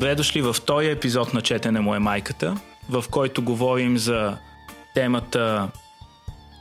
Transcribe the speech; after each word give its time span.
Добре 0.00 0.14
дошли 0.14 0.42
във 0.42 0.56
втория 0.56 0.92
епизод 0.92 1.34
на 1.34 1.42
Четене 1.42 1.80
му 1.80 1.94
е 1.94 1.98
майката, 1.98 2.60
в 2.88 3.04
който 3.10 3.42
говорим 3.42 3.98
за 3.98 4.38
темата 4.94 5.70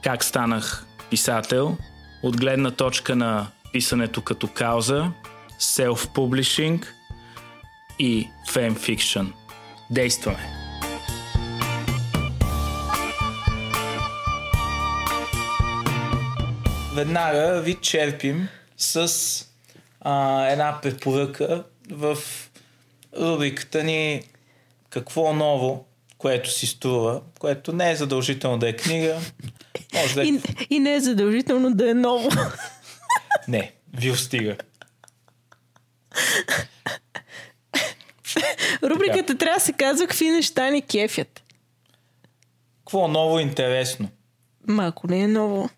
как 0.03 0.23
станах 0.23 0.85
писател, 1.09 1.77
от 2.23 2.37
гледна 2.37 2.71
точка 2.71 3.15
на 3.15 3.47
писането 3.73 4.21
като 4.21 4.47
кауза, 4.47 5.11
self-publishing 5.59 6.85
и 7.99 8.27
fanfiction. 8.49 9.33
Действаме! 9.89 10.49
Веднага 16.95 17.61
ви 17.61 17.75
черпим 17.81 18.47
с 18.77 19.09
а, 20.01 20.45
една 20.45 20.79
препоръка 20.81 21.63
в 21.91 22.17
рубриката 23.17 23.83
ни 23.83 24.21
Какво 24.89 25.33
ново, 25.33 25.85
което 26.17 26.51
си 26.51 26.67
струва, 26.67 27.21
което 27.39 27.73
не 27.73 27.91
е 27.91 27.95
задължително 27.95 28.57
да 28.57 28.69
е 28.69 28.75
книга. 28.75 29.21
Може 29.93 30.15
да 30.15 30.21
е... 30.21 30.25
И, 30.25 30.41
и 30.69 30.79
не 30.79 30.93
е 30.93 30.99
задължително 30.99 31.73
да 31.73 31.89
е 31.89 31.93
ново. 31.93 32.29
Не, 33.47 33.73
ви 33.93 34.17
стига. 34.17 34.57
Рубриката 38.83 39.25
така. 39.25 39.37
трябва 39.37 39.57
да 39.57 39.65
се 39.65 39.73
казва 39.73 40.07
какви 40.07 40.29
неща 40.29 40.69
ни 40.69 40.81
кефят. 40.81 41.43
Какво 42.79 43.07
ново 43.07 43.39
интересно? 43.39 44.09
Ма 44.67 44.85
ако 44.85 45.07
не 45.07 45.19
е 45.19 45.27
ново. 45.27 45.69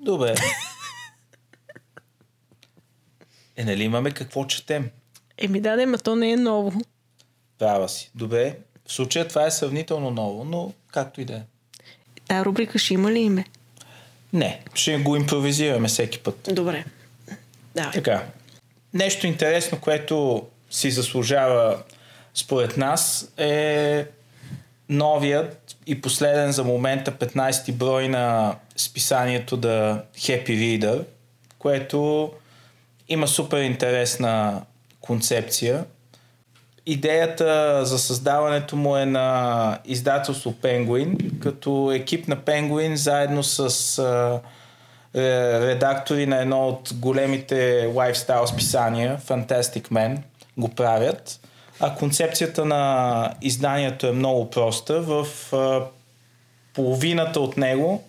Добре. 0.00 0.34
Е, 3.56 3.64
нали 3.64 3.82
имаме 3.82 4.10
какво 4.10 4.46
четем? 4.46 4.90
Еми 5.38 5.60
да, 5.60 5.86
ма 5.86 5.98
то 5.98 6.16
не 6.16 6.30
е 6.30 6.36
ново. 6.36 6.80
Права 7.58 7.88
си. 7.88 8.10
Добре. 8.14 8.56
В 8.86 8.92
случая 8.92 9.28
това 9.28 9.46
е 9.46 9.50
сравнително 9.50 10.10
ново, 10.10 10.44
но 10.44 10.72
както 10.92 11.20
и 11.20 11.24
да 11.24 11.34
е. 11.34 11.42
Та 12.28 12.44
рубрика 12.44 12.78
ще 12.78 12.94
има 12.94 13.12
ли 13.12 13.18
име? 13.18 13.44
Не, 14.32 14.60
ще 14.74 14.98
го 14.98 15.16
импровизираме 15.16 15.88
всеки 15.88 16.18
път. 16.18 16.48
Добре. 16.52 16.84
Да. 17.74 17.90
Така. 17.94 18.24
Нещо 18.94 19.26
интересно, 19.26 19.80
което 19.80 20.46
си 20.70 20.90
заслужава 20.90 21.82
според 22.34 22.76
нас 22.76 23.32
е 23.36 24.06
новият 24.88 25.76
и 25.86 26.00
последен 26.00 26.52
за 26.52 26.64
момента 26.64 27.12
15-ти 27.12 27.72
брой 27.72 28.08
на 28.08 28.56
списанието 28.76 29.60
The 29.60 30.02
Happy 30.16 30.48
Reader, 30.48 31.04
което 31.58 32.30
има 33.08 33.28
супер 33.28 33.62
интересна 33.62 34.62
концепция. 35.08 35.84
Идеята 36.86 37.80
за 37.84 37.98
създаването 37.98 38.76
му 38.76 38.96
е 38.96 39.06
на 39.06 39.78
издателство 39.84 40.54
Penguin, 40.62 41.38
като 41.38 41.92
екип 41.94 42.28
на 42.28 42.36
Penguin 42.36 42.94
заедно 42.94 43.42
с 43.42 43.98
а, 43.98 44.40
редактори 45.66 46.26
на 46.26 46.40
едно 46.40 46.68
от 46.68 46.90
големите 46.94 47.90
лайфстайл 47.94 48.46
списания, 48.46 49.18
Fantastic 49.26 49.88
Man, 49.88 50.18
го 50.58 50.68
правят. 50.68 51.40
А 51.80 51.94
концепцията 51.94 52.64
на 52.64 53.34
изданието 53.42 54.06
е 54.06 54.12
много 54.12 54.50
проста. 54.50 55.00
В 55.00 55.26
а, 55.52 55.82
половината 56.74 57.40
от 57.40 57.56
него 57.56 58.04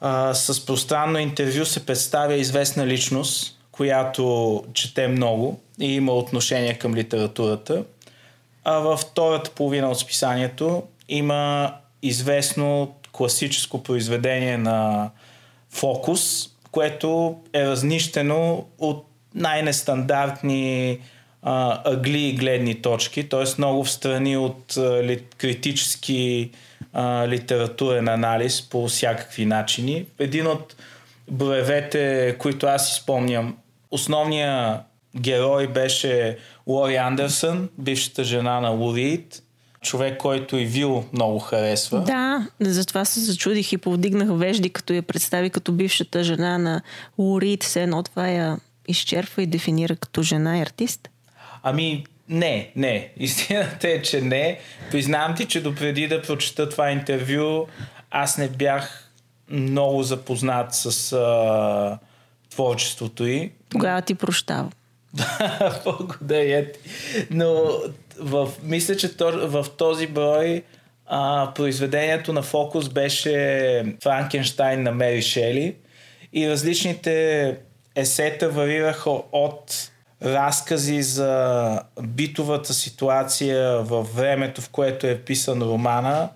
а, 0.00 0.34
с 0.34 0.66
пространно 0.66 1.18
интервю 1.18 1.64
се 1.64 1.86
представя 1.86 2.34
известна 2.34 2.86
личност, 2.86 3.57
която 3.78 4.64
чете 4.74 5.08
много 5.08 5.60
и 5.80 5.94
има 5.94 6.12
отношение 6.12 6.74
към 6.74 6.94
литературата. 6.94 7.84
А 8.64 8.78
във 8.78 9.00
втората 9.00 9.50
половина 9.50 9.90
от 9.90 9.98
списанието 9.98 10.82
има 11.08 11.74
известно 12.02 12.94
класическо 13.12 13.82
произведение 13.82 14.58
на 14.58 15.10
Фокус, 15.70 16.48
което 16.70 17.36
е 17.52 17.66
разнищено 17.66 18.66
от 18.78 19.06
най-нестандартни 19.34 20.98
а, 21.42 21.82
ъгли 21.84 22.20
и 22.20 22.32
гледни 22.32 22.82
точки, 22.82 23.28
т.е. 23.28 23.44
много 23.58 23.84
в 23.84 23.90
страни 23.90 24.36
от 24.36 24.76
а, 24.76 25.04
ли, 25.04 25.24
критически 25.36 26.50
а, 26.92 27.28
литературен 27.28 28.08
анализ 28.08 28.62
по 28.62 28.88
всякакви 28.88 29.46
начини. 29.46 30.06
Един 30.18 30.46
от 30.46 30.76
броевете, 31.30 32.36
които 32.38 32.66
аз 32.66 32.92
изпомням, 32.92 33.56
основният 33.90 34.80
герой 35.16 35.66
беше 35.66 36.38
Лори 36.66 36.96
Андерсън, 36.96 37.68
бившата 37.78 38.24
жена 38.24 38.60
на 38.60 38.68
Лорид, 38.68 39.42
човек, 39.80 40.18
който 40.18 40.56
и 40.56 40.64
Вил 40.64 41.04
много 41.12 41.38
харесва. 41.38 42.00
Да, 42.00 42.46
затова 42.60 43.04
се 43.04 43.20
зачудих 43.20 43.72
и 43.72 43.78
повдигнах 43.78 44.28
вежди, 44.32 44.70
като 44.70 44.92
я 44.92 45.02
представи 45.02 45.50
като 45.50 45.72
бившата 45.72 46.24
жена 46.24 46.58
на 46.58 46.82
Лорид. 47.18 47.64
Все 47.64 47.82
едно 47.82 48.02
това 48.02 48.28
я 48.28 48.58
изчерпва 48.88 49.42
и 49.42 49.46
дефинира 49.46 49.96
като 49.96 50.22
жена 50.22 50.58
и 50.58 50.62
артист. 50.62 51.08
Ами, 51.62 52.04
не, 52.28 52.70
не. 52.76 53.12
Истината 53.16 53.88
е, 53.88 54.02
че 54.02 54.20
не. 54.20 54.58
Признавам 54.90 55.36
ти, 55.36 55.44
че 55.44 55.62
допреди 55.62 56.08
да 56.08 56.22
прочета 56.22 56.68
това 56.68 56.90
интервю, 56.90 57.66
аз 58.10 58.38
не 58.38 58.48
бях 58.48 59.10
много 59.50 60.02
запознат 60.02 60.74
с 60.74 61.12
а, 61.12 61.98
творчеството 62.50 63.26
й. 63.26 63.52
Тогава 63.68 64.02
ти 64.02 64.14
прощавам. 64.14 64.70
Благодаря 65.84 66.72
ти. 66.72 66.80
Но 67.30 67.70
в, 68.20 68.48
мисля, 68.62 68.96
че 68.96 69.10
в 69.20 69.66
този 69.78 70.06
брой 70.06 70.62
а, 71.06 71.52
произведението 71.54 72.32
на 72.32 72.42
Фокус 72.42 72.88
беше 72.88 73.96
Франкенштайн 74.02 74.82
на 74.82 74.92
Мери 74.92 75.22
Шели 75.22 75.74
и 76.32 76.50
различните 76.50 77.56
есета 77.94 78.48
варираха 78.48 79.10
от 79.32 79.90
разкази 80.22 81.02
за 81.02 81.82
битовата 82.02 82.74
ситуация 82.74 83.78
във 83.78 84.16
времето, 84.16 84.60
в 84.60 84.68
което 84.68 85.06
е 85.06 85.18
писан 85.18 85.62
романа, 85.62 86.28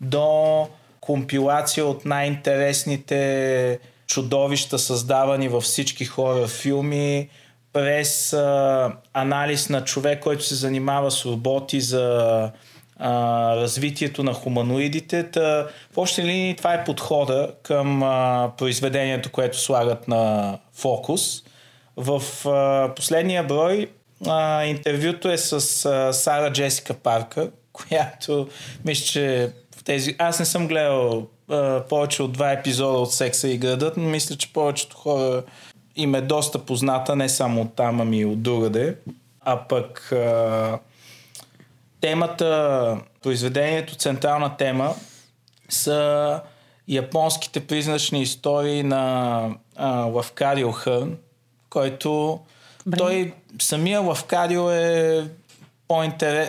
до 0.00 0.68
компилация 1.00 1.86
от 1.86 2.04
най-интересните 2.04 3.78
чудовища, 4.08 4.78
създавани 4.78 5.48
във 5.48 5.64
всички 5.64 6.04
хора 6.04 6.46
филми, 6.46 7.28
през 7.72 8.32
а, 8.32 8.92
анализ 9.12 9.68
на 9.68 9.84
човек, 9.84 10.22
който 10.22 10.44
се 10.44 10.54
занимава 10.54 11.10
с 11.10 11.24
роботи 11.24 11.80
за 11.80 12.50
а, 12.98 13.56
развитието 13.56 14.22
на 14.22 14.32
хуманоидите. 14.32 15.30
Та, 15.30 15.66
в 15.92 15.98
общи 15.98 16.22
линии 16.22 16.56
това 16.56 16.74
е 16.74 16.84
подхода 16.84 17.50
към 17.62 18.02
а, 18.02 18.50
произведението, 18.58 19.30
което 19.30 19.60
слагат 19.60 20.08
на 20.08 20.54
фокус. 20.72 21.42
В 21.96 22.22
а, 22.48 22.94
последния 22.94 23.44
брой 23.44 23.90
а, 24.26 24.64
интервюто 24.64 25.30
е 25.30 25.38
с 25.38 25.84
а, 25.84 26.12
Сара 26.12 26.52
Джесика 26.52 26.94
Парка, 26.94 27.50
която 27.72 28.48
мисля, 28.84 29.04
че 29.06 29.50
тези... 29.88 30.14
Аз 30.18 30.38
не 30.38 30.44
съм 30.44 30.68
гледал 30.68 31.26
а, 31.50 31.84
повече 31.88 32.22
от 32.22 32.32
два 32.32 32.52
епизода 32.52 32.98
от 32.98 33.12
Секса 33.12 33.48
и 33.48 33.58
градът, 33.58 33.96
но 33.96 34.08
мисля, 34.08 34.36
че 34.36 34.52
повечето 34.52 34.96
хора 34.96 35.42
им 35.96 36.14
е 36.14 36.20
доста 36.20 36.58
позната, 36.58 37.16
не 37.16 37.28
само 37.28 37.60
от 37.60 37.74
там, 37.74 38.00
ами 38.00 38.18
и 38.18 38.24
от 38.24 38.42
другаде. 38.42 38.96
А 39.40 39.56
пък 39.56 40.12
а, 40.12 40.78
темата, 42.00 42.98
произведението, 43.22 43.94
централна 43.94 44.56
тема 44.56 44.94
са 45.68 46.40
японските 46.88 47.66
призначни 47.66 48.22
истории 48.22 48.82
на 48.82 49.42
а, 49.76 49.88
Лавкарио 49.88 50.72
Хърн, 50.72 51.16
който 51.70 52.40
Бре. 52.86 52.96
той 52.98 53.32
самия 53.62 54.00
Лавкарио 54.00 54.70
е, 54.70 55.24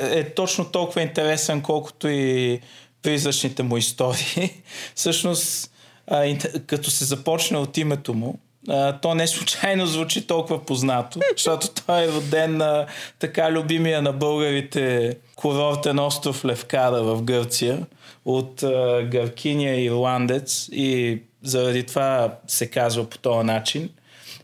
е 0.01 0.33
точно 0.33 0.65
толкова 0.65 1.01
интересен, 1.01 1.61
колкото 1.61 2.07
и 2.07 2.61
призрачните 3.01 3.63
му 3.63 3.77
истории. 3.77 4.49
Всъщност, 4.95 5.71
а, 6.07 6.37
като 6.67 6.91
се 6.91 7.05
започне 7.05 7.57
от 7.57 7.77
името 7.77 8.13
му, 8.13 8.39
а, 8.69 8.99
то 8.99 9.15
не 9.15 9.27
случайно 9.27 9.85
звучи 9.85 10.27
толкова 10.27 10.65
познато, 10.65 11.19
защото 11.37 11.69
той 11.85 12.03
е 12.03 12.11
роден 12.11 12.57
на 12.57 12.85
така 13.19 13.51
любимия 13.51 14.01
на 14.01 14.13
българите 14.13 15.15
курортен 15.35 15.99
остров 15.99 16.45
Левкада 16.45 17.03
в 17.03 17.23
Гърция 17.23 17.85
от 18.25 18.63
а, 18.63 19.03
гъркиния 19.03 19.83
ирландец 19.83 20.69
и 20.71 21.21
заради 21.43 21.83
това 21.83 22.35
се 22.47 22.67
казва 22.67 23.09
по 23.09 23.17
този 23.17 23.45
начин. 23.45 23.89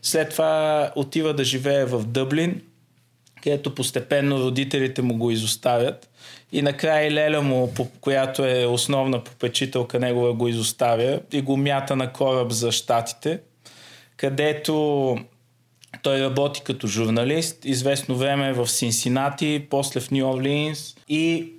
След 0.02 0.30
това 0.30 0.90
отива 0.96 1.34
да 1.34 1.44
живее 1.44 1.84
в 1.84 2.04
Дъблин, 2.06 2.60
където 3.42 3.74
постепенно 3.74 4.40
родителите 4.40 5.02
му 5.02 5.16
го 5.16 5.30
изоставят. 5.30 6.08
И 6.56 6.62
накрая 6.62 7.06
и 7.06 7.10
Леля 7.10 7.42
му, 7.42 7.74
която 8.00 8.44
е 8.44 8.66
основна 8.66 9.24
попечителка 9.24 9.98
негова, 9.98 10.32
го 10.32 10.48
изоставя 10.48 11.20
и 11.32 11.40
го 11.40 11.56
мята 11.56 11.96
на 11.96 12.12
кораб 12.12 12.50
за 12.50 12.72
щатите, 12.72 13.40
където 14.16 15.16
Той 16.02 16.20
работи 16.20 16.60
като 16.64 16.86
журналист, 16.86 17.64
известно 17.64 18.16
време 18.16 18.52
в 18.52 18.68
Синсинати, 18.68 19.66
после 19.70 20.00
в 20.00 20.10
Нью 20.10 20.28
Орлинс 20.28 20.94
и 21.08 21.52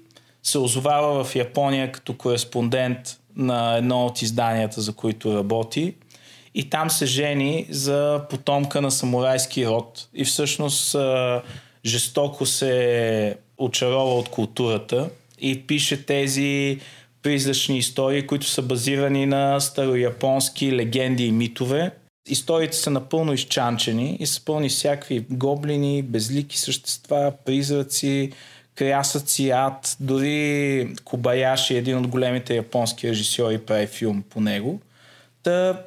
се 0.44 0.58
озовава 0.58 1.24
в 1.24 1.36
Япония 1.36 1.92
като 1.92 2.14
кореспондент 2.14 3.00
на 3.36 3.78
едно 3.78 4.06
от 4.06 4.22
изданията, 4.22 4.82
за 4.82 4.94
които 4.94 5.36
работи. 5.36 5.96
И 6.56 6.70
там 6.70 6.90
се 6.90 7.06
жени 7.06 7.68
за 7.70 8.22
потомка 8.30 8.82
на 8.82 8.92
самурайски 8.92 9.68
род. 9.68 10.08
И 10.14 10.26
всъщност 10.26 10.96
жестоко 11.86 12.46
се 12.46 13.38
очарова 13.57 14.13
от 14.13 14.30
културата 14.30 15.09
и 15.39 15.68
пише 15.68 16.06
тези 16.06 16.80
призрачни 17.24 17.77
истории, 17.77 18.27
които 18.27 18.45
са 18.45 18.62
базирани 18.62 19.25
на 19.25 19.59
старояпонски 19.59 20.75
легенди 20.75 21.25
и 21.25 21.31
митове. 21.31 21.92
Историите 22.27 22.77
са 22.77 22.89
напълно 22.89 23.33
изчанчени 23.33 24.18
и 24.19 24.27
са 24.27 24.45
пълни 24.45 24.69
всякакви 24.69 25.25
гоблини, 25.30 26.01
безлики 26.01 26.59
същества, 26.59 27.33
призраци, 27.45 28.31
крясъци, 28.75 29.50
ад. 29.50 29.98
Дори 30.00 30.94
Кобаяши, 31.03 31.75
един 31.75 31.98
от 31.98 32.07
големите 32.07 32.56
японски 32.56 33.10
режисьори, 33.10 33.57
прави 33.57 33.88
филм 33.88 34.24
по 34.30 34.42
него. 34.42 34.81
Та, 35.44 35.81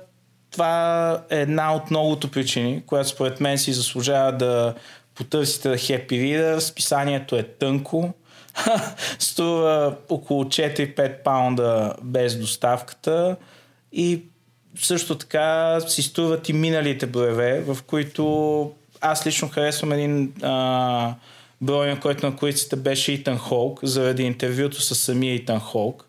това 0.50 1.24
е 1.30 1.40
една 1.40 1.74
от 1.74 1.90
многото 1.90 2.30
причини, 2.30 2.82
която 2.86 3.08
според 3.08 3.40
мен 3.40 3.58
си 3.58 3.72
заслужава 3.72 4.32
да 4.32 4.74
потърсите 5.20 5.68
да 5.68 5.74
Happy 5.74 6.08
Reader. 6.10 6.58
Списанието 6.58 7.36
е 7.36 7.42
тънко. 7.42 8.12
Струва 9.18 9.96
около 10.08 10.44
4-5 10.44 11.22
паунда 11.22 11.94
без 12.02 12.38
доставката 12.38 13.36
и 13.92 14.22
също 14.78 15.18
така 15.18 15.80
си 15.80 16.02
струват 16.02 16.48
и 16.48 16.52
миналите 16.52 17.06
броеве, 17.06 17.60
в 17.60 17.78
които 17.86 18.72
аз 19.00 19.26
лично 19.26 19.48
харесвам 19.48 19.92
един 19.92 20.32
а, 20.42 21.14
брой, 21.60 21.88
на 21.88 22.00
който 22.00 22.26
на 22.26 22.36
корицата 22.36 22.76
беше 22.76 23.12
Итан 23.12 23.38
Холк, 23.38 23.80
заради 23.82 24.22
интервюто 24.22 24.82
с 24.82 24.94
самия 24.94 25.34
Итан 25.34 25.60
Холк. 25.60 26.06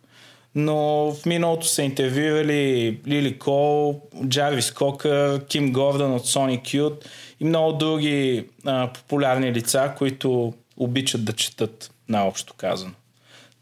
Но 0.56 1.12
в 1.12 1.26
миналото 1.26 1.68
са 1.68 1.84
интервюирали 1.84 3.00
Лили 3.08 3.40
Кол, 3.40 4.02
Джарвис 4.28 4.72
Кокър, 4.72 5.46
Ким 5.46 5.74
Гордън 5.74 6.14
от 6.14 6.28
Sonic 6.28 6.62
Youth 6.62 7.06
и 7.40 7.46
много 7.46 7.74
други 7.74 8.48
а, 8.66 8.94
популярни 8.94 9.54
лица, 9.54 9.94
които 9.98 10.54
обичат 10.78 11.26
да 11.26 11.34
четат, 11.34 11.92
наобщо 12.10 12.54
казано. 12.54 12.94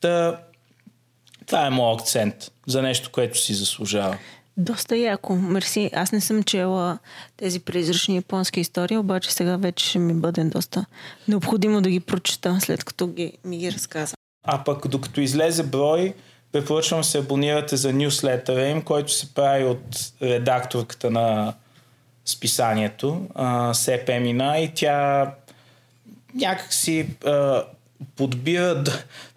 Та, 0.01 0.39
това 1.45 1.67
е 1.67 1.69
моят 1.69 2.01
акцент 2.01 2.51
за 2.67 2.81
нещо, 2.81 3.09
което 3.11 3.39
си 3.39 3.53
заслужава. 3.53 4.17
Доста 4.57 4.97
яко. 4.97 5.35
Мерси. 5.35 5.89
Аз 5.93 6.11
не 6.11 6.21
съм 6.21 6.43
чела 6.43 6.97
тези 7.37 7.59
призрачни 7.59 8.15
японски 8.15 8.59
истории, 8.59 8.97
обаче 8.97 9.33
сега 9.33 9.57
вече 9.57 9.85
ще 9.85 9.99
ми 9.99 10.13
бъде 10.13 10.43
доста 10.43 10.85
необходимо 11.27 11.81
да 11.81 11.89
ги 11.89 11.99
прочета, 11.99 12.57
след 12.61 12.83
като 12.83 13.07
ги, 13.07 13.33
ми 13.45 13.57
ги 13.57 13.71
разказа. 13.71 14.15
А 14.43 14.63
пък 14.63 14.87
докато 14.87 15.21
излезе 15.21 15.63
брой, 15.63 16.13
препоръчвам 16.51 17.03
се 17.03 17.17
абонирате 17.17 17.77
за 17.77 17.93
нюслетъра 17.93 18.67
им, 18.67 18.81
който 18.81 19.11
се 19.11 19.33
прави 19.33 19.63
от 19.63 20.13
редакторката 20.21 21.11
на 21.11 21.53
списанието, 22.25 23.27
Сеп 23.73 24.09
Емина 24.09 24.59
и 24.59 24.71
тя 24.75 25.31
някакси 26.35 27.07
а, 27.25 27.63
подбира 28.15 28.83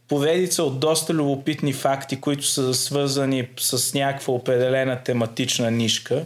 поредица 0.09 0.63
от 0.63 0.81
доста 0.81 1.15
любопитни 1.15 1.73
факти, 1.73 2.21
които 2.21 2.47
са 2.47 2.75
свързани 2.75 3.49
с 3.59 3.95
някаква 3.95 4.35
определена 4.35 5.03
тематична 5.03 5.71
нишка 5.71 6.25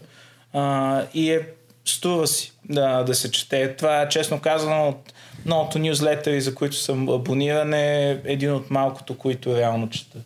а, 0.52 1.02
и 1.14 1.30
е 1.30 1.48
струва 1.84 2.26
си 2.26 2.52
да, 2.64 3.02
да 3.02 3.14
се 3.14 3.30
чете. 3.30 3.76
Това 3.76 4.02
е 4.02 4.08
честно 4.08 4.40
казано 4.40 4.88
от 4.88 5.12
новото 5.46 5.78
нюзлетъри, 5.78 6.40
за 6.40 6.54
които 6.54 6.76
съм 6.76 7.08
абониран 7.08 7.74
е 7.74 8.20
един 8.24 8.52
от 8.52 8.70
малкото, 8.70 9.18
които 9.18 9.56
реално 9.56 9.90
чета. 9.90 10.18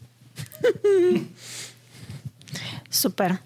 Супер. 2.90 3.37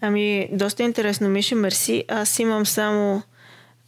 Ами, 0.00 0.48
доста 0.52 0.82
интересно, 0.82 1.28
Миши, 1.28 1.54
мерси. 1.54 2.04
Аз 2.08 2.38
имам 2.38 2.66
само 2.66 3.22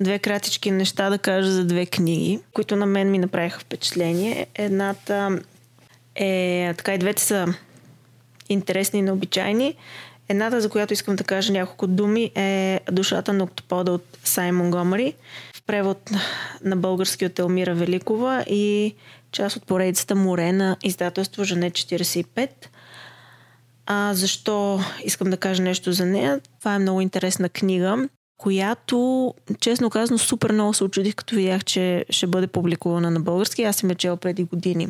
две 0.00 0.18
кратички 0.18 0.70
неща 0.70 1.10
да 1.10 1.18
кажа 1.18 1.50
за 1.50 1.64
две 1.64 1.86
книги, 1.86 2.40
които 2.52 2.76
на 2.76 2.86
мен 2.86 3.10
ми 3.10 3.18
направиха 3.18 3.60
впечатление. 3.60 4.46
Едната 4.54 5.38
е, 6.14 6.74
така 6.76 6.94
и 6.94 6.98
двете 6.98 7.22
са 7.22 7.46
интересни 8.48 8.98
и 8.98 9.02
необичайни. 9.02 9.74
Едната, 10.28 10.60
за 10.60 10.68
която 10.68 10.92
искам 10.92 11.16
да 11.16 11.24
кажа 11.24 11.52
няколко 11.52 11.86
думи, 11.86 12.30
е 12.34 12.80
Душата 12.92 13.32
на 13.32 13.44
октопода 13.44 13.92
от 13.92 14.18
Саймон 14.24 14.70
Гомари, 14.70 15.14
в 15.56 15.62
превод 15.62 16.10
на 16.64 16.76
български 16.76 17.26
от 17.26 17.38
Елмира 17.38 17.74
Великова 17.74 18.44
и 18.48 18.94
част 19.36 19.56
от 19.56 19.66
поредицата 19.66 20.14
Море 20.14 20.52
на 20.52 20.76
издателство 20.82 21.44
Жене 21.44 21.70
45. 21.70 22.48
А 23.86 24.14
защо 24.14 24.80
искам 25.04 25.30
да 25.30 25.36
кажа 25.36 25.62
нещо 25.62 25.92
за 25.92 26.06
нея? 26.06 26.40
Това 26.58 26.74
е 26.74 26.78
много 26.78 27.00
интересна 27.00 27.48
книга, 27.48 28.08
която, 28.36 29.34
честно 29.60 29.90
казано, 29.90 30.18
супер 30.18 30.52
много 30.52 30.74
се 30.74 30.84
очудих, 30.84 31.14
като 31.14 31.34
видях, 31.34 31.64
че 31.64 32.04
ще 32.10 32.26
бъде 32.26 32.46
публикувана 32.46 33.10
на 33.10 33.20
български. 33.20 33.62
Аз 33.62 33.76
съм 33.76 33.90
я 33.90 33.96
чела 33.96 34.16
преди 34.16 34.44
години 34.44 34.88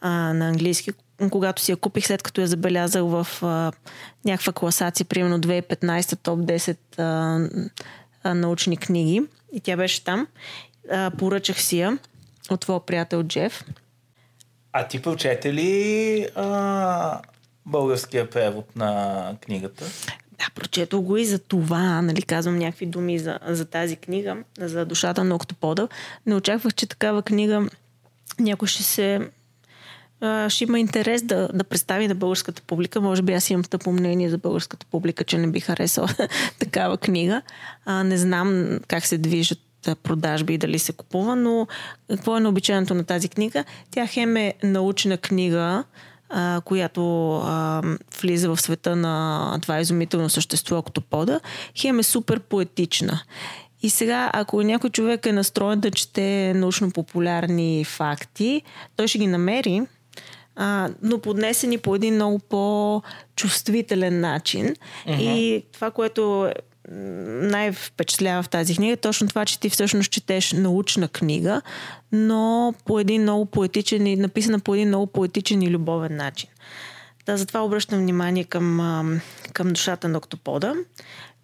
а, 0.00 0.10
на 0.10 0.48
английски, 0.48 0.90
когато 1.30 1.62
си 1.62 1.70
я 1.70 1.76
купих, 1.76 2.06
след 2.06 2.22
като 2.22 2.40
я 2.40 2.46
забелязах 2.46 3.02
в 3.02 3.26
а, 3.42 3.72
някаква 4.24 4.52
класация, 4.52 5.06
примерно 5.06 5.40
2015 5.40 6.18
топ 6.22 6.38
10 6.38 6.76
а, 6.98 7.38
а, 8.22 8.34
научни 8.34 8.76
книги. 8.76 9.22
И 9.52 9.60
тя 9.60 9.76
беше 9.76 10.04
там. 10.04 10.26
А, 10.90 11.10
поръчах 11.18 11.62
си 11.62 11.78
я 11.78 11.98
от 12.54 12.60
твоя 12.60 12.80
приятел 12.80 13.22
Джеф. 13.22 13.64
А 14.72 14.88
ти 14.88 15.02
прочете 15.02 15.54
ли 15.54 16.26
а, 16.34 17.20
българския 17.66 18.30
превод 18.30 18.76
на 18.76 19.34
книгата? 19.40 19.84
Да, 20.38 20.46
прочето 20.54 21.02
го 21.02 21.16
и 21.16 21.24
за 21.24 21.38
това, 21.38 22.02
нали, 22.02 22.22
казвам 22.22 22.58
някакви 22.58 22.86
думи 22.86 23.18
за, 23.18 23.38
за 23.46 23.64
тази 23.64 23.96
книга, 23.96 24.36
за 24.58 24.84
душата 24.84 25.24
на 25.24 25.34
октопода. 25.34 25.88
Не 26.26 26.34
очаквах, 26.34 26.74
че 26.74 26.86
такава 26.86 27.22
книга 27.22 27.68
някой 28.38 28.68
ще 28.68 28.82
се 28.82 29.30
ще 30.48 30.64
има 30.64 30.80
интерес 30.80 31.22
да, 31.22 31.48
да 31.54 31.64
представи 31.64 32.08
на 32.08 32.14
българската 32.14 32.62
публика. 32.62 33.00
Може 33.00 33.22
би 33.22 33.32
аз 33.32 33.50
имам 33.50 33.64
тъпо 33.64 33.92
мнение 33.92 34.30
за 34.30 34.38
българската 34.38 34.86
публика, 34.86 35.24
че 35.24 35.38
не 35.38 35.46
би 35.46 35.60
харесала 35.60 36.08
такава 36.58 36.98
книга. 36.98 37.42
А, 37.84 38.04
не 38.04 38.18
знам 38.18 38.78
как 38.88 39.06
се 39.06 39.18
движат 39.18 39.58
продажби 40.02 40.54
и 40.54 40.58
дали 40.58 40.78
се 40.78 40.92
купува, 40.92 41.36
но 41.36 41.66
какво 42.10 42.36
е 42.36 42.40
необичайното 42.40 42.94
на 42.94 43.04
тази 43.04 43.28
книга? 43.28 43.64
Тя 43.90 44.06
хем 44.06 44.36
е 44.36 44.54
научна 44.62 45.18
книга, 45.18 45.84
а, 46.28 46.60
която 46.64 47.34
а, 47.36 47.82
влиза 48.20 48.48
в 48.48 48.60
света 48.60 48.96
на 48.96 49.58
това 49.62 49.80
изумително 49.80 50.28
същество 50.28 50.78
октопода, 50.78 51.40
хем 51.76 51.98
е 51.98 52.02
супер 52.02 52.40
поетична. 52.40 53.22
И 53.82 53.90
сега, 53.90 54.30
ако 54.32 54.62
някой 54.62 54.90
човек 54.90 55.26
е 55.26 55.32
настроен 55.32 55.80
да 55.80 55.90
чете 55.90 56.52
научно-популярни 56.56 57.84
факти, 57.84 58.62
той 58.96 59.08
ще 59.08 59.18
ги 59.18 59.26
намери, 59.26 59.82
а, 60.56 60.88
но 61.02 61.18
поднесени 61.18 61.78
по 61.78 61.94
един 61.94 62.14
много 62.14 62.38
по-чувствителен 62.38 64.20
начин. 64.20 64.74
Uh-huh. 65.06 65.20
И 65.20 65.64
това, 65.72 65.90
което 65.90 66.52
най-впечатлява 66.90 68.42
в 68.42 68.48
тази 68.48 68.76
книга 68.76 68.92
е 68.92 68.96
точно 68.96 69.28
това, 69.28 69.44
че 69.44 69.60
ти 69.60 69.70
всъщност 69.70 70.10
четеш 70.10 70.52
научна 70.52 71.08
книга, 71.08 71.62
но 72.12 72.74
по 72.84 72.98
един 72.98 73.22
много 73.22 73.46
поетичен 73.46 74.06
и 74.06 74.16
написана 74.16 74.60
по 74.60 74.74
един 74.74 74.88
много 74.88 75.06
поетичен 75.06 75.62
и 75.62 75.70
любовен 75.70 76.16
начин. 76.16 76.50
Да, 77.26 77.36
затова 77.36 77.60
обръщам 77.60 77.98
внимание 77.98 78.44
към, 78.44 79.20
към 79.52 79.68
душата 79.68 80.08
на 80.08 80.18
октопода. 80.18 80.74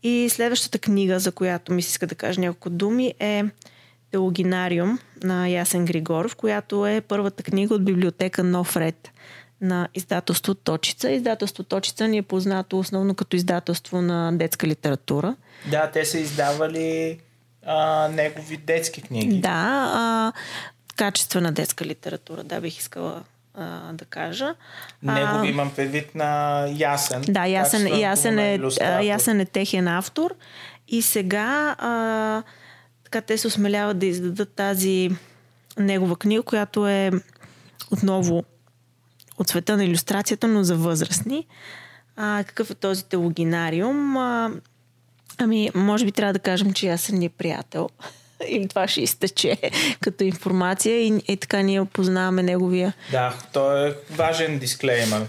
И 0.02 0.28
следващата 0.30 0.78
книга, 0.78 1.18
за 1.18 1.32
която 1.32 1.72
ми 1.72 1.82
се 1.82 1.90
иска 1.90 2.06
да 2.06 2.14
кажа 2.14 2.40
няколко 2.40 2.70
думи, 2.70 3.14
е 3.18 3.44
Теологинариум 4.10 4.98
на 5.22 5.48
Ясен 5.48 5.84
Григоров, 5.84 6.36
която 6.36 6.86
е 6.86 7.00
първата 7.00 7.42
книга 7.42 7.74
от 7.74 7.84
библиотека 7.84 8.44
Нов 8.44 8.76
ред 8.76 9.10
на 9.60 9.88
издателство 9.94 10.54
Точица. 10.54 11.10
Издателство 11.10 11.62
Точица 11.62 12.08
ни 12.08 12.18
е 12.18 12.22
познато 12.22 12.78
основно 12.78 13.14
като 13.14 13.36
издателство 13.36 14.02
на 14.02 14.32
детска 14.32 14.66
литература. 14.66 15.36
Да, 15.70 15.90
те 15.90 16.04
са 16.04 16.18
издавали 16.18 17.18
а, 17.66 18.08
негови 18.08 18.56
детски 18.56 19.02
книги. 19.02 19.40
Да, 19.40 19.92
а, 19.94 20.32
качествена 20.96 21.52
детска 21.52 21.84
литература, 21.84 22.44
да, 22.44 22.60
бих 22.60 22.78
искала 22.78 23.22
а, 23.54 23.92
да 23.92 24.04
кажа. 24.04 24.54
Него 25.02 25.28
а, 25.32 25.46
имам 25.46 25.72
предвид 25.74 26.14
на 26.14 26.60
Ясен. 26.68 27.22
Да, 27.28 27.46
Ясен, 27.46 27.98
ясен, 28.00 28.38
е, 28.38 28.60
ясен 29.02 29.40
е 29.40 29.44
техен 29.44 29.88
автор. 29.88 30.34
И 30.88 31.02
сега 31.02 31.76
а, 31.78 32.42
така 33.04 33.20
те 33.20 33.38
се 33.38 33.46
осмеляват 33.46 33.98
да 33.98 34.06
издадат 34.06 34.52
тази 34.52 35.10
негова 35.78 36.16
книга, 36.16 36.42
която 36.42 36.88
е 36.88 37.10
отново 37.90 38.44
от 39.38 39.48
света 39.48 39.76
на 39.76 39.84
иллюстрацията, 39.84 40.48
но 40.48 40.64
за 40.64 40.76
възрастни. 40.76 41.46
А, 42.16 42.44
какъв 42.46 42.70
е 42.70 42.74
този 42.74 43.04
телогинариум? 43.04 44.16
А, 44.16 44.50
Ами, 45.38 45.70
може 45.74 46.04
би 46.04 46.12
трябва 46.12 46.32
да 46.32 46.38
кажем, 46.38 46.72
че 46.72 46.88
аз 46.88 47.00
съм 47.00 47.18
ни 47.18 47.28
приятел. 47.28 47.88
Или 48.48 48.68
това 48.68 48.88
ще 48.88 49.00
изтече 49.00 49.58
като 50.00 50.24
информация 50.24 51.06
и, 51.06 51.22
и 51.28 51.36
така 51.36 51.62
ние 51.62 51.80
опознаваме 51.80 52.42
неговия. 52.42 52.92
Да, 53.10 53.34
то 53.52 53.86
е 53.86 53.96
важен 54.10 54.58
дисклеймер. 54.58 55.26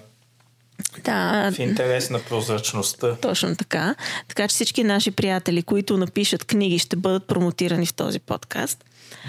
Да, 1.03 1.51
В 1.51 1.59
интерес 1.59 2.09
на 2.09 2.19
прозрачността. 2.19 3.15
точно 3.15 3.55
така. 3.55 3.95
Така 4.27 4.47
че 4.47 4.53
всички 4.53 4.83
наши 4.83 5.11
приятели, 5.11 5.63
които 5.63 5.97
напишат 5.97 6.45
книги, 6.45 6.79
ще 6.79 6.95
бъдат 6.95 7.27
промотирани 7.27 7.85
в 7.85 7.93
този 7.93 8.19
подкаст. 8.19 8.85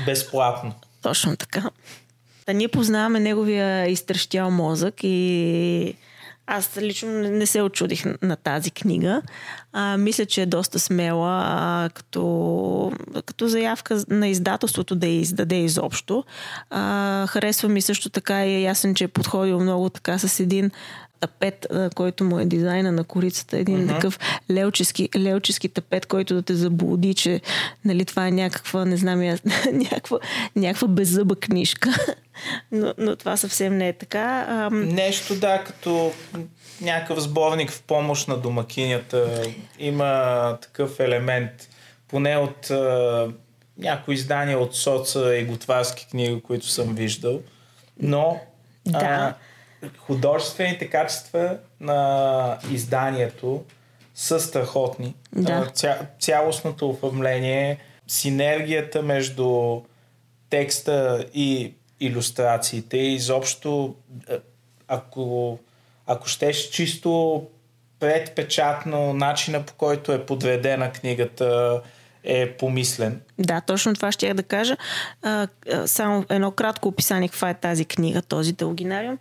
Безплатно. 0.06 0.74
Точно 1.02 1.36
така. 1.36 1.70
Да 2.48 2.54
ние 2.54 2.68
познаваме 2.68 3.20
неговия 3.20 3.90
изтрещял 3.90 4.50
мозък 4.50 4.94
и 5.02 5.94
аз 6.46 6.76
лично 6.76 7.10
не 7.10 7.46
се 7.46 7.62
очудих 7.62 8.04
на 8.22 8.36
тази 8.36 8.70
книга. 8.70 9.22
А, 9.72 9.96
мисля, 9.96 10.26
че 10.26 10.42
е 10.42 10.46
доста 10.46 10.78
смела 10.78 11.42
а, 11.46 11.90
като, 11.94 12.92
като 13.26 13.48
заявка 13.48 14.04
на 14.08 14.28
издателството 14.28 14.96
да 14.96 15.06
я 15.06 15.20
издаде 15.20 15.56
изобщо. 15.56 16.24
А, 16.70 17.26
харесва 17.26 17.68
ми 17.68 17.82
също 17.82 18.10
така 18.10 18.46
и 18.46 18.54
е 18.54 18.60
ясен, 18.60 18.94
че 18.94 19.04
е 19.04 19.08
подходил 19.08 19.60
много 19.60 19.90
така 19.90 20.18
с 20.18 20.40
един 20.40 20.70
тапет, 21.20 21.66
който 21.94 22.24
му 22.24 22.38
е 22.38 22.44
дизайна 22.44 22.92
на 22.92 23.04
корицата. 23.04 23.58
Един 23.58 23.78
uh-huh. 23.78 23.94
такъв 23.94 24.18
лелчески, 24.50 25.08
лелчески 25.16 25.68
тапет, 25.68 26.06
който 26.06 26.34
да 26.34 26.42
те 26.42 26.54
заблуди, 26.54 27.14
че 27.14 27.40
нали, 27.84 28.04
това 28.04 28.26
е 28.26 28.30
някаква, 28.30 28.84
не 28.84 28.96
знам, 28.96 29.22
я, 29.22 29.38
някаква, 29.72 30.18
някаква 30.56 30.88
беззъба 30.88 31.36
книжка. 31.36 31.90
но, 32.72 32.94
но 32.98 33.16
това 33.16 33.36
съвсем 33.36 33.78
не 33.78 33.88
е 33.88 33.92
така. 33.92 34.46
А, 34.48 34.70
Нещо, 34.70 35.34
да, 35.34 35.64
като 35.64 36.12
някакъв 36.80 37.20
сборник 37.20 37.70
в 37.70 37.82
помощ 37.82 38.28
на 38.28 38.36
домакинята. 38.36 39.42
Има 39.78 40.58
такъв 40.62 41.00
елемент. 41.00 41.68
Поне 42.08 42.36
от 42.36 42.70
а, 42.70 43.28
някои 43.78 44.14
издания 44.14 44.58
от 44.58 44.76
соца 44.76 45.36
и 45.36 45.44
готварски 45.44 46.06
книги, 46.10 46.42
които 46.42 46.66
съм 46.66 46.94
виждал. 46.94 47.40
Но 48.02 48.40
Да. 48.86 48.98
а, 48.98 49.34
художествените 49.98 50.90
качества 50.90 51.58
на 51.80 52.58
изданието 52.70 53.64
са 54.14 54.40
страхотни. 54.40 55.14
Да. 55.32 55.52
А, 55.52 55.70
Ця, 55.70 55.98
цялостното 56.20 56.90
оформление, 56.90 57.78
синергията 58.06 59.02
между 59.02 59.80
текста 60.50 61.26
и 61.34 61.74
иллюстрациите 62.00 62.96
и 62.96 63.14
изобщо 63.14 63.94
е, 64.30 64.38
ако, 64.88 65.58
ако 66.06 66.28
щеш 66.28 66.68
чисто 66.68 67.42
предпечатно 68.00 69.12
начина 69.12 69.62
по 69.62 69.74
който 69.74 70.12
е 70.12 70.26
подредена 70.26 70.92
книгата 70.92 71.82
е 72.24 72.52
помислен. 72.52 73.20
Да, 73.38 73.60
точно 73.60 73.94
това 73.94 74.12
ще 74.12 74.28
я 74.28 74.34
да 74.34 74.42
кажа. 74.42 74.76
А, 75.22 75.48
а, 75.72 75.86
само 75.86 76.24
едно 76.28 76.50
кратко 76.50 76.88
описание 76.88 77.28
каква 77.28 77.50
е 77.50 77.54
тази 77.54 77.84
книга, 77.84 78.22
този 78.22 78.52
дългинариум. 78.52 79.18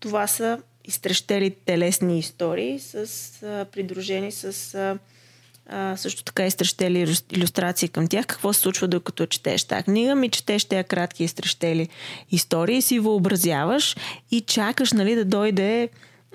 Това 0.00 0.26
са 0.26 0.58
изтрещели 0.84 1.50
телесни 1.50 2.18
истории, 2.18 2.78
с, 2.78 2.94
а, 3.42 3.64
придружени 3.64 4.32
с 4.32 4.74
а, 4.74 5.96
също 5.96 6.24
така 6.24 6.46
изтрещели 6.46 7.16
иллюстрации 7.32 7.88
към 7.88 8.08
тях. 8.08 8.26
Какво 8.26 8.52
се 8.52 8.60
случва 8.60 8.88
докато 8.88 9.26
четеш 9.26 9.64
тази 9.64 9.82
книга? 9.82 10.14
Ми 10.14 10.28
четеш 10.28 10.64
тези 10.64 10.84
кратки 10.84 11.24
изтрещели 11.24 11.88
истории, 12.30 12.82
си 12.82 12.98
въобразяваш 12.98 13.96
и 14.30 14.40
чакаш 14.40 14.92
нали, 14.92 15.14
да 15.14 15.24
дойде 15.24 15.88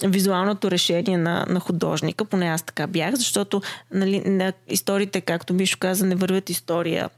визуалното 0.03 0.71
решение 0.71 1.17
на, 1.17 1.45
на 1.49 1.59
художника, 1.59 2.25
поне 2.25 2.45
аз 2.45 2.63
така 2.63 2.87
бях, 2.87 3.15
защото 3.15 3.61
нали, 3.93 4.19
на 4.19 4.53
историите, 4.67 5.21
както 5.21 5.53
Мишо 5.53 5.77
каза, 5.79 6.05
не 6.05 6.15
вървят 6.15 6.49
история 6.49 7.09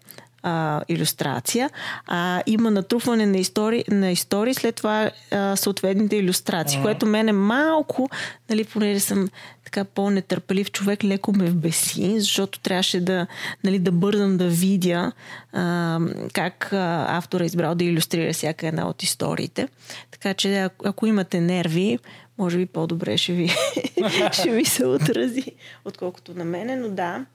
а, 0.47 0.81
иллюстрация, 0.87 1.69
а 2.07 2.43
има 2.45 2.71
натрупване 2.71 3.25
на 3.25 3.37
истории, 3.37 3.83
на 3.91 4.11
истории 4.11 4.53
след 4.53 4.75
това 4.75 5.11
а, 5.31 5.55
съответните 5.55 6.15
иллюстрации, 6.15 6.79
mm-hmm. 6.79 6.81
което 6.81 7.05
мене 7.05 7.31
малко, 7.31 8.09
нали, 8.49 8.63
понеже 8.63 8.99
съм 8.99 9.29
така 9.63 9.83
по-нетърпелив 9.83 10.71
човек, 10.71 11.03
леко 11.03 11.33
ме 11.33 11.45
вбеси, 11.45 12.19
защото 12.19 12.59
трябваше 12.59 12.99
да, 12.99 13.27
нали, 13.63 13.79
да 13.79 13.91
бързам 13.91 14.37
да 14.37 14.47
видя 14.47 15.11
а, 15.53 15.99
как 16.33 16.73
а, 16.73 17.05
автора 17.09 17.43
е 17.43 17.47
избрал 17.47 17.75
да 17.75 17.83
иллюстрира 17.83 18.33
всяка 18.33 18.67
една 18.67 18.87
от 18.87 19.03
историите. 19.03 19.67
Така 20.11 20.33
че 20.33 20.57
ако, 20.57 20.87
ако 20.87 21.05
имате 21.05 21.41
нерви, 21.41 21.99
може 22.37 22.57
би 22.57 22.65
по-добре 22.65 23.17
ще 23.17 23.33
ви, 23.33 23.49
ще 24.31 24.51
ви 24.51 24.65
се 24.65 24.85
отрази, 24.85 25.51
отколкото 25.85 26.33
на 26.33 26.45
мене, 26.45 26.75
но 26.75 26.89
да. 26.89 27.25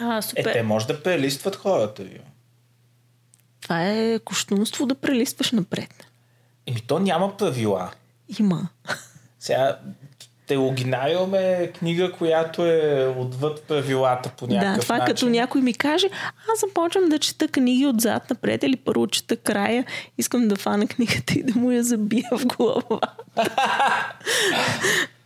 А, 0.00 0.18
Е, 0.18 0.22
супер. 0.22 0.52
те 0.52 0.62
може 0.62 0.86
да 0.86 1.02
прелистват 1.02 1.56
хората 1.56 2.02
ви. 2.02 2.20
Това 3.60 3.86
е 3.86 4.18
коштунство 4.18 4.86
да 4.86 4.94
прелистваш 4.94 5.52
напред. 5.52 6.06
Еми 6.66 6.80
то 6.80 6.98
няма 6.98 7.36
правила. 7.36 7.90
Има. 8.38 8.68
Сега 9.40 9.78
Телогинариум 10.46 11.34
е 11.34 11.72
книга, 11.78 12.12
която 12.12 12.66
е 12.66 13.14
отвъд 13.18 13.62
правилата 13.62 14.30
по 14.30 14.46
някакъв 14.46 14.76
да, 14.76 14.80
това 14.82 14.98
начин. 14.98 15.14
като 15.14 15.28
някой 15.28 15.60
ми 15.60 15.74
каже, 15.74 16.06
аз 16.52 16.60
започвам 16.60 17.08
да 17.08 17.18
чета 17.18 17.48
книги 17.48 17.86
отзад 17.86 18.30
напред 18.30 18.62
или 18.62 18.76
първо 18.76 19.06
чета 19.06 19.36
края, 19.36 19.84
искам 20.18 20.48
да 20.48 20.56
фана 20.56 20.86
книгата 20.86 21.34
и 21.34 21.42
да 21.42 21.60
му 21.60 21.70
я 21.70 21.82
забия 21.84 22.28
в 22.32 22.46
глава. 22.46 23.00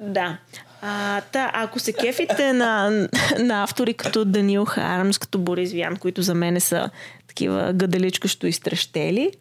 да. 0.00 0.38
А, 0.84 1.20
та, 1.20 1.50
ако 1.54 1.78
се 1.78 1.92
кефите 1.92 2.52
на, 2.52 2.90
на 3.38 3.62
автори 3.62 3.94
като 3.94 4.24
Даниел 4.24 4.64
Харамс, 4.64 5.18
като 5.18 5.38
Борис 5.38 5.72
Вян, 5.72 5.96
които 5.96 6.22
за 6.22 6.34
мен 6.34 6.60
са 6.60 6.90
такива 7.26 7.72
гадаличкащо 7.72 8.46
изтрещели, 8.46 9.32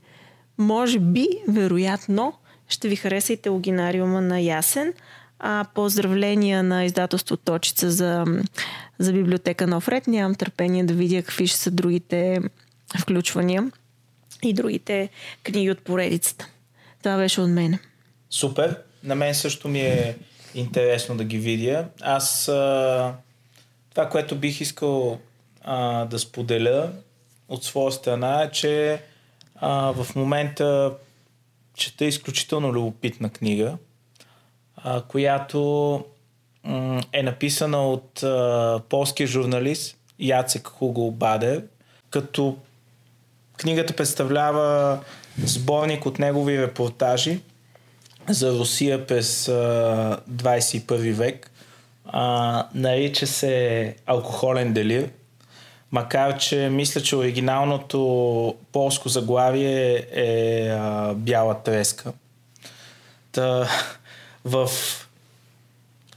може 0.58 1.00
би, 1.00 1.28
вероятно, 1.48 2.34
ще 2.70 2.88
ви 2.88 2.96
хареса 2.96 3.34
и 3.34 3.38
на 4.22 4.40
Ясен. 4.40 4.94
А, 5.40 5.66
поздравления 5.74 6.64
на 6.64 6.86
издателство 6.86 7.38
Точица 7.38 7.92
за, 7.92 8.26
за 9.00 9.14
библиотека 9.14 9.68
Нов 9.68 9.88
ред. 9.88 10.08
Нямам 10.08 10.36
търпение 10.36 10.84
да 10.84 10.94
видя 10.94 11.24
какви 11.24 11.48
ще 11.48 11.58
са 11.58 11.72
другите 11.72 12.38
включвания 13.00 13.72
и 14.44 14.54
другите 14.54 15.10
книги 15.44 15.72
от 15.72 15.80
поредицата. 15.80 16.48
Това 17.04 17.18
беше 17.18 17.42
от 17.42 17.50
мен. 17.50 17.80
Супер. 18.30 18.78
На 19.04 19.16
мен 19.16 19.36
също 19.36 19.68
ми 19.68 19.80
е 19.80 20.16
интересно 20.56 21.18
да 21.18 21.24
ги 21.24 21.38
видя. 21.38 21.86
Аз 22.02 22.48
а, 22.48 23.14
това, 23.90 24.10
което 24.10 24.36
бих 24.36 24.62
искал 24.62 25.20
а, 25.62 26.06
да 26.06 26.20
споделя 26.20 26.92
от 27.50 27.64
своя 27.64 27.92
страна 27.92 28.44
е, 28.44 28.52
че 28.52 29.02
а, 29.56 29.92
в 29.92 30.16
момента 30.16 30.94
чета 31.74 32.06
изключително 32.06 32.74
любопитна 32.74 33.30
книга, 33.30 33.78
а, 34.76 35.02
която 35.02 36.04
м, 36.64 37.02
е 37.14 37.24
написана 37.24 37.88
от 37.88 38.24
полския 38.90 39.28
журналист 39.28 39.98
Яцек 40.20 40.68
Хуго 40.68 41.12
Бадер, 41.12 41.64
като 42.10 42.58
книгата 43.58 43.96
представлява 43.96 45.00
сборник 45.38 46.06
от 46.06 46.20
негови 46.20 46.62
репортажи 46.62 47.40
за 48.34 48.52
Русия 48.52 49.08
през 49.08 49.48
а, 49.48 50.20
21 50.32 51.14
век. 51.14 51.52
А, 52.06 52.68
нарича 52.74 53.28
се 53.28 53.96
Алкохолен 54.06 54.74
делир. 54.74 55.10
Макар, 55.92 56.38
че 56.38 56.70
мисля, 56.70 57.02
че 57.02 57.16
оригиналното 57.16 58.56
полско 58.72 59.10
заглавие 59.10 60.06
е 60.12 60.68
а, 60.70 61.14
Бяла 61.14 61.64
треска. 61.64 62.14
Та, 63.32 63.68
в 64.46 64.70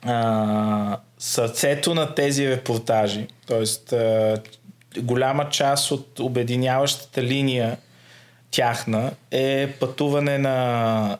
а, 0.03 0.99
сърцето 1.19 1.95
на 1.95 2.15
тези 2.15 2.51
репортажи, 2.51 3.27
т.е. 3.47 4.35
голяма 5.01 5.49
част 5.49 5.91
от 5.91 6.19
обединяващата 6.19 7.23
линия 7.23 7.77
тяхна 8.51 9.13
е 9.31 9.73
пътуване 9.81 10.39
на 10.39 11.19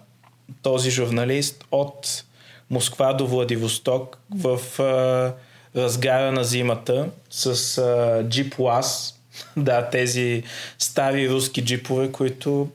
този 0.65 0.91
журналист 0.91 1.65
от 1.73 2.25
Москва 2.71 3.13
до 3.13 3.27
Владивосток 3.27 4.19
в 4.35 4.81
а, 4.81 5.35
разгара 5.81 6.33
на 6.33 6.45
зимата 6.45 7.09
с 7.31 7.79
а, 7.79 8.25
джип 8.29 8.59
ЛАС, 8.59 9.15
да, 9.57 9.91
тези 9.91 10.43
стари 10.79 11.31
руски 11.31 11.65
джипове, 11.65 12.13
които 12.13 12.69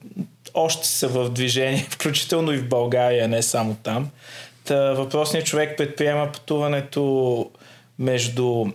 още 0.53 0.87
са 0.87 1.07
в 1.07 1.29
движение, 1.29 1.87
включително 1.89 2.51
и 2.51 2.57
в 2.57 2.69
България, 2.69 3.27
не 3.27 3.41
само 3.41 3.75
там. 3.83 4.09
Та, 4.63 4.93
въпросният 4.93 5.45
човек 5.45 5.77
предприема 5.77 6.31
пътуването 6.31 7.45
между 7.99 8.65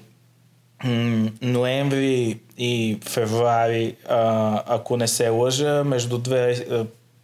ноември 1.42 2.38
и 2.59 2.99
февруари, 3.09 3.94
ако 4.66 4.97
не 4.97 5.09
се 5.09 5.28
лъжа, 5.28 5.85
между 5.85 6.18
две, 6.18 6.66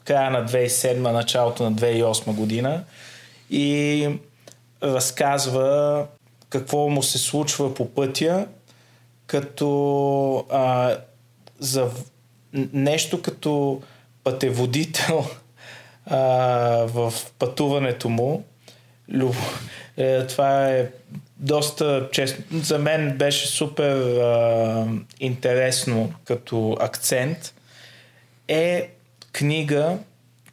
края 0.04 0.30
на 0.30 0.48
2007, 0.48 0.96
началото 0.96 1.62
на 1.62 1.72
2008 1.72 2.34
година 2.34 2.84
и 3.50 4.08
разказва 4.82 6.06
какво 6.48 6.88
му 6.88 7.02
се 7.02 7.18
случва 7.18 7.74
по 7.74 7.94
пътя, 7.94 8.46
като 9.26 10.46
а, 10.50 10.96
за 11.58 11.90
нещо 12.72 13.22
като 13.22 13.82
пътеводител 14.24 15.24
а, 16.06 16.18
в 16.86 17.14
пътуването 17.38 18.08
му. 18.08 18.44
Люб... 19.08 19.34
Е, 19.96 20.26
това 20.26 20.68
е 20.68 20.90
доста 21.36 22.08
честно. 22.12 22.44
За 22.52 22.78
мен 22.78 23.16
беше 23.18 23.46
супер 23.46 24.16
а, 24.20 24.86
интересно 25.20 26.14
като 26.24 26.76
акцент. 26.80 27.54
Е 28.48 28.88
книга, 29.32 29.98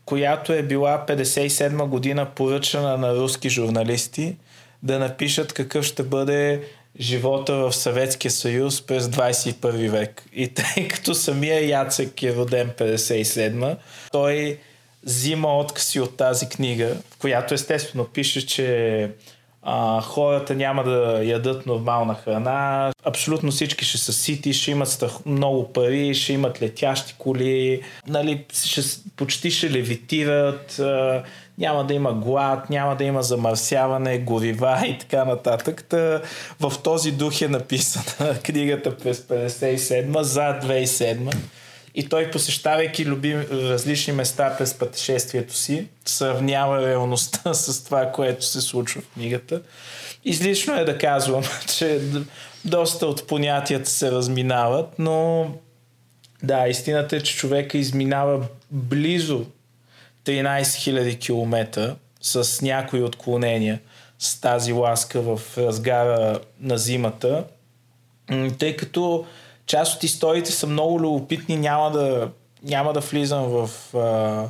която 0.06 0.54
е 0.54 0.64
била 0.64 1.06
57 1.08 1.86
година 1.86 2.26
поръчана 2.26 2.98
на 2.98 3.16
руски 3.16 3.50
журналисти 3.50 4.36
да 4.84 5.00
напишат 5.00 5.54
какъв 5.54 5.86
ще 5.86 6.04
бъде 6.04 6.62
живота 7.00 7.56
в 7.56 7.74
Съветския 7.74 8.32
съюз 8.32 8.82
през 8.82 9.08
21 9.08 9.90
век. 9.90 10.24
И 10.34 10.48
тъй 10.48 10.88
като 10.94 11.16
самия 11.16 11.68
Яцек 11.68 12.24
е 12.24 12.36
роден 12.36 12.70
57 12.70 13.78
той 14.12 14.60
взима 15.04 15.58
откази 15.58 16.00
от 16.00 16.18
тази 16.18 16.50
книга, 16.50 16.98
в 17.12 17.18
която 17.18 17.54
естествено 17.54 18.06
пише, 18.06 18.48
че 18.48 19.10
а, 19.70 20.02
хората 20.02 20.56
няма 20.56 20.84
да 20.84 21.24
ядат 21.24 21.66
нормална 21.66 22.16
храна, 22.16 22.92
абсолютно 23.06 23.52
всички 23.52 23.86
ще 23.86 23.98
са 23.98 24.14
сити, 24.14 24.54
ще 24.54 24.72
имат 24.72 25.04
много 25.26 25.74
пари, 25.74 26.14
ще 26.14 26.34
имат 26.34 26.62
летящи 26.62 27.16
коли, 27.18 27.82
нали, 28.08 28.46
ще, 28.66 28.82
почти 29.16 29.52
ще 29.52 29.72
левитират, 29.72 30.80
а, 30.80 31.24
няма 31.58 31.84
да 31.84 31.94
има 31.94 32.14
глад, 32.14 32.70
няма 32.70 32.96
да 32.96 33.04
има 33.04 33.24
замърсяване, 33.24 34.20
горива 34.20 34.84
и 34.88 34.98
така 34.98 35.26
нататък. 35.26 35.84
Та, 35.90 36.22
в 36.60 36.74
този 36.84 37.12
дух 37.12 37.42
е 37.42 37.48
написана 37.48 38.40
книгата 38.44 38.98
през 38.98 39.20
57 39.20 40.22
за 40.22 40.42
2007 40.42 41.36
и 41.98 42.10
той 42.10 42.32
посещавайки 42.32 43.06
любим, 43.06 43.46
различни 43.52 44.14
места 44.14 44.56
през 44.58 44.74
пътешествието 44.74 45.54
си, 45.54 45.88
сравнява 46.06 46.88
реалността 46.88 47.54
с 47.54 47.84
това, 47.84 48.12
което 48.12 48.46
се 48.46 48.62
случва 48.62 49.02
в 49.02 49.14
книгата. 49.14 49.62
Излишно 50.26 50.76
е 50.76 50.86
да 50.86 50.98
казвам, 50.98 51.44
че 51.78 52.02
доста 52.66 53.08
от 53.08 53.28
понятията 53.28 53.90
се 53.90 54.12
разминават, 54.12 55.00
но 55.00 55.48
да, 56.44 56.68
истината 56.68 57.16
е, 57.16 57.22
че 57.22 57.38
човека 57.38 57.78
изминава 57.78 58.46
близо 58.72 59.46
13 60.26 60.62
000 60.62 61.20
км 61.20 61.96
с 62.22 62.62
някои 62.62 63.04
отклонения 63.04 63.80
с 64.20 64.42
тази 64.42 64.74
ласка 64.74 65.22
в 65.22 65.42
разгара 65.58 66.40
на 66.60 66.78
зимата, 66.78 67.44
тъй 68.60 68.76
като 68.76 69.26
част 69.68 69.96
от 69.96 70.04
историите 70.04 70.52
са 70.52 70.68
много 70.68 71.00
любопитни, 71.00 71.58
няма 71.58 71.92
да, 71.92 72.32
няма 72.64 72.94
да 72.94 73.00
влизам 73.00 73.44
в 73.44 73.70
а, 73.96 74.50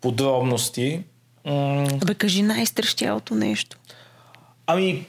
подробности. 0.00 1.02
Абе, 1.46 2.14
кажи 2.14 2.42
най-стращялото 2.42 3.34
нещо. 3.34 3.76
Ами, 4.66 5.06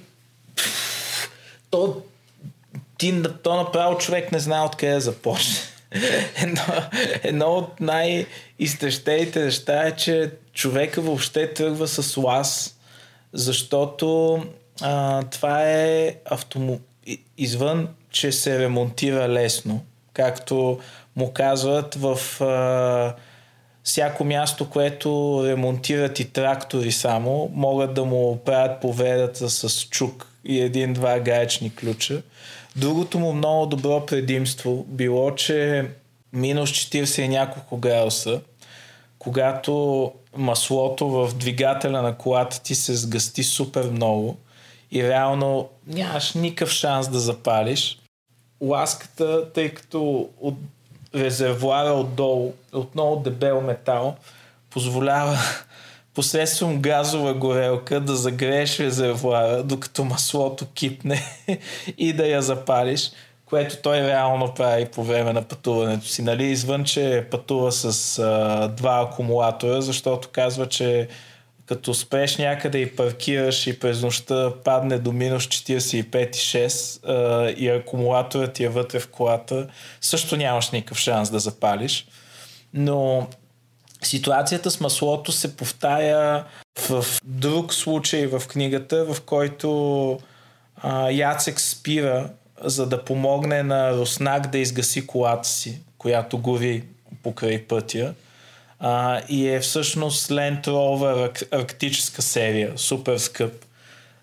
то, 1.69 2.01
ти, 2.97 3.23
то 3.43 3.55
направо 3.55 3.97
човек 3.97 4.31
не 4.31 4.39
знае 4.39 4.65
откъде 4.65 4.93
да 4.93 5.01
започне. 5.01 5.55
едно, 6.35 6.61
едно 7.23 7.45
от 7.45 7.79
най-изтещените 7.79 9.45
неща 9.45 9.87
е, 9.87 9.95
че 9.95 10.31
човека 10.53 11.01
въобще 11.01 11.53
тръгва 11.53 11.87
с 11.87 12.17
лас, 12.17 12.79
защото 13.33 14.39
а, 14.81 15.23
това 15.23 15.63
е 15.63 16.15
автомо... 16.25 16.79
извън 17.37 17.87
че 18.15 18.31
се 18.31 18.59
ремонтира 18.59 19.29
лесно, 19.29 19.81
както 20.13 20.79
му 21.15 21.31
казват 21.33 21.95
в 21.95 22.41
а, 22.41 23.15
всяко 23.83 24.23
място, 24.23 24.69
което 24.69 25.41
ремонтират 25.45 26.19
и 26.19 26.31
трактори 26.31 26.91
само, 26.91 27.51
могат 27.53 27.93
да 27.93 28.05
му 28.05 28.39
правят 28.45 28.81
поведата 28.81 29.49
с 29.49 29.87
чук 29.89 30.27
и 30.45 30.61
един-два 30.61 31.19
гаечни 31.19 31.75
ключа. 31.75 32.21
Другото 32.75 33.19
му 33.19 33.33
много 33.33 33.65
добро 33.65 34.05
предимство 34.05 34.85
било, 34.87 35.35
че 35.35 35.85
минус 36.33 36.69
40 36.69 37.21
и 37.21 37.27
няколко 37.27 37.77
градуса, 37.77 38.41
когато 39.19 40.11
маслото 40.37 41.09
в 41.09 41.31
двигателя 41.35 42.01
на 42.01 42.17
колата 42.17 42.61
ти 42.61 42.75
се 42.75 42.95
сгъсти 42.95 43.43
супер 43.43 43.89
много 43.89 44.37
и 44.91 45.03
реално 45.03 45.69
нямаш 45.87 46.33
никакъв 46.33 46.69
шанс 46.69 47.07
да 47.07 47.19
запалиш, 47.19 47.97
ласката, 48.61 49.53
тъй 49.53 49.69
като 49.69 50.29
от 50.41 50.55
резервуара 51.15 51.93
отдолу, 51.93 52.53
отново 52.73 53.15
дебел 53.15 53.61
метал, 53.61 54.15
позволява 54.69 55.37
посредством 56.13 56.81
газова 56.81 57.33
горелка 57.33 57.99
да 57.99 58.15
загрееш 58.15 58.79
резервуара, 58.79 59.63
докато 59.63 60.03
маслото 60.03 60.65
кипне 60.73 61.23
и 61.97 62.13
да 62.13 62.27
я 62.27 62.41
запалиш, 62.41 63.11
което 63.45 63.77
той 63.77 63.97
реално 63.97 64.53
прави 64.53 64.85
по 64.85 65.03
време 65.03 65.33
на 65.33 65.41
пътуването 65.41 66.07
си. 66.07 66.21
Нали? 66.21 66.45
Извън, 66.45 66.83
че 66.83 67.27
пътува 67.31 67.71
с 67.71 68.19
а, 68.19 68.67
два 68.67 69.01
акумулатора, 69.01 69.81
защото 69.81 70.29
казва, 70.31 70.69
че 70.69 71.07
като 71.65 71.93
спреш 71.93 72.37
някъде 72.37 72.77
и 72.77 72.95
паркираш 72.95 73.67
и 73.67 73.79
през 73.79 74.01
нощта 74.01 74.53
падне 74.63 74.97
до 74.97 75.11
минус 75.11 75.43
45,6 75.43 77.55
и 77.55 77.69
акумулаторът 77.69 78.53
ти 78.53 78.63
е 78.63 78.69
вътре 78.69 78.99
в 78.99 79.07
колата, 79.07 79.67
също 80.01 80.37
нямаш 80.37 80.71
никакъв 80.71 80.97
шанс 80.97 81.29
да 81.29 81.39
запалиш. 81.39 82.07
Но 82.73 83.27
ситуацията 84.03 84.71
с 84.71 84.79
маслото 84.79 85.31
се 85.31 85.57
повтаря 85.57 86.45
в 86.79 87.05
друг 87.23 87.73
случай 87.73 88.27
в 88.27 88.43
книгата, 88.47 89.05
в 89.05 89.21
който 89.21 90.19
а, 90.75 91.09
Яцек 91.09 91.59
спира, 91.59 92.29
за 92.63 92.87
да 92.87 93.03
помогне 93.03 93.63
на 93.63 93.93
Руснак 93.93 94.47
да 94.47 94.57
изгаси 94.57 95.07
колата 95.07 95.49
си, 95.49 95.79
която 95.97 96.37
гори 96.37 96.83
покрай 97.23 97.67
пътя 97.67 98.13
а, 98.79 99.21
и 99.29 99.49
е 99.49 99.59
всъщност 99.59 100.29
Land 100.29 100.67
Rover 100.67 101.47
арктическа 101.51 102.21
серия, 102.21 102.73
супер 102.75 103.17
скъп, 103.17 103.53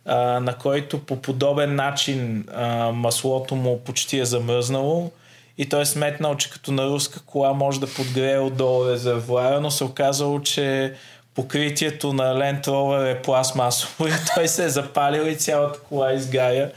а, 0.05 0.17
на 0.41 0.59
който 0.59 0.99
по 0.99 1.23
подобен 1.23 1.75
начин 1.75 2.45
а, 2.55 2.93
маслото 2.93 3.55
му 3.55 3.81
почти 3.85 4.19
е 4.19 4.25
замръзнало 4.25 5.11
и 5.59 5.69
той 5.69 5.83
е 5.83 5.87
сметнал, 5.87 6.37
че 6.37 6.51
като 6.51 6.73
на 6.73 6.87
руска 6.87 7.21
кола 7.21 7.53
може 7.53 7.81
да 7.81 7.95
подгрее 7.95 8.39
отдолу 8.39 8.87
резервуара, 8.89 9.61
но 9.61 9.71
се 9.71 9.85
оказало, 9.85 10.41
че 10.41 10.95
покритието 11.35 12.13
на 12.13 12.35
Land 12.35 12.67
Rover 12.67 13.19
е 13.19 13.23
пластмасово 13.23 14.09
и 14.09 14.13
той 14.35 14.49
се 14.49 14.65
е 14.65 14.69
запалил 14.69 15.23
и 15.23 15.37
цялата 15.37 15.79
кола 15.79 16.13
изгаря 16.13 16.71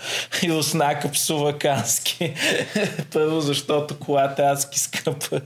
и 0.44 0.52
оснака 0.52 1.12
псува 1.12 1.58
кански. 1.58 2.34
Първо, 3.14 3.42
защото 3.42 4.00
колата 4.00 4.44
е 4.44 4.52
адски 4.52 4.80
скъпа 4.80 5.42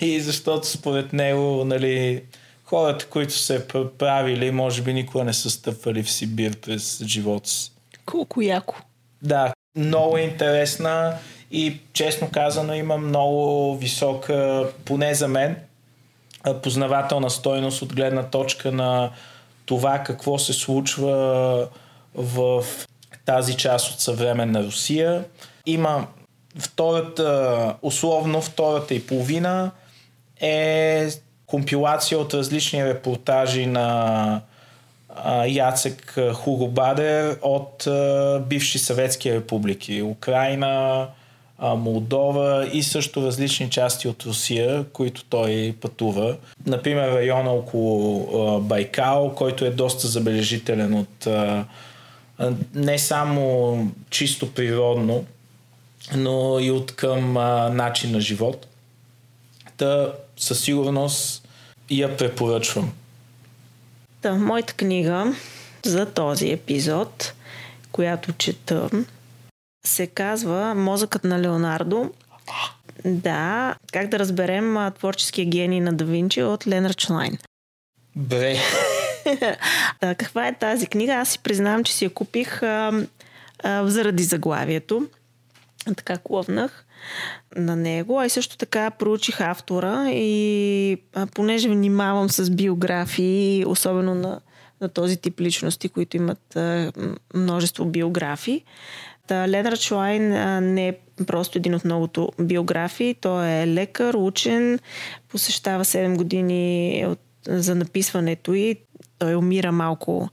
и 0.00 0.20
защото 0.20 0.66
според 0.66 1.12
него, 1.12 1.64
нали, 1.64 2.22
хората, 2.64 3.06
които 3.06 3.32
се 3.32 3.68
правили, 3.98 4.50
може 4.50 4.82
би 4.82 4.92
никога 4.92 5.24
не 5.24 5.32
са 5.32 5.50
стъпвали 5.50 6.02
в 6.02 6.10
Сибир 6.10 6.56
през 6.56 7.02
живота 7.04 7.50
си. 7.50 7.72
Колко 8.06 8.42
яко. 8.42 8.76
Да, 9.22 9.52
много 9.76 10.16
е 10.16 10.20
интересна 10.20 11.14
и 11.50 11.80
честно 11.92 12.30
казано 12.30 12.74
има 12.74 12.98
много 12.98 13.76
висока, 13.76 14.66
поне 14.84 15.14
за 15.14 15.28
мен, 15.28 15.56
познавателна 16.62 17.30
стойност 17.30 17.82
от 17.82 17.94
гледна 17.94 18.22
точка 18.22 18.72
на 18.72 19.10
това 19.66 19.98
какво 19.98 20.38
се 20.38 20.52
случва 20.52 21.68
в 22.14 22.64
тази 23.24 23.56
част 23.56 23.92
от 23.92 24.00
съвременна 24.00 24.64
Русия. 24.64 25.24
Има 25.66 26.06
втората, 26.58 27.74
условно 27.82 28.40
втората 28.40 28.94
и 28.94 29.06
половина 29.06 29.70
е 30.40 31.08
компилация 31.46 32.18
от 32.18 32.34
различни 32.34 32.84
репортажи 32.84 33.66
на 33.66 34.40
Яцек 35.46 36.18
Хуробадер 36.34 37.38
от 37.42 37.88
бивши 38.48 38.78
съветски 38.78 39.32
републики. 39.32 40.02
Украина, 40.02 41.06
Молдова 41.60 42.68
и 42.72 42.82
също 42.82 43.22
различни 43.22 43.70
части 43.70 44.08
от 44.08 44.22
Русия, 44.22 44.84
които 44.84 45.24
той 45.24 45.74
пътува. 45.80 46.36
Например, 46.66 47.12
района 47.12 47.50
около 47.50 48.60
Байкал, 48.60 49.32
който 49.36 49.64
е 49.64 49.70
доста 49.70 50.08
забележителен 50.08 50.94
от 50.94 51.28
не 52.74 52.98
само 52.98 53.76
чисто 54.10 54.52
природно, 54.52 55.24
но 56.16 56.58
и 56.60 56.70
от 56.70 56.92
към 56.92 57.32
начин 57.76 58.12
на 58.12 58.20
живот. 58.20 58.66
Та 59.76 60.12
със 60.36 60.60
сигурност 60.60 61.48
я 61.90 62.16
препоръчвам. 62.16 62.92
Та, 64.22 64.34
моята 64.34 64.72
книга 64.74 65.34
за 65.84 66.06
този 66.06 66.50
епизод 66.50 67.32
която 67.92 68.32
чета, 68.32 68.90
се 69.84 70.06
казва 70.06 70.74
Мозъкът 70.74 71.24
на 71.24 71.40
Леонардо. 71.40 72.10
Да, 73.04 73.74
как 73.92 74.08
да 74.08 74.18
разберем 74.18 74.76
а, 74.76 74.90
творческия 74.90 75.46
гений 75.46 75.80
на 75.80 75.92
Да 75.92 76.04
Винчи 76.04 76.42
от 76.42 76.66
Ленар 76.66 76.94
Члайн. 76.94 77.38
Бре. 78.16 78.56
А, 80.00 80.14
каква 80.14 80.48
е 80.48 80.58
тази 80.58 80.86
книга? 80.86 81.12
Аз 81.12 81.28
си 81.28 81.38
признавам, 81.38 81.84
че 81.84 81.92
си 81.92 82.04
я 82.04 82.10
купих 82.10 82.62
а, 82.62 83.06
а, 83.62 83.86
заради 83.86 84.22
заглавието. 84.22 85.06
Така 85.96 86.18
клъвнах 86.18 86.86
на 87.56 87.76
него, 87.76 88.20
а 88.20 88.26
и 88.26 88.30
също 88.30 88.56
така 88.56 88.90
проучих 88.90 89.40
автора 89.40 90.10
и 90.10 90.96
а, 91.14 91.26
понеже 91.26 91.68
внимавам 91.68 92.30
с 92.30 92.50
биографии, 92.50 93.64
особено 93.66 94.14
на, 94.14 94.40
на 94.80 94.88
този 94.88 95.16
тип 95.16 95.40
личности, 95.40 95.88
които 95.88 96.16
имат 96.16 96.56
а, 96.56 96.92
множество 97.34 97.84
биографии, 97.84 98.64
Члайн 99.76 100.32
а, 100.32 100.60
не 100.60 100.88
е 100.88 100.96
просто 101.26 101.58
един 101.58 101.74
от 101.74 101.84
многото 101.84 102.32
биографии. 102.40 103.14
Той 103.14 103.48
е 103.48 103.66
лекар, 103.66 104.14
учен, 104.14 104.78
посещава 105.28 105.84
7 105.84 106.16
години 106.16 107.04
от, 107.08 107.20
за 107.48 107.74
написването 107.74 108.54
и 108.54 108.76
той 109.18 109.34
умира 109.34 109.72
малко, 109.72 110.28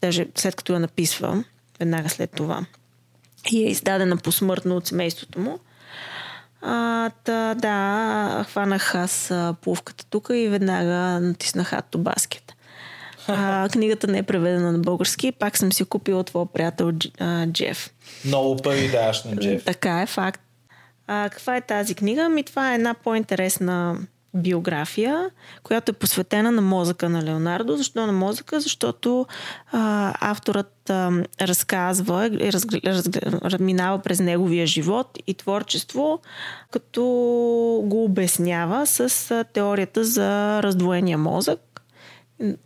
даже 0.00 0.26
след 0.34 0.56
като 0.56 0.72
я 0.72 0.80
написва, 0.80 1.44
веднага 1.78 2.08
след 2.08 2.30
това. 2.30 2.66
И 3.52 3.64
е 3.64 3.70
издадена 3.70 4.16
посмъртно 4.16 4.76
от 4.76 4.86
семейството 4.86 5.40
му. 5.40 5.58
А, 6.62 7.10
та, 7.24 7.54
да, 7.54 8.44
хванах 8.48 8.94
аз 8.94 9.32
плувката 9.60 10.06
тук 10.06 10.28
и 10.32 10.48
веднага 10.48 11.20
натиснах 11.20 11.72
Атто 11.72 11.98
Баскет. 11.98 12.49
А, 13.36 13.68
книгата 13.68 14.06
не 14.06 14.18
е 14.18 14.22
преведена 14.22 14.72
на 14.72 14.78
български, 14.78 15.32
пак 15.32 15.56
съм 15.56 15.72
си 15.72 15.84
купила 15.84 16.24
твоя 16.24 16.46
приятел 16.46 16.92
а, 17.18 17.46
Джеф. 17.46 17.90
Много 18.24 18.56
пари 18.56 18.88
даваш 18.88 19.24
на 19.24 19.36
Джеф. 19.36 19.64
Така 19.64 20.02
е, 20.02 20.06
факт. 20.06 20.40
А, 21.06 21.28
каква 21.32 21.56
е 21.56 21.60
тази 21.60 21.94
книга? 21.94 22.28
Ми 22.28 22.42
това 22.42 22.72
е 22.72 22.74
една 22.74 22.94
по-интересна 22.94 23.98
биография, 24.34 25.30
която 25.62 25.90
е 25.90 25.94
посветена 25.94 26.52
на 26.52 26.62
мозъка 26.62 27.08
на 27.08 27.22
Леонардо. 27.22 27.76
Защо 27.76 28.06
на 28.06 28.12
мозъка? 28.12 28.60
Защото 28.60 29.26
а, 29.72 30.14
авторът 30.20 30.90
а, 30.90 31.10
разказва, 31.40 32.30
разгр... 32.30 33.58
минава 33.60 33.98
през 33.98 34.20
неговия 34.20 34.66
живот 34.66 35.18
и 35.26 35.34
творчество, 35.34 36.20
като 36.70 37.02
го 37.84 38.04
обяснява 38.04 38.86
с 38.86 39.30
а, 39.30 39.44
теорията 39.44 40.04
за 40.04 40.62
раздвоения 40.62 41.18
мозък. 41.18 41.60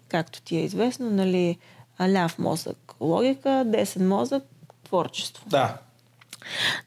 Както 0.09 0.43
ти 0.43 0.57
е 0.57 0.65
известно, 0.65 1.11
нали, 1.11 1.59
ляв 2.01 2.39
мозък 2.39 2.95
логика, 3.01 3.63
десен 3.67 4.09
мозък 4.09 4.43
творчество. 4.85 5.45
Да. 5.49 5.77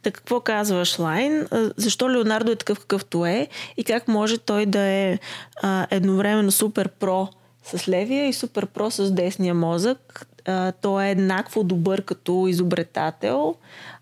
Та 0.03 0.11
какво 0.11 0.39
казва 0.39 0.85
Шлайн? 0.85 1.47
Защо 1.77 2.09
Леонардо 2.09 2.51
е 2.51 2.55
такъв 2.55 2.79
какъвто 2.79 3.25
е 3.25 3.47
и 3.77 3.83
как 3.83 4.07
може 4.07 4.37
той 4.37 4.65
да 4.65 4.79
е 4.79 5.19
а, 5.63 5.87
едновременно 5.89 6.51
супер 6.51 6.89
про 6.89 7.27
с 7.63 7.87
левия 7.87 8.27
и 8.27 8.33
супер 8.33 8.65
про 8.65 8.91
с 8.91 9.11
десния 9.11 9.53
мозък. 9.53 10.27
А, 10.45 10.71
той 10.71 11.05
е 11.05 11.11
еднакво 11.11 11.63
добър 11.63 12.01
като 12.01 12.47
изобретател 12.47 13.55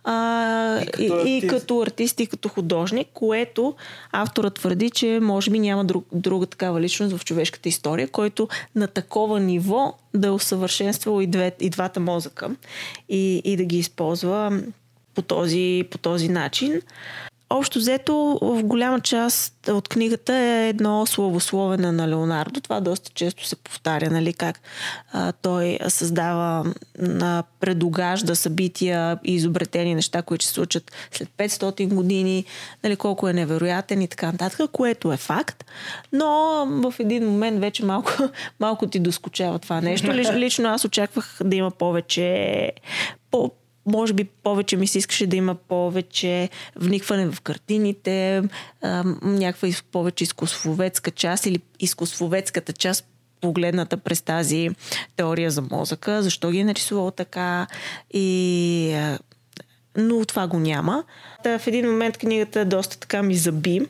а, 0.06 0.82
и, 0.82 0.86
като 0.86 1.28
и, 1.28 1.38
и 1.38 1.48
като 1.48 1.82
артист 1.82 2.20
и 2.20 2.28
като 2.28 2.50
художник, 2.50 3.08
което 3.13 3.76
авторът 4.12 4.54
твърди, 4.54 4.89
че 4.89 5.20
може 5.22 5.52
би 5.52 5.60
няма 5.60 5.86
друг, 5.86 6.06
друга 6.12 6.46
такава 6.46 6.82
личност 6.82 7.18
в 7.18 7.26
човешката 7.26 7.70
история, 7.70 8.08
който 8.08 8.48
на 8.76 8.88
такова 8.88 9.39
ниво 9.39 9.98
да 10.13 10.28
е 10.28 10.32
усъвършенствал 10.32 11.22
и, 11.22 11.28
две, 11.28 11.52
и 11.60 11.70
двата 11.70 12.00
мозъка 12.00 12.56
и, 13.10 13.41
и 13.46 13.58
да 13.58 13.63
ги 13.65 13.78
използва 13.78 14.62
по 15.15 15.22
този, 15.22 15.84
по 15.91 15.98
този 15.98 16.30
начин. 16.30 16.82
Общо 17.49 17.79
взето, 17.79 18.39
в 18.41 18.63
голяма 18.63 18.99
част 18.99 19.67
от 19.69 19.88
книгата 19.88 20.36
е 20.36 20.69
едно 20.69 21.05
словословене 21.05 21.91
на 21.91 22.08
Леонардо. 22.08 22.62
Това 22.62 22.81
доста 22.81 23.10
често 23.10 23.45
се 23.45 23.55
повтаря, 23.55 24.10
нали, 24.10 24.34
как 24.34 24.60
а, 25.13 25.31
той 25.31 25.79
създава, 25.88 26.73
а, 27.21 27.43
предугажда 27.60 28.36
събития 28.36 29.19
и 29.23 29.36
изобретени 29.36 29.95
неща, 29.95 30.21
които 30.21 30.45
се 30.45 30.51
случат 30.51 30.91
след 31.12 31.29
500 31.29 31.93
години, 31.93 32.45
нали, 32.84 32.95
колко 32.95 33.27
е 33.27 33.34
невероятен 33.34 34.01
и 34.01 34.08
така 34.08 34.31
нататък, 34.31 34.71
което 34.71 35.13
е 35.13 35.17
факт. 35.17 35.65
Но 36.13 36.27
в 36.67 36.93
един 36.99 37.25
момент 37.25 37.60
вече 37.60 37.86
малко, 37.86 38.12
малко 38.60 38.88
ти 38.88 38.99
доскочава 38.99 39.60
това 39.60 39.81
нещо. 39.81 40.13
Лично 40.13 40.69
аз 40.69 40.86
очаквах 40.86 41.38
да 41.43 41.55
има 41.55 41.71
повече 41.71 42.71
по, 43.31 43.51
може 43.86 44.13
би 44.13 44.24
повече 44.24 44.78
ми 44.78 44.88
се 44.88 44.98
искаше 44.98 45.28
да 45.28 45.36
има 45.36 45.56
повече 45.56 46.50
вникване 46.76 47.32
в 47.32 47.41
картините, 47.41 48.43
а, 48.82 49.04
някаква 49.21 49.69
повече 49.91 50.24
изкуствоведска 50.24 51.12
част 51.12 51.45
или 51.45 51.60
изкуствоведската 51.80 52.74
част 52.74 53.06
погледната 53.41 53.98
през 53.98 54.21
тази 54.21 54.69
теория 55.15 55.52
за 55.52 55.62
мозъка, 55.62 56.24
защо 56.24 56.52
ги 56.52 56.60
е 56.60 56.63
нарисувал 56.63 57.12
така 57.12 57.67
и 58.13 58.95
но 59.98 60.26
това 60.26 60.48
го 60.48 60.60
няма. 60.60 61.04
Та 61.43 61.60
в 61.60 61.67
един 61.67 61.86
момент 61.86 62.17
книгата 62.17 62.65
доста 62.65 63.00
така 63.00 63.24
ми 63.24 63.36
заби. 63.36 63.82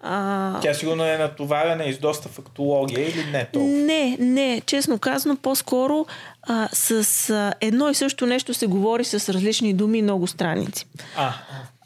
А... 0.00 0.60
Тя 0.60 0.74
сигурно 0.74 1.04
е 1.04 1.18
натоварена 1.18 1.84
и 1.84 1.92
с 1.92 1.98
доста 1.98 2.28
фактология 2.28 3.08
или 3.08 3.24
не 3.32 3.44
толкова? 3.44 3.74
Не, 3.74 4.16
не. 4.20 4.62
Честно 4.66 4.98
казано, 4.98 5.36
по-скоро 5.36 6.06
а, 6.42 6.68
с 6.72 7.30
а, 7.30 7.54
едно 7.60 7.88
и 7.88 7.94
също 7.94 8.26
нещо 8.26 8.54
се 8.54 8.66
говори 8.66 9.04
с 9.04 9.32
различни 9.34 9.74
думи 9.74 9.98
и 9.98 10.02
много 10.02 10.26
страници. 10.26 10.86
А, 11.16 11.34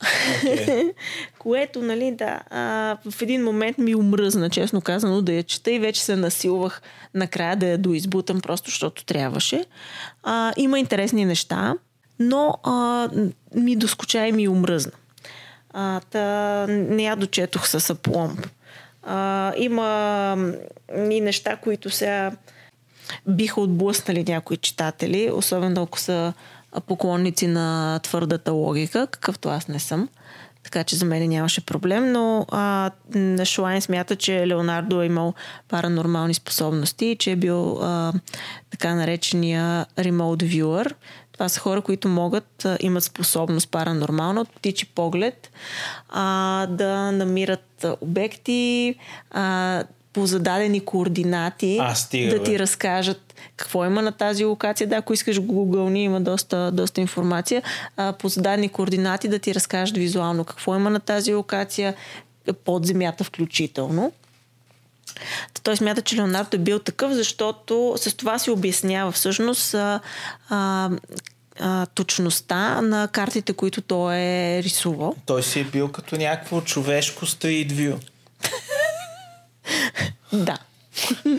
okay. 0.42 0.92
Което, 1.38 1.82
нали, 1.82 2.12
да, 2.12 2.40
а, 2.50 2.96
в 3.10 3.22
един 3.22 3.44
момент 3.44 3.78
ми 3.78 3.94
умръзна, 3.94 4.50
честно 4.50 4.80
казано, 4.80 5.22
да 5.22 5.32
я 5.32 5.42
чета 5.42 5.70
и 5.70 5.78
вече 5.78 6.02
се 6.02 6.16
насилвах 6.16 6.82
накрая 7.14 7.56
да 7.56 7.66
я 7.66 7.78
доизбутам, 7.78 8.40
просто 8.40 8.70
защото 8.70 9.04
трябваше. 9.04 9.64
А, 10.22 10.52
има 10.56 10.78
интересни 10.78 11.24
неща, 11.24 11.74
но 12.18 12.58
а, 12.62 13.08
ми 13.54 13.76
доскоча 13.76 14.26
и 14.26 14.32
ми 14.32 14.48
умръзна. 14.48 14.92
А, 15.72 16.00
та, 16.00 16.66
не 16.68 17.02
я 17.02 17.16
дочетох 17.16 17.68
с 17.68 17.90
апломб. 17.90 18.46
А, 19.02 19.52
има 19.56 20.36
и 21.10 21.20
неща, 21.20 21.56
които 21.56 21.90
сега 21.90 22.32
биха 23.28 23.60
отблъснали 23.60 24.24
някои 24.28 24.56
читатели, 24.56 25.30
особено 25.34 25.82
ако 25.82 25.98
са 25.98 26.32
поклонници 26.86 27.46
на 27.46 28.00
твърдата 28.02 28.52
логика, 28.52 29.06
какъвто 29.06 29.48
аз 29.48 29.68
не 29.68 29.78
съм. 29.78 30.08
Така 30.64 30.84
че 30.84 30.96
за 30.96 31.04
мен 31.04 31.28
нямаше 31.28 31.66
проблем, 31.66 32.12
но 32.12 32.46
а, 32.50 32.90
Шлайн 33.44 33.80
смята, 33.80 34.16
че 34.16 34.46
Леонардо 34.46 35.02
е 35.02 35.06
имал 35.06 35.34
паранормални 35.68 36.34
способности 36.34 37.06
и 37.06 37.16
че 37.16 37.30
е 37.30 37.36
бил 37.36 37.78
а, 37.82 38.12
така 38.70 38.94
наречения 38.94 39.86
remote 39.98 40.42
viewer, 40.42 40.94
това 41.32 41.48
са 41.48 41.60
хора, 41.60 41.80
които 41.80 42.08
могат, 42.08 42.64
а, 42.64 42.78
имат 42.80 43.04
способност 43.04 43.70
паранормална 43.70 44.40
от 44.40 44.50
птичи 44.50 44.86
поглед 44.86 45.50
а, 46.08 46.66
да 46.66 47.12
намират 47.12 47.86
обекти 48.00 48.94
а, 49.30 49.84
по 50.14 50.26
зададени 50.26 50.80
координати 50.80 51.78
а, 51.80 51.94
стига, 51.94 52.38
да 52.38 52.42
ти 52.42 52.50
бе. 52.50 52.58
разкажат 52.58 53.34
какво 53.56 53.84
има 53.84 54.02
на 54.02 54.12
тази 54.12 54.44
локация. 54.44 54.86
Да, 54.86 54.96
ако 54.96 55.12
искаш 55.12 55.36
Google, 55.36 55.90
ни 55.90 56.04
има 56.04 56.20
доста, 56.20 56.70
доста 56.72 57.00
информация. 57.00 57.62
А, 57.96 58.12
по 58.12 58.28
зададени 58.28 58.68
координати 58.68 59.28
да 59.28 59.38
ти 59.38 59.54
разкажат 59.54 59.96
визуално 59.96 60.44
какво 60.44 60.76
има 60.76 60.90
на 60.90 61.00
тази 61.00 61.34
локация, 61.34 61.94
под 62.64 62.86
земята 62.86 63.24
включително. 63.24 64.12
Той 65.62 65.76
смята, 65.76 66.02
че 66.02 66.16
Леонардо 66.16 66.56
е 66.56 66.58
бил 66.58 66.78
такъв, 66.78 67.12
защото 67.12 67.94
с 67.96 68.16
това 68.16 68.38
си 68.38 68.50
обяснява 68.50 69.12
всъщност 69.12 69.74
а, 69.74 70.00
а, 70.48 70.90
а, 71.60 71.86
точността 71.86 72.80
на 72.80 73.08
картите, 73.08 73.52
които 73.52 73.80
той 73.80 74.16
е 74.16 74.62
рисувал. 74.62 75.14
Той 75.26 75.42
си 75.42 75.60
е 75.60 75.64
бил 75.64 75.88
като 75.88 76.16
някакво 76.16 76.60
човешко 76.60 77.26
view. 77.26 77.96
да. 80.32 80.58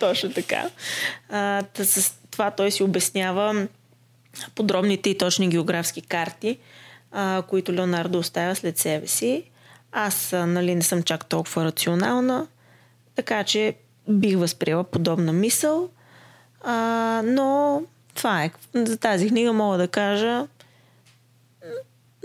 Точно 0.00 0.32
така. 0.32 0.70
А, 1.28 1.64
с 1.74 2.14
това 2.30 2.50
той 2.50 2.70
си 2.70 2.82
обяснява 2.82 3.66
подробните 4.54 5.10
и 5.10 5.18
точни 5.18 5.48
географски 5.48 6.02
карти, 6.02 6.58
а, 7.12 7.42
които 7.48 7.72
Леонардо 7.72 8.18
оставя 8.18 8.56
след 8.56 8.78
себе 8.78 9.06
си. 9.06 9.44
Аз 9.92 10.32
нали, 10.32 10.74
не 10.74 10.82
съм 10.82 11.02
чак 11.02 11.26
толкова 11.26 11.64
рационална, 11.64 12.46
така 13.14 13.44
че 13.44 13.74
бих 14.08 14.36
възприела 14.36 14.84
подобна 14.84 15.32
мисъл, 15.32 15.88
а, 16.64 17.22
но 17.24 17.82
това 18.14 18.44
е. 18.44 18.50
За 18.74 18.96
тази 18.96 19.28
книга 19.28 19.52
мога 19.52 19.78
да 19.78 19.88
кажа 19.88 20.46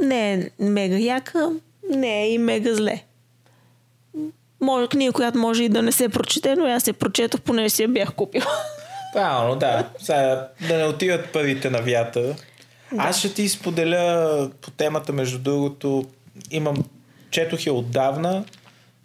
не 0.01 0.33
е 0.33 0.49
мега 0.59 0.97
яка, 0.97 1.51
не 1.89 2.23
е 2.23 2.33
и 2.33 2.37
мега 2.37 2.75
зле. 2.75 3.03
Може 4.61 4.87
книга, 4.87 5.11
която 5.13 5.37
може 5.37 5.63
и 5.63 5.69
да 5.69 5.81
не 5.81 5.91
се 5.91 6.09
прочете, 6.09 6.55
но 6.55 6.65
аз 6.65 6.83
се 6.83 6.93
прочетох, 6.93 7.41
понеже 7.41 7.69
си 7.69 7.81
я 7.81 7.87
бях 7.87 8.13
купила. 8.13 8.45
Правилно, 9.13 9.55
да. 9.55 9.89
Сега, 9.99 10.47
да 10.67 10.77
не 10.77 10.83
отиват 10.83 11.33
парите 11.33 11.69
на 11.69 11.81
вятъра. 11.81 12.35
Да. 12.91 12.97
Аз 12.97 13.19
ще 13.19 13.33
ти 13.33 13.49
споделя 13.49 14.49
по 14.61 14.71
темата, 14.71 15.13
между 15.13 15.39
другото, 15.39 16.05
имам, 16.51 16.83
четох 17.31 17.65
я 17.65 17.73
отдавна, 17.73 18.43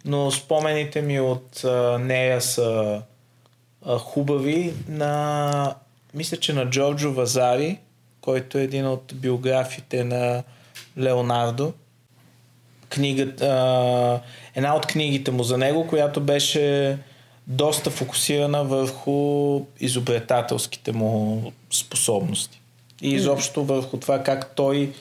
но 0.05 0.31
спомените 0.31 1.01
ми 1.01 1.19
от 1.19 1.63
а, 1.63 1.97
нея 1.99 2.41
са 2.41 3.01
а, 3.85 3.97
хубави. 3.97 4.73
На, 4.87 5.75
мисля, 6.13 6.37
че 6.37 6.53
на 6.53 6.69
Джорджо 6.69 7.11
Вазари, 7.11 7.79
който 8.21 8.57
е 8.57 8.63
един 8.63 8.87
от 8.87 9.13
биографите 9.15 10.03
на 10.03 10.43
Леонардо. 10.97 11.73
Книгата, 12.91 13.45
а, 13.45 14.21
една 14.55 14.75
от 14.75 14.85
книгите 14.85 15.31
му 15.31 15.43
за 15.43 15.57
него, 15.57 15.87
която 15.87 16.21
беше 16.21 16.97
доста 17.47 17.89
фокусирана 17.89 18.63
върху 18.63 19.61
изобретателските 19.79 20.91
му 20.91 21.43
способности. 21.71 22.61
И 23.01 23.13
изобщо 23.13 23.63
върху 23.63 23.97
това 23.97 24.23
как 24.23 24.55
той 24.55 24.93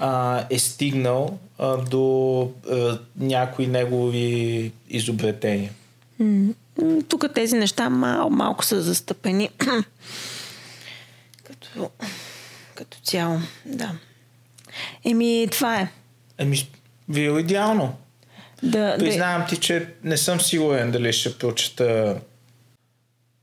а, 0.00 0.44
е 0.50 0.58
стигнал 0.58 1.38
а, 1.58 1.76
до 1.76 2.50
а, 2.70 2.98
някои 3.16 3.66
негови 3.66 4.72
изобретения. 4.88 5.70
Тук 7.08 7.24
тези 7.34 7.56
неща 7.56 7.90
мал, 7.90 8.30
малко 8.30 8.64
са 8.64 8.82
застъпени. 8.82 9.50
като, 11.44 11.90
като 12.74 12.98
цяло, 13.02 13.38
да. 13.64 13.92
Еми, 15.04 15.48
това 15.52 15.80
е. 15.80 15.88
Еми, 16.38 16.68
вие 17.08 17.38
идеално. 17.38 17.96
Да, 18.62 18.96
Признавам 18.98 19.42
да... 19.42 19.46
ти, 19.46 19.56
че 19.56 19.88
не 20.04 20.16
съм 20.16 20.40
сигурен 20.40 20.90
дали 20.90 21.12
ще 21.12 21.38
прочета 21.38 22.16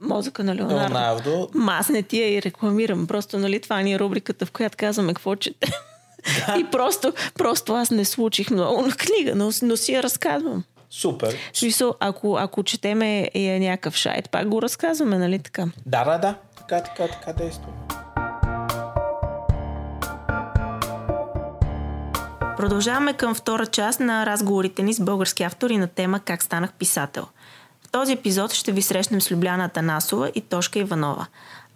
Мозъка 0.03 0.43
на 0.43 0.55
Леонардо. 0.55 0.79
Леонардо. 0.79 1.49
Ма 1.53 1.73
аз 1.79 1.89
не 1.89 2.03
тия 2.03 2.33
и 2.33 2.41
рекламирам. 2.41 3.07
Просто, 3.07 3.39
нали, 3.39 3.59
това 3.59 3.81
ни 3.81 3.93
е 3.93 3.99
рубриката, 3.99 4.45
в 4.45 4.51
която 4.51 4.77
казваме 4.77 5.13
какво 5.13 5.35
чете. 5.35 5.71
Да. 6.47 6.55
И 6.59 6.63
просто, 6.71 7.13
просто 7.37 7.73
аз 7.73 7.91
не 7.91 8.05
случих 8.05 8.51
много 8.51 8.81
на 8.81 8.91
книга, 8.91 9.35
но, 9.35 9.49
но 9.61 9.77
си 9.77 9.93
я 9.93 10.03
разказвам. 10.03 10.63
Супер. 10.89 11.37
Смисъл, 11.53 11.95
ако, 11.99 12.37
ако 12.37 12.63
четеме 12.63 13.29
е 13.33 13.59
някакъв 13.59 13.95
шайт, 13.95 14.29
пак 14.29 14.47
го 14.47 14.61
разказваме, 14.61 15.17
нали 15.17 15.39
така? 15.39 15.65
Да, 15.85 16.03
да, 16.03 16.17
да. 16.17 16.35
Така, 16.57 16.83
така, 16.83 17.07
така 17.07 17.33
действа. 17.33 17.67
Продължаваме 22.63 23.13
към 23.13 23.35
втора 23.35 23.65
част 23.65 23.99
на 23.99 24.25
разговорите 24.25 24.83
ни 24.83 24.93
с 24.93 25.01
български 25.01 25.43
автори 25.43 25.77
на 25.77 25.87
тема 25.87 26.19
Как 26.19 26.43
станах 26.43 26.73
писател. 26.73 27.27
В 27.81 27.91
този 27.91 28.13
епизод 28.13 28.53
ще 28.53 28.71
ви 28.71 28.81
срещнем 28.81 29.21
с 29.21 29.31
Любляна 29.31 29.69
Танасова 29.69 30.31
и 30.35 30.41
Тошка 30.41 30.79
Иванова. 30.79 31.27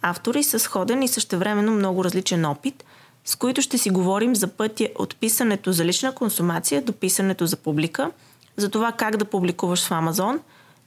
Автори 0.02 0.43
с 0.43 0.60
сходен 0.60 1.04
и 1.04 1.08
същевременно 1.08 1.71
много 1.71 2.04
различен 2.04 2.45
опит, 2.45 2.86
с 3.26 3.36
които 3.36 3.62
ще 3.62 3.78
си 3.78 3.89
говорим 3.89 4.36
за 4.36 4.47
пътя 4.47 4.89
от 4.95 5.15
писането 5.15 5.71
за 5.71 5.86
лична 5.86 6.15
консумация 6.15 6.82
до 6.82 6.93
писането 6.93 7.45
за 7.45 7.58
публика, 7.58 8.12
за 8.58 8.69
това 8.69 8.91
как 8.91 9.17
да 9.17 9.26
публикуваш 9.26 9.88
в 9.88 9.91
Амазон, 9.91 10.39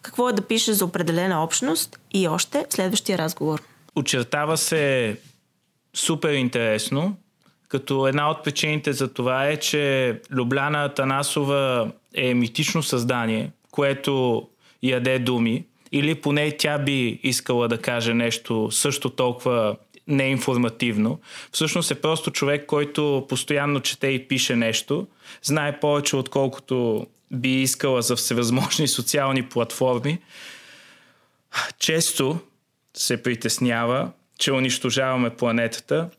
какво 0.02 0.28
е 0.28 0.32
да 0.32 0.42
пишеш 0.42 0.74
за 0.74 0.84
определена 0.84 1.44
общност 1.44 2.00
и 2.12 2.28
още 2.28 2.66
следващия 2.70 3.18
разговор. 3.18 3.62
Очертава 3.96 4.56
се 4.56 5.16
супер 5.94 6.32
интересно 6.32 7.16
като 7.70 8.06
една 8.06 8.30
от 8.30 8.44
причините 8.44 8.92
за 8.92 9.12
това 9.12 9.46
е, 9.46 9.56
че 9.56 10.14
Любляна 10.30 10.94
Танасова 10.94 11.90
е 12.14 12.34
митично 12.34 12.82
създание, 12.82 13.50
което 13.70 14.42
яде 14.82 15.18
думи, 15.18 15.64
или 15.92 16.14
поне 16.14 16.56
тя 16.56 16.78
би 16.78 17.20
искала 17.22 17.68
да 17.68 17.78
каже 17.78 18.14
нещо 18.14 18.68
също 18.70 19.10
толкова 19.10 19.76
неинформативно. 20.06 21.20
Всъщност 21.52 21.90
е 21.90 22.00
просто 22.00 22.30
човек, 22.30 22.66
който 22.66 23.26
постоянно 23.28 23.80
чете 23.80 24.06
и 24.06 24.28
пише 24.28 24.56
нещо, 24.56 25.06
знае 25.42 25.80
повече 25.80 26.16
отколкото 26.16 27.06
би 27.32 27.62
искала 27.62 28.02
за 28.02 28.16
всевъзможни 28.16 28.88
социални 28.88 29.42
платформи. 29.42 30.18
Често 31.78 32.38
се 32.94 33.22
притеснява, 33.22 34.10
че 34.38 34.52
унищожаваме 34.52 35.30
планетата 35.30 36.10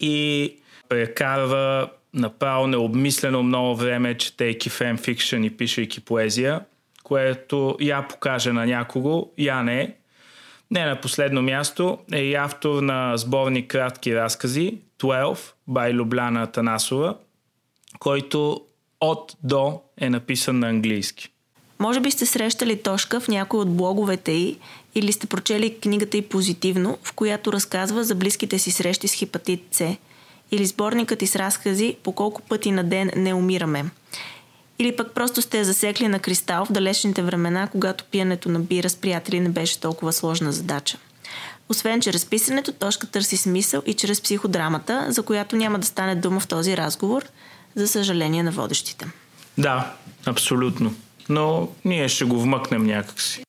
и 0.00 0.56
прекарва 0.88 1.88
направо 2.14 2.66
необмислено 2.66 3.42
много 3.42 3.76
време, 3.76 4.18
четейки 4.18 4.70
фенфикшн 4.70 5.44
и 5.44 5.50
пишейки 5.50 6.00
поезия, 6.00 6.60
което 7.02 7.76
я 7.80 8.08
покаже 8.08 8.52
на 8.52 8.66
някого, 8.66 9.30
я 9.38 9.62
не. 9.62 9.94
Не 10.70 10.84
на 10.84 11.00
последно 11.00 11.42
място 11.42 11.98
е 12.12 12.20
и 12.20 12.34
автор 12.34 12.82
на 12.82 13.16
сборни 13.16 13.68
кратки 13.68 14.16
разкази 14.16 14.78
12 15.00 15.52
by 15.70 15.92
Любляна 15.92 16.46
Танасова, 16.46 17.16
който 17.98 18.60
от 19.00 19.36
до 19.42 19.80
е 20.00 20.10
написан 20.10 20.58
на 20.58 20.68
английски. 20.68 21.28
Може 21.78 22.00
би 22.00 22.10
сте 22.10 22.26
срещали 22.26 22.82
Тошка 22.82 23.20
в 23.20 23.28
някой 23.28 23.60
от 23.60 23.76
блоговете 23.76 24.32
й 24.32 24.58
или 24.94 25.12
сте 25.12 25.26
прочели 25.26 25.78
книгата 25.80 26.16
й 26.16 26.22
позитивно, 26.22 26.98
в 27.02 27.12
която 27.12 27.52
разказва 27.52 28.04
за 28.04 28.14
близките 28.14 28.58
си 28.58 28.70
срещи 28.70 29.08
с 29.08 29.14
хепатит 29.14 29.62
С– 29.70 29.96
или 30.54 30.66
сборникът 30.66 31.22
и 31.22 31.26
с 31.26 31.36
разкази 31.36 31.96
по 32.02 32.12
колко 32.12 32.42
пъти 32.42 32.70
на 32.70 32.84
ден 32.84 33.10
не 33.16 33.34
умираме. 33.34 33.84
Или 34.78 34.96
пък 34.96 35.14
просто 35.14 35.42
сте 35.42 35.64
засекли 35.64 36.08
на 36.08 36.18
кристал 36.18 36.64
в 36.64 36.72
далечните 36.72 37.22
времена, 37.22 37.68
когато 37.72 38.04
пиенето 38.04 38.48
на 38.48 38.60
бира 38.60 38.90
с 38.90 38.96
приятели 38.96 39.40
не 39.40 39.48
беше 39.48 39.80
толкова 39.80 40.12
сложна 40.12 40.52
задача. 40.52 40.98
Освен 41.68 42.00
чрез 42.00 42.26
писането, 42.26 42.72
Тошка 42.72 43.06
търси 43.06 43.36
смисъл 43.36 43.82
и 43.86 43.94
чрез 43.94 44.20
психодрамата, 44.20 45.06
за 45.08 45.22
която 45.22 45.56
няма 45.56 45.78
да 45.78 45.86
стане 45.86 46.14
дума 46.14 46.40
в 46.40 46.48
този 46.48 46.76
разговор, 46.76 47.24
за 47.74 47.88
съжаление 47.88 48.42
на 48.42 48.50
водещите. 48.50 49.06
Да, 49.58 49.94
абсолютно. 50.26 50.94
Но 51.28 51.68
ние 51.84 52.08
ще 52.08 52.24
го 52.24 52.40
вмъкнем 52.40 52.86
някакси. 52.86 53.44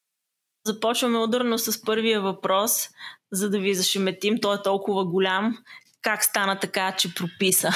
Започваме 0.66 1.18
ударно 1.18 1.60
с 1.60 1.82
първия 1.82 2.22
въпрос, 2.22 2.90
за 3.32 3.50
да 3.50 3.60
ви 3.60 3.76
зашеметим. 3.76 4.38
Той 4.42 4.56
е 4.56 4.62
толкова 4.64 5.06
голям, 5.06 5.58
как 6.06 6.24
стана 6.24 6.60
така, 6.60 6.92
че 6.98 7.14
прописа. 7.14 7.70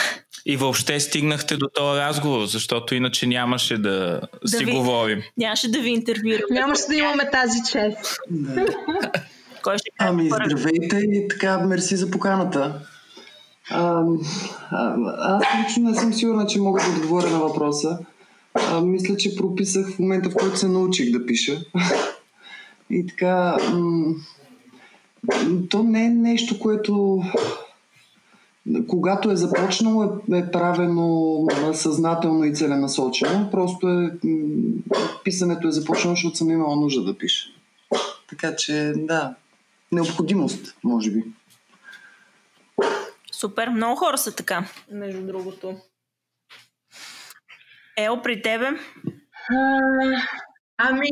И 0.46 0.58
въобще 0.58 1.00
стигнахте 1.00 1.58
до 1.58 1.68
този 1.74 2.00
разговор, 2.00 2.46
защото 2.46 2.96
иначе 2.96 3.28
нямаше 3.28 3.78
да, 3.78 4.22
да 4.44 4.58
си 4.58 4.66
ви, 4.66 4.72
говорим. 4.72 5.22
Нямаше 5.38 5.72
да 5.72 5.80
ви 5.80 5.90
интервюираме. 5.90 6.46
Нямаше 6.52 6.84
да 6.88 6.96
имаме 6.96 7.30
тази 7.32 7.60
чест. 7.72 8.18
Да. 8.30 8.66
Кой 9.64 9.78
ще 9.78 9.90
ами, 10.00 10.30
първи? 10.30 10.50
здравейте 10.50 10.98
и 10.98 11.28
така, 11.28 11.60
мерси 11.60 11.96
за 11.96 12.12
поканата. 12.12 12.82
А, 13.70 14.04
а, 14.72 14.96
аз 15.32 15.44
лично 15.66 15.90
не 15.90 15.96
съм 15.96 16.14
сигурна, 16.14 16.48
че 16.48 16.60
мога 16.60 16.82
да 16.82 16.90
отговоря 16.90 17.30
на 17.30 17.40
въпроса. 17.40 18.00
А, 18.54 18.82
мисля, 18.82 19.18
че 19.18 19.36
прописах 19.36 19.96
в 19.96 20.00
момента, 20.00 20.30
в 20.30 20.34
който 20.34 20.60
се 20.60 20.68
научих 20.68 21.12
да 21.12 21.26
пиша. 21.26 21.62
и 22.90 23.08
така, 23.08 23.58
м- 23.74 24.16
то 25.70 25.84
не 25.84 26.06
е 26.06 26.10
нещо, 26.10 26.60
което 26.60 27.24
когато 28.88 29.32
е 29.32 29.36
започнало 29.36 30.04
е, 30.04 30.38
е 30.38 30.52
правено 30.52 31.46
съзнателно 31.74 32.46
и 32.46 32.56
целенасочено. 32.56 33.52
Просто 33.52 33.90
е, 33.90 34.12
писането 35.24 35.68
е 35.68 35.72
започнало, 35.72 36.16
защото 36.16 36.38
съм 36.38 36.52
имала 36.52 36.76
нужда 36.76 37.04
да 37.04 37.18
пиша. 37.18 37.50
Така 38.30 38.56
че, 38.56 38.94
да, 38.96 39.36
необходимост, 39.92 40.76
може 40.84 41.12
би. 41.12 41.24
Супер, 43.32 43.70
много 43.70 43.96
хора 43.96 44.18
са 44.18 44.36
така, 44.36 44.66
между 44.92 45.26
другото. 45.26 45.76
Ел, 47.98 48.22
при 48.22 48.42
тебе? 48.42 48.68
А, 49.50 49.80
ами, 50.78 51.10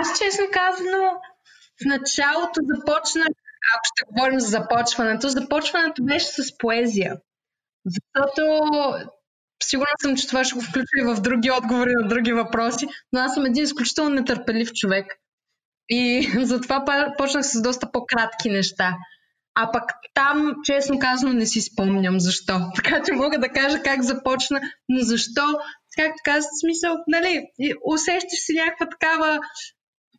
аз 0.00 0.18
честно 0.18 0.44
казано, 0.52 1.14
в 1.82 1.84
началото 1.84 2.60
започнах 2.76 3.28
ако 3.74 3.84
ще 3.84 4.06
говорим 4.12 4.40
за 4.40 4.46
започването, 4.46 5.28
започването 5.28 6.04
беше 6.04 6.26
с 6.26 6.58
поезия. 6.58 7.16
Защото 7.86 8.42
сигурна 9.62 9.94
съм, 10.02 10.16
че 10.16 10.26
това 10.26 10.44
ще 10.44 10.54
го 10.54 10.60
включи 10.60 11.04
в 11.04 11.20
други 11.20 11.50
отговори 11.50 11.92
на 11.94 12.08
други 12.08 12.32
въпроси, 12.32 12.86
но 13.12 13.20
аз 13.20 13.34
съм 13.34 13.46
един 13.46 13.64
изключително 13.64 14.10
нетърпелив 14.10 14.72
човек. 14.72 15.06
И 15.88 16.30
затова 16.42 16.84
почнах 17.18 17.44
с 17.44 17.62
доста 17.62 17.92
по-кратки 17.92 18.50
неща. 18.50 18.94
А 19.54 19.72
пък 19.72 19.84
там, 20.14 20.54
честно 20.64 20.98
казано, 20.98 21.32
не 21.32 21.46
си 21.46 21.60
спомням 21.60 22.20
защо. 22.20 22.60
Така 22.74 23.02
че 23.02 23.12
мога 23.12 23.38
да 23.38 23.48
кажа 23.48 23.82
как 23.82 24.02
започна, 24.02 24.60
но 24.88 25.00
защо, 25.00 25.42
както 25.96 26.16
казах, 26.24 26.50
смисъл, 26.60 26.96
нали, 27.06 27.46
усещаш 27.84 28.38
си 28.38 28.52
някаква 28.54 28.88
такава 28.88 29.38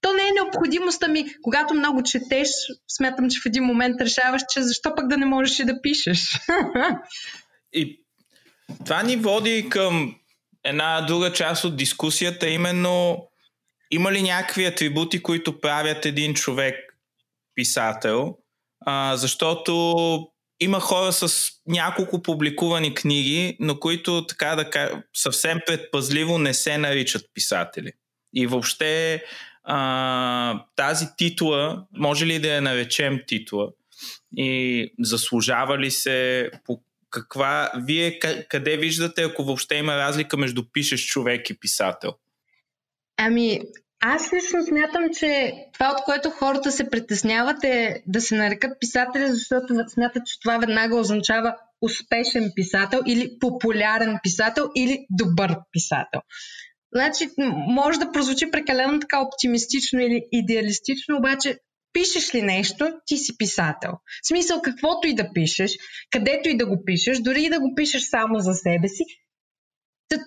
то 0.06 0.14
не 0.14 0.22
е 0.22 0.44
необходимост, 0.44 1.04
ами 1.04 1.26
когато 1.42 1.74
много 1.74 2.04
четеш, 2.04 2.48
смятам, 2.88 3.30
че 3.30 3.40
в 3.42 3.46
един 3.46 3.64
момент 3.64 4.02
решаваш, 4.02 4.42
че 4.50 4.62
защо 4.62 4.96
пък 4.96 5.08
да 5.08 5.18
не 5.18 5.26
можеш 5.26 5.60
и 5.60 5.66
да 5.66 5.82
пишеш. 5.82 6.20
И 7.74 8.02
това 8.86 9.04
ни 9.04 9.16
води 9.16 9.68
към 9.70 10.16
една 10.64 11.02
друга 11.02 11.34
част 11.34 11.64
от 11.64 11.78
дискусията, 11.78 12.50
именно 12.50 13.28
има 13.92 14.12
ли 14.12 14.22
някакви 14.22 14.66
атрибути, 14.66 15.24
които 15.24 15.60
правят 15.60 16.06
един 16.06 16.34
човек 16.34 16.76
писател, 17.56 18.38
а, 18.86 19.18
защото 19.18 20.28
има 20.60 20.80
хора 20.80 21.14
с 21.14 21.52
няколко 21.68 22.22
публикувани 22.22 22.94
книги, 22.94 23.58
но 23.60 23.80
които 23.80 24.28
така 24.28 24.56
да 24.56 24.70
кажа, 24.70 25.04
съвсем 25.16 25.60
предпазливо 25.66 26.38
не 26.38 26.54
се 26.54 26.78
наричат 26.78 27.26
писатели. 27.34 27.92
И 28.34 28.48
въобще 28.48 29.24
а, 29.66 30.66
тази 30.76 31.08
титла, 31.18 31.86
може 31.98 32.26
ли 32.26 32.40
да 32.40 32.48
я 32.48 32.62
наречем 32.62 33.20
титла? 33.28 33.68
И 34.38 34.94
заслужава 35.00 35.78
ли 35.80 35.92
се 35.92 36.50
по 36.66 36.82
каква, 37.10 37.72
вие 37.76 38.20
къде 38.50 38.78
виждате, 38.78 39.24
ако 39.24 39.44
въобще 39.44 39.76
има 39.76 39.98
разлика 39.98 40.38
между 40.38 40.64
пишещ 40.72 41.10
човек 41.10 41.50
и 41.50 41.60
писател? 41.60 42.14
Ами, 43.18 43.60
аз 44.00 44.34
лично 44.34 44.66
смятам, 44.66 45.04
че 45.20 45.54
това, 45.74 45.92
от 45.92 46.04
което 46.06 46.30
хората 46.30 46.72
се 46.72 46.90
притесняват 46.90 47.64
е 47.64 48.04
да 48.08 48.22
се 48.22 48.36
нарекат 48.36 48.80
писатели, 48.80 49.28
защото 49.28 49.74
смятат, 49.88 50.26
че 50.26 50.40
това 50.40 50.58
веднага 50.58 51.00
означава 51.00 51.56
успешен 51.82 52.52
писател 52.56 53.02
или 53.08 53.40
популярен 53.40 54.20
писател 54.24 54.70
или 54.76 55.06
добър 55.10 55.56
писател. 55.72 56.22
Значи, 56.96 57.30
може 57.68 58.00
да 58.00 58.12
прозвучи 58.12 58.52
прекалено 58.52 59.00
така 59.00 59.22
оптимистично 59.22 60.00
или 60.00 60.22
идеалистично, 60.32 61.18
обаче 61.18 61.58
пишеш 61.94 62.36
ли 62.36 62.42
нещо, 62.42 62.92
ти 63.06 63.18
си 63.18 63.38
писател. 63.38 63.92
В 64.24 64.28
смисъл, 64.28 64.62
каквото 64.62 65.08
и 65.08 65.16
да 65.16 65.34
пишеш, 65.34 65.72
където 66.12 66.50
и 66.50 66.58
да 66.58 66.66
го 66.66 66.84
пишеш, 66.86 67.20
дори 67.20 67.44
и 67.44 67.50
да 67.50 67.60
го 67.60 67.74
пишеш 67.76 68.04
само 68.10 68.40
за 68.40 68.54
себе 68.54 68.88
си, 68.88 69.04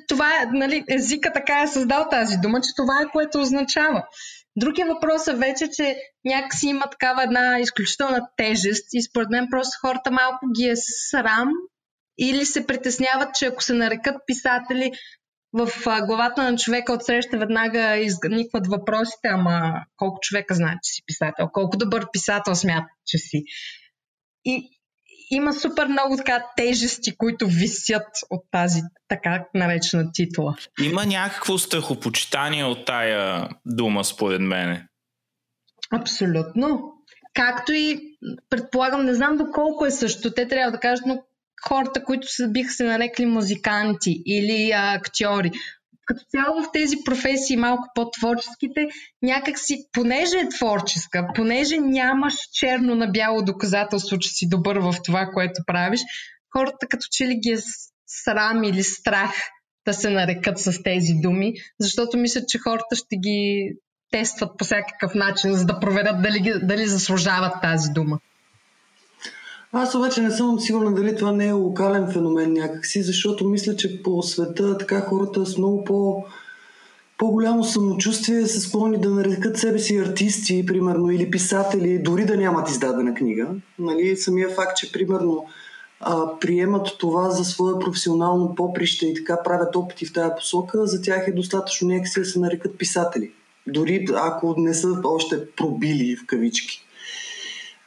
това 0.08 0.42
е, 0.42 0.46
нали, 0.52 0.84
езика 0.88 1.32
така 1.32 1.62
е 1.62 1.68
създал 1.68 2.06
тази 2.10 2.36
дума, 2.36 2.60
че 2.60 2.70
това 2.76 3.02
е 3.02 3.10
което 3.12 3.40
означава. 3.40 4.04
Другия 4.56 4.86
въпрос 4.86 5.26
е 5.26 5.34
вече, 5.34 5.68
че 5.72 5.96
някакси 6.24 6.66
има 6.68 6.90
такава 6.90 7.22
една 7.22 7.60
изключителна 7.60 8.20
тежест 8.36 8.86
и 8.92 9.02
според 9.02 9.30
мен 9.30 9.46
просто 9.50 9.78
хората 9.80 10.10
малко 10.10 10.46
ги 10.56 10.68
е 10.68 10.74
срам 11.10 11.48
или 12.18 12.44
се 12.44 12.66
притесняват, 12.66 13.34
че 13.34 13.46
ако 13.46 13.62
се 13.62 13.74
нарекат 13.74 14.16
писатели, 14.26 14.92
в 15.52 15.68
главата 16.06 16.50
на 16.50 16.58
човека 16.58 16.92
от 16.92 17.04
среща 17.04 17.38
веднага 17.38 17.96
изникват 17.96 18.66
въпросите, 18.66 19.28
ама 19.28 19.84
колко 19.96 20.18
човека 20.20 20.54
знае, 20.54 20.74
че 20.82 20.92
си 20.92 21.02
писател, 21.06 21.48
колко 21.52 21.76
добър 21.76 22.06
писател 22.12 22.54
смята, 22.54 22.88
че 23.06 23.18
си. 23.18 23.44
И 24.44 24.78
има 25.30 25.54
супер 25.54 25.86
много 25.86 26.16
така 26.16 26.44
тежести, 26.56 27.16
които 27.16 27.46
висят 27.46 28.06
от 28.30 28.44
тази 28.50 28.80
така 29.08 29.44
наречена 29.54 30.10
титла. 30.12 30.56
Има 30.82 31.06
някакво 31.06 31.58
страхопочитание 31.58 32.64
от 32.64 32.84
тая 32.84 33.48
дума, 33.66 34.04
според 34.04 34.40
мене. 34.40 34.86
Абсолютно. 35.90 36.94
Както 37.34 37.72
и, 37.72 38.00
предполагам, 38.50 39.04
не 39.04 39.14
знам 39.14 39.36
доколко 39.36 39.86
е 39.86 39.90
също. 39.90 40.34
Те 40.34 40.48
трябва 40.48 40.72
да 40.72 40.80
кажат, 40.80 41.06
но 41.06 41.22
хората, 41.68 42.04
които 42.04 42.26
са, 42.32 42.48
биха 42.48 42.70
се 42.70 42.84
нарекли 42.84 43.26
музиканти 43.26 44.22
или 44.26 44.70
а, 44.70 44.94
актьори. 44.94 45.50
Като 46.06 46.24
цяло 46.28 46.62
в 46.62 46.72
тези 46.72 46.96
професии, 47.04 47.56
малко 47.56 47.88
по-творческите, 47.94 48.88
някакси, 49.22 49.84
понеже 49.92 50.38
е 50.38 50.48
творческа, 50.48 51.28
понеже 51.34 51.76
нямаш 51.78 52.34
черно 52.52 52.94
на 52.94 53.06
бяло 53.06 53.42
доказателство, 53.42 54.18
че 54.18 54.28
си 54.28 54.48
добър 54.48 54.76
в 54.78 54.94
това, 55.04 55.26
което 55.34 55.62
правиш, 55.66 56.00
хората 56.56 56.86
като 56.88 57.06
че 57.10 57.26
ли 57.26 57.34
ги 57.34 57.50
е 57.50 57.58
срам 58.06 58.64
или 58.64 58.82
страх 58.82 59.32
да 59.86 59.94
се 59.94 60.10
нарекат 60.10 60.58
с 60.58 60.82
тези 60.82 61.12
думи, 61.22 61.52
защото 61.80 62.18
мислят, 62.18 62.48
че 62.48 62.58
хората 62.58 62.96
ще 62.96 63.16
ги 63.16 63.72
тестват 64.10 64.58
по 64.58 64.64
всякакъв 64.64 65.14
начин, 65.14 65.52
за 65.52 65.66
да 65.66 65.80
проверят 65.80 66.22
дали, 66.22 66.54
дали 66.62 66.86
заслужават 66.86 67.52
тази 67.62 67.90
дума. 67.90 68.18
Аз 69.72 69.94
обаче 69.94 70.20
не 70.20 70.30
съм 70.30 70.60
сигурна 70.60 70.94
дали 70.94 71.16
това 71.16 71.32
не 71.32 71.46
е 71.46 71.52
локален 71.52 72.12
феномен 72.12 72.52
някакси, 72.52 73.02
защото 73.02 73.48
мисля, 73.48 73.76
че 73.76 74.02
по 74.02 74.22
света 74.22 74.78
така 74.78 75.00
хората 75.00 75.46
с 75.46 75.58
много 75.58 75.84
по- 75.84 76.24
по-голямо 77.18 77.64
самочувствие 77.64 78.46
са 78.46 78.60
склонни 78.60 79.00
да 79.00 79.10
нарекат 79.10 79.58
себе 79.58 79.78
си 79.78 79.96
артисти, 79.96 80.66
примерно, 80.66 81.10
или 81.10 81.30
писатели, 81.30 82.02
дори 82.02 82.24
да 82.24 82.36
нямат 82.36 82.70
издадена 82.70 83.14
книга. 83.14 83.48
Нали, 83.78 84.16
самия 84.16 84.48
факт, 84.48 84.76
че, 84.76 84.92
примерно, 84.92 85.46
а, 86.00 86.38
приемат 86.40 86.88
това 86.98 87.30
за 87.30 87.44
свое 87.44 87.72
професионално 87.78 88.54
поприще 88.54 89.06
и 89.06 89.14
така 89.14 89.42
правят 89.44 89.76
опити 89.76 90.06
в 90.06 90.12
тази 90.12 90.30
посока, 90.36 90.86
за 90.86 91.02
тях 91.02 91.28
е 91.28 91.32
достатъчно 91.32 91.88
някакси 91.88 92.20
да 92.20 92.26
се 92.26 92.38
нарекат 92.38 92.78
писатели. 92.78 93.32
Дори 93.66 94.06
ако 94.14 94.54
не 94.58 94.74
са 94.74 94.88
още 95.04 95.50
пробили 95.50 96.16
в 96.16 96.26
кавички. 96.26 96.87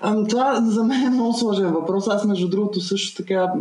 Ами, 0.02 0.28
това 0.28 0.62
за 0.62 0.84
мен 0.84 1.04
е 1.04 1.10
много 1.10 1.34
сложен 1.34 1.72
въпрос. 1.72 2.08
Аз, 2.08 2.26
между 2.26 2.50
другото, 2.50 2.82
също 2.82 3.24
така 3.24 3.54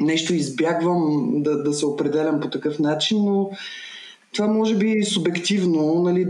нещо 0.00 0.34
избягвам 0.34 1.28
да, 1.42 1.62
да 1.62 1.72
се 1.72 1.86
определям 1.86 2.40
по 2.40 2.50
такъв 2.50 2.78
начин, 2.78 3.24
но 3.24 3.50
това 4.32 4.48
може 4.48 4.76
би 4.76 4.98
е 4.98 5.04
субективно. 5.04 6.02
Нали, 6.02 6.26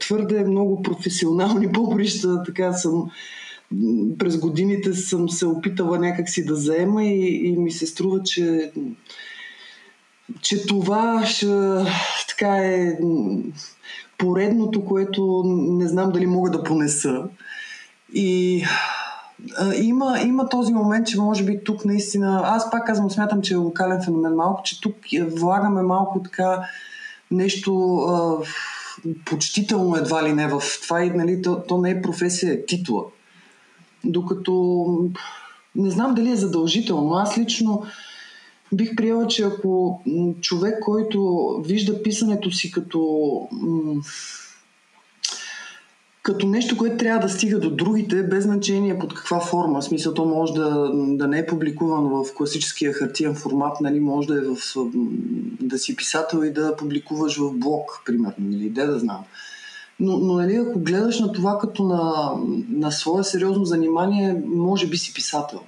твърде 0.00 0.44
много 0.44 0.82
професионални 0.82 1.72
поприща, 1.72 2.42
така 2.42 2.72
съм 2.72 3.10
през 4.18 4.38
годините 4.38 4.94
съм 4.94 5.28
се 5.28 5.46
опитала 5.46 5.98
някакси 5.98 6.44
да 6.44 6.54
заема 6.54 7.04
и, 7.04 7.48
и 7.48 7.56
ми 7.56 7.70
се 7.70 7.86
струва, 7.86 8.22
че, 8.22 8.72
че 10.40 10.66
това 10.66 11.26
ще, 11.26 11.46
така 12.28 12.56
е 12.56 12.98
поредното, 14.18 14.84
което 14.84 15.42
не 15.46 15.88
знам 15.88 16.12
дали 16.12 16.26
мога 16.26 16.50
да 16.50 16.62
понеса. 16.62 17.24
И 18.14 18.64
а, 19.58 19.74
има, 19.74 20.20
има 20.20 20.48
този 20.48 20.72
момент, 20.72 21.06
че 21.06 21.20
може 21.20 21.44
би 21.44 21.64
тук 21.64 21.84
наистина, 21.84 22.42
аз 22.44 22.70
пак 22.70 22.86
казвам, 22.86 23.10
смятам, 23.10 23.42
че 23.42 23.54
е 23.54 23.56
локален 23.56 24.02
феномен 24.04 24.34
малко, 24.34 24.62
че 24.64 24.80
тук 24.80 24.94
влагаме 25.30 25.82
малко 25.82 26.22
така 26.22 26.68
нещо 27.30 27.96
а, 27.96 28.36
почтително 29.24 29.96
едва 29.96 30.24
ли 30.24 30.32
не 30.32 30.48
в 30.48 30.62
това 30.82 31.04
и 31.04 31.10
нали, 31.10 31.42
то, 31.42 31.62
то 31.68 31.78
не 31.78 31.90
е 31.90 32.02
професия, 32.02 32.52
е 32.52 32.66
титла. 32.66 33.04
Докато 34.04 34.86
не 35.76 35.90
знам 35.90 36.14
дали 36.14 36.30
е 36.30 36.36
задължително. 36.36 37.14
Аз 37.14 37.38
лично 37.38 37.82
бих 38.72 38.96
приела, 38.96 39.26
че 39.26 39.42
ако 39.42 40.02
човек, 40.40 40.80
който 40.80 41.48
вижда 41.66 42.02
писането 42.02 42.50
си 42.50 42.70
като 42.70 43.48
като 46.22 46.46
нещо, 46.46 46.76
което 46.76 46.96
трябва 46.96 47.26
да 47.26 47.28
стига 47.28 47.58
до 47.58 47.70
другите, 47.70 48.22
без 48.22 48.44
значение 48.44 48.98
под 48.98 49.14
каква 49.14 49.40
форма. 49.40 49.80
В 49.80 49.84
смисъл, 49.84 50.14
то 50.14 50.24
може 50.24 50.52
да, 50.52 50.90
да 50.94 51.26
не 51.26 51.38
е 51.38 51.46
публикувано 51.46 52.24
в 52.24 52.34
класическия 52.34 52.92
хартиен 52.92 53.34
формат, 53.34 53.80
нали, 53.80 54.00
може 54.00 54.28
да 54.28 54.38
е 54.38 54.40
в, 54.40 54.56
да 55.60 55.78
си 55.78 55.96
писател 55.96 56.44
и 56.44 56.52
да 56.52 56.76
публикуваш 56.76 57.38
в 57.38 57.52
блог, 57.52 58.02
примерно, 58.06 58.50
или 58.50 58.70
де 58.70 58.86
да 58.86 58.98
знам. 58.98 59.24
Но, 60.00 60.18
но 60.18 60.34
нали, 60.34 60.56
ако 60.56 60.78
гледаш 60.78 61.20
на 61.20 61.32
това 61.32 61.58
като 61.58 61.84
на, 61.84 62.32
на 62.68 62.90
свое 62.90 63.24
сериозно 63.24 63.64
занимание, 63.64 64.42
може 64.46 64.86
би 64.86 64.96
си 64.96 65.14
писател. 65.14 65.60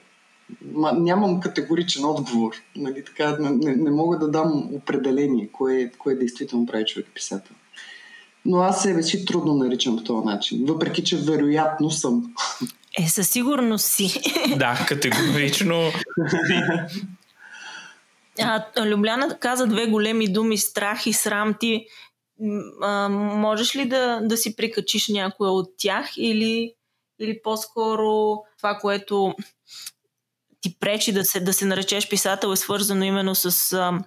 Ма, 0.74 0.92
нямам 0.92 1.40
категоричен 1.40 2.04
отговор. 2.04 2.52
Нали, 2.76 3.04
така, 3.04 3.36
не, 3.40 3.76
не 3.76 3.90
мога 3.90 4.18
да 4.18 4.28
дам 4.28 4.68
определение, 4.74 5.48
кое, 5.52 5.92
кое 5.98 6.14
действително 6.14 6.66
прави 6.66 6.84
човек 6.84 7.06
писател. 7.14 7.56
Но 8.44 8.58
аз 8.58 8.82
себе 8.82 9.02
си 9.02 9.24
трудно 9.24 9.54
наричам 9.54 9.96
по 9.96 10.02
този 10.04 10.26
начин, 10.26 10.64
въпреки 10.66 11.04
че 11.04 11.16
вероятно 11.16 11.90
съм. 11.90 12.34
Е, 12.98 13.08
със 13.08 13.28
сигурност 13.28 13.86
си. 13.86 14.20
Да, 14.56 14.84
категорично. 14.88 15.90
А, 18.40 18.64
Любляна 18.86 19.38
каза 19.38 19.66
две 19.66 19.86
големи 19.86 20.32
думи 20.32 20.58
страх 20.58 21.06
и 21.06 21.12
срам. 21.12 21.54
Ти 21.60 21.86
а, 22.82 23.08
можеш 23.08 23.76
ли 23.76 23.88
да, 23.88 24.20
да 24.22 24.36
си 24.36 24.56
прикачиш 24.56 25.08
някоя 25.08 25.50
от 25.50 25.70
тях 25.78 26.10
или, 26.16 26.74
или 27.20 27.40
по-скоро 27.42 28.38
това, 28.58 28.78
което 28.78 29.34
ти 30.60 30.76
пречи 30.80 31.12
да 31.12 31.24
се, 31.24 31.40
да 31.40 31.52
се 31.52 31.64
наречеш 31.64 32.08
писател 32.08 32.48
е 32.48 32.56
свързано 32.56 33.04
именно 33.04 33.34
с 33.34 33.72
а, 33.72 33.98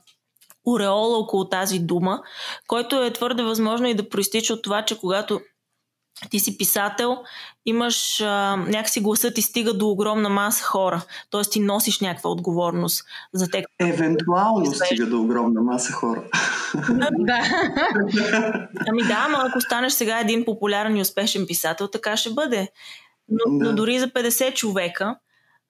ореола 0.66 1.18
около 1.18 1.50
тази 1.50 1.80
дума, 1.80 2.22
който 2.68 3.04
е 3.04 3.14
твърде 3.14 3.44
възможно 3.44 3.88
и 3.88 3.94
да 3.94 4.10
проистича 4.10 4.54
от 4.54 4.62
това, 4.62 4.86
че 4.86 5.00
когато 5.00 5.40
ти 6.30 6.40
си 6.40 6.58
писател, 6.58 7.18
имаш 7.66 8.22
а, 8.22 8.56
някакси 8.56 9.02
гласът 9.02 9.36
ти 9.36 9.42
стига 9.42 9.74
до 9.74 9.90
огромна 9.90 10.30
маса 10.30 10.64
хора. 10.64 11.06
т.е. 11.32 11.42
ти 11.42 11.60
носиш 11.60 12.00
някаква 12.00 12.30
отговорност 12.30 13.04
за 13.34 13.50
те. 13.50 13.66
Евентуално 13.80 14.66
стига 14.66 15.06
до 15.06 15.22
огромна 15.22 15.62
маса 15.62 15.94
хора. 15.94 16.24
да. 17.12 17.40
Ами 18.88 19.04
да, 19.04 19.24
ама 19.26 19.44
ако 19.50 19.62
станеш 19.62 19.94
сега 19.94 20.20
един 20.20 20.46
популярен 20.46 20.98
и 20.98 21.02
успешен 21.02 21.48
писател, 21.48 21.88
така 21.88 22.18
ще 22.18 22.30
бъде. 22.30 22.70
Но, 23.30 23.58
да. 23.58 23.66
но 23.66 23.76
дори 23.76 24.00
за 24.00 24.08
50 24.08 24.54
човека, 24.54 25.16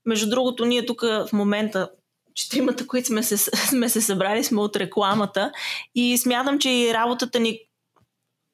между 0.05 0.29
другото, 0.29 0.65
ние 0.65 0.85
тук 0.85 1.01
в 1.01 1.29
момента 1.33 1.89
четиримата, 2.35 2.87
които 2.87 3.07
сме 3.07 3.23
се, 3.23 3.37
сме 3.69 3.89
се 3.89 4.01
събрали, 4.01 4.43
сме 4.43 4.61
от 4.61 4.75
рекламата 4.75 5.51
и 5.95 6.17
смятам, 6.17 6.59
че 6.59 6.69
и 6.69 6.93
работата 6.93 7.39
ни 7.39 7.59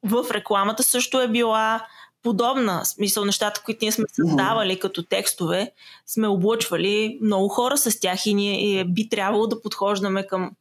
в 0.03 0.25
рекламата 0.31 0.83
също 0.83 1.21
е 1.21 1.27
била 1.27 1.85
подобна 2.23 2.85
смисъл. 2.85 3.25
Нещата, 3.25 3.61
които 3.65 3.79
ние 3.81 3.91
сме 3.91 4.05
създавали 4.13 4.79
като 4.79 5.03
текстове, 5.03 5.71
сме 6.05 6.27
облъчвали 6.27 7.19
много 7.21 7.47
хора 7.47 7.77
с 7.77 7.99
тях 7.99 8.25
и 8.25 8.33
ние 8.33 8.79
и 8.79 8.83
би 8.83 9.09
трябвало 9.09 9.47
да 9.47 9.61
подхождаме 9.61 10.27
към, 10.27 10.51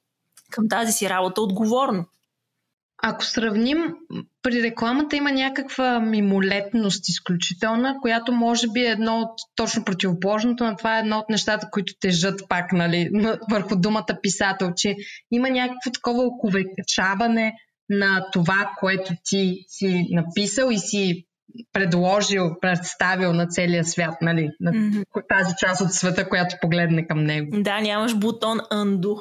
към 0.51 0.68
тази 0.68 0.93
си 0.93 1.09
работа 1.09 1.43
отговорно. 1.43 2.05
Ако 3.03 3.24
сравним, 3.24 3.78
при 4.42 4.62
рекламата 4.62 5.16
има 5.16 5.32
някаква 5.32 6.01
мимолетност 6.01 7.09
изключителна, 7.09 7.96
която 8.03 8.32
може 8.32 8.66
би 8.68 8.80
е 8.80 8.90
едно 8.90 9.18
от 9.18 9.40
точно 9.57 9.84
противоположното, 9.84 10.64
но 10.64 10.76
това 10.76 10.96
е 10.96 11.01
едно 11.01 11.18
от 11.18 11.30
нещата, 11.30 11.68
които 11.70 11.94
тежат 12.01 12.42
пак 12.48 12.72
нали, 12.72 13.11
върху 13.51 13.76
думата 13.76 14.18
писател, 14.22 14.72
че 14.76 14.96
има 15.30 15.51
някакво 15.51 15.90
такова 15.94 16.22
оковечаване 16.26 17.53
на 17.90 18.26
това, 18.32 18.72
което 18.80 19.12
ти 19.24 19.64
си 19.68 20.07
написал 20.11 20.70
и 20.70 20.78
си 20.78 21.26
предложил, 21.72 22.51
представил 22.61 23.32
на 23.32 23.46
целия 23.46 23.84
свят, 23.84 24.14
нали? 24.22 24.51
На 24.61 24.72
mm-hmm. 24.72 25.05
тази 25.28 25.55
част 25.61 25.80
от 25.80 25.92
света, 25.92 26.28
която 26.28 26.57
погледне 26.61 27.07
към 27.07 27.24
него. 27.24 27.62
Да, 27.62 27.80
нямаш 27.80 28.14
бутон 28.14 28.59
undo. 28.59 29.16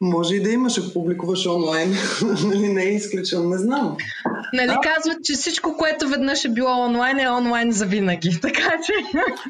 Може 0.00 0.34
и 0.34 0.42
да 0.42 0.50
имаш, 0.50 0.78
ако 0.78 0.92
публикуваш 0.92 1.46
онлайн. 1.46 1.94
нали 2.44 2.68
не 2.68 2.82
е 2.82 2.94
изключено, 2.94 3.48
не 3.48 3.58
знам. 3.58 3.96
Нали 4.52 4.66
да. 4.66 4.78
казват, 4.82 5.18
че 5.24 5.32
всичко, 5.32 5.76
което 5.76 6.08
веднъж 6.08 6.44
е 6.44 6.48
било 6.48 6.84
онлайн, 6.84 7.20
е 7.20 7.30
онлайн 7.30 7.72
за 7.72 7.86
винаги. 7.86 8.40
Така 8.42 8.70
че... 8.86 8.92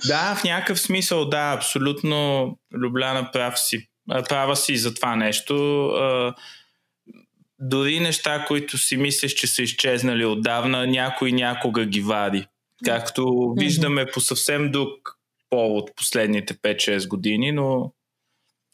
да, 0.08 0.34
в 0.34 0.44
някакъв 0.44 0.80
смисъл, 0.80 1.28
да, 1.28 1.52
абсолютно 1.56 2.48
Любляна 2.74 3.30
прав 3.32 3.58
си. 3.58 3.86
Права 4.28 4.56
си 4.56 4.76
за 4.76 4.94
това 4.94 5.16
нещо 5.16 5.54
дори 7.60 8.00
неща, 8.00 8.44
които 8.48 8.78
си 8.78 8.96
мислиш, 8.96 9.32
че 9.32 9.46
са 9.46 9.62
изчезнали 9.62 10.24
отдавна, 10.24 10.86
някой 10.86 11.32
някога 11.32 11.84
ги 11.84 12.00
вади. 12.00 12.46
Както 12.84 13.54
виждаме 13.58 14.06
по 14.06 14.20
съвсем 14.20 14.70
друг 14.70 15.18
повод 15.50 15.90
последните 15.96 16.54
5-6 16.54 17.08
години, 17.08 17.52
но... 17.52 17.92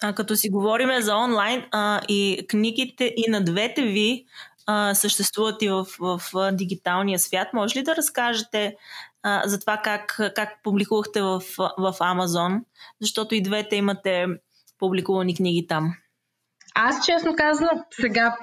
А 0.03 0.13
като 0.13 0.37
си 0.37 0.49
говорим 0.49 1.01
за 1.01 1.17
онлайн 1.17 1.65
а, 1.73 2.01
и 2.09 2.47
книгите 2.49 3.15
и 3.17 3.31
на 3.31 3.45
двете 3.45 3.83
ви 3.83 4.25
а, 4.67 4.95
съществуват 4.95 5.63
и 5.63 5.69
в, 5.69 5.87
в, 6.01 6.23
в 6.33 6.53
дигиталния 6.53 7.19
свят, 7.19 7.49
може 7.55 7.79
ли 7.79 7.83
да 7.83 7.97
разкажете 7.97 8.77
а, 9.23 9.49
за 9.49 9.61
това 9.61 9.77
как, 9.77 10.21
как 10.35 10.63
публикувахте 10.63 11.23
в, 11.23 11.43
в 11.79 11.95
Амазон, 12.01 12.65
защото 13.01 13.35
и 13.35 13.43
двете 13.43 13.77
имате 13.77 14.27
публикувани 14.79 15.35
книги 15.35 15.67
там? 15.67 15.95
Аз 16.75 17.07
честно 17.07 17.35
казвам, 17.37 17.85
сега 18.01 18.37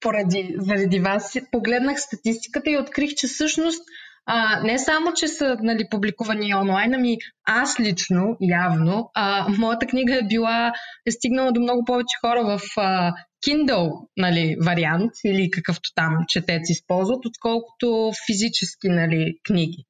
поради, 0.00 0.54
заради 0.58 1.00
вас 1.00 1.36
погледнах 1.52 2.00
статистиката 2.00 2.70
и 2.70 2.78
открих, 2.78 3.14
че 3.14 3.26
всъщност 3.26 3.82
а, 4.26 4.60
не 4.60 4.78
само, 4.78 5.12
че 5.12 5.28
са 5.28 5.56
нали, 5.60 5.86
публикувани 5.90 6.54
онлайн, 6.54 6.94
ами 6.94 7.16
аз 7.44 7.80
лично, 7.80 8.36
явно, 8.40 9.10
а, 9.14 9.48
моята 9.48 9.86
книга 9.86 10.14
е 10.14 10.26
била, 10.28 10.72
е 11.06 11.10
стигнала 11.10 11.52
до 11.52 11.60
много 11.60 11.84
повече 11.84 12.16
хора 12.20 12.44
в 12.44 12.60
а, 12.76 13.12
Kindle 13.46 13.90
нали, 14.16 14.56
вариант 14.64 15.12
или 15.24 15.50
какъвто 15.50 15.90
там 15.94 16.16
четец 16.28 16.70
използват, 16.70 17.26
отколкото 17.26 18.12
физически 18.26 18.88
нали, 18.88 19.34
книги. 19.44 19.84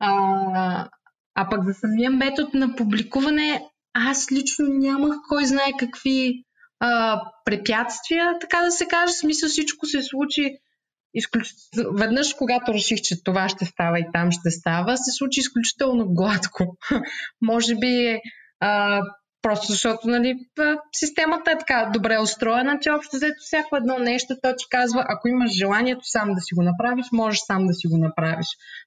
А, 0.00 0.88
а 1.34 1.48
пък 1.50 1.64
за 1.64 1.74
самия 1.74 2.10
метод 2.10 2.50
на 2.54 2.76
публикуване, 2.76 3.62
аз 3.94 4.32
лично 4.32 4.66
нямах 4.68 5.16
кой 5.28 5.44
знае 5.44 5.70
какви 5.78 6.44
а, 6.80 7.20
препятствия, 7.44 8.38
така 8.40 8.60
да 8.64 8.70
се 8.70 8.86
каже. 8.86 9.12
Смисъл 9.12 9.48
всичко 9.48 9.86
се 9.86 10.02
случи 10.02 10.56
изключително... 11.14 11.92
Веднъж, 11.96 12.34
когато 12.34 12.74
реших, 12.74 13.00
че 13.00 13.24
това 13.24 13.48
ще 13.48 13.64
става 13.64 13.98
и 13.98 14.06
там 14.12 14.30
ще 14.32 14.50
става, 14.50 14.96
се 14.96 15.10
случи 15.10 15.40
изключително 15.40 16.06
гладко. 16.08 16.76
Може 17.42 17.76
би 17.76 18.20
а, 18.60 19.02
просто 19.42 19.72
защото 19.72 20.08
нали, 20.08 20.34
системата 20.92 21.50
е 21.50 21.58
така 21.58 21.90
добре 21.92 22.18
устроена, 22.18 22.78
че 22.80 22.90
общо 22.90 23.16
взето 23.16 23.36
всяко 23.40 23.76
едно 23.76 23.98
нещо, 23.98 24.34
то 24.42 24.54
ти 24.56 24.64
казва, 24.70 25.04
ако 25.08 25.28
имаш 25.28 25.50
желанието 25.50 26.04
сам 26.04 26.34
да 26.34 26.40
си 26.40 26.54
го 26.54 26.62
направиш, 26.62 27.06
можеш 27.12 27.40
сам 27.46 27.66
да 27.66 27.74
си 27.74 27.86
го 27.86 27.98
направиш. 27.98 28.46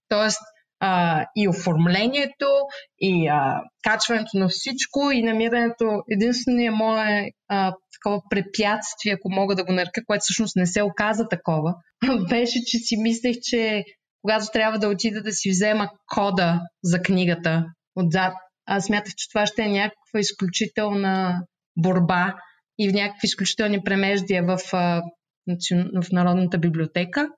Тоест, 0.10 0.42
а, 0.80 1.26
и 1.36 1.48
оформлението, 1.48 2.48
и 3.00 3.28
а, 3.28 3.62
качването 3.84 4.38
на 4.38 4.48
всичко, 4.50 5.12
и 5.12 5.24
намирането. 5.24 6.04
Единствения 6.12 6.72
мое 6.72 7.30
а, 7.48 7.74
такова 7.94 8.22
препятствие, 8.30 9.14
ако 9.14 9.32
мога 9.32 9.56
да 9.56 9.64
го 9.64 9.72
нарека, 9.72 10.06
което 10.06 10.22
всъщност 10.22 10.56
не 10.56 10.66
се 10.66 10.82
оказа 10.82 11.28
такова, 11.30 11.76
беше, 12.30 12.60
че 12.66 12.78
си 12.78 12.98
мислех, 12.98 13.36
че 13.42 13.84
когато 14.22 14.46
трябва 14.54 14.80
да 14.80 14.90
отида 14.90 15.22
да 15.22 15.32
си 15.32 15.50
взема 15.50 15.90
кода 16.16 16.62
за 16.84 17.02
книгата 17.02 17.66
отзад, 17.96 18.34
аз 18.66 18.86
смятах, 18.86 19.14
че 19.18 19.30
това 19.30 19.46
ще 19.46 19.62
е 19.62 19.70
някаква 19.70 20.20
изключителна 20.20 21.42
борба 21.78 22.36
и 22.80 22.90
в 22.90 22.94
някакви 22.94 23.26
изключителни 23.26 23.84
премеждия 23.84 24.44
в, 24.44 24.60
в 26.02 26.12
Народната 26.12 26.58
библиотека 26.58 27.30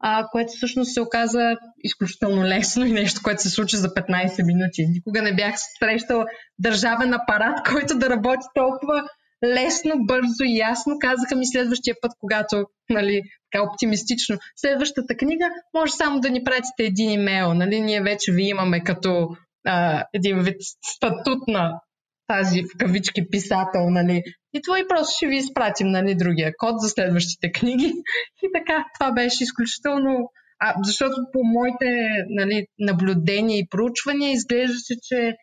а, 0.00 0.26
което 0.32 0.52
всъщност 0.52 0.94
се 0.94 1.00
оказа 1.00 1.56
изключително 1.78 2.44
лесно 2.44 2.86
и 2.86 2.92
нещо, 2.92 3.20
което 3.24 3.42
се 3.42 3.50
случи 3.50 3.76
за 3.76 3.88
15 3.88 4.46
минути. 4.46 4.86
Никога 4.88 5.22
не 5.22 5.36
бях 5.36 5.54
срещала 5.78 6.26
държавен 6.58 7.14
апарат, 7.14 7.58
който 7.70 7.98
да 7.98 8.10
работи 8.10 8.46
толкова 8.54 9.02
лесно, 9.44 9.92
бързо 9.98 10.44
и 10.44 10.58
ясно. 10.58 10.98
Казаха 11.00 11.36
ми 11.36 11.46
следващия 11.46 11.94
път, 12.02 12.12
когато, 12.20 12.64
нали, 12.90 13.22
така 13.52 13.64
оптимистично, 13.64 14.38
следващата 14.56 15.16
книга 15.16 15.50
може 15.74 15.92
само 15.92 16.20
да 16.20 16.30
ни 16.30 16.44
пратите 16.44 16.84
един 16.84 17.10
имейл. 17.10 17.54
Нали? 17.54 17.80
Ние 17.80 18.02
вече 18.02 18.32
ви 18.32 18.42
имаме 18.42 18.84
като 18.84 19.28
а, 19.66 20.04
един 20.14 20.42
вид 20.42 20.56
статут 20.84 21.48
на 21.48 21.80
тази 22.26 22.62
в 22.62 22.78
кавички 22.78 23.30
писател, 23.30 23.90
нали. 23.90 24.22
И 24.54 24.62
това 24.62 24.78
и 24.78 24.88
просто 24.88 25.14
ще 25.16 25.26
ви 25.26 25.36
изпратим, 25.36 25.88
нали, 25.88 26.14
другия 26.14 26.52
код 26.58 26.80
за 26.80 26.88
следващите 26.88 27.52
книги. 27.52 27.92
И 28.42 28.48
така, 28.54 28.84
това 28.98 29.12
беше 29.12 29.44
изключително... 29.44 30.30
А, 30.62 30.74
защото 30.84 31.14
по 31.32 31.38
моите 31.44 32.08
нали, 32.28 32.66
наблюдения 32.78 33.58
и 33.58 33.68
проучвания 33.70 34.32
изглеждаше, 34.32 34.94
че 35.02 35.36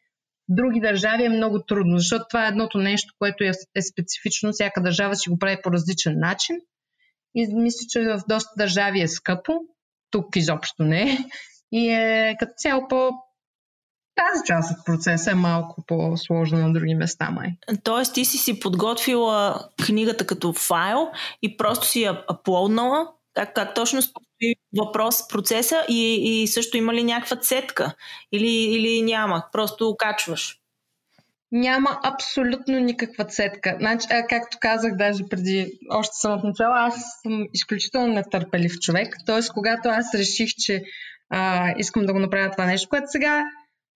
други 0.49 0.79
държави 0.79 1.25
е 1.25 1.29
много 1.29 1.63
трудно, 1.63 1.97
защото 1.97 2.25
това 2.29 2.45
е 2.45 2.47
едното 2.47 2.77
нещо, 2.77 3.13
което 3.19 3.43
е, 3.43 3.51
е 3.75 3.81
специфично. 3.81 4.51
Всяка 4.51 4.81
държава 4.81 5.15
си 5.15 5.29
го 5.29 5.39
прави 5.39 5.57
по 5.63 5.71
различен 5.71 6.19
начин. 6.19 6.55
И 7.35 7.47
мисля, 7.55 7.85
че 7.89 7.99
в 7.99 8.21
доста 8.29 8.49
държави 8.57 9.01
е 9.01 9.07
скъпо. 9.07 9.53
Тук 10.11 10.35
изобщо 10.35 10.83
не 10.83 11.01
е. 11.01 11.17
И 11.71 11.89
е 11.89 12.35
като 12.39 12.51
цяло 12.57 12.87
по, 12.87 13.11
тази 14.17 14.43
част 14.45 14.71
от 14.71 14.85
процеса 14.85 15.31
е 15.31 15.35
малко 15.35 15.83
по-сложна 15.87 16.59
на 16.59 16.73
други 16.73 16.95
места, 16.95 17.29
май. 17.31 17.49
Тоест, 17.83 18.13
ти 18.13 18.25
си 18.25 18.37
си 18.37 18.59
подготвила 18.59 19.59
книгата 19.85 20.27
като 20.27 20.53
файл 20.53 21.07
и 21.41 21.57
просто 21.57 21.87
си 21.87 22.01
я 22.01 22.23
аплоднала. 22.29 23.07
Как, 23.33 23.55
как 23.55 23.75
точно 23.75 24.01
стои 24.01 24.55
въпрос 24.77 25.27
процеса 25.27 25.85
и, 25.89 26.15
и 26.15 26.47
също 26.47 26.77
има 26.77 26.93
ли 26.93 27.03
някаква 27.03 27.37
цетка 27.37 27.93
или, 28.31 28.47
или 28.47 29.01
няма? 29.01 29.43
Просто 29.51 29.95
качваш. 29.97 30.57
Няма 31.51 31.99
абсолютно 32.03 32.79
никаква 32.79 33.25
цетка. 33.25 33.75
Значи, 33.79 34.07
а, 34.09 34.27
както 34.27 34.57
казах 34.61 34.95
даже 34.95 35.23
преди, 35.29 35.79
още 35.89 36.15
съм 36.15 36.33
от 36.33 36.43
начало, 36.43 36.73
аз 36.73 36.95
съм 37.21 37.47
изключително 37.53 38.13
нетърпелив 38.13 38.79
човек. 38.79 39.15
Тоест, 39.25 39.53
когато 39.53 39.89
аз 39.89 40.13
реших, 40.13 40.49
че 40.57 40.83
а, 41.29 41.73
искам 41.77 42.05
да 42.05 42.13
го 42.13 42.19
направя 42.19 42.51
това 42.51 42.65
нещо, 42.65 42.89
което 42.89 43.05
сега 43.07 43.43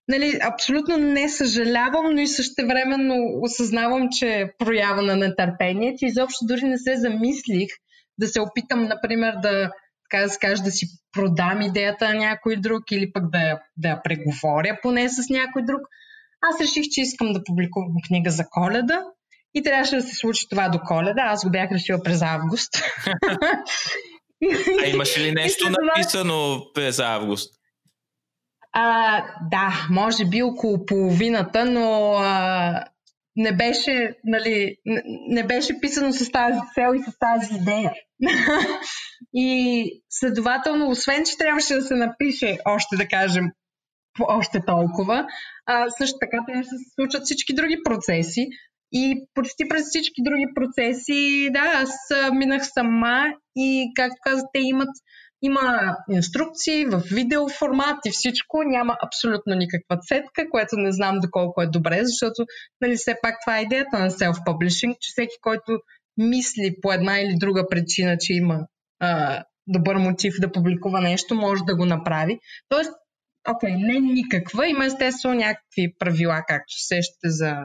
нали, 0.07 0.39
абсолютно 0.41 0.97
не 0.97 1.29
съжалявам, 1.29 2.13
но 2.13 2.21
и 2.21 2.27
същевременно 2.27 3.15
осъзнавам, 3.41 4.07
че 4.11 4.27
е 4.27 4.51
проява 4.57 5.01
на 5.01 5.15
нетърпение, 5.15 5.95
че 5.97 6.05
изобщо 6.05 6.45
дори 6.45 6.61
не 6.61 6.77
се 6.77 6.95
замислих 6.97 7.69
да 8.17 8.27
се 8.27 8.41
опитам, 8.41 8.83
например, 8.83 9.33
да 9.41 9.71
така 10.11 10.23
да 10.23 10.29
се 10.29 10.39
каже, 10.39 10.63
да 10.63 10.71
си 10.71 10.85
продам 11.11 11.61
идеята 11.61 12.07
на 12.07 12.13
някой 12.13 12.55
друг 12.55 12.91
или 12.91 13.11
пък 13.13 13.23
да, 13.29 13.59
да 13.77 13.89
я 13.89 14.03
преговоря 14.03 14.79
поне 14.81 15.09
с 15.09 15.29
някой 15.29 15.61
друг. 15.65 15.81
Аз 16.41 16.61
реших, 16.61 16.83
че 16.91 17.01
искам 17.01 17.33
да 17.33 17.43
публикувам 17.43 17.93
книга 18.07 18.29
за 18.29 18.43
коледа 18.51 19.03
и 19.53 19.63
трябваше 19.63 19.95
да 19.95 20.01
се 20.01 20.15
случи 20.15 20.49
това 20.49 20.69
до 20.69 20.79
коледа. 20.79 21.21
Аз 21.21 21.43
го 21.43 21.51
бях 21.51 21.71
решила 21.71 22.03
през 22.03 22.21
август. 22.21 22.69
А 24.83 24.87
имаше 24.87 25.19
ли 25.19 25.31
нещо 25.35 25.69
написано 25.69 26.61
през 26.73 26.99
август? 26.99 27.60
А, 28.73 29.17
да, 29.51 29.87
може 29.89 30.25
би 30.25 30.43
около 30.43 30.85
половината, 30.85 31.65
но 31.65 32.13
а, 32.13 32.85
не 33.35 33.55
беше, 33.55 34.15
нали, 34.23 34.75
не, 34.85 35.03
не 35.27 35.43
беше 35.43 35.79
писано 35.79 36.13
с 36.13 36.31
тази 36.31 36.59
цел 36.73 36.93
и 36.95 37.03
с 37.11 37.19
тази 37.19 37.55
идея. 37.55 37.93
и 39.33 40.03
следователно, 40.09 40.89
освен, 40.89 41.23
че 41.25 41.37
трябваше 41.37 41.73
да 41.73 41.81
се 41.81 41.95
напише, 41.95 42.57
още 42.65 42.95
да 42.95 43.07
кажем, 43.07 43.45
още 44.27 44.61
толкова, 44.65 45.27
а, 45.65 45.89
също 45.89 46.17
така 46.19 46.37
трябваше 46.47 46.69
да 46.69 46.77
се 46.77 46.93
случат 46.95 47.23
всички 47.23 47.53
други 47.53 47.77
процеси. 47.83 48.47
И 48.93 49.27
почти 49.33 49.67
през 49.69 49.85
всички 49.89 50.21
други 50.23 50.45
процеси, 50.55 51.49
да, 51.51 51.59
аз 51.59 51.91
минах 52.33 52.61
сама 52.73 53.25
и, 53.55 53.91
както 53.95 54.15
казах, 54.23 54.43
те 54.53 54.59
имат 54.59 54.89
има 55.41 55.97
инструкции 56.09 56.85
в 56.85 57.01
видео 57.11 57.49
формат 57.49 58.05
и 58.05 58.11
всичко. 58.11 58.63
Няма 58.63 58.97
абсолютно 59.05 59.55
никаква 59.55 59.97
цетка, 59.97 60.49
което 60.51 60.77
не 60.77 60.91
знам 60.91 61.19
доколко 61.19 61.61
е 61.61 61.67
добре, 61.67 61.99
защото 62.01 62.45
нали, 62.81 62.95
все 62.95 63.15
пак 63.21 63.35
това 63.45 63.57
е 63.57 63.61
идеята 63.61 63.99
на 63.99 64.09
self-publishing, 64.09 64.95
че 64.99 65.11
всеки, 65.11 65.35
който 65.41 65.79
мисли 66.17 66.75
по 66.81 66.93
една 66.93 67.19
или 67.19 67.35
друга 67.39 67.67
причина, 67.69 68.17
че 68.19 68.33
има 68.33 68.59
а, 68.99 69.43
добър 69.67 69.95
мотив 69.95 70.33
да 70.39 70.51
публикува 70.51 71.01
нещо, 71.01 71.35
може 71.35 71.63
да 71.63 71.75
го 71.75 71.85
направи. 71.85 72.39
Тоест, 72.69 72.91
окей, 73.49 73.69
okay, 73.69 73.93
не 73.93 73.99
никаква, 73.99 74.67
има 74.67 74.85
естествено 74.85 75.35
някакви 75.35 75.93
правила, 75.99 76.43
както 76.47 76.73
се 76.73 76.87
сещате 76.87 77.29
за 77.29 77.55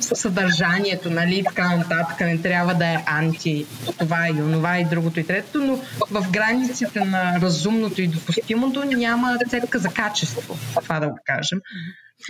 съдържанието, 0.00 1.10
нали, 1.10 1.44
така 1.44 1.76
нататък, 1.76 2.20
не 2.20 2.42
трябва 2.42 2.74
да 2.74 2.86
е 2.86 3.02
анти 3.06 3.66
това 3.98 4.28
и 4.28 4.32
онова 4.32 4.78
и 4.78 4.84
другото 4.84 5.20
и 5.20 5.26
третото, 5.26 5.58
но 5.58 5.76
в 6.10 6.30
границите 6.30 7.04
на 7.04 7.40
разумното 7.40 8.02
и 8.02 8.06
допустимото 8.06 8.84
няма 8.84 9.38
рецепка 9.44 9.78
за 9.78 9.88
качество, 9.88 10.58
това 10.82 11.00
да 11.00 11.08
го 11.08 11.18
кажем. 11.24 11.60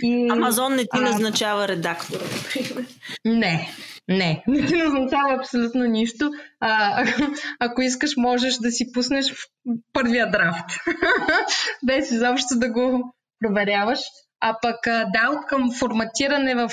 И, 0.03 0.29
Амазон 0.31 0.75
не 0.75 0.83
ти 0.83 0.99
назначава 0.99 1.67
редактор, 1.67 2.19
например. 2.35 2.85
Не, 3.25 3.69
не, 4.07 4.43
не 4.47 4.65
ти 4.65 4.75
назначава 4.75 5.35
абсолютно 5.39 5.85
нищо. 5.85 6.31
А, 6.59 7.05
ако 7.59 7.81
искаш, 7.81 8.17
можеш 8.17 8.55
да 8.55 8.71
си 8.71 8.91
пуснеш 8.93 9.33
в 9.33 9.37
първия 9.93 10.31
драфт, 10.31 10.65
без 11.85 12.11
изобщо 12.11 12.55
да 12.55 12.69
го 12.69 13.15
проверяваш. 13.39 13.99
А 14.41 14.57
пък 14.61 14.77
да, 14.85 15.29
от 15.29 15.45
към 15.47 15.71
форматиране 15.79 16.55
в 16.55 16.69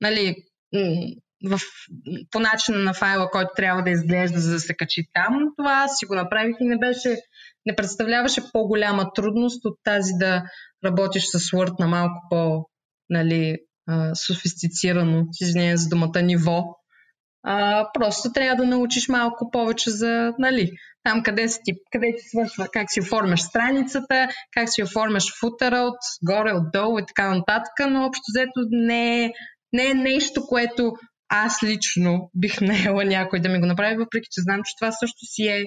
нали, 0.00 0.36
в, 1.44 1.60
по 2.30 2.40
начина 2.40 2.78
на 2.78 2.94
файла, 2.94 3.30
който 3.30 3.50
трябва 3.56 3.82
да 3.82 3.90
изглежда, 3.90 4.40
за 4.40 4.52
да 4.52 4.60
се 4.60 4.74
качи 4.76 5.04
там. 5.14 5.38
Това 5.56 5.88
си 5.88 6.06
го 6.06 6.14
направих 6.14 6.56
и 6.60 6.64
не 6.64 6.78
беше, 6.78 7.16
не 7.66 7.76
представляваше 7.76 8.52
по-голяма 8.52 9.12
трудност 9.14 9.64
от 9.64 9.78
тази 9.84 10.12
да 10.18 10.42
работиш 10.84 11.24
с 11.24 11.38
Word 11.38 11.80
на 11.80 11.86
малко 11.86 12.26
по 12.30 12.68
нали, 13.10 13.56
софистицирано, 14.26 15.24
извиня 15.40 15.76
за 15.76 15.88
думата, 15.88 16.22
ниво. 16.22 16.64
А, 17.42 17.86
просто 17.94 18.32
трябва 18.32 18.56
да 18.64 18.68
научиш 18.68 19.08
малко 19.08 19.50
повече 19.50 19.90
за, 19.90 20.32
нали, 20.38 20.70
там 21.04 21.22
къде, 21.22 21.48
си, 21.48 21.60
къде 21.92 22.14
ти 22.18 22.28
свършва, 22.28 22.68
как 22.72 22.92
си 22.92 23.00
оформяш 23.00 23.42
страницата, 23.42 24.28
как 24.52 24.68
си 24.68 24.82
оформяш 24.82 25.24
футера 25.40 25.78
от 25.78 25.98
горе, 26.26 26.52
отдолу 26.52 26.98
и 26.98 27.06
така 27.06 27.34
нататък, 27.34 27.72
но 27.90 28.06
общо 28.06 28.22
взето 28.34 28.60
не 28.70 29.24
е 29.24 29.32
не 29.72 29.86
е 29.86 29.94
нещо, 29.94 30.46
което 30.46 30.92
аз 31.28 31.62
лично 31.62 32.30
бих 32.34 32.60
наела 32.60 33.04
някой 33.04 33.40
да 33.40 33.48
ми 33.48 33.60
го 33.60 33.66
направи, 33.66 33.96
въпреки 33.96 34.28
че 34.30 34.40
знам, 34.40 34.62
че 34.64 34.76
това 34.76 34.92
също 34.92 35.26
си 35.26 35.46
е 35.46 35.64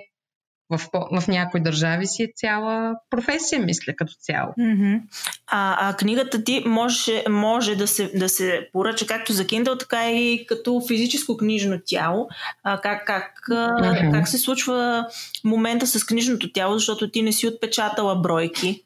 в, 0.72 0.90
в 1.22 1.28
някои 1.28 1.62
държави 1.62 2.08
си 2.08 2.24
е 2.24 2.32
цяла 2.36 2.96
професия, 3.10 3.62
мисля, 3.62 3.94
като 3.96 4.14
цяло. 4.20 4.54
Mm-hmm. 4.60 5.02
А, 5.48 5.90
а 5.90 5.98
книгата 5.98 6.44
ти 6.44 6.64
може, 6.66 7.24
може 7.30 7.76
да, 7.76 7.88
се, 7.88 8.12
да 8.16 8.30
се 8.30 8.70
поръча 8.74 9.08
както 9.08 9.34
за 9.34 9.46
Kindle, 9.46 9.80
така 9.80 10.12
и 10.12 10.46
като 10.48 10.82
физическо 10.88 11.38
книжно 11.38 11.80
тяло. 11.86 12.30
А, 12.64 12.82
как, 12.82 13.06
как, 13.08 13.48
mm-hmm. 13.50 14.12
как 14.12 14.28
се 14.28 14.38
случва 14.38 15.08
момента 15.44 15.88
с 15.88 16.06
книжното 16.06 16.52
тяло, 16.52 16.74
защото 16.74 17.12
ти 17.12 17.22
не 17.22 17.32
си 17.32 17.48
отпечатала 17.48 18.16
бройки, 18.16 18.84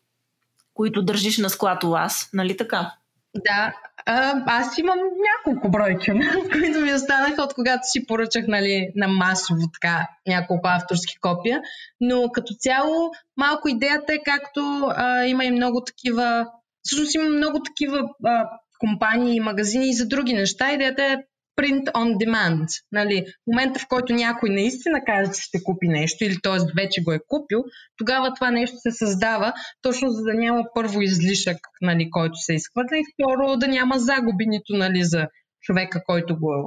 които 0.74 1.01
държиш 1.01 1.38
на 1.38 1.49
склад 1.49 1.84
у 1.84 1.89
вас, 1.89 2.30
нали 2.34 2.57
така? 2.57 2.91
Да, 3.36 3.74
аз 4.06 4.78
имам 4.78 4.99
няколко 4.99 5.70
бройки, 5.70 6.12
които 6.51 6.80
ми 6.80 6.93
останаха 6.93 7.43
от 7.43 7.53
когато 7.53 7.82
си 7.84 8.06
поръчах 8.08 8.47
нали, 8.47 8.91
на 8.95 9.08
масово 9.08 9.62
така 9.74 10.08
няколко 10.28 10.68
авторски 10.68 11.20
копия. 11.22 11.62
Но 12.01 12.30
като 12.32 12.53
цяло 12.60 13.12
малко 13.38 13.70
идеята 13.70 14.14
е 14.14 14.24
както 14.26 14.91
а, 14.95 15.26
има 15.26 15.45
и 15.45 15.51
много 15.51 15.84
такива, 15.84 16.47
всъщност 16.84 17.16
има 17.16 17.30
много 17.30 17.60
такива 17.64 18.01
а, 18.26 18.49
компании 18.80 19.36
и 19.36 19.39
магазини 19.39 19.89
и 19.89 19.93
за 19.93 20.08
други 20.08 20.34
неща. 20.34 20.72
Идеята 20.72 21.03
е 21.03 21.18
print 21.56 21.86
on 21.93 22.18
demand. 22.18 22.68
Нали, 22.91 23.26
в 23.28 23.47
момента, 23.47 23.80
в 23.80 23.88
който 23.88 24.14
някой 24.14 24.49
наистина 24.49 24.99
каже, 25.06 25.32
че 25.32 25.41
ще 25.41 25.64
купи 25.64 25.88
нещо, 25.88 26.24
или 26.24 26.38
т.е. 26.43 26.82
вече 26.84 27.03
го 27.03 27.12
е 27.12 27.20
купил, 27.28 27.64
тогава 27.97 28.34
това 28.34 28.51
нещо 28.51 28.76
се 28.78 28.91
създава, 28.91 29.53
точно 29.82 30.10
за 30.10 30.24
да 30.24 30.34
няма 30.34 30.64
първо 30.74 31.01
излишък, 31.01 31.58
нали, 31.82 32.10
който 32.10 32.36
се 32.36 32.53
изхвърля, 32.53 32.97
и 32.97 33.06
второ 33.14 33.58
да 33.58 33.68
няма 33.68 33.99
загуби 33.99 34.45
нито 34.47 34.74
нали, 34.74 35.03
за 35.03 35.28
човека, 35.62 36.03
който 36.06 36.39
го 36.39 36.53
е. 36.53 36.62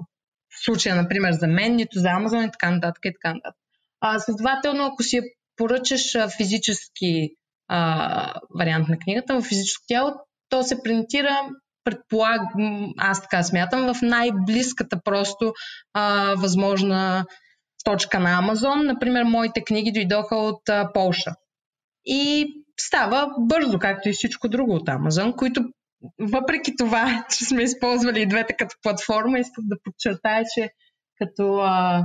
В 0.51 0.65
случая, 0.65 0.97
например, 0.97 1.33
за 1.33 1.47
мен, 1.47 1.77
нито 1.77 1.99
за 1.99 2.09
Амазон 2.09 2.45
и 2.45 2.51
така 2.51 2.71
нататък. 2.71 3.05
И 3.05 3.13
така 3.13 3.35
нататък. 3.35 3.61
А, 4.01 4.19
следователно, 4.19 4.85
ако 4.85 5.03
си 5.03 5.21
поръчаш 5.57 6.17
физически 6.37 7.31
а, 7.69 8.41
вариант 8.59 8.89
на 8.89 8.99
книгата 8.99 9.41
в 9.41 9.45
физическо 9.45 9.85
тяло, 9.89 10.13
то 10.49 10.63
се 10.63 10.83
принтира 10.83 11.49
предполагам, 11.89 12.93
аз 12.99 13.23
така 13.23 13.43
смятам, 13.43 13.95
в 13.95 14.03
най-близката 14.03 15.01
просто 15.05 15.53
а, 15.95 16.35
възможна 16.35 17.25
точка 17.85 18.21
на 18.21 18.39
Амазон. 18.39 18.87
Например, 18.87 19.23
моите 19.23 19.65
книги 19.65 19.93
дойдоха 19.93 20.37
от 20.37 20.69
а, 20.69 20.93
Полша. 20.93 21.35
И 22.05 22.47
става 22.81 23.29
бързо, 23.39 23.79
както 23.79 24.09
и 24.09 24.13
всичко 24.13 24.49
друго 24.49 24.75
от 24.75 24.89
Амазон, 24.89 25.33
които 25.33 25.65
въпреки 26.21 26.77
това, 26.79 27.25
че 27.39 27.45
сме 27.45 27.63
използвали 27.63 28.23
и 28.23 28.29
двете 28.29 28.55
като 28.59 28.77
платформа, 28.83 29.39
искам 29.39 29.65
да 29.67 29.77
подчертая, 29.85 30.45
че 30.55 30.71
като 31.19 31.57
а, 31.57 32.05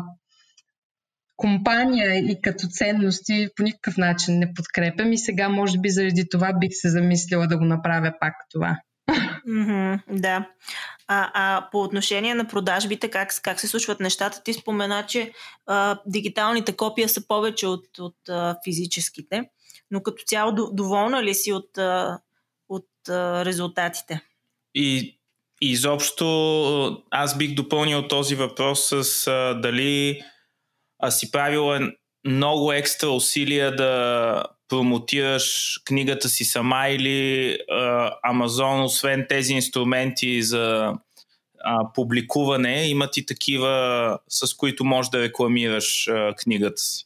компания 1.38 2.18
и 2.18 2.42
като 2.42 2.68
ценности 2.68 3.48
по 3.56 3.64
никакъв 3.64 3.98
начин 3.98 4.40
не 4.40 4.54
подкрепям 4.54 5.14
и 5.14 5.18
сега 5.18 5.50
може 5.50 5.80
би 5.80 5.90
заради 5.90 6.30
това 6.32 6.54
бих 6.60 6.70
се 6.72 6.90
замислила 6.90 7.48
да 7.48 7.58
го 7.58 7.66
направя 7.66 8.14
пак 8.20 8.34
това. 8.52 8.78
Mm-hmm, 9.48 10.00
да. 10.10 10.50
А, 11.08 11.32
а 11.34 11.70
по 11.72 11.82
отношение 11.82 12.36
на 12.36 12.48
продажбите, 12.48 13.10
как, 13.10 13.30
как 13.42 13.60
се 13.60 13.68
случват 13.68 14.00
нещата? 14.00 14.42
Ти 14.44 14.54
спомена, 14.54 15.06
че 15.08 15.32
а, 15.66 16.00
дигиталните 16.06 16.76
копия 16.76 17.10
са 17.10 17.28
повече 17.28 17.68
от, 17.68 18.00
от 18.00 18.30
а, 18.30 18.58
физическите, 18.64 19.50
но 19.92 20.04
като 20.04 20.24
цяло 20.24 20.70
доволна 20.72 21.24
ли 21.24 21.34
си 21.34 21.54
от, 21.54 21.78
а, 21.78 22.20
от 22.70 22.90
а, 23.10 23.46
резултатите? 23.46 24.22
И 24.76 25.20
изобщо 25.62 27.04
аз 27.12 27.38
бих 27.38 27.54
допълнил 27.54 28.08
този 28.08 28.36
въпрос 28.36 28.88
с 28.90 29.28
а, 29.28 29.54
дали 29.54 30.22
а, 31.00 31.12
си 31.12 31.32
правила 31.32 31.92
много 32.26 32.74
екстра 32.74 33.10
усилия 33.10 33.76
да 33.76 34.44
промотираш 34.70 35.80
книгата 35.86 36.30
си 36.30 36.44
сама 36.44 36.88
или 36.90 37.58
Амазон, 38.24 38.84
освен 38.84 39.26
тези 39.30 39.54
инструменти 39.54 40.44
за 40.44 40.94
а, 41.64 41.94
публикуване, 41.94 42.90
имат 42.90 43.18
и 43.18 43.26
такива, 43.26 44.20
с 44.30 44.54
които 44.58 44.86
можеш 44.86 45.10
да 45.10 45.22
рекламираш 45.22 46.08
а, 46.08 46.36
книгата 46.36 46.82
си. 46.82 47.06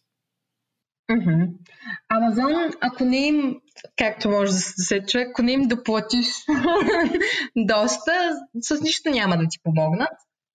Амазон, 2.09 2.71
ако 2.81 3.05
не 3.05 3.27
им, 3.27 3.55
както 3.97 4.29
може 4.29 4.51
да 4.51 4.57
се 4.59 5.05
чуе, 5.05 5.25
ако 5.29 5.41
не 5.41 5.51
им 5.51 5.67
доплатиш 5.67 6.27
доста, 7.55 8.11
с 8.61 8.81
нищо 8.81 9.09
няма 9.09 9.37
да 9.37 9.47
ти 9.49 9.59
помогнат. 9.63 10.13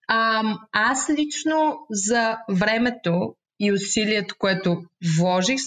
А, 0.09 0.43
аз 0.73 1.11
лично 1.11 1.79
за 1.91 2.39
времето 2.51 3.35
и 3.63 3.73
усилието, 3.73 4.35
което 4.39 4.83
вложих, 5.19 5.61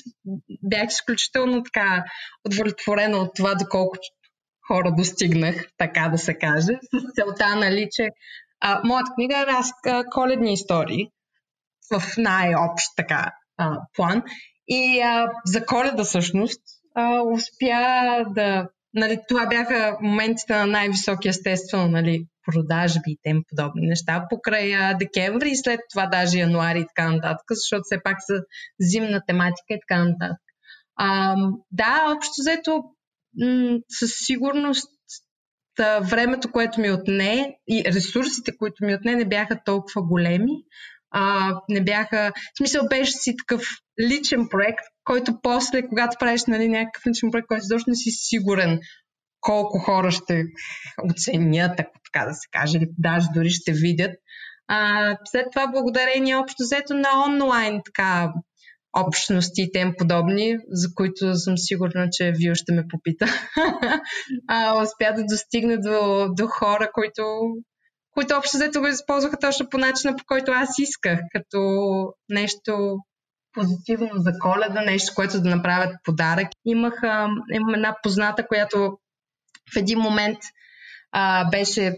бях 0.63 0.87
изключително 0.87 1.63
така 1.63 2.03
удовлетворена 2.45 3.17
от 3.17 3.35
това, 3.35 3.55
доколко 3.55 3.97
хора 4.67 4.91
достигнах, 4.97 5.67
така 5.77 6.09
да 6.11 6.17
се 6.17 6.37
каже, 6.37 6.79
с 6.93 7.13
целта, 7.15 7.55
нали, 7.55 7.87
че 7.91 8.09
а, 8.61 8.81
моята 8.83 9.11
книга 9.15 9.39
е 9.39 9.45
раз, 9.45 9.69
коледни 10.11 10.53
истории 10.53 11.07
в 11.93 12.17
най-общ 12.17 12.85
така 12.95 13.31
а, 13.57 13.79
план. 13.95 14.23
И 14.67 15.01
а, 15.01 15.31
за 15.45 15.65
коледа 15.65 16.03
всъщност 16.03 16.61
а, 16.95 17.21
успя 17.21 18.25
да... 18.29 18.67
Нали, 18.95 19.19
това 19.27 19.47
бяха 19.47 19.97
моментите 20.01 20.53
на 20.55 20.65
най-високи 20.65 21.27
естествено 21.27 21.87
нали, 21.87 22.25
продажби 22.45 23.11
и 23.11 23.19
тем 23.23 23.41
подобни 23.49 23.87
неща 23.87 24.25
покрай 24.29 24.95
декември 24.99 25.49
и 25.49 25.55
след 25.55 25.79
това 25.93 26.05
даже 26.07 26.37
януари 26.39 26.79
и 26.79 26.87
така 26.95 27.11
нататък, 27.11 27.45
защото 27.49 27.81
все 27.83 28.03
пак 28.03 28.17
са 28.19 28.33
зимна 28.79 29.21
тематика 29.27 29.65
и 29.69 29.79
така 29.87 30.03
нататък. 30.03 30.41
А, 30.95 31.35
да, 31.71 32.13
общо 32.15 32.33
взето 32.39 32.83
м- 33.41 33.79
със 33.89 34.11
сигурност 34.25 34.89
времето, 36.01 36.51
което 36.51 36.81
ми 36.81 36.91
отне 36.91 37.55
и 37.67 37.83
ресурсите, 37.85 38.57
които 38.57 38.85
ми 38.85 38.95
отне, 38.95 39.15
не 39.15 39.25
бяха 39.25 39.59
толкова 39.65 40.01
големи. 40.01 40.51
А, 41.11 41.53
не 41.69 41.83
бяха... 41.83 42.31
В 42.35 42.57
смисъл 42.57 42.87
беше 42.89 43.11
си 43.11 43.35
такъв 43.37 43.61
личен 44.01 44.47
проект, 44.49 44.85
който 45.03 45.39
после, 45.43 45.87
когато 45.87 46.17
правиш 46.19 46.41
нали, 46.47 46.67
някакъв 46.67 47.07
личен 47.07 47.31
проект, 47.31 47.47
който 47.47 47.63
изобщо 47.63 47.89
не 47.89 47.95
си 47.95 48.09
сигурен 48.11 48.79
колко 49.41 49.79
хора 49.79 50.11
ще 50.11 50.43
оценят, 51.09 51.79
ако 51.79 51.99
така 52.03 52.25
да 52.25 52.33
се 52.33 52.47
каже, 52.51 52.77
или 52.77 52.87
даже 52.97 53.27
дори 53.33 53.49
ще 53.49 53.71
видят. 53.71 54.11
А, 54.67 55.17
след 55.25 55.45
това, 55.51 55.67
благодарение 55.67 56.35
общо 56.35 56.63
взето 56.63 56.93
на 56.93 57.09
онлайн 57.27 57.81
така, 57.85 58.33
общности 58.95 59.61
и 59.61 59.71
тем 59.71 59.93
подобни, 59.97 60.57
за 60.67 60.87
които 60.95 61.35
съм 61.35 61.57
сигурна, 61.57 62.07
че 62.11 62.33
вие 62.35 62.55
ще 62.55 62.73
ме 62.73 62.83
попита. 62.89 63.25
а, 64.47 64.83
успя 64.83 65.13
да 65.15 65.23
достигне 65.29 65.77
до, 65.77 66.27
до 66.37 66.47
хора, 66.47 66.89
които, 66.93 67.23
които 68.15 68.35
общо 68.35 68.57
взето 68.57 68.79
го 68.79 68.87
използваха 68.87 69.37
точно 69.37 69.69
по 69.69 69.77
начина, 69.77 70.15
по 70.15 70.23
който 70.25 70.51
аз 70.51 70.79
исках, 70.79 71.19
като 71.31 71.59
нещо 72.29 72.97
позитивно 73.51 74.09
за 74.13 74.31
коледа, 74.39 74.81
нещо, 74.81 75.15
което 75.15 75.41
да 75.41 75.49
направят 75.49 75.95
подарък. 76.03 76.47
Имах, 76.65 76.93
имам 77.53 77.73
една 77.75 77.95
позната, 78.03 78.47
която 78.47 78.97
в 79.73 79.77
един 79.77 79.99
момент 79.99 80.37
а, 81.11 81.49
беше 81.49 81.95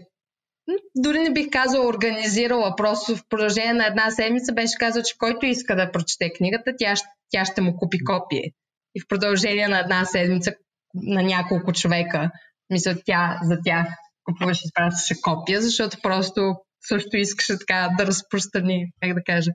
дори 0.96 1.18
не 1.18 1.32
бих 1.32 1.50
казала 1.50 1.86
организирала, 1.86 2.76
просто 2.76 3.16
в 3.16 3.22
продължение 3.28 3.72
на 3.72 3.86
една 3.86 4.10
седмица 4.10 4.52
беше 4.52 4.78
казала, 4.78 5.04
че 5.04 5.18
който 5.18 5.46
иска 5.46 5.76
да 5.76 5.92
прочете 5.92 6.32
книгата, 6.32 6.72
тя, 6.78 6.94
тя 7.30 7.44
ще 7.44 7.60
му 7.60 7.76
купи 7.76 7.98
копие. 8.04 8.52
И 8.94 9.00
в 9.00 9.08
продължение 9.08 9.68
на 9.68 9.80
една 9.80 10.04
седмица 10.04 10.52
на 10.94 11.22
няколко 11.22 11.72
човека, 11.72 12.30
мисля, 12.70 12.94
тя 13.06 13.40
за 13.42 13.58
тях 13.64 13.86
купуваше 14.28 14.68
и 15.10 15.20
копия, 15.22 15.62
защото 15.62 15.96
просто 16.02 16.54
също 16.88 17.16
искаше 17.16 17.58
така 17.58 17.88
да 17.98 18.06
разпространи, 18.06 18.92
как 19.02 19.14
да 19.14 19.24
кажа, 19.26 19.50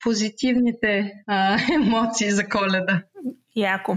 позитивните 0.00 1.12
а, 1.26 1.58
емоции 1.74 2.30
за 2.30 2.48
коледа. 2.48 3.02
Яко. 3.56 3.96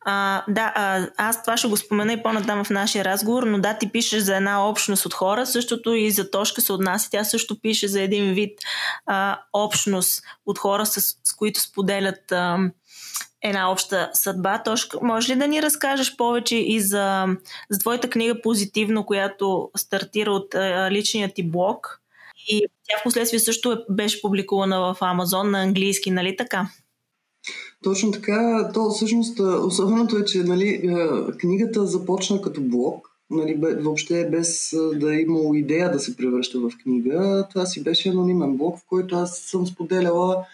А, 0.00 0.44
да, 0.48 0.72
а, 0.74 1.08
аз 1.16 1.42
това 1.42 1.56
ще 1.56 1.68
го 1.68 1.76
спомена 1.76 2.12
и 2.12 2.22
по-натам 2.22 2.64
в 2.64 2.70
нашия 2.70 3.04
разговор, 3.04 3.42
но 3.42 3.58
да, 3.58 3.78
ти 3.78 3.92
пишеш 3.92 4.22
за 4.22 4.36
една 4.36 4.68
общност 4.68 5.06
от 5.06 5.14
хора, 5.14 5.46
същото 5.46 5.92
и 5.94 6.10
за 6.10 6.30
Тошка 6.30 6.60
се 6.60 6.72
отнася. 6.72 7.10
Тя 7.10 7.24
също 7.24 7.60
пише 7.60 7.88
за 7.88 8.02
един 8.02 8.34
вид 8.34 8.58
а, 9.06 9.40
общност 9.52 10.22
от 10.46 10.58
хора, 10.58 10.86
с, 10.86 11.00
с 11.24 11.36
които 11.36 11.60
споделят 11.60 12.32
а, 12.32 12.58
една 13.48 13.72
обща 13.72 14.10
съдба. 14.14 14.62
Тошка, 14.62 14.98
може 15.02 15.32
ли 15.32 15.38
да 15.38 15.48
ни 15.48 15.62
разкажеш 15.62 16.16
повече 16.16 16.56
и 16.56 16.80
за, 16.80 17.26
за 17.70 17.78
твоята 17.78 18.10
книга 18.10 18.42
Позитивно, 18.42 19.06
която 19.06 19.70
стартира 19.76 20.32
от 20.32 20.54
а, 20.54 20.90
личния 20.90 21.34
ти 21.34 21.42
блог? 21.42 22.00
И 22.48 22.60
тя 22.60 22.98
в 23.00 23.04
последствие 23.04 23.40
също 23.40 23.72
е, 23.72 23.76
беше 23.90 24.22
публикувана 24.22 24.80
в 24.80 24.96
Амазон 25.00 25.50
на 25.50 25.62
английски, 25.62 26.10
нали 26.10 26.36
така? 26.36 26.68
Точно 27.84 28.12
така. 28.12 28.70
То 28.74 28.90
всъщност 28.90 29.40
особеното 29.40 30.18
е, 30.18 30.24
че 30.24 30.38
нали, 30.38 30.96
книгата 31.38 31.86
започна 31.86 32.42
като 32.42 32.60
блог. 32.60 33.10
Нали, 33.30 33.54
въобще 33.80 34.28
без 34.30 34.74
да 34.94 35.16
е 35.16 35.20
имало 35.20 35.54
идея 35.54 35.92
да 35.92 36.00
се 36.00 36.16
превръща 36.16 36.58
в 36.58 36.70
книга. 36.82 37.46
Това 37.50 37.66
си 37.66 37.82
беше 37.82 38.08
анонимен 38.08 38.56
блог, 38.56 38.78
в 38.78 38.86
който 38.88 39.16
аз 39.16 39.38
съм 39.38 39.66
споделяла 39.66 40.44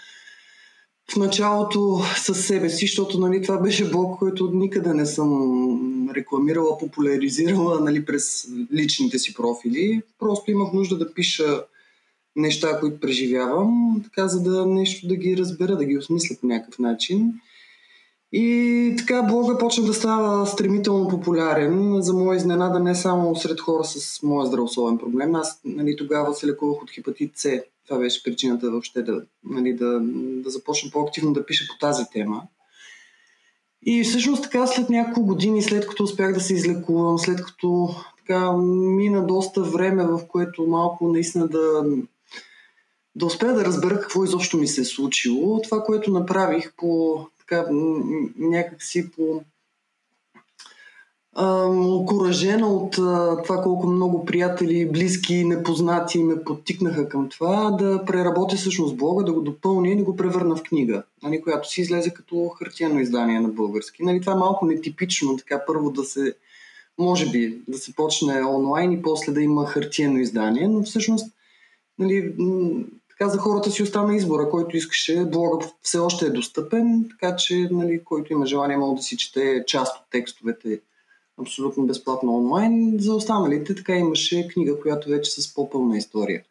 в 1.13 1.17
началото 1.17 2.01
със 2.17 2.47
себе 2.47 2.71
си, 2.71 2.87
защото 2.87 3.19
нали, 3.19 3.43
това 3.43 3.59
беше 3.59 3.91
блог, 3.91 4.19
който 4.19 4.51
никъде 4.55 4.95
не 4.95 5.07
съм 5.07 6.11
рекламирала, 6.11 6.79
популяризирала 6.79 7.81
нали, 7.81 8.05
през 8.05 8.49
личните 8.73 9.19
си 9.19 9.35
профили. 9.35 10.03
Просто 10.19 10.51
имах 10.51 10.73
нужда 10.73 10.99
да 10.99 11.15
пиша 11.15 11.65
неща, 12.37 12.81
които 12.81 13.01
преживявам, 13.01 14.01
така 14.05 14.29
за 14.29 14.43
да 14.43 14.67
нещо 14.67 15.09
да 15.09 15.17
ги 15.17 15.37
разбера, 15.37 15.77
да 15.77 15.85
ги 15.85 15.99
осмисля 15.99 16.37
по 16.41 16.47
някакъв 16.47 16.79
начин. 16.79 17.33
И 18.33 18.95
така 18.99 19.23
блога 19.23 19.59
почна 19.59 19.85
да 19.85 19.95
става 19.95 20.47
стремително 20.47 21.09
популярен. 21.09 22.03
За 22.03 22.13
моя 22.13 22.37
изненада 22.37 22.81
не 22.81 22.95
само 22.95 23.37
сред 23.37 23.61
хора 23.61 23.85
с 23.85 24.23
моя 24.23 24.47
здравословен 24.47 24.99
проблем. 24.99 25.35
Аз 25.35 25.61
нали, 25.65 25.97
тогава 25.97 26.35
се 26.35 26.47
лекувах 26.47 26.83
от 26.83 26.91
хепатит 26.91 27.31
С. 27.35 27.63
Това 27.87 27.99
беше 27.99 28.23
причината 28.23 28.71
въобще 28.71 29.03
да, 29.03 29.23
нали, 29.45 29.73
да, 29.73 30.01
да 30.43 30.51
започна 30.51 30.91
по-активно 30.91 31.33
да 31.33 31.47
пиша 31.47 31.65
по 31.69 31.79
тази 31.87 32.05
тема. 32.13 32.43
И 33.83 34.05
всъщност 34.05 34.43
така 34.43 34.67
след 34.67 34.91
няколко 34.91 35.27
години, 35.27 35.63
след 35.63 35.87
като 35.87 36.05
успях 36.05 36.33
да 36.33 36.41
се 36.41 36.55
излекувам, 36.55 37.19
след 37.19 37.45
като 37.45 37.95
така 38.19 38.53
мина 38.57 39.27
доста 39.27 39.63
време, 39.63 40.05
в 40.05 40.21
което 40.29 40.67
малко 40.67 41.09
наистина 41.09 41.49
да 41.49 41.85
да 43.15 43.27
успея 43.27 43.55
да 43.55 43.65
разбера 43.65 44.01
какво 44.01 44.25
изобщо 44.25 44.57
ми 44.57 44.67
се 44.67 44.81
е 44.81 44.85
случило. 44.85 45.61
Това, 45.63 45.85
което 45.85 46.11
направих 46.11 46.73
по 46.77 47.21
така, 47.39 47.67
някакси 48.39 49.11
по 49.11 49.43
окоръжена 51.37 52.69
от 52.69 52.93
това 53.43 53.63
колко 53.63 53.87
много 53.87 54.25
приятели, 54.25 54.91
близки, 54.91 55.45
непознати 55.45 56.25
ме 56.25 56.45
подтикнаха 56.45 57.09
към 57.09 57.29
това, 57.29 57.71
да 57.71 58.05
преработя 58.05 58.57
всъщност 58.57 58.97
блога, 58.97 59.25
да 59.25 59.33
го 59.33 59.41
допълня 59.41 59.89
и 59.89 59.97
да 59.97 60.05
го 60.05 60.17
превърна 60.17 60.57
в 60.57 60.63
книга, 60.63 61.03
нали, 61.23 61.43
която 61.43 61.69
си 61.69 61.81
излезе 61.81 62.15
като 62.15 62.49
хартиено 62.49 63.01
издание 63.01 63.41
на 63.41 63.49
български. 63.49 64.03
Нали, 64.03 64.21
това 64.21 64.33
е 64.33 64.37
малко 64.37 64.67
нетипично, 64.67 65.37
така 65.37 65.63
първо 65.67 65.91
да 65.91 66.05
се, 66.05 66.35
може 66.99 67.31
би, 67.31 67.59
да 67.69 67.79
се 67.79 67.95
почне 67.95 68.45
онлайн 68.45 68.93
и 68.93 69.03
после 69.03 69.33
да 69.33 69.43
има 69.43 69.67
хартиено 69.67 70.19
издание, 70.19 70.69
но 70.69 70.83
всъщност 70.83 71.33
нали, 71.99 72.35
така 73.11 73.29
за 73.29 73.39
хората 73.39 73.71
си 73.71 73.83
остана 73.83 74.17
избора, 74.17 74.51
който 74.51 74.77
искаше. 74.77 75.25
Блога 75.25 75.67
все 75.83 75.99
още 75.99 76.27
е 76.27 76.31
достъпен, 76.31 77.07
така 77.11 77.37
че 77.37 77.69
нали, 77.71 78.05
който 78.05 78.33
има 78.33 78.47
желание 78.47 78.77
може 78.77 78.97
да 78.97 79.03
си 79.03 79.17
чете 79.17 79.65
част 79.67 79.97
от 79.97 80.03
текстовете 80.11 80.81
абсолютно 81.41 81.87
безплатно 81.87 82.37
онлайн. 82.37 82.97
За 82.99 83.15
останалите 83.15 83.75
така 83.75 83.97
имаше 83.97 84.49
книга, 84.49 84.81
която 84.81 85.09
вече 85.09 85.31
с 85.31 85.55
по-пълна 85.55 85.97
история. 85.97 86.43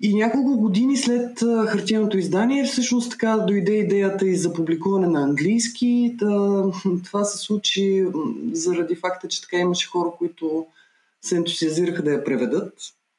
И 0.00 0.14
няколко 0.14 0.60
години 0.60 0.96
след 0.96 1.40
хартияното 1.68 2.18
издание 2.18 2.64
всъщност 2.64 3.10
така 3.10 3.36
дойде 3.36 3.72
идеята 3.72 4.26
и 4.26 4.36
за 4.36 4.52
публикуване 4.52 5.06
на 5.06 5.22
английски. 5.22 6.16
Това 7.04 7.24
се 7.24 7.38
случи 7.38 8.06
заради 8.52 8.94
факта, 8.94 9.28
че 9.28 9.42
така 9.42 9.56
имаше 9.56 9.88
хора, 9.88 10.12
които 10.18 10.66
се 11.22 11.36
ентусиазираха 11.36 12.02
да 12.02 12.12
я 12.12 12.24
преведат 12.24 12.72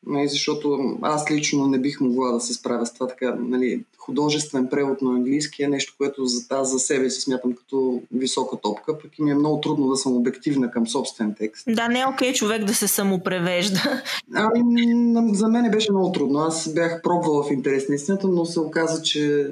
нали, 0.08 0.28
защото 0.28 0.98
аз 1.02 1.32
лично 1.32 1.68
не 1.68 1.80
бих 1.80 2.02
могла 2.02 2.32
да 2.32 2.40
се 2.40 2.54
справя 2.54 2.86
с 2.86 2.94
това 2.94 3.08
така, 3.08 3.36
нали, 3.40 3.84
художествен 3.98 4.68
превод 4.68 5.02
на 5.02 5.12
английски 5.12 5.64
е 5.64 5.68
нещо, 5.68 5.94
което 5.98 6.26
за, 6.26 6.46
аз 6.50 6.72
за 6.72 6.80
себе 6.80 7.10
си 7.10 7.22
смятам 7.22 7.54
като 7.54 8.02
висока 8.12 8.58
топка, 8.58 8.98
пък 9.00 9.20
и 9.20 9.24
ми 9.24 9.32
е 9.32 9.36
много 9.36 9.62
трудно 9.62 9.88
да 9.88 9.96
съм 9.96 10.16
обективна 10.16 10.72
към 10.72 10.88
собствен 10.88 11.36
текст. 11.38 11.66
Да, 11.70 11.88
не 11.88 12.00
е 12.00 12.06
окей 12.06 12.32
okay, 12.32 12.36
човек 12.36 12.64
да 12.64 12.74
се 12.74 12.88
самопревежда. 12.88 14.04
Ами, 14.36 15.36
за 15.36 15.48
мен 15.48 15.72
беше 15.72 15.92
много 15.92 16.12
трудно. 16.12 16.40
Аз 16.40 16.74
бях 16.74 17.02
пробвала 17.02 17.44
в 17.44 17.52
интерес 17.52 17.90
на 17.90 17.96
истината, 17.96 18.28
но 18.28 18.46
се 18.46 18.60
оказа, 18.60 19.02
че 19.02 19.48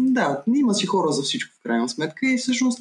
да, 0.00 0.42
има 0.54 0.74
си 0.74 0.86
хора 0.86 1.12
за 1.12 1.22
всичко 1.22 1.54
в 1.54 1.62
крайна 1.62 1.88
сметка 1.88 2.26
и 2.26 2.38
всъщност 2.38 2.80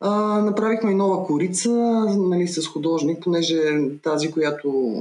а, 0.00 0.10
направихме 0.40 0.90
и 0.90 0.94
нова 0.94 1.26
корица 1.26 1.70
нали, 2.18 2.48
с 2.48 2.66
художник, 2.66 3.22
понеже 3.22 3.62
тази, 4.02 4.30
която 4.30 4.94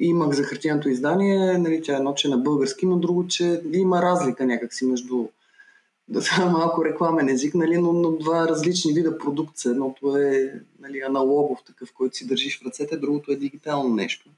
имах 0.00 0.30
за 0.30 0.42
хартияното 0.42 0.88
издание, 0.88 1.58
нали, 1.58 1.82
тя 1.82 1.96
едно, 1.96 2.14
че 2.14 2.28
е 2.28 2.30
на 2.30 2.38
български, 2.38 2.86
но 2.86 2.96
друго, 2.96 3.26
че 3.28 3.62
има 3.72 4.02
разлика 4.02 4.46
някакси 4.46 4.86
между 4.86 5.28
да 6.08 6.22
са 6.22 6.46
малко 6.46 6.84
рекламен 6.84 7.28
език, 7.28 7.54
нали, 7.54 7.78
но, 7.78 7.92
но 7.92 8.12
два 8.12 8.48
различни 8.48 8.92
вида 8.92 9.18
продукция. 9.18 9.70
Едното 9.70 10.16
е 10.16 10.60
нали, 10.80 11.00
аналогов 11.00 11.58
такъв, 11.66 11.92
който 11.92 12.16
си 12.16 12.26
държиш 12.26 12.60
в 12.60 12.66
ръцете, 12.66 12.96
другото 12.96 13.32
е 13.32 13.36
дигитално 13.36 13.94
нещо. 13.94 14.30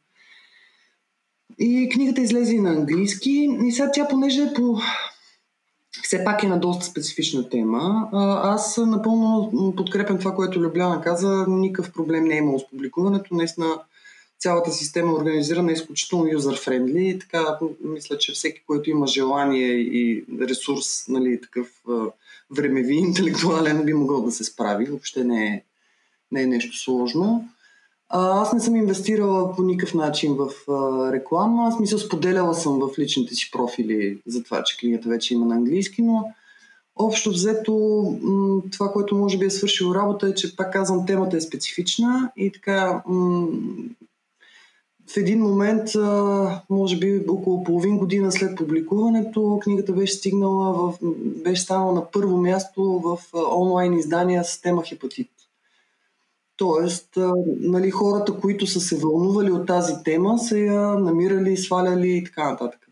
И 1.59 1.89
книгата 1.93 2.21
излезе 2.21 2.55
и 2.55 2.61
на 2.61 2.71
английски. 2.71 3.49
И 3.65 3.73
сега 3.73 3.91
тя, 3.93 4.09
понеже 4.09 4.43
е 4.43 4.55
по... 4.55 4.79
все 6.03 6.25
пак 6.25 6.43
е 6.43 6.49
на 6.49 6.61
доста 6.61 6.85
специфична 6.85 7.49
тема, 7.49 8.09
аз 8.43 8.77
напълно 8.77 9.51
подкрепям 9.77 10.19
това, 10.19 10.35
което 10.35 10.61
Любляна 10.61 11.01
каза. 11.01 11.45
Никакъв 11.49 11.93
проблем 11.93 12.25
не 12.25 12.35
е 12.35 12.39
имало 12.39 12.59
с 12.59 12.71
публикуването. 12.71 13.35
Наистина 13.35 13.67
цялата 14.43 14.73
система 14.73 15.11
е 15.11 15.15
организирана 15.15 15.73
изключително 15.73 16.25
юзър-френдли. 16.25 17.21
Така, 17.21 17.59
мисля, 17.85 18.19
че 18.19 18.33
всеки, 18.33 18.63
който 18.67 18.91
има 18.91 19.07
желание 19.07 19.69
и 19.69 20.25
ресурс, 20.41 21.09
нали, 21.09 21.41
такъв 21.41 21.67
времеви, 22.51 22.95
интелектуален, 23.09 23.85
би 23.85 23.95
могъл 23.95 24.23
да 24.23 24.31
се 24.33 24.45
справи. 24.45 24.85
Въобще 24.85 25.25
не 25.25 25.47
е, 25.47 25.63
не 26.33 26.43
е 26.43 26.47
нещо 26.47 26.79
сложно. 26.79 27.49
Аз 28.09 28.53
не 28.53 28.61
съм 28.61 28.77
инвестирала 28.77 29.57
по 29.57 29.63
никакъв 29.63 29.95
начин 29.95 30.35
в 30.35 30.51
реклама. 31.13 31.69
Аз 31.69 31.81
мисля, 31.81 31.99
споделяла 31.99 32.55
съм 32.55 32.79
в 32.79 32.99
личните 32.99 33.35
си 33.35 33.51
профили 33.51 34.19
за 34.27 34.43
това, 34.43 34.63
че 34.63 34.77
книгата 34.77 35.09
вече 35.09 35.35
има 35.35 35.47
на 35.47 35.55
английски, 35.55 36.03
но 36.03 36.25
общо 36.97 37.31
взето 37.31 37.75
това, 38.73 38.93
което 38.93 39.17
може 39.17 39.39
би 39.39 39.47
е 39.47 39.51
свършило 39.51 39.95
работа 39.95 40.29
е, 40.29 40.35
че 40.35 40.57
пак 40.57 40.73
казвам, 40.73 41.07
темата 41.07 41.37
е 41.37 41.41
специфична 41.41 42.33
и 42.37 42.53
така 42.53 43.03
в 45.13 45.17
един 45.17 45.41
момент, 45.41 45.89
може 46.71 46.99
би 46.99 47.25
около 47.29 47.65
половин 47.65 47.99
година 47.99 48.33
след 48.33 48.57
публикуването, 48.57 49.61
книгата 49.63 49.93
беше 49.93 50.15
стигнала 50.15 50.73
в, 50.73 50.99
беше 51.45 51.63
станала 51.63 51.93
на 51.93 52.11
първо 52.11 52.37
място 52.37 52.83
в 52.83 53.19
онлайн 53.57 53.93
издания 53.93 54.45
с 54.45 54.61
тема 54.61 54.83
хепатит. 54.83 55.31
Тоест, 56.57 57.09
нали, 57.61 57.91
хората, 57.91 58.41
които 58.41 58.67
са 58.67 58.81
се 58.81 58.97
вълнували 58.97 59.51
от 59.51 59.67
тази 59.67 59.95
тема, 60.05 60.39
са 60.39 60.59
я 60.59 60.81
намирали, 60.81 61.57
сваляли 61.57 62.11
и 62.11 62.25
така 62.25 62.51
нататък. 62.51 62.89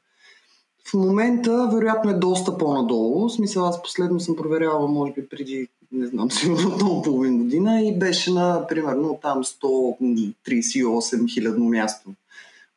В 0.91 0.95
момента, 0.95 1.71
вероятно 1.75 2.11
е 2.11 2.15
доста 2.15 2.59
по-надолу. 2.59 3.29
В 3.29 3.33
смисъл, 3.33 3.65
аз 3.65 3.83
последно 3.83 4.21
съм 4.21 4.37
проверявала, 4.37 4.89
може 4.89 5.13
би 5.13 5.29
преди, 5.29 5.69
не 5.93 6.07
знам, 6.07 6.31
сигурно 6.31 6.77
много 6.77 7.03
половин 7.03 7.39
година 7.39 7.83
и 7.83 7.99
беше 7.99 8.33
на, 8.33 8.67
примерно, 8.67 9.19
там 9.23 9.45
138 9.45 11.35
хилядно 11.35 11.65
място. 11.65 12.11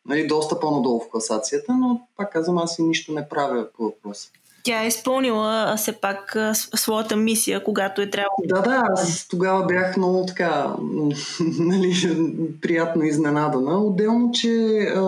Нали, 0.06 0.28
доста 0.28 0.60
по-надолу 0.60 1.00
в 1.00 1.10
класацията, 1.10 1.74
но 1.74 2.02
пак 2.18 2.32
казвам, 2.32 2.58
аз 2.58 2.80
и 2.80 2.84
нищо 2.84 3.14
не 3.14 3.30
правя 3.30 3.68
по 3.78 3.84
въпроса. 3.84 4.30
Тя 4.64 4.84
е 4.84 4.88
изпълнила 4.88 5.74
все 5.78 5.92
пак 5.92 6.38
своята 6.54 7.16
мисия, 7.16 7.64
когато 7.64 8.02
е 8.02 8.10
трябвало. 8.10 8.38
Да, 8.46 8.62
да, 8.62 8.84
аз 8.94 9.28
тогава 9.28 9.66
бях 9.66 9.98
много 9.98 10.26
така, 10.26 10.76
нали, 11.60 11.94
приятно 12.62 13.04
изненадана. 13.04 13.84
Отделно, 13.84 14.32
че 14.32 14.80
а, 14.96 15.02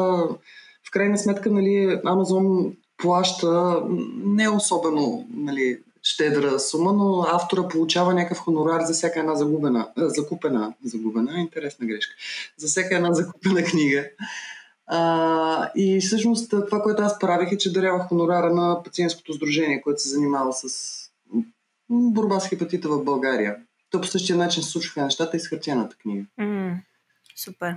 в 0.87 0.91
крайна 0.91 1.17
сметка, 1.17 1.51
нали, 1.51 1.99
Амазон 2.05 2.73
плаща 2.97 3.81
не 4.25 4.49
особено 4.49 5.27
нали, 5.33 5.79
щедра 6.05 6.59
сума, 6.59 6.93
но 6.93 7.21
автора 7.21 7.67
получава 7.67 8.13
някакъв 8.13 8.37
хонорар 8.37 8.81
за 8.81 8.93
всяка 8.93 9.19
една 9.19 9.35
загубена, 9.35 9.89
закупена, 9.97 10.73
загубена, 10.83 11.39
интересна 11.39 11.87
грешка, 11.87 12.15
за 12.57 12.67
всяка 12.67 12.95
една 12.95 13.13
закупена 13.13 13.63
книга. 13.63 14.05
А, 14.87 15.71
и 15.75 16.01
всъщност 16.01 16.49
това, 16.49 16.81
което 16.81 17.01
аз 17.01 17.19
правих 17.19 17.51
е, 17.51 17.57
че 17.57 17.73
дарявах 17.73 18.07
хонорара 18.07 18.53
на 18.53 18.83
пациентското 18.83 19.33
сдружение, 19.33 19.81
което 19.81 20.01
се 20.01 20.09
занимава 20.09 20.53
с 20.53 20.65
борба 21.89 22.39
с 22.39 22.49
хепатита 22.49 22.89
в 22.89 23.03
България. 23.03 23.55
То 23.89 24.01
по 24.01 24.07
същия 24.07 24.37
начин 24.37 24.63
случваха 24.63 25.03
нещата 25.03 25.37
и 25.37 25.39
с 25.39 25.47
хартияната 25.47 25.95
книга. 25.95 26.25
Mm, 26.39 26.75
супер. 27.35 27.75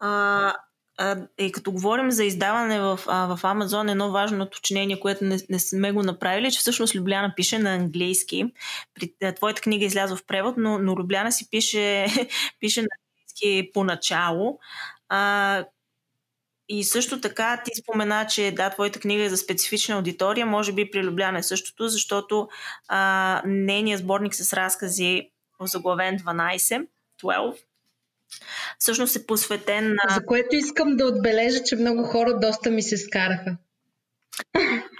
А, 0.00 0.54
и 1.38 1.52
като 1.52 1.72
говорим 1.72 2.10
за 2.10 2.24
издаване 2.24 2.80
в, 2.80 3.00
а, 3.06 3.36
в 3.36 3.42
Amazon, 3.42 3.90
едно 3.90 4.10
важно 4.10 4.44
уточнение, 4.44 5.00
което 5.00 5.24
не, 5.24 5.38
не 5.50 5.58
сме 5.58 5.92
го 5.92 6.02
направили, 6.02 6.52
че 6.52 6.58
всъщност 6.58 6.94
Любляна 6.94 7.32
пише 7.36 7.58
на 7.58 7.74
английски. 7.74 8.52
При, 8.94 9.12
а, 9.22 9.32
твоята 9.32 9.60
книга 9.60 9.84
излязва 9.84 10.16
в 10.16 10.26
превод, 10.26 10.54
но, 10.56 10.78
но 10.78 10.96
Любляна 10.96 11.32
си 11.32 11.50
пише, 11.50 12.06
пише 12.60 12.82
на 12.82 12.88
английски 12.98 13.70
поначало. 13.72 14.58
А, 15.08 15.64
и 16.68 16.84
също 16.84 17.20
така 17.20 17.62
ти 17.64 17.70
спомена, 17.82 18.26
че 18.26 18.52
да, 18.56 18.70
твоята 18.70 19.00
книга 19.00 19.22
е 19.24 19.28
за 19.28 19.36
специфична 19.36 19.94
аудитория, 19.94 20.46
може 20.46 20.72
би 20.72 20.90
при 20.90 21.04
Любляна 21.04 21.38
е 21.38 21.42
същото, 21.42 21.88
защото 21.88 22.48
а, 22.88 23.42
нейният 23.46 24.00
сборник 24.00 24.34
с 24.34 24.52
разкази 24.52 25.30
в 25.60 25.66
заглавен 25.66 26.18
12, 26.18 26.86
12, 27.22 27.56
всъщност 28.78 29.16
е 29.16 29.26
посветен 29.26 29.88
на... 29.88 30.14
За 30.14 30.26
което 30.26 30.56
искам 30.56 30.96
да 30.96 31.06
отбележа, 31.06 31.62
че 31.62 31.76
много 31.76 32.02
хора 32.02 32.38
доста 32.40 32.70
ми 32.70 32.82
се 32.82 32.96
скараха. 32.96 33.56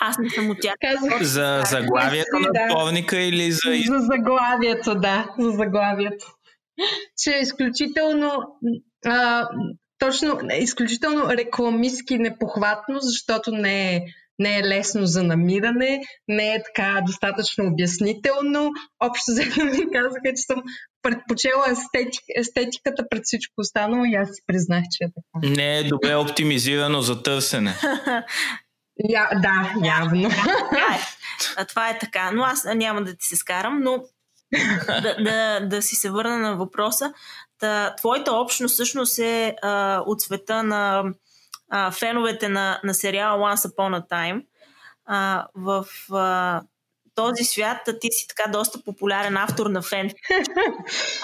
Аз 0.01 0.19
не 0.19 0.31
съм 0.31 0.51
от 0.51 0.59
тях. 0.61 0.75
Казах, 0.81 1.23
за 1.23 1.63
заглавието 1.71 2.39
на 2.39 2.49
да. 2.53 2.75
повника 2.75 3.17
или 3.17 3.53
за... 3.53 3.61
За 3.87 3.99
заглавието, 3.99 4.95
да. 4.95 5.29
За 5.39 5.51
заглавието. 5.51 6.35
Че 7.23 7.31
е 7.37 7.41
изключително 7.41 8.59
а, 9.07 9.49
точно, 9.99 10.41
е 10.51 10.59
изключително 10.59 11.31
рекламистски 11.31 12.19
непохватно, 12.19 12.99
защото 13.01 13.51
не 13.51 13.97
е, 13.97 14.01
не 14.39 14.59
е 14.59 14.63
лесно 14.63 15.07
за 15.07 15.23
намиране, 15.23 16.01
не 16.29 16.55
е 16.55 16.63
така 16.63 17.01
достатъчно 17.07 17.67
обяснително. 17.67 18.71
Общо 19.01 19.25
взето 19.33 19.65
ми 19.65 19.91
казаха, 19.93 20.33
че 20.37 20.43
съм 20.43 20.63
предпочела 21.03 21.65
естетик, 21.71 22.23
естетиката 22.37 23.05
пред 23.11 23.23
всичко 23.25 23.55
останало 23.59 24.05
и 24.05 24.15
аз 24.15 24.29
си 24.29 24.43
признах, 24.47 24.85
че 24.91 25.05
е 25.05 25.09
така. 25.09 25.55
Не 25.63 25.79
е 25.79 25.85
добре 25.85 26.15
оптимизирано 26.15 27.01
за 27.01 27.23
търсене. 27.23 27.75
Я, 29.09 29.29
да, 29.43 29.87
явно. 29.87 30.29
Да, 30.73 30.99
а, 31.57 31.65
това 31.65 31.91
е 31.91 31.99
така. 31.99 32.31
Но 32.31 32.43
аз 32.43 32.65
няма 32.75 33.05
да 33.05 33.17
ти 33.17 33.27
се 33.27 33.37
скарам, 33.37 33.81
но 33.83 34.03
да, 35.03 35.17
да, 35.25 35.61
да 35.61 35.83
си 35.83 35.97
се 35.97 36.11
върна 36.11 36.39
на 36.39 36.57
въпроса. 36.57 37.13
Та, 37.59 37.95
твоята 37.97 38.33
общност 38.33 38.73
всъщност 38.73 39.19
е 39.19 39.57
а, 39.63 40.03
от 40.07 40.21
света 40.21 40.63
на 40.63 41.05
а, 41.71 41.91
феновете 41.91 42.49
на, 42.49 42.81
на 42.85 42.95
сериала 42.95 43.39
Once 43.39 43.69
Upon 43.69 44.01
a 44.01 44.11
Time. 44.11 44.45
А, 45.07 45.47
в 45.55 45.87
а, 46.13 46.63
този 47.15 47.45
свят 47.45 47.89
ти 48.01 48.09
си 48.11 48.27
така 48.29 48.51
доста 48.51 48.83
популярен 48.83 49.37
автор 49.37 49.67
на 49.67 49.83
фен. 49.83 50.11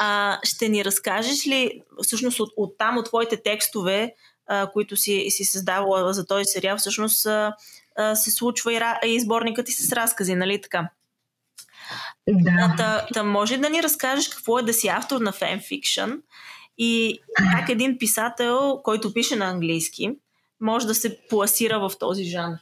А, 0.01 0.39
ще 0.45 0.69
ни 0.69 0.85
разкажеш 0.85 1.47
ли 1.47 1.83
всъщност 2.03 2.41
от, 2.41 2.53
от 2.57 2.79
там, 2.79 2.99
от 2.99 3.07
твоите 3.07 3.43
текстове, 3.43 4.15
а, 4.47 4.71
които 4.73 4.97
си, 4.97 5.27
си 5.29 5.45
създавала 5.45 6.13
за 6.13 6.27
този 6.27 6.45
сериал, 6.45 6.77
всъщност 6.77 7.27
а, 7.27 7.55
а, 7.97 8.15
се 8.17 8.31
случва 8.31 8.73
и, 8.73 8.81
и 9.05 9.21
сборникът 9.21 9.67
ти 9.67 9.73
с 9.73 9.93
разкази, 9.93 10.35
нали 10.35 10.61
така? 10.61 10.89
Да. 12.29 12.75
Та, 12.77 13.07
та 13.15 13.23
може 13.23 13.57
да 13.57 13.71
ни 13.71 13.83
разкажеш 13.83 14.29
какво 14.29 14.59
е 14.59 14.63
да 14.63 14.73
си 14.73 14.89
автор 14.89 15.21
на 15.21 15.33
фенфикшн 15.33 16.11
и 16.79 17.21
как 17.37 17.69
един 17.69 17.99
писател, 17.99 18.81
който 18.85 19.15
пише 19.15 19.37
на 19.37 19.45
английски, 19.47 20.11
може 20.61 20.87
да 20.87 20.95
се 20.95 21.19
пласира 21.29 21.89
в 21.89 21.99
този 21.99 22.25
жанр? 22.25 22.57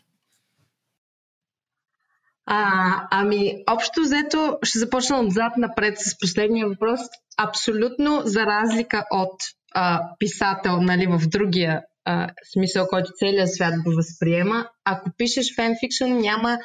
А, 2.50 3.08
ами, 3.10 3.62
общо 3.70 4.00
взето, 4.00 4.58
ще 4.62 4.78
започна 4.78 5.20
отзад 5.20 5.52
напред 5.56 5.98
с 5.98 6.18
последния 6.18 6.68
въпрос. 6.68 7.00
Абсолютно 7.36 8.22
за 8.24 8.46
разлика 8.46 9.04
от 9.10 9.40
а, 9.74 10.00
писател 10.18 10.80
нали, 10.80 11.06
в 11.06 11.28
другия 11.28 11.82
а, 12.04 12.28
смисъл, 12.52 12.86
който 12.86 13.10
целият 13.18 13.54
свят 13.54 13.74
го 13.84 13.94
възприема, 13.94 14.68
ако 14.84 15.10
пишеш 15.18 15.54
фенфикшн, 15.56 16.04
няма 16.04 16.58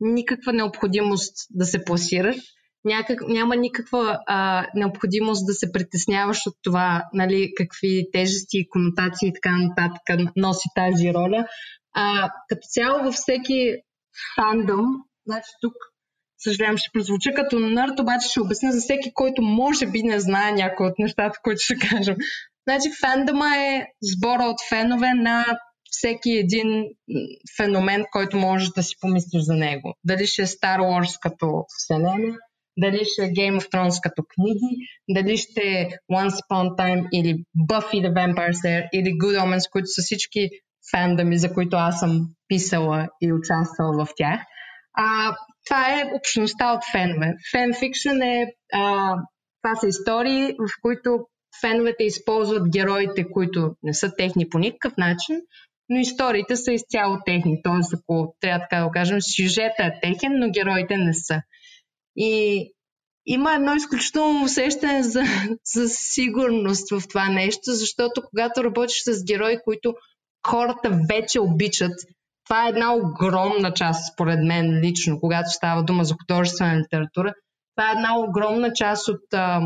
никаква 0.00 0.52
необходимост 0.52 1.34
да 1.50 1.64
се 1.64 1.84
пласираш, 1.84 2.36
някак, 2.84 3.20
няма 3.28 3.56
никаква 3.56 4.18
а, 4.26 4.66
необходимост 4.74 5.46
да 5.46 5.52
се 5.52 5.72
притесняваш 5.72 6.46
от 6.46 6.54
това, 6.62 7.04
нали, 7.12 7.52
какви 7.56 8.06
тежести, 8.12 8.68
конотации 8.70 9.28
и 9.28 9.32
така 9.32 9.56
нататък 9.56 10.32
носи 10.36 10.68
тази 10.74 11.14
роля. 11.14 11.46
А, 11.94 12.30
като 12.48 12.66
цяло 12.70 13.04
във 13.04 13.14
всеки 13.14 13.74
фандъм, 14.36 14.86
значи 15.26 15.50
тук 15.60 15.74
съжалявам, 16.38 16.76
ще 16.76 16.90
прозвуча 16.92 17.30
като 17.34 17.58
нърд, 17.58 18.00
обаче 18.00 18.28
ще 18.28 18.40
обясня 18.40 18.72
за 18.72 18.80
всеки, 18.80 19.14
който 19.14 19.42
може 19.42 19.86
би 19.86 20.02
не 20.02 20.20
знае 20.20 20.52
някои 20.52 20.86
от 20.86 20.98
нещата, 20.98 21.38
които 21.42 21.60
ще 21.60 21.88
кажем. 21.88 22.16
Значи 22.68 22.88
фандъма 23.00 23.56
е 23.56 23.86
сбора 24.02 24.44
от 24.44 24.56
фенове 24.68 25.14
на 25.14 25.44
всеки 25.90 26.30
един 26.30 26.84
феномен, 27.56 28.04
който 28.12 28.36
можеш 28.36 28.68
да 28.68 28.82
си 28.82 28.94
помислиш 29.00 29.42
за 29.42 29.54
него. 29.54 29.94
Дали 30.04 30.26
ще 30.26 30.42
е 30.42 30.46
Star 30.46 30.78
Wars 30.78 31.18
като 31.22 31.64
вселена, 31.68 32.36
дали 32.80 33.00
ще 33.04 33.24
е 33.24 33.28
Game 33.28 33.60
of 33.60 33.72
Thrones 33.72 34.02
като 34.02 34.22
книги, 34.34 34.76
дали 35.08 35.36
ще 35.36 35.60
е 35.60 35.88
Once 36.12 36.36
Upon 36.44 36.76
Time 36.78 37.08
или 37.12 37.44
Buffy 37.70 37.98
the 38.06 38.12
Vampire 38.12 38.52
Slayer 38.52 38.88
или 38.92 39.08
Good 39.08 39.38
Omens, 39.40 39.70
които 39.72 39.86
са 39.86 40.02
всички 40.02 40.48
фандами, 40.90 41.38
за 41.38 41.52
които 41.52 41.76
аз 41.76 42.00
съм 42.00 42.20
писала 42.48 43.08
и 43.20 43.32
участвала 43.32 44.04
в 44.04 44.08
тях. 44.16 44.40
А, 44.94 45.36
това 45.66 46.00
е 46.00 46.10
общността 46.16 46.72
от 46.72 46.80
фенове. 46.92 47.34
Фенфикшн 47.52 48.22
е 48.22 48.46
а, 48.72 49.14
това 49.62 49.74
са 49.80 49.88
истории, 49.88 50.52
в 50.52 50.70
които 50.82 51.18
феновете 51.60 52.04
използват 52.04 52.70
героите, 52.72 53.30
които 53.30 53.74
не 53.82 53.94
са 53.94 54.12
техни 54.16 54.48
по 54.48 54.58
никакъв 54.58 54.96
начин, 54.96 55.36
но 55.88 55.98
историите 55.98 56.56
са 56.56 56.72
изцяло 56.72 57.18
техни. 57.26 57.60
Тоест, 57.62 57.94
ако 57.94 58.34
трябва 58.40 58.60
така 58.60 58.76
да 58.76 58.86
го 58.86 58.90
кажем, 58.90 59.18
сюжета 59.36 59.84
е 59.84 60.00
техен, 60.02 60.32
но 60.38 60.50
героите 60.50 60.96
не 60.96 61.14
са. 61.14 61.42
И 62.16 62.64
има 63.26 63.54
едно 63.54 63.74
изключително 63.74 64.44
усещане 64.44 65.02
за, 65.02 65.22
за 65.74 65.88
сигурност 65.88 66.90
в 66.90 67.08
това 67.08 67.28
нещо, 67.28 67.62
защото 67.64 68.22
когато 68.22 68.64
работиш 68.64 69.02
с 69.02 69.24
герои, 69.24 69.58
които 69.64 69.94
хората 70.46 71.00
вече 71.08 71.40
обичат, 71.40 71.92
това 72.44 72.66
е 72.66 72.68
една 72.68 72.94
огромна 72.94 73.74
част, 73.74 74.12
според 74.12 74.38
мен 74.44 74.80
лично, 74.80 75.20
когато 75.20 75.50
става 75.50 75.82
дума 75.82 76.04
за 76.04 76.14
художествена 76.14 76.78
литература. 76.80 77.34
Това 77.76 77.90
е 77.90 77.92
една 77.92 78.18
огромна 78.18 78.72
част 78.72 79.08
от 79.08 79.34
а, 79.34 79.60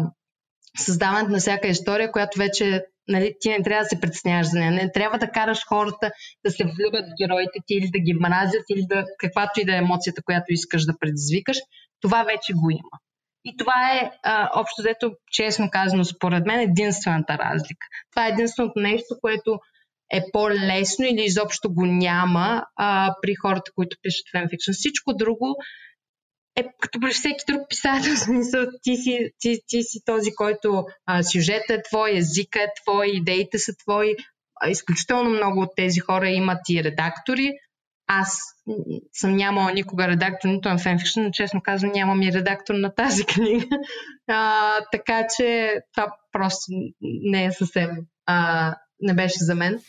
създаването 0.78 1.30
на 1.30 1.38
всяка 1.38 1.68
история, 1.68 2.12
която 2.12 2.38
вече 2.38 2.84
нали, 3.08 3.34
ти 3.40 3.48
не 3.50 3.62
трябва 3.62 3.82
да 3.82 3.88
се 3.88 4.00
притесняваш 4.00 4.46
за 4.46 4.58
нея. 4.58 4.72
Не 4.72 4.92
трябва 4.92 5.18
да 5.18 5.30
караш 5.30 5.60
хората 5.68 6.10
да 6.44 6.50
се 6.50 6.64
влюбят 6.64 7.06
в 7.06 7.16
героите 7.22 7.58
ти 7.66 7.74
или 7.74 7.90
да 7.92 7.98
ги 7.98 8.14
мразят 8.14 8.64
или 8.70 8.82
да 8.88 9.04
каквато 9.18 9.60
и 9.60 9.64
да 9.64 9.74
е 9.74 9.78
емоцията, 9.78 10.22
която 10.22 10.44
искаш 10.48 10.84
да 10.84 10.98
предизвикаш. 11.00 11.56
Това 12.00 12.22
вече 12.22 12.52
го 12.52 12.70
има. 12.70 12.98
И 13.44 13.56
това 13.56 13.92
е, 13.92 14.10
а, 14.22 14.50
общо 14.54 14.82
взето, 14.82 15.12
честно 15.32 15.68
казано, 15.70 16.04
според 16.04 16.46
мен, 16.46 16.60
единствената 16.60 17.38
разлика. 17.38 17.86
Това 18.10 18.26
е 18.26 18.30
единственото 18.30 18.80
нещо, 18.80 19.14
което 19.20 19.58
е 20.12 20.20
по-лесно 20.32 21.04
или 21.04 21.24
изобщо 21.24 21.74
го 21.74 21.86
няма 21.86 22.64
а, 22.76 23.14
при 23.22 23.34
хората, 23.34 23.70
които 23.74 23.96
пишат 24.02 24.30
фенфикшн. 24.32 24.72
Всичко 24.72 25.14
друго 25.14 25.56
е 26.56 26.64
като 26.80 27.00
при 27.00 27.10
всеки 27.10 27.44
друг 27.48 27.60
писател, 27.68 28.16
смисъл, 28.24 28.66
ти 28.82 28.96
си, 28.96 29.30
ти, 29.38 29.58
ти 29.66 29.82
си 29.82 29.98
този, 30.04 30.34
който 30.34 30.84
а, 31.06 31.22
сюжетът 31.22 31.70
е 31.70 31.82
твой, 31.82 32.16
езика 32.16 32.60
е 32.60 32.68
твой, 32.82 33.06
идеите 33.08 33.58
са 33.58 33.72
твои. 33.76 34.14
А, 34.60 34.70
изключително 34.70 35.30
много 35.30 35.60
от 35.60 35.70
тези 35.76 36.00
хора 36.00 36.28
имат 36.28 36.60
и 36.70 36.84
редактори. 36.84 37.52
Аз 38.06 38.38
съм 39.12 39.36
нямала 39.36 39.72
никога 39.72 40.08
редактор, 40.08 40.48
нито 40.48 40.68
на 40.68 40.78
фенфикшн, 40.78 41.20
но 41.20 41.30
честно 41.30 41.62
казвам 41.62 41.92
нямам 41.94 42.22
и 42.22 42.32
редактор 42.32 42.74
на 42.74 42.94
тази 42.94 43.24
книга. 43.34 43.66
А, 44.28 44.80
така 44.92 45.26
че 45.36 45.76
това 45.94 46.16
просто 46.32 46.64
не 47.00 47.44
е 47.44 47.52
съвсем, 47.52 47.90
а, 48.26 48.74
не 49.00 49.14
беше 49.14 49.38
за 49.38 49.54
мен. 49.54 49.80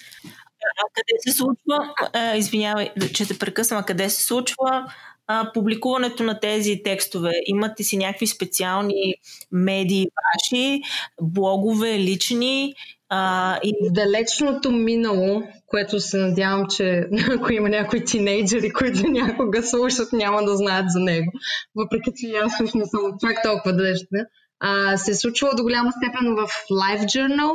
А 0.63 0.83
къде 0.93 1.17
се 1.19 1.37
случва, 1.37 1.93
а, 2.13 2.35
извинявай, 2.35 2.93
че 3.13 3.27
те 3.27 3.39
прекъсвам, 3.39 3.79
а 3.79 3.85
къде 3.85 4.09
се 4.09 4.25
случва 4.25 4.93
а, 5.27 5.51
публикуването 5.53 6.23
на 6.23 6.39
тези 6.39 6.81
текстове? 6.83 7.31
Имате 7.45 7.83
си 7.83 7.97
някакви 7.97 8.27
специални 8.27 9.13
медии 9.51 10.07
ваши, 10.33 10.81
блогове, 11.21 11.99
лични? 11.99 12.73
А, 13.09 13.59
и... 13.63 13.73
Далечното 13.91 14.71
минало, 14.71 15.43
което 15.67 15.99
се 15.99 16.17
надявам, 16.17 16.67
че 16.69 17.07
ако 17.31 17.53
има 17.53 17.69
някои 17.69 18.05
тинейджери, 18.05 18.71
които 18.71 19.07
някога 19.07 19.63
слушат, 19.63 20.13
няма 20.13 20.43
да 20.43 20.55
знаят 20.55 20.85
за 20.89 20.99
него. 20.99 21.31
Въпреки, 21.75 22.11
че 22.15 22.37
аз 22.37 22.53
всъщност 22.53 22.91
съм 22.91 23.01
чак 23.21 23.43
толкова 23.43 23.75
далечна. 23.75 24.25
А, 24.59 24.97
се 24.97 25.11
е 25.11 25.15
случвало 25.15 25.55
до 25.55 25.63
голяма 25.63 25.91
степен 25.91 26.35
в 26.35 26.47
Live 26.71 27.05
Journal 27.05 27.51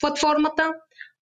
платформата, 0.00 0.72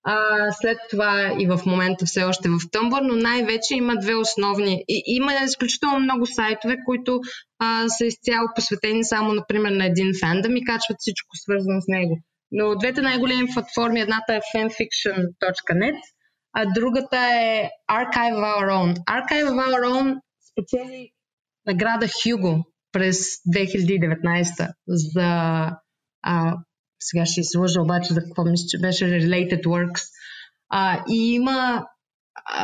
а, 0.08 0.52
след 0.52 0.78
това 0.90 1.36
и 1.38 1.46
в 1.46 1.60
момента 1.66 2.06
все 2.06 2.22
още 2.22 2.48
в 2.48 2.52
Tumblr, 2.52 3.00
но 3.02 3.16
най-вече 3.16 3.74
има 3.74 3.96
две 3.96 4.14
основни. 4.14 4.84
И, 4.88 5.02
има 5.06 5.32
изключително 5.44 5.98
много 5.98 6.26
сайтове, 6.26 6.76
които 6.84 7.20
а, 7.58 7.88
са 7.88 8.06
изцяло 8.06 8.48
посветени 8.54 9.04
само, 9.04 9.32
например, 9.32 9.70
на 9.70 9.86
един 9.86 10.12
фандъм 10.20 10.56
и 10.56 10.64
качват 10.64 10.96
всичко 10.98 11.36
свързано 11.36 11.80
с 11.80 11.88
него. 11.88 12.18
Но 12.50 12.74
двете 12.74 13.02
най-големи 13.02 13.48
платформи, 13.54 14.00
едната 14.00 14.34
е 14.34 14.40
fanfiction.net, 14.40 16.00
а 16.52 16.72
другата 16.74 17.16
е 17.16 17.70
Archive 17.90 18.34
of 18.34 18.58
Our 18.58 18.68
Own. 18.70 18.94
Archive 18.96 19.48
of 19.48 19.68
Our 19.68 19.84
Own 19.92 20.16
спечели 20.50 21.10
награда 21.66 22.06
Hugo 22.06 22.64
през 22.92 23.18
2019 23.18 24.70
за 24.88 25.70
а, 26.22 26.54
сега 27.00 27.26
ще 27.26 27.40
излъжа 27.40 27.80
обаче 27.80 28.14
за 28.14 28.20
какво 28.20 28.44
мисля, 28.44 28.66
че 28.68 28.78
беше 28.78 29.04
Related 29.04 29.64
Works. 29.64 30.02
А, 30.68 31.04
и 31.08 31.34
има 31.34 31.86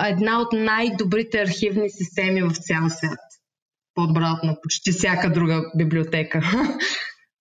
една 0.06 0.40
от 0.40 0.52
най-добрите 0.52 1.40
архивни 1.42 1.90
системи 1.90 2.42
в 2.42 2.52
цял 2.54 2.90
свят. 2.90 3.18
По-добра 3.94 4.40
на 4.42 4.56
почти 4.62 4.92
всяка 4.92 5.32
друга 5.32 5.62
библиотека. 5.76 6.40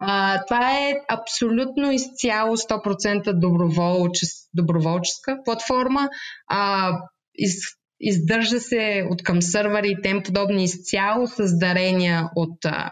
А, 0.03 0.45
това 0.45 0.79
е 0.79 0.93
абсолютно 1.09 1.91
изцяло 1.91 2.57
100% 2.57 3.39
доброволчес, 3.39 4.29
доброволческа 4.53 5.37
платформа. 5.45 6.09
А, 6.47 6.91
из, 7.35 7.53
издържа 7.99 8.59
се 8.59 9.07
от 9.11 9.23
към 9.23 9.41
сървъри 9.41 9.91
и 9.91 10.01
тем 10.03 10.23
подобни 10.23 10.63
изцяло 10.63 11.27
с 11.27 11.59
дарения 11.59 12.29
от 12.35 12.65
а, 12.65 12.91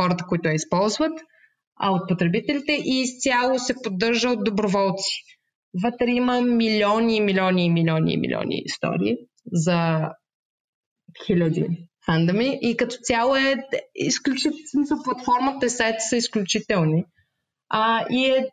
хората, 0.00 0.24
които 0.28 0.48
я 0.48 0.54
използват 0.54 1.12
а 1.80 1.90
от 1.90 2.08
потребителите 2.08 2.72
и 2.72 3.00
изцяло 3.00 3.58
се 3.58 3.74
поддържа 3.84 4.30
от 4.30 4.44
доброволци. 4.44 5.22
Вътре 5.84 6.10
има 6.10 6.40
милиони, 6.40 7.20
милиони, 7.20 7.70
милиони, 7.70 8.16
милиони 8.16 8.62
истории 8.64 9.16
за 9.52 10.00
хиляди 11.26 11.68
фандами 12.06 12.58
и 12.62 12.76
като 12.76 12.96
цяло 13.02 13.36
е 13.36 13.56
изключително, 13.94 15.02
платформата 15.04 15.66
и 15.66 15.70
сайта 15.70 16.00
са 16.00 16.16
изключителни. 16.16 17.04
А, 17.68 18.04
и 18.10 18.24
е, 18.24 18.46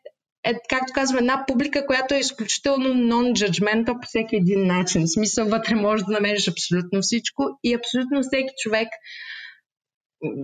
е, 0.43 0.53
както 0.69 0.93
казвам, 0.93 1.19
една 1.19 1.43
публика, 1.47 1.86
която 1.86 2.13
е 2.13 2.19
изключително 2.19 2.88
non-judgmental 2.88 4.01
по 4.01 4.07
всеки 4.07 4.36
един 4.36 4.67
начин. 4.67 5.03
В 5.03 5.11
смисъл, 5.11 5.47
вътре 5.47 5.76
можеш 5.76 6.05
да 6.05 6.13
намериш 6.13 6.47
абсолютно 6.47 7.01
всичко 7.01 7.43
и 7.63 7.73
абсолютно 7.73 8.21
всеки 8.21 8.53
човек 8.63 8.88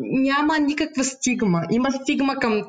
няма 0.02 0.60
никаква 0.60 1.04
стигма. 1.04 1.62
Има 1.72 1.92
стигма 1.92 2.36
към 2.36 2.64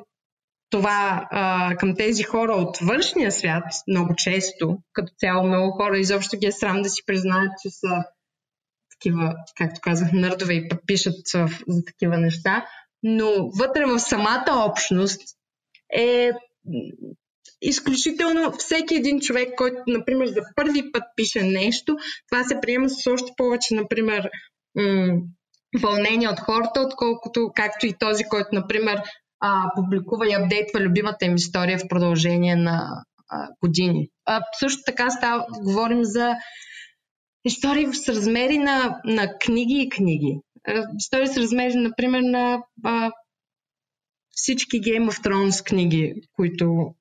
това, 0.71 1.29
а, 1.31 1.77
към 1.77 1.97
тези 1.97 2.23
хора 2.23 2.53
от 2.53 2.79
външния 2.79 3.33
свят, 3.33 3.65
много 3.89 4.15
често, 4.17 4.79
като 4.93 5.13
цяло 5.19 5.47
много 5.47 5.71
хора 5.71 5.99
изобщо 5.99 6.37
ги 6.37 6.47
е 6.47 6.53
срам 6.53 6.83
да 6.83 6.89
си 6.89 7.03
признаят, 7.07 7.53
че 7.63 7.71
са 7.71 8.05
такива, 8.91 9.35
както 9.57 9.81
казах, 9.83 10.13
нърдове 10.13 10.55
и 10.55 10.69
пишат 10.87 11.15
за, 11.33 11.47
такива 11.87 12.19
неща, 12.19 12.67
но 13.03 13.51
вътре 13.59 13.85
в 13.87 14.01
самата 14.01 14.67
общност 14.69 15.21
е 15.97 16.31
изключително 17.63 18.53
всеки 18.53 18.95
един 18.95 19.21
човек, 19.21 19.49
който, 19.57 19.77
например, 19.87 20.27
за 20.27 20.41
първи 20.57 20.93
път 20.93 21.03
пише 21.17 21.43
нещо, 21.43 21.97
това 22.31 22.45
се 22.45 22.61
приема 22.61 22.91
с 22.91 23.07
още 23.07 23.33
повече, 23.37 23.75
например, 23.75 24.31
м- 24.75 25.21
вълнение 25.81 26.29
от 26.29 26.41
хората, 26.41 26.81
отколкото 26.81 27.51
както 27.55 27.87
и 27.87 27.99
този, 27.99 28.25
който, 28.25 28.49
например, 28.53 29.03
а, 29.41 29.71
публикува 29.77 30.29
и 30.29 30.35
апдейтва 30.35 30.81
любимата 30.81 31.25
им 31.25 31.35
история 31.35 31.79
в 31.79 31.89
продължение 31.89 32.57
на 32.57 33.05
а, 33.29 33.49
години. 33.61 34.09
А, 34.25 34.41
също 34.59 34.83
така 34.87 35.11
става, 35.11 35.47
говорим 35.63 36.05
за 36.05 36.35
истории 37.45 37.95
с 37.95 38.09
размери 38.09 38.59
на, 38.59 39.01
на 39.05 39.39
книги 39.39 39.83
и 39.83 39.89
книги. 39.89 40.39
А, 40.69 40.85
истории 40.99 41.27
с 41.27 41.37
размери, 41.37 41.75
например, 41.75 42.21
на 42.21 42.63
а, 42.85 43.13
всички 44.31 44.81
Game 44.81 45.11
of 45.11 45.27
Thrones 45.27 45.67
книги, 45.67 46.15
които 46.33 46.95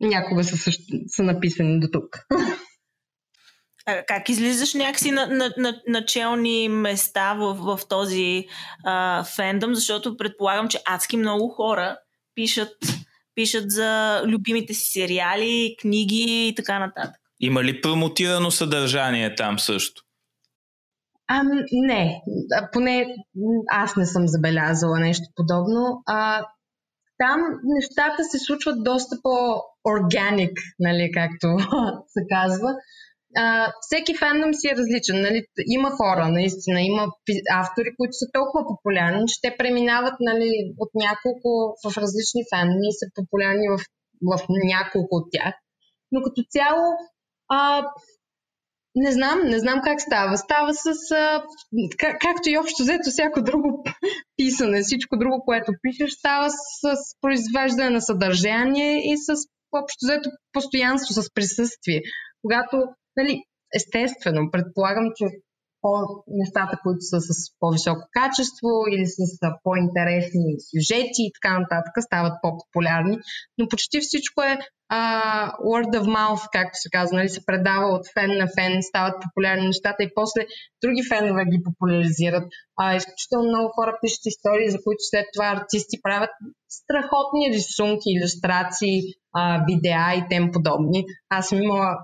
някога 0.00 0.44
са, 0.44 0.72
са 1.06 1.22
написани 1.22 1.80
до 1.80 1.88
тук. 1.92 2.26
Как 4.08 4.28
излизаш 4.28 4.74
някакси 4.74 5.10
на, 5.10 5.26
на, 5.26 5.54
на 5.56 5.80
начални 5.86 6.68
места 6.68 7.34
в, 7.34 7.54
в 7.54 7.80
този 7.88 8.46
а, 8.84 9.24
фендъм, 9.24 9.74
защото 9.74 10.16
предполагам, 10.16 10.68
че 10.68 10.82
адски 10.86 11.16
много 11.16 11.48
хора 11.48 11.96
пишат, 12.34 12.76
пишат 13.34 13.70
за 13.70 14.22
любимите 14.26 14.74
си 14.74 14.90
сериали, 14.90 15.76
книги 15.80 16.48
и 16.48 16.54
така 16.54 16.78
нататък. 16.78 17.20
Има 17.40 17.64
ли 17.64 17.80
промотирано 17.80 18.50
съдържание 18.50 19.34
там 19.34 19.58
също? 19.58 20.02
А, 21.30 21.42
не, 21.72 22.22
поне 22.72 23.06
аз 23.70 23.96
не 23.96 24.06
съм 24.06 24.28
забелязала 24.28 24.98
нещо 24.98 25.24
подобно. 25.34 26.02
А, 26.06 26.44
там 27.18 27.40
нещата 27.64 28.24
се 28.24 28.38
случват 28.38 28.84
доста 28.84 29.16
по-органик, 29.22 30.52
нали, 30.78 31.10
както 31.14 31.58
се 32.06 32.20
казва 32.30 32.74
а, 33.36 33.72
всеки 33.80 34.16
фандом 34.16 34.54
си 34.54 34.68
е 34.68 34.76
различен. 34.76 35.20
Нали? 35.20 35.44
Има 35.66 35.90
хора, 35.90 36.28
наистина, 36.28 36.80
има 36.82 37.06
автори, 37.54 37.90
които 37.96 38.12
са 38.12 38.26
толкова 38.32 38.66
популярни, 38.66 39.28
че 39.28 39.40
те 39.42 39.56
преминават 39.58 40.14
нали, 40.20 40.50
от 40.78 40.90
няколко 40.94 41.50
в 41.84 41.96
различни 41.96 42.42
фандоми 42.52 42.88
и 42.88 42.98
са 43.00 43.06
популярни 43.14 43.68
в, 43.68 43.78
в 44.30 44.46
няколко 44.48 45.16
от 45.16 45.26
тях. 45.32 45.54
Но 46.12 46.22
като 46.22 46.42
цяло, 46.50 46.84
а, 47.48 47.84
не 48.94 49.12
знам, 49.12 49.40
не 49.44 49.58
знам 49.58 49.80
как 49.84 50.00
става. 50.00 50.38
Става 50.38 50.74
с, 50.74 50.86
а, 51.10 51.44
как, 51.98 52.20
както 52.20 52.50
и 52.50 52.58
общо 52.58 52.82
взето 52.82 53.10
всяко 53.10 53.42
друго 53.42 53.84
писане, 54.36 54.82
всичко 54.82 55.18
друго, 55.18 55.42
което 55.44 55.72
пишеш, 55.82 56.10
става 56.12 56.50
с, 56.50 56.56
с 56.82 57.20
произвеждане 57.20 57.90
на 57.90 58.00
съдържание 58.00 59.12
и 59.12 59.16
с 59.16 59.34
общо 59.72 59.98
взето 60.04 60.30
постоянство, 60.52 61.22
с 61.22 61.34
присъствие. 61.34 62.00
Когато 62.42 62.76
Нали, 63.18 63.42
естествено, 63.74 64.50
предполагам, 64.50 65.06
че 65.16 65.24
по 65.82 65.92
нещата, 66.28 66.78
които 66.82 67.00
са 67.00 67.20
с 67.20 67.30
по-високо 67.60 68.02
качество 68.12 68.70
или 68.92 69.06
с 69.06 69.18
по-интересни 69.64 70.44
сюжети 70.68 71.22
и 71.26 71.32
така 71.36 71.58
нататък, 71.58 71.94
стават 72.00 72.32
по-популярни. 72.42 73.18
Но 73.58 73.68
почти 73.68 74.00
всичко 74.00 74.42
е 74.42 74.58
а, 74.88 75.00
word 75.68 75.92
of 76.00 76.06
mouth, 76.18 76.44
както 76.52 76.78
се 76.78 76.88
казва, 76.90 77.16
нали, 77.16 77.28
се 77.28 77.46
предава 77.46 77.86
от 77.96 78.04
фен 78.14 78.32
на 78.38 78.46
фен, 78.56 78.82
стават 78.82 79.14
популярни 79.22 79.66
нещата 79.66 80.02
и 80.02 80.14
после 80.14 80.46
други 80.82 81.02
фенове 81.08 81.44
ги 81.44 81.62
популяризират. 81.64 82.44
А, 82.76 82.96
изключително 82.96 83.48
много 83.48 83.68
хора 83.74 83.98
пишат 84.02 84.26
истории, 84.26 84.70
за 84.70 84.78
които 84.84 85.02
след 85.10 85.26
това 85.34 85.46
артисти 85.46 85.96
правят 86.02 86.30
страхотни 86.68 87.50
рисунки, 87.52 88.08
иллюстрации, 88.08 89.00
а, 89.32 89.64
видеа 89.68 90.14
и 90.14 90.28
тем 90.30 90.50
подобни. 90.52 91.04
Аз 91.28 91.48
съм 91.48 91.62
имала 91.62 91.96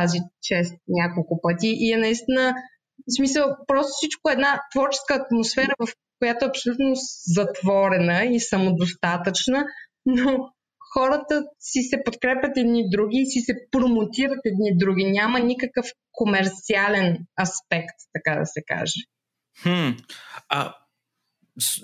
тази 0.00 0.18
чест 0.42 0.74
няколко 0.88 1.40
пъти 1.42 1.76
и 1.78 1.92
е 1.92 1.96
наистина, 1.96 2.54
в 2.98 3.16
смисъл, 3.16 3.56
просто 3.66 3.92
всичко 3.96 4.30
е 4.30 4.32
една 4.32 4.60
творческа 4.72 5.14
атмосфера, 5.14 5.74
в 5.78 5.88
която 6.18 6.44
е 6.44 6.48
абсолютно 6.48 6.92
затворена 7.26 8.24
и 8.24 8.40
самодостатъчна, 8.40 9.64
но 10.06 10.52
хората 10.94 11.44
си 11.60 11.82
се 11.82 12.04
подкрепят 12.04 12.56
едни 12.56 12.90
други 12.90 13.16
и 13.16 13.30
си 13.30 13.40
се 13.40 13.54
промотират 13.70 14.40
едни 14.44 14.78
други. 14.78 15.10
Няма 15.10 15.40
никакъв 15.40 15.86
комерциален 16.12 17.18
аспект, 17.42 17.96
така 18.12 18.38
да 18.38 18.46
се 18.46 18.62
каже. 18.66 19.00
Хм. 19.62 19.90
А 20.48 20.74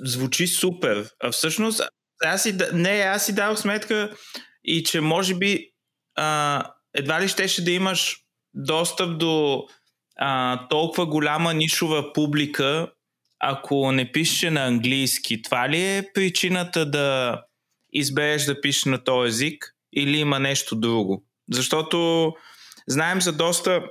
звучи 0.04 0.46
супер. 0.46 1.10
А 1.22 1.30
всъщност, 1.32 1.82
аз 2.24 2.42
си, 2.42 2.58
не, 2.72 2.90
аз 2.90 3.26
си 3.26 3.34
дадох 3.34 3.58
сметка 3.58 4.16
и 4.64 4.82
че 4.82 5.00
може 5.00 5.34
би 5.34 5.70
а, 6.14 6.62
едва 6.94 7.20
ли 7.22 7.28
щеше 7.28 7.64
да 7.64 7.70
имаш 7.70 8.16
достъп 8.54 9.18
до 9.18 9.64
а, 10.16 10.60
толкова 10.68 11.06
голяма 11.06 11.54
нишова 11.54 12.12
публика, 12.12 12.88
ако 13.38 13.92
не 13.92 14.12
пише 14.12 14.50
на 14.50 14.66
английски. 14.66 15.42
Това 15.42 15.68
ли 15.68 15.82
е 15.82 16.08
причината 16.14 16.90
да 16.90 17.40
избереш 17.92 18.44
да 18.44 18.60
пишеш 18.60 18.84
на 18.84 19.04
този 19.04 19.28
език 19.28 19.74
или 19.96 20.18
има 20.18 20.40
нещо 20.40 20.76
друго? 20.76 21.24
Защото 21.52 22.32
знаем 22.88 23.20
за 23.20 23.32
доста 23.32 23.82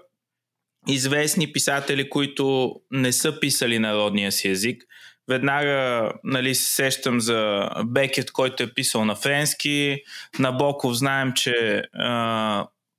известни 0.87 1.51
писатели, 1.51 2.09
които 2.09 2.75
не 2.91 3.11
са 3.11 3.39
писали 3.39 3.79
народния 3.79 4.31
си 4.31 4.49
език. 4.49 4.83
Веднага 5.27 6.11
нали, 6.23 6.55
се 6.55 6.75
сещам 6.75 7.19
за 7.19 7.69
Бекет, 7.85 8.31
който 8.31 8.63
е 8.63 8.73
писал 8.73 9.05
на 9.05 9.15
френски. 9.15 9.97
Набоков 10.39 10.97
знаем, 10.97 11.33
че 11.33 11.83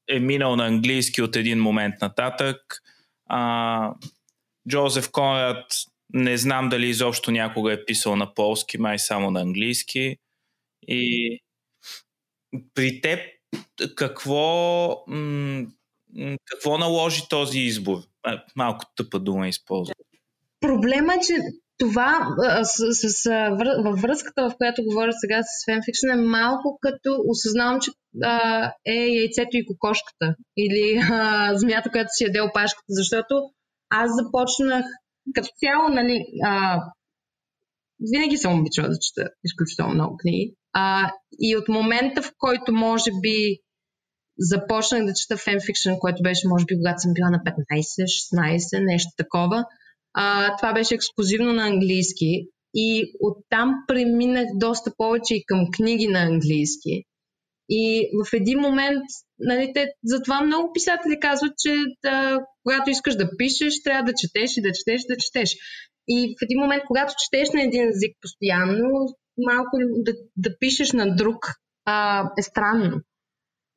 е 0.09 0.21
минал 0.21 0.57
на 0.57 0.67
английски 0.67 1.23
от 1.23 1.37
един 1.37 1.61
момент 1.61 1.95
нататък. 2.03 2.83
А, 3.27 3.95
Джозеф 4.69 5.11
Конрад 5.11 5.67
не 6.13 6.37
знам 6.37 6.69
дали 6.69 6.89
изобщо 6.89 7.31
някога 7.31 7.73
е 7.73 7.85
писал 7.85 8.17
на 8.17 8.35
полски, 8.35 8.79
май 8.79 8.99
само 8.99 9.31
на 9.31 9.41
английски. 9.41 10.17
И 10.89 11.39
при 12.75 13.01
теб 13.01 13.21
какво, 13.95 14.89
какво 16.45 16.79
наложи 16.79 17.23
този 17.31 17.61
избор? 17.61 17.99
Малко 18.57 18.85
тъпа 18.97 19.21
дума 19.21 19.49
използвам. 19.49 19.95
Проблема 20.61 21.15
е, 21.15 21.21
че 21.27 21.35
това 21.79 22.29
с, 22.63 22.93
с, 22.93 23.09
с, 23.09 23.31
във 23.85 24.01
връзката, 24.01 24.51
в 24.51 24.57
която 24.57 24.85
говоря 24.85 25.13
сега 25.13 25.43
с 25.43 25.65
фенфикшн 25.65 26.11
е 26.11 26.17
малко 26.17 26.79
като 26.81 27.17
осъзнавам, 27.29 27.81
че 27.81 27.91
а, 28.23 28.73
е 28.87 29.07
яйцето 29.07 29.57
и 29.57 29.67
кокошката 29.67 30.37
или 30.57 31.01
а, 31.13 31.51
змията, 31.57 31.91
която 31.91 32.09
си 32.13 32.25
яде 32.25 32.41
опашката, 32.41 32.87
защото 32.89 33.35
аз 33.91 34.11
започнах 34.23 34.85
като 35.35 35.49
цяло, 35.57 35.89
нали, 35.89 36.25
а, 36.45 36.83
винаги 38.13 38.37
съм 38.37 38.61
обичала 38.61 38.89
да 38.89 38.99
чета 39.01 39.31
изключително 39.45 39.95
много 39.95 40.17
книги. 40.17 40.55
А, 40.73 41.11
и 41.39 41.57
от 41.57 41.69
момента, 41.69 42.23
в 42.23 42.33
който 42.39 42.73
може 42.73 43.11
би 43.23 43.59
започнах 44.39 45.05
да 45.05 45.15
чета 45.15 45.37
фенфикшн, 45.37 45.91
което 46.01 46.23
беше 46.23 46.49
може 46.49 46.65
би 46.65 46.77
когато 46.77 47.01
съм 47.01 47.13
била 47.15 47.31
на 47.31 47.39
15-16, 47.39 48.85
нещо 48.85 49.11
такова, 49.17 49.65
а, 50.15 50.57
това 50.57 50.73
беше 50.73 50.95
ексклюзивно 50.95 51.53
на 51.53 51.67
английски 51.67 52.49
и 52.75 53.13
оттам 53.21 53.75
преминах 53.89 54.47
доста 54.55 54.93
повече 54.97 55.35
и 55.35 55.45
към 55.47 55.67
книги 55.77 56.09
на 56.09 56.19
английски. 56.19 57.05
И 57.69 58.11
в 58.25 58.33
един 58.33 58.59
момент, 58.59 59.03
нали, 59.39 59.73
те, 59.75 59.89
затова 60.05 60.41
много 60.41 60.73
писатели 60.73 61.21
казват, 61.21 61.53
че 61.59 61.75
да, 62.03 62.39
когато 62.63 62.91
искаш 62.91 63.17
да 63.17 63.37
пишеш, 63.37 63.83
трябва 63.83 64.03
да 64.03 64.15
четеш 64.15 64.57
и 64.57 64.63
да 64.63 64.73
четеш 64.73 65.03
да 65.09 65.17
четеш. 65.17 65.57
И 66.09 66.35
в 66.39 66.43
един 66.43 66.61
момент, 66.61 66.83
когато 66.87 67.15
четеш 67.25 67.51
на 67.51 67.63
един 67.63 67.89
език 67.89 68.17
постоянно, 68.21 68.89
малко 69.39 69.77
да, 69.97 70.13
да 70.37 70.59
пишеш 70.59 70.93
на 70.93 71.17
друг 71.17 71.39
а, 71.85 72.29
е 72.39 72.43
странно. 72.43 73.01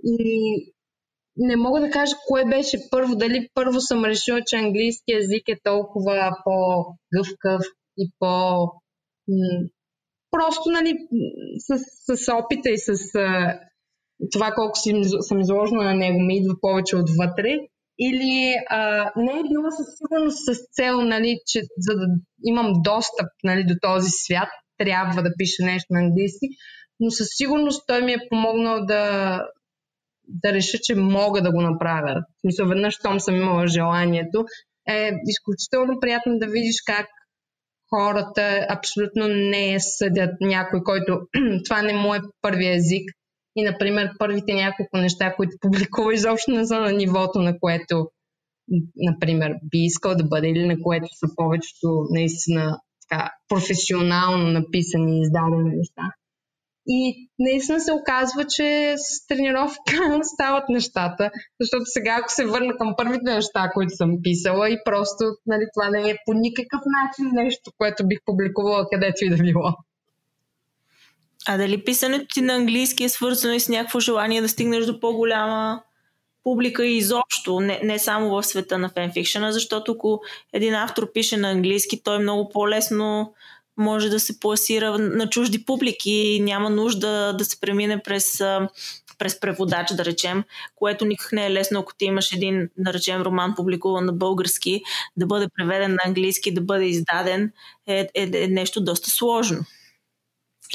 И 0.03 0.73
не 1.37 1.55
мога 1.55 1.79
да 1.79 1.89
кажа 1.89 2.15
кое 2.27 2.45
беше 2.45 2.77
първо. 2.91 3.15
Дали 3.15 3.47
първо 3.53 3.81
съм 3.81 4.05
решила, 4.05 4.41
че 4.47 4.55
английски 4.55 5.11
язик 5.11 5.43
е 5.49 5.61
толкова 5.63 6.31
по-гъвкав 6.43 7.61
и 7.97 8.11
по... 8.19 8.67
Просто, 10.31 10.69
нали, 10.71 10.93
с, 11.57 11.79
с 12.17 12.33
опита 12.33 12.69
и 12.69 12.77
с 12.77 13.15
а, 13.15 13.59
това 14.31 14.51
колко 14.51 14.77
си, 14.79 14.93
съм 15.19 15.39
изложена 15.39 15.83
на 15.83 15.93
него 15.93 16.19
ми 16.19 16.37
идва 16.37 16.55
повече 16.61 16.95
отвътре. 16.95 17.57
Или 17.99 18.53
а, 18.69 19.11
не 19.15 19.31
е 19.31 19.49
било 19.51 19.71
със 19.71 19.87
сигурност 19.97 20.37
с 20.45 20.67
цел, 20.71 21.01
нали, 21.01 21.37
че 21.47 21.61
за 21.77 21.93
да 21.95 22.05
имам 22.43 22.73
достъп 22.83 23.27
нали, 23.43 23.63
до 23.63 23.73
този 23.81 24.09
свят, 24.09 24.49
трябва 24.77 25.23
да 25.23 25.33
пиша 25.37 25.63
нещо 25.63 25.87
на 25.89 25.99
английски, 25.99 26.47
но 26.99 27.11
със 27.11 27.27
сигурност 27.37 27.83
той 27.87 28.01
ми 28.01 28.13
е 28.13 28.27
помогнал 28.29 28.85
да, 28.85 29.41
да 30.27 30.53
реша, 30.53 30.77
че 30.83 30.95
мога 30.95 31.41
да 31.41 31.51
го 31.51 31.61
направя. 31.61 32.15
В 32.37 32.41
смисъл, 32.41 32.67
веднъж, 32.67 32.93
щом 32.93 33.19
съм 33.19 33.35
имала 33.35 33.67
желанието, 33.67 34.45
е 34.89 35.11
изключително 35.27 35.99
приятно 35.99 36.39
да 36.39 36.47
видиш 36.47 36.75
как 36.85 37.07
хората 37.89 38.65
абсолютно 38.69 39.27
не 39.27 39.79
съдят 39.79 40.31
някой, 40.41 40.83
който 40.83 41.19
това 41.65 41.81
не 41.81 41.93
му 41.93 42.15
е 42.15 42.19
първи 42.41 42.67
език. 42.67 43.09
И, 43.55 43.63
например, 43.63 44.09
първите 44.19 44.53
няколко 44.53 44.97
неща, 44.97 45.35
които 45.35 45.51
публикува, 45.61 46.13
изобщо 46.13 46.51
не 46.51 46.65
са 46.65 46.79
на 46.79 46.91
нивото, 46.91 47.39
на 47.39 47.59
което, 47.59 48.09
например, 48.95 49.51
би 49.63 49.77
искал 49.77 50.15
да 50.15 50.23
бъде 50.23 50.49
или 50.49 50.67
на 50.67 50.75
което 50.81 51.07
са 51.11 51.27
повечето 51.35 52.05
наистина 52.09 52.79
така, 53.09 53.31
професионално 53.47 54.47
написани 54.47 55.17
и 55.17 55.21
издадени 55.21 55.75
неща. 55.75 56.01
И 56.89 57.29
наистина 57.39 57.79
се 57.79 57.93
оказва, 57.93 58.45
че 58.45 58.95
с 58.97 59.27
тренировка 59.27 60.19
стават 60.23 60.69
нещата, 60.69 61.31
защото 61.61 61.83
сега 61.85 62.17
ако 62.19 62.31
се 62.31 62.45
върна 62.45 62.77
към 62.77 62.93
първите 62.97 63.33
неща, 63.33 63.69
които 63.73 63.95
съм 63.95 64.11
писала 64.23 64.69
и 64.69 64.77
просто 64.85 65.23
нали, 65.45 65.63
това 65.73 65.89
не 65.89 66.09
е 66.09 66.17
по 66.25 66.33
никакъв 66.33 66.81
начин 66.85 67.31
нещо, 67.33 67.71
което 67.77 68.07
бих 68.07 68.19
публикувала 68.25 68.85
където 68.91 69.25
и 69.25 69.29
да 69.29 69.37
било. 69.37 69.73
А 71.47 71.57
дали 71.57 71.83
писането 71.83 72.25
ти 72.33 72.41
на 72.41 72.55
английски 72.55 73.03
е 73.03 73.09
свързано 73.09 73.53
и 73.53 73.59
с 73.59 73.69
някакво 73.69 73.99
желание 73.99 74.41
да 74.41 74.49
стигнеш 74.49 74.85
до 74.85 74.99
по-голяма 74.99 75.81
публика 76.43 76.85
и 76.85 76.97
изобщо, 76.97 77.59
не, 77.59 77.79
не 77.83 77.99
само 77.99 78.29
в 78.29 78.43
света 78.43 78.77
на 78.77 78.89
фенфикшена, 78.89 79.53
защото 79.53 79.91
ако 79.91 80.21
един 80.53 80.73
автор 80.73 81.11
пише 81.11 81.37
на 81.37 81.51
английски, 81.51 82.03
той 82.03 82.15
е 82.15 82.19
много 82.19 82.49
по-лесно 82.49 83.33
може 83.77 84.09
да 84.09 84.19
се 84.19 84.39
пласира 84.39 84.97
на 84.97 85.29
чужди 85.29 85.65
публики 85.65 86.11
и 86.11 86.39
няма 86.39 86.69
нужда 86.69 87.33
да 87.37 87.45
се 87.45 87.59
премине 87.59 88.03
през, 88.03 88.41
през 89.17 89.39
преводач, 89.39 89.93
да 89.93 90.05
речем, 90.05 90.43
което 90.75 91.05
никак 91.05 91.31
не 91.31 91.45
е 91.45 91.51
лесно, 91.51 91.79
ако 91.79 91.95
ти 91.95 92.05
имаш 92.05 92.31
един, 92.31 92.69
да 92.77 92.93
речем, 92.93 93.21
роман 93.21 93.53
публикуван 93.55 94.05
на 94.05 94.13
български, 94.13 94.81
да 95.17 95.25
бъде 95.25 95.47
преведен 95.57 95.91
на 95.91 95.97
английски, 96.05 96.53
да 96.53 96.61
бъде 96.61 96.85
издаден, 96.85 97.51
е, 97.87 98.07
е, 98.15 98.43
е 98.43 98.47
нещо 98.47 98.83
доста 98.83 99.09
сложно. 99.09 99.59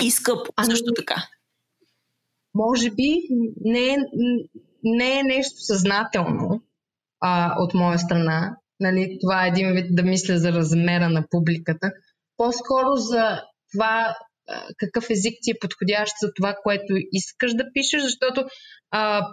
И 0.03 0.11
скъпо, 0.11 0.53
а, 0.57 0.65
също 0.65 0.93
така. 0.97 1.29
Може 2.55 2.91
би 2.91 3.23
не 3.65 3.89
е, 3.89 3.97
не 4.85 5.19
е 5.19 5.23
нещо 5.23 5.55
съзнателно 5.57 6.63
а, 7.21 7.55
от 7.59 7.75
моя 7.75 7.99
страна. 7.99 8.57
Нали, 8.81 9.19
това 9.21 9.45
е 9.45 9.49
един 9.49 9.73
вид 9.73 9.87
да 9.91 10.03
мисля 10.03 10.39
за 10.39 10.53
размера 10.53 11.09
на 11.09 11.25
публиката 11.31 11.93
по-скоро 12.43 12.97
за 12.97 13.43
това 13.73 14.15
какъв 14.79 15.11
език 15.11 15.35
ти 15.43 15.51
е 15.51 15.61
подходящ 15.61 16.13
за 16.23 16.29
това, 16.37 16.55
което 16.63 16.93
искаш 17.13 17.55
да 17.55 17.65
пишеш, 17.75 18.03
защото 18.03 18.45
а, 18.91 19.27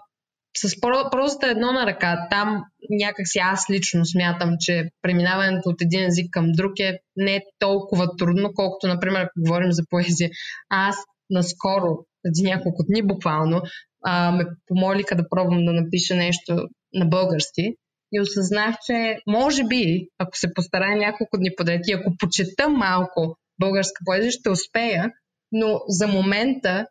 с 0.57 0.75
прозата 1.11 1.47
е 1.47 1.51
едно 1.51 1.71
на 1.71 1.85
ръка. 1.85 2.27
Там 2.31 2.63
някакси 2.89 3.39
аз 3.39 3.69
лично 3.69 4.05
смятам, 4.05 4.49
че 4.59 4.89
преминаването 5.01 5.69
от 5.69 5.81
един 5.81 6.03
език 6.05 6.27
към 6.31 6.45
друг 6.51 6.79
е 6.79 6.99
не 7.15 7.35
е 7.35 7.41
толкова 7.59 8.15
трудно, 8.17 8.51
колкото, 8.55 8.87
например, 8.87 9.21
ако 9.21 9.31
говорим 9.37 9.71
за 9.71 9.83
поезия. 9.89 10.29
Аз 10.69 10.95
наскоро, 11.29 11.97
преди 12.23 12.49
няколко 12.49 12.83
дни 12.89 13.07
буквално, 13.07 13.61
а, 14.05 14.31
ме 14.31 14.45
помолиха 14.67 15.15
да 15.15 15.29
пробвам 15.29 15.65
да 15.65 15.73
напиша 15.73 16.15
нещо 16.15 16.67
на 16.93 17.05
български 17.05 17.75
и 18.11 18.21
осъзнах, 18.21 18.75
че 18.85 19.17
може 19.27 19.63
би, 19.63 20.07
ако 20.17 20.37
се 20.37 20.53
постарая 20.53 20.97
няколко 20.97 21.37
дни 21.37 21.49
подред 21.57 21.81
и 21.87 21.93
ако 21.93 22.17
почета 22.19 22.69
малко 22.69 23.37
българска 23.59 24.01
поезия, 24.05 24.31
ще 24.31 24.49
успея, 24.49 25.11
но 25.51 25.81
за 25.87 26.07
момента 26.07 26.85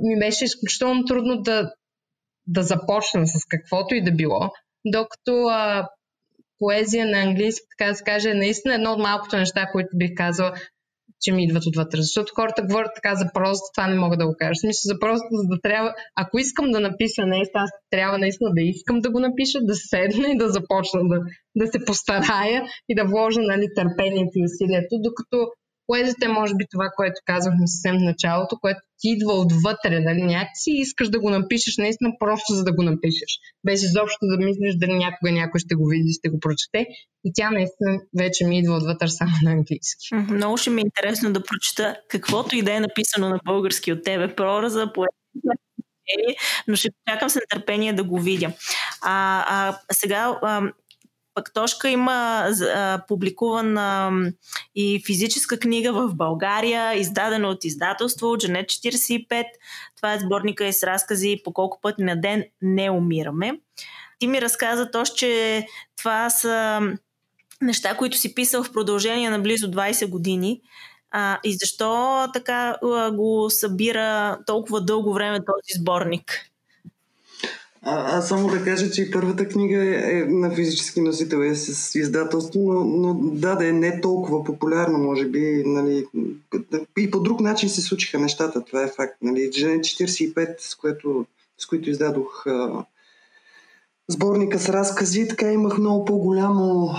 ми 0.00 0.18
беше 0.18 0.44
изключително 0.44 1.04
трудно 1.04 1.42
да, 1.42 1.72
да 2.46 2.62
започна 2.62 3.26
с 3.26 3.38
каквото 3.48 3.94
и 3.94 4.04
да 4.04 4.12
било, 4.12 4.50
докато 4.84 5.46
а, 5.46 5.88
поезия 6.58 7.06
на 7.06 7.18
английски, 7.18 7.66
така 7.78 7.90
да 7.90 7.94
се 7.94 8.04
каже, 8.04 8.30
е 8.30 8.34
наистина 8.34 8.74
едно 8.74 8.92
от 8.92 8.98
малкото 8.98 9.36
неща, 9.36 9.68
които 9.72 9.88
бих 9.94 10.10
казала, 10.16 10.54
че 11.22 11.32
ми 11.32 11.44
идват 11.44 11.66
отвътре. 11.66 11.98
Защото 12.02 12.32
хората 12.34 12.62
говорят 12.62 12.92
така 12.94 13.14
за 13.14 13.26
просто, 13.34 13.64
това 13.74 13.86
не 13.86 14.00
мога 14.02 14.16
да 14.16 14.26
го 14.26 14.34
кажа. 14.38 14.54
Смисъл 14.54 14.88
за 14.90 14.98
просто, 14.98 15.26
за 15.32 15.44
да 15.52 15.60
трябва, 15.62 15.94
ако 16.16 16.38
искам 16.38 16.70
да 16.70 16.80
напиша 16.80 17.26
нещо, 17.26 17.52
аз 17.54 17.70
трябва 17.90 18.18
наистина 18.18 18.50
да 18.56 18.62
искам 18.62 19.00
да 19.00 19.10
го 19.10 19.20
напиша, 19.20 19.58
да 19.62 19.74
седна 19.74 20.26
и 20.30 20.38
да 20.38 20.48
започна 20.48 21.00
да, 21.10 21.18
да 21.56 21.66
се 21.66 21.84
постарая 21.84 22.62
и 22.88 22.94
да 22.94 23.04
вложа 23.04 23.40
нали, 23.40 23.66
търпението 23.76 24.34
и 24.36 24.46
усилието, 24.48 24.94
докато 25.06 25.36
поезията 25.92 26.26
е 26.26 26.36
може 26.40 26.54
би 26.54 26.64
това, 26.70 26.88
което 26.96 27.14
казахме 27.24 27.66
съвсем 27.66 27.94
в 27.98 28.08
началото, 28.10 28.58
което 28.60 28.80
ти 28.98 29.08
идва 29.08 29.32
отвътре, 29.32 30.00
нали, 30.00 30.22
някакси 30.22 30.70
искаш 30.70 31.08
да 31.08 31.20
го 31.20 31.30
напишеш 31.30 31.76
наистина 31.76 32.10
просто 32.18 32.54
за 32.54 32.64
да 32.64 32.72
го 32.72 32.82
напишеш. 32.82 33.30
Без 33.64 33.82
изобщо 33.82 34.22
да 34.22 34.46
мислиш 34.46 34.74
дали 34.76 34.94
някога 35.04 35.32
някой 35.32 35.60
ще 35.60 35.74
го 35.74 35.88
види, 35.88 36.12
ще 36.18 36.28
го 36.28 36.40
прочете. 36.40 36.86
И 37.24 37.32
тя 37.34 37.50
наистина 37.50 38.00
вече 38.18 38.46
ми 38.46 38.58
идва 38.58 38.74
отвътре 38.74 39.08
само 39.08 39.32
на 39.42 39.50
английски. 39.50 40.14
Много 40.14 40.56
ще 40.56 40.70
ми 40.70 40.80
е 40.80 40.84
интересно 40.84 41.32
да 41.32 41.44
прочета 41.44 41.96
каквото 42.08 42.56
и 42.56 42.62
да 42.62 42.74
е 42.74 42.80
написано 42.80 43.28
на 43.28 43.40
български 43.44 43.92
от 43.92 44.04
тебе, 44.04 44.34
прораза, 44.34 44.92
поезия, 44.92 45.22
но 46.68 46.76
ще 46.76 46.88
чакам 47.08 47.30
с 47.30 47.34
нетърпение 47.34 47.92
да 47.92 48.04
го 48.04 48.20
видя. 48.20 48.52
А, 49.02 49.44
а 49.48 49.78
сега 49.92 50.38
а, 50.42 50.62
пък 51.34 51.52
Тошка 51.54 51.88
има 51.88 52.48
а, 52.74 53.02
публикувана 53.08 54.10
и 54.74 55.02
физическа 55.06 55.58
книга 55.58 55.92
в 55.92 56.14
България, 56.14 56.94
издадена 56.94 57.48
от 57.48 57.64
издателство 57.64 58.38
Джанет 58.38 58.66
45. 58.66 59.44
Това 59.96 60.12
е 60.12 60.18
сборника 60.18 60.64
и 60.64 60.72
с 60.72 60.82
разкази 60.82 61.40
по 61.44 61.52
колко 61.52 61.80
пъти 61.80 62.02
на 62.02 62.20
ден 62.20 62.44
не 62.62 62.90
умираме. 62.90 63.60
Ти 64.18 64.26
ми 64.26 64.40
разказа 64.40 64.90
точно, 64.90 65.16
че 65.16 65.66
това 65.96 66.30
са 66.30 66.80
неща, 67.60 67.96
които 67.96 68.16
си 68.16 68.34
писал 68.34 68.64
в 68.64 68.72
продължение 68.72 69.30
на 69.30 69.38
близо 69.38 69.66
20 69.66 70.08
години. 70.08 70.60
А, 71.10 71.38
и 71.44 71.54
защо 71.54 72.26
така 72.32 72.76
а, 72.82 73.10
го 73.10 73.50
събира 73.50 74.38
толкова 74.46 74.84
дълго 74.84 75.14
време 75.14 75.38
този 75.38 75.80
сборник? 75.80 76.51
А, 77.84 78.18
аз 78.18 78.28
само 78.28 78.48
да 78.48 78.64
кажа, 78.64 78.90
че 78.90 79.02
и 79.02 79.10
първата 79.10 79.48
книга 79.48 79.84
е, 79.84 80.18
е 80.18 80.24
на 80.24 80.50
физически 80.50 81.00
носител, 81.00 81.38
е 81.38 81.54
с 81.54 81.94
издателство, 81.94 82.72
но, 82.72 82.84
но 82.84 83.14
да, 83.14 83.54
да 83.54 83.68
е 83.68 83.72
не 83.72 84.00
толкова 84.00 84.44
популярно, 84.44 84.98
може 84.98 85.24
би. 85.24 85.62
Нали, 85.66 86.06
и 86.98 87.10
по 87.10 87.20
друг 87.20 87.40
начин 87.40 87.68
се 87.68 87.82
случиха 87.82 88.18
нещата, 88.18 88.64
това 88.64 88.82
е 88.82 88.92
факт. 88.96 89.16
Нали. 89.22 89.52
Жене 89.52 89.78
45, 89.78 90.54
с, 90.58 90.74
което, 90.74 91.26
с 91.58 91.66
които 91.66 91.90
издадох 91.90 92.46
а, 92.46 92.84
сборника 94.08 94.58
с 94.58 94.68
разкази, 94.68 95.28
така 95.28 95.52
имах 95.52 95.78
много 95.78 96.04
по-голямо 96.04 96.94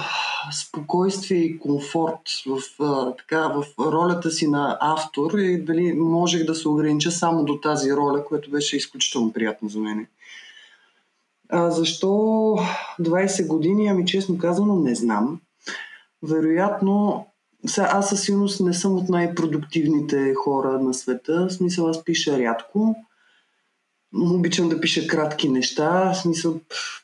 спокойствие 0.51 1.38
и 1.38 1.59
комфорт 1.59 2.21
в, 2.47 2.84
а, 2.84 3.15
така, 3.15 3.47
в 3.47 3.65
ролята 3.79 4.31
си 4.31 4.47
на 4.47 4.77
автор 4.81 5.38
и 5.38 5.63
дали 5.63 5.93
можех 5.93 6.45
да 6.45 6.55
се 6.55 6.67
огранича 6.67 7.11
само 7.11 7.45
до 7.45 7.59
тази 7.59 7.93
роля, 7.93 8.25
което 8.25 8.51
беше 8.51 8.77
изключително 8.77 9.34
приятно 9.34 9.69
за 9.69 9.79
мен. 9.79 10.07
А, 11.56 11.72
защо 11.72 12.08
20 12.99 13.47
години? 13.47 13.88
Ами 13.88 14.06
честно 14.06 14.38
казано 14.38 14.76
не 14.76 14.95
знам. 14.95 15.41
Вероятно, 16.24 17.26
сега, 17.66 17.89
аз 17.91 18.10
със 18.10 18.24
сигурност 18.24 18.62
не 18.62 18.74
съм 18.74 18.97
от 18.97 19.10
най-продуктивните 19.10 20.34
хора 20.34 20.80
на 20.80 20.93
света. 20.93 21.47
В 21.49 21.54
смисъл 21.54 21.88
аз 21.88 22.04
пиша 22.04 22.39
рядко. 22.39 22.95
Обичам 24.16 24.70
да 24.70 24.82
пиша 24.82 25.08
кратки 25.08 25.49
неща. 25.49 26.14
В 26.14 26.18
смисъл 26.18 26.60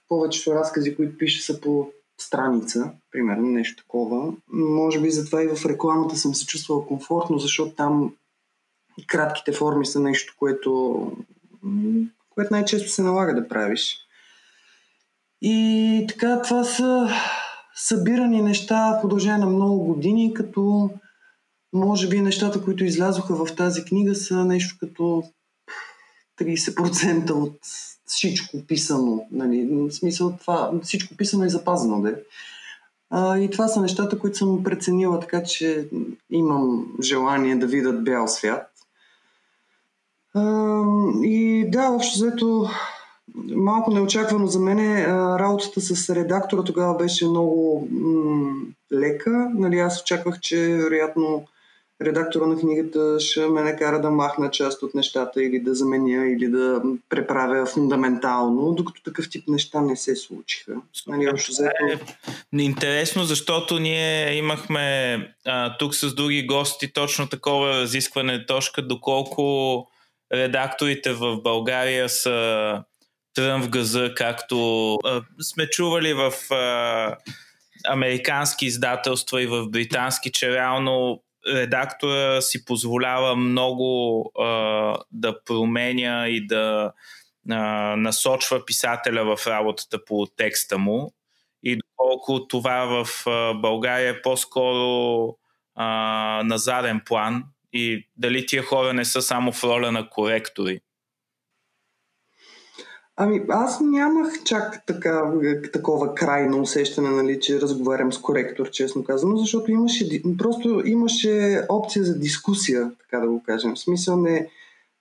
повечето 0.08 0.56
разкази, 0.56 0.96
които 0.96 1.18
пиша 1.18 1.44
са 1.44 1.62
по 1.62 1.90
страница, 2.18 2.92
примерно 3.12 3.48
нещо 3.48 3.84
такова. 3.84 4.34
Може 4.52 5.02
би 5.02 5.12
затова 5.12 5.44
и 5.44 5.48
в 5.48 5.66
рекламата 5.66 6.16
съм 6.16 6.36
се 6.36 6.46
чувствал 6.46 6.86
комфортно, 6.86 7.40
защото 7.40 7.76
там 7.76 8.14
кратките 9.08 9.52
форми 9.52 9.86
са 9.86 10.00
нещо, 10.00 10.34
което, 10.40 11.02
което 12.30 12.54
най-често 12.54 12.90
се 12.90 13.02
налага 13.02 13.36
да 13.36 13.48
правиш. 13.48 14.09
И 15.42 16.06
така, 16.10 16.42
това 16.42 16.64
са 16.64 17.10
събирани 17.76 18.42
неща 18.42 18.98
в 18.98 19.02
продължение 19.02 19.38
на 19.38 19.46
много 19.46 19.80
години, 19.80 20.34
като 20.34 20.90
може 21.74 22.08
би 22.08 22.22
нещата, 22.22 22.64
които 22.64 22.84
излязоха 22.84 23.46
в 23.46 23.56
тази 23.56 23.84
книга 23.84 24.16
са 24.16 24.46
нещо 24.46 24.76
като 24.80 25.24
30% 26.42 27.32
от 27.32 27.58
всичко 28.06 28.58
писано. 28.68 29.28
Нали? 29.32 29.68
В 29.72 29.92
смисъл 29.92 30.38
това, 30.42 30.72
всичко 30.84 31.16
писано 31.16 31.46
и 31.46 31.50
запазено 31.50 32.02
да 32.02 32.10
е. 32.10 32.16
И 33.44 33.50
това 33.52 33.68
са 33.68 33.82
нещата, 33.82 34.20
които 34.20 34.38
съм 34.38 34.64
преценила, 34.64 35.20
така 35.20 35.44
че 35.44 35.90
имам 36.30 36.86
желание 37.04 37.56
да 37.56 37.68
видят 37.68 38.04
бял 38.04 38.28
свят. 38.28 38.72
А, 40.34 40.84
и 41.24 41.66
да, 41.72 41.90
общо 41.90 42.16
взето 42.16 42.70
малко 43.56 43.92
неочаквано 43.92 44.48
за 44.48 44.60
мен 44.60 45.06
работата 45.40 45.82
с 45.82 46.16
редактора 46.16 46.64
тогава 46.64 46.98
беше 46.98 47.28
много 47.28 47.88
м- 47.92 48.62
лека. 48.94 49.52
Нали, 49.56 49.80
аз 49.80 50.02
очаквах, 50.02 50.40
че 50.40 50.58
вероятно 50.58 51.46
редактора 52.02 52.46
на 52.46 52.60
книгата 52.60 53.20
ще 53.20 53.48
ме 53.48 53.62
накара 53.62 54.02
да 54.02 54.12
махна 54.12 54.52
част 54.52 54.84
от 54.84 54.96
нещата 54.96 55.44
или 55.44 55.60
да 55.60 55.76
заменя, 55.76 56.28
или 56.28 56.48
да 56.48 56.82
преправя 57.10 57.66
фундаментално, 57.66 58.74
докато 58.74 59.04
такъв 59.04 59.30
тип 59.30 59.48
неща 59.48 59.82
не 59.82 59.96
се 59.96 60.16
случиха. 60.16 60.74
Нали, 61.08 61.30
общо 61.30 61.52
взето... 61.52 61.86
е 62.54 62.62
интересно, 62.62 63.24
защото 63.24 63.80
ние 63.80 64.38
имахме 64.38 65.18
а, 65.46 65.78
тук 65.78 65.96
с 65.96 66.16
други 66.16 66.46
гости 66.46 66.94
точно 66.94 67.30
такова 67.30 67.82
разискване, 67.82 68.46
точка 68.46 68.82
доколко 68.82 69.88
редакторите 70.34 71.14
в 71.14 71.38
България 71.42 72.10
са 72.10 72.84
трън 73.34 73.62
в 73.62 73.70
газа, 73.70 74.14
както 74.16 74.94
а, 74.96 75.22
сме 75.42 75.70
чували 75.70 76.14
в 76.14 76.54
а, 76.54 77.18
американски 77.88 78.66
издателства 78.66 79.42
и 79.42 79.48
в 79.48 79.70
британски, 79.70 80.32
че 80.32 80.52
реално 80.52 81.24
редактора 81.48 82.42
си 82.42 82.66
позволява 82.66 83.36
много 83.36 84.22
а, 84.40 84.46
да 85.12 85.44
променя 85.44 86.28
и 86.28 86.48
да 86.48 86.92
а, 87.50 87.56
насочва 87.96 88.66
писателя 88.66 89.36
в 89.36 89.48
работата 89.48 90.06
по 90.06 90.28
текста 90.38 90.78
му. 90.78 91.14
И 91.64 91.78
доколко 91.78 92.48
това 92.48 92.86
в 92.86 93.28
а, 93.28 93.54
България 93.54 94.10
е 94.10 94.22
по-скоро 94.22 95.36
а, 95.76 95.86
на 96.46 96.58
заден 96.58 97.02
план 97.06 97.44
и 97.74 98.08
дали 98.18 98.46
тия 98.46 98.64
хора 98.64 98.94
не 98.94 99.06
са 99.06 99.22
само 99.22 99.52
в 99.52 99.64
роля 99.64 99.92
на 99.92 100.10
коректори. 100.10 100.80
Ами 103.22 103.42
аз 103.50 103.80
нямах 103.82 104.44
чак 104.44 104.86
така, 104.86 105.32
такова 105.74 106.16
крайно 106.16 106.62
усещане, 106.62 107.10
нали, 107.10 107.40
че 107.40 107.62
разговарям 107.62 108.14
с 108.14 108.18
коректор, 108.18 108.70
честно 108.70 109.04
казано, 109.04 109.38
защото 109.38 109.72
имаше, 109.72 110.22
просто 110.38 110.82
имаше 110.86 111.66
опция 111.70 112.06
за 112.06 112.20
дискусия, 112.20 112.92
така 113.00 113.20
да 113.20 113.28
го 113.28 113.44
кажем. 113.44 113.76
В 113.76 113.80
смисъл 113.80 114.18
не, 114.18 114.50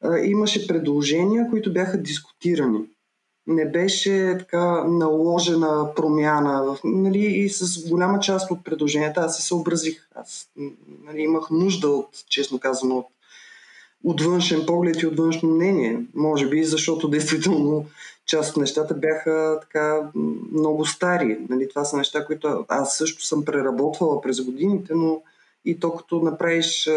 а, 0.03 0.19
имаше 0.19 0.67
предложения, 0.67 1.51
които 1.51 1.73
бяха 1.73 1.99
дискутирани. 1.99 2.81
Не 3.47 3.71
беше 3.71 4.37
така 4.39 4.85
наложена 4.85 5.95
промяна. 5.97 6.77
Нали, 6.85 7.19
и 7.19 7.49
с 7.49 7.89
голяма 7.89 8.21
част 8.21 8.51
от 8.51 8.65
предложенията 8.65 9.21
аз 9.21 9.37
се 9.37 9.43
съобразих. 9.43 10.09
Аз 10.15 10.49
нали, 11.05 11.21
имах 11.21 11.51
нужда 11.51 11.89
от, 11.89 12.09
честно 12.29 12.59
казано, 12.59 12.97
от 12.97 13.07
от 14.05 14.21
външен 14.21 14.67
поглед 14.67 15.03
и 15.03 15.07
от 15.07 15.17
външно 15.17 15.49
мнение. 15.49 16.01
Може 16.15 16.49
би 16.49 16.65
защото 16.65 17.09
действително 17.09 17.87
част 18.27 18.51
от 18.51 18.57
нещата 18.57 18.95
бяха 18.95 19.59
така 19.61 20.11
много 20.53 20.87
стари. 20.87 21.39
Нали, 21.49 21.69
това 21.69 21.85
са 21.85 21.97
неща, 21.97 22.25
които 22.25 22.65
аз 22.69 22.99
също 22.99 23.25
съм 23.25 23.45
преработвала 23.45 24.21
през 24.21 24.41
годините, 24.41 24.95
но 24.95 25.23
и 25.65 25.81
то 25.81 25.93
като 25.93 26.21
направиш 26.21 26.89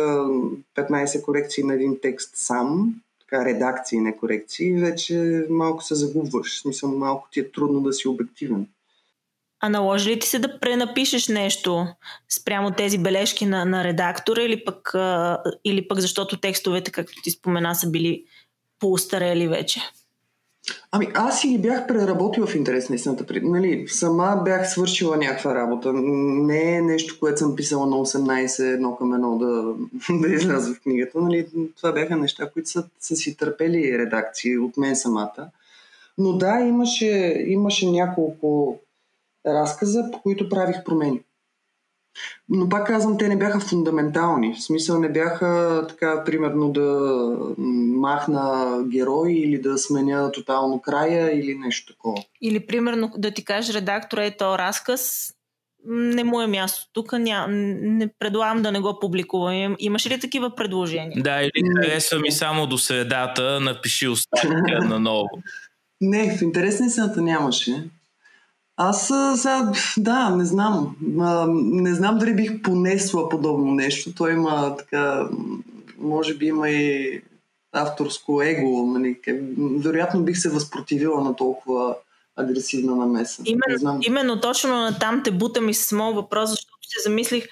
15 0.76 1.22
корекции 1.22 1.64
на 1.64 1.74
един 1.74 1.98
текст 2.02 2.32
сам, 2.34 2.96
така 3.20 3.46
редакции, 3.46 4.00
не 4.00 4.18
корекции, 4.18 4.74
вече 4.74 5.46
малко 5.50 5.84
се 5.84 5.96
загубваш. 5.96 6.62
Смисъл, 6.62 6.92
малко 6.92 7.28
ти 7.32 7.40
е 7.40 7.52
трудно 7.52 7.82
да 7.82 7.94
си 7.94 8.08
обективен. 8.08 8.68
А 9.62 9.70
наложи 9.70 10.10
ли 10.10 10.20
ти 10.20 10.28
се 10.28 10.40
да 10.40 10.60
пренапишеш 10.60 11.28
нещо 11.28 11.88
спрямо 12.30 12.72
тези 12.72 12.98
бележки 12.98 13.46
на, 13.46 13.66
на 13.66 13.84
редактора 13.84 14.42
или 14.42 14.64
пък, 14.66 14.96
а, 14.96 15.40
или 15.66 15.88
пък 15.88 16.00
защото 16.00 16.40
текстовете, 16.40 16.92
както 16.92 17.22
ти 17.24 17.32
спомена, 17.32 17.76
са 17.76 17.90
били 17.90 18.24
по-устарели 18.80 19.48
вече? 19.48 19.82
Ами 20.92 21.08
аз 21.14 21.48
ги 21.48 21.58
бях 21.58 21.88
преработила 21.88 22.48
в 22.48 22.56
интерес 22.56 22.90
на 22.90 22.96
истината. 22.96 23.26
Нали, 23.42 23.86
сама 23.88 24.42
бях 24.46 24.72
свършила 24.72 25.18
някаква 25.18 25.56
работа. 25.56 25.94
Не 25.94 26.76
е 26.76 26.82
нещо, 26.82 27.18
което 27.20 27.40
съм 27.40 27.56
писала 27.56 27.86
на 27.86 27.96
18 27.96 28.74
едно 28.74 28.96
към 28.96 29.14
едно 29.14 29.38
да, 29.38 29.74
да 30.28 30.34
изляза 30.34 30.74
в 30.74 30.82
книгата. 30.82 31.22
Нали, 31.22 31.48
това 31.78 31.92
бяха 31.92 32.16
неща, 32.16 32.50
които 32.50 32.70
са, 32.70 32.84
са 33.00 33.16
си 33.16 33.38
търпели 33.38 33.98
редакции 33.98 34.58
от 34.58 34.78
мен 34.78 34.96
самата. 34.96 35.50
Но 36.18 36.34
да, 36.34 36.60
имаше, 36.60 37.44
имаше 37.48 37.92
няколко 37.92 38.80
разказа, 39.46 40.10
по 40.12 40.22
които 40.22 40.50
правих 40.50 40.84
промени. 40.84 41.22
Но 42.50 42.70
пак 42.70 42.88
казвам, 42.88 43.18
те 43.18 43.28
не 43.28 43.38
бяха 43.38 43.60
фундаментални. 43.60 44.54
В 44.54 44.64
смисъл 44.64 45.00
не 45.00 45.12
бяха 45.12 45.86
така, 45.90 46.24
примерно, 46.24 46.72
да 46.72 47.38
махна 47.98 48.78
герой 48.88 49.32
или 49.32 49.62
да 49.62 49.78
сменя 49.78 50.32
тотално 50.32 50.82
края 50.82 51.40
или 51.40 51.56
нещо 51.56 51.94
такова. 51.94 52.24
Или, 52.42 52.66
примерно, 52.66 53.12
да 53.18 53.32
ти 53.32 53.46
кажеш 53.46 53.76
редактора 53.76 54.26
е 54.26 54.38
то 54.38 54.58
разказ, 54.58 55.34
не 55.86 56.24
му 56.24 56.42
е 56.42 56.48
място. 56.48 56.90
Тук 56.94 57.14
ня... 57.14 57.46
не 57.50 58.08
предлагам 58.20 58.62
да 58.62 58.72
не 58.72 58.80
го 58.80 59.00
публикувам. 59.00 59.76
Имаш 59.80 60.08
ли 60.08 60.20
такива 60.20 60.56
предложения? 60.56 61.24
Да, 61.24 61.42
или 61.42 61.64
харесва 61.78 62.20
ми 62.20 62.32
само 62.32 62.68
до 62.68 62.78
средата, 62.78 63.60
напиши 63.60 64.08
остатъка 64.08 64.80
наново. 64.86 65.30
Не, 66.04 66.38
в 66.38 66.42
интересна 66.42 66.86
истината 66.86 67.22
нямаше. 67.22 67.84
Аз 68.84 69.08
сега, 69.36 69.72
да, 69.98 70.30
не 70.30 70.46
знам. 70.46 70.96
Не 71.56 71.96
знам 71.96 72.18
дали 72.18 72.36
бих 72.36 72.62
понесла 72.62 73.30
подобно 73.30 73.72
нещо. 73.72 74.16
Той 74.16 74.34
има 74.34 74.76
така, 74.78 75.30
може 75.98 76.34
би 76.34 76.46
има 76.46 76.70
и 76.70 77.22
авторско 77.72 78.42
его. 78.42 78.86
Нали, 78.86 79.20
вероятно 79.58 80.24
бих 80.24 80.38
се 80.38 80.50
възпротивила 80.50 81.24
на 81.24 81.36
толкова 81.36 81.96
агресивна 82.36 82.96
намеса. 82.96 83.44
Именно, 83.46 83.78
знам. 83.78 84.00
именно 84.02 84.42
точно 84.42 84.70
на 84.70 85.00
там 85.00 85.22
те 85.24 85.32
бутам 85.32 85.70
и 85.70 85.74
с 85.74 85.92
моят 85.92 86.16
въпрос, 86.16 86.50
защото 86.50 86.78
се 86.82 87.10
замислих 87.10 87.48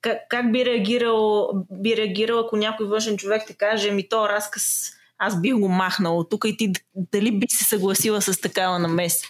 как, 0.00 0.18
как 0.28 0.52
би, 0.52 0.64
реагирал, 0.64 1.50
би 1.70 1.96
реагирал, 1.96 2.40
ако 2.40 2.56
някой 2.56 2.86
външен 2.86 3.16
човек 3.16 3.42
те 3.46 3.54
каже, 3.54 3.90
ми 3.90 4.08
то 4.08 4.28
разказ 4.28 4.93
аз 5.18 5.40
бих 5.40 5.54
го 5.54 5.68
махнал 5.68 6.24
тук 6.30 6.44
и 6.46 6.56
ти 6.56 6.72
дали 7.12 7.38
би 7.38 7.46
се 7.48 7.64
съгласила 7.64 8.22
с 8.22 8.40
такава 8.40 8.78
намеса? 8.78 9.26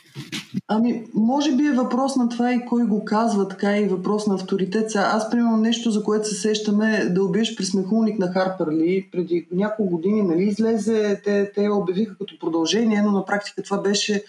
Ами, 0.68 1.04
може 1.14 1.52
би 1.52 1.66
е 1.66 1.72
въпрос 1.72 2.16
на 2.16 2.28
това 2.28 2.54
и 2.54 2.64
кой 2.66 2.84
го 2.84 3.04
казва, 3.04 3.48
така 3.48 3.78
и 3.78 3.84
въпрос 3.84 4.26
на 4.26 4.34
авторитет. 4.34 4.90
Сега, 4.90 5.10
аз, 5.12 5.30
примерно, 5.30 5.56
нещо, 5.56 5.90
за 5.90 6.02
което 6.02 6.28
се 6.28 6.34
сещаме, 6.34 7.04
да 7.04 7.24
убиеш 7.24 7.56
присмехулник 7.56 8.18
на 8.18 8.32
Харпер 8.32 8.66
Ли, 8.66 9.08
преди 9.12 9.46
няколко 9.52 9.96
години, 9.96 10.22
нали, 10.22 10.42
излезе, 10.42 11.20
те, 11.24 11.52
те 11.54 11.62
я 11.62 11.74
обявиха 11.74 12.18
като 12.18 12.38
продължение, 12.38 13.02
но 13.02 13.10
на 13.10 13.24
практика 13.24 13.62
това 13.62 13.78
беше 13.78 14.24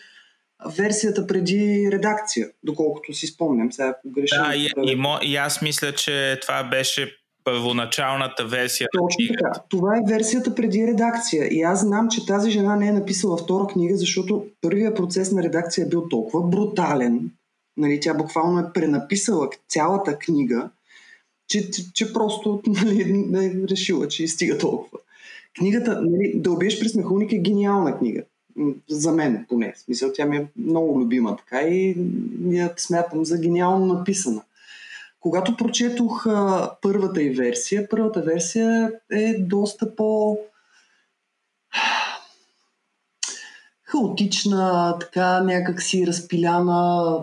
версията 0.77 1.27
преди 1.27 1.89
редакция, 1.91 2.49
доколкото 2.63 3.13
си 3.13 3.27
спомням. 3.27 3.71
Сега, 3.71 3.89
ако 3.89 4.11
греша. 4.11 4.43
Да, 4.47 4.55
и, 4.55 4.69
и, 4.83 5.31
и 5.31 5.35
аз 5.35 5.61
мисля, 5.61 5.95
че 5.95 6.39
това 6.41 6.63
беше 6.63 7.24
първоначалната 7.45 8.45
версия. 8.45 8.87
Точно 8.97 9.35
така. 9.35 9.61
Това 9.69 9.97
е 9.97 10.13
версията 10.13 10.55
преди 10.55 10.87
редакция. 10.87 11.47
И 11.51 11.61
аз 11.61 11.81
знам, 11.81 12.09
че 12.09 12.25
тази 12.25 12.51
жена 12.51 12.75
не 12.75 12.87
е 12.87 12.91
написала 12.91 13.37
втора 13.37 13.67
книга, 13.67 13.97
защото 13.97 14.45
първият 14.61 14.95
процес 14.95 15.31
на 15.31 15.43
редакция 15.43 15.85
е 15.85 15.89
бил 15.89 16.09
толкова 16.09 16.47
брутален. 16.47 17.31
Нали, 17.77 17.99
тя 17.99 18.13
буквално 18.13 18.59
е 18.59 18.73
пренаписала 18.73 19.49
цялата 19.67 20.19
книга, 20.19 20.69
че, 21.47 21.71
че, 21.71 21.93
че 21.93 22.13
просто 22.13 22.61
нали, 22.67 23.27
е 23.35 23.67
решила, 23.67 24.07
че 24.07 24.27
стига 24.27 24.57
толкова. 24.57 24.99
Книгата, 25.57 26.01
нали, 26.01 26.33
да 26.35 26.51
убиеш 26.51 26.79
през 26.79 26.95
мехуник 26.95 27.31
е 27.31 27.37
гениална 27.37 27.97
книга. 27.97 28.23
За 28.89 29.11
мен 29.11 29.45
поне. 29.49 29.73
Смисъл, 29.77 30.11
тя 30.13 30.25
ми 30.25 30.37
е 30.37 30.47
много 30.57 30.99
любима 30.99 31.37
така 31.37 31.61
и 31.61 31.97
я 32.49 32.73
смятам 32.77 33.25
за 33.25 33.37
гениално 33.37 33.85
написана. 33.85 34.41
Когато 35.25 35.57
прочетох 35.57 36.27
а, 36.27 36.71
първата 36.81 37.21
и 37.21 37.29
версия, 37.29 37.89
първата 37.89 38.21
версия 38.21 38.91
е 39.11 39.33
доста 39.39 39.95
по 39.95 40.37
хаотична, 43.83 44.95
така 44.99 45.43
някак 45.43 45.81
си 45.81 46.07
разпиляна, 46.07 47.19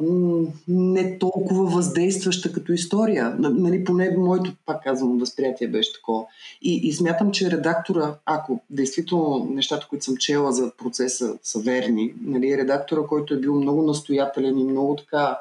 не 0.69 1.19
толкова 1.19 1.65
въздействаща 1.65 2.53
като 2.53 2.73
история. 2.73 3.37
Нали, 3.39 3.85
поне 3.85 4.17
моето, 4.19 4.53
пак 4.67 4.85
казвам, 4.85 5.19
възприятие 5.19 5.69
беше 5.69 5.93
такова. 5.93 6.25
И, 6.63 6.89
и 6.89 6.93
смятам, 6.93 7.33
че 7.33 7.51
редактора, 7.51 8.15
ако 8.27 8.61
действително 8.71 9.49
нещата, 9.51 9.87
които 9.91 10.05
съм 10.05 10.17
чела 10.17 10.53
за 10.53 10.73
процеса 10.79 11.39
са 11.43 11.59
верни, 11.61 12.15
нали, 12.21 12.57
редактора, 12.57 13.01
който 13.09 13.35
е 13.35 13.41
бил 13.41 13.55
много 13.55 13.83
настоятелен 13.83 14.59
и 14.59 14.65
много 14.65 14.97
така 14.97 15.39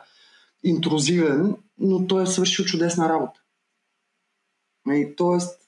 интрузивен, 0.64 1.56
но 1.78 2.08
той 2.08 2.24
е 2.24 2.28
свършил 2.28 2.66
чудесна 2.66 3.10
работа. 3.10 3.40
И, 4.90 5.16
тоест, 5.18 5.60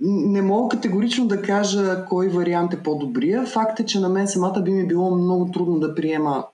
не 0.00 0.42
мога 0.42 0.76
категорично 0.76 1.26
да 1.26 1.42
кажа 1.42 2.04
кой 2.08 2.28
вариант 2.28 2.72
е 2.74 2.82
по-добрия. 2.82 3.46
Факт 3.46 3.80
е, 3.80 3.86
че 3.86 4.00
на 4.00 4.08
мен 4.08 4.28
самата 4.28 4.62
би 4.62 4.70
ми 4.70 4.86
било 4.86 5.16
много 5.16 5.50
трудно 5.52 5.80
да 5.80 5.94
приема 5.94 6.46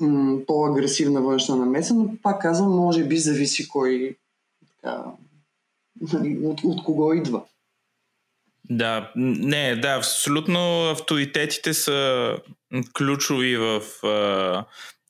м- 0.00 0.38
по-агресивна 0.46 1.22
външна 1.22 1.56
намеса, 1.56 1.94
но 1.94 2.16
пак 2.22 2.42
казвам, 2.42 2.76
може 2.76 3.04
би 3.04 3.16
зависи 3.16 3.68
кой 3.68 4.16
така, 4.70 5.04
нали, 6.12 6.46
от, 6.46 6.60
от 6.64 6.84
кого 6.84 7.12
идва. 7.12 7.42
Да, 8.70 9.12
не, 9.16 9.76
да, 9.76 9.88
абсолютно 9.88 10.90
авторитетите 10.90 11.74
са 11.74 12.30
ключови 12.94 13.56
в 13.56 13.82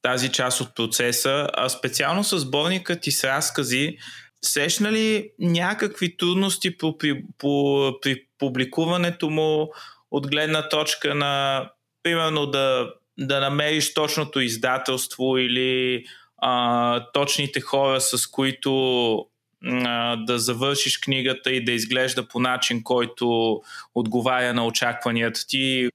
тази 0.03 0.33
част 0.33 0.61
от 0.61 0.75
процеса, 0.75 1.49
а 1.55 1.69
специално 1.69 2.25
с 2.25 2.39
сборника 2.39 3.01
ти 3.01 3.11
с 3.11 3.25
разкази, 3.25 3.99
срещна 4.45 4.93
ли 4.93 5.31
някакви 5.39 6.17
трудности 6.17 6.79
по, 6.79 6.99
при, 6.99 7.23
по, 7.39 7.93
при 8.03 8.25
публикуването 8.39 9.31
му 9.31 9.69
от 10.11 10.31
гледна 10.31 10.69
точка 10.69 11.15
на, 11.15 11.65
примерно, 12.03 12.47
да, 12.47 12.91
да 13.19 13.41
намериш 13.41 13.95
точното 13.95 14.41
издателство 14.41 15.39
или 15.39 16.05
а, 16.37 17.05
точните 17.13 17.61
хора, 17.61 18.01
с 18.01 18.27
които 18.27 19.25
а, 19.65 20.17
да 20.17 20.39
завършиш 20.39 20.99
книгата 20.99 21.51
и 21.51 21.65
да 21.65 21.73
изглежда 21.73 22.29
по 22.29 22.41
начин, 22.41 22.83
който 22.83 23.61
отговаря 23.95 24.55
на 24.55 24.67
очакванията 24.67 25.47
ти 25.47 25.89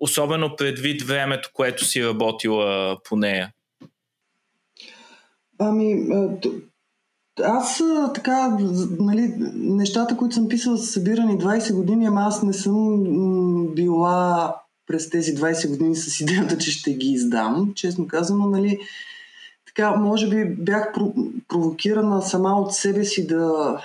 особено 0.00 0.56
предвид 0.56 1.02
времето, 1.02 1.50
което 1.54 1.84
си 1.84 2.04
работила 2.04 2.98
по 3.04 3.16
нея? 3.16 3.52
Ами, 5.58 6.06
аз 7.44 7.82
така, 8.14 8.58
нали, 8.98 9.34
нещата, 9.54 10.16
които 10.16 10.34
съм 10.34 10.48
писала 10.48 10.78
са 10.78 10.86
събирани 10.86 11.38
20 11.38 11.74
години, 11.74 12.06
ама 12.06 12.20
аз 12.20 12.42
не 12.42 12.52
съм 12.52 13.04
била 13.74 14.54
през 14.86 15.10
тези 15.10 15.34
20 15.34 15.68
години 15.68 15.96
с 15.96 16.20
идеята, 16.20 16.58
че 16.58 16.70
ще 16.70 16.94
ги 16.94 17.06
издам. 17.12 17.72
Честно 17.74 18.08
казано, 18.08 18.46
нали, 18.46 18.78
така, 19.66 19.96
може 19.96 20.28
би 20.28 20.44
бях 20.44 20.92
провокирана 21.48 22.22
сама 22.22 22.60
от 22.60 22.74
себе 22.74 23.04
си 23.04 23.26
да, 23.26 23.76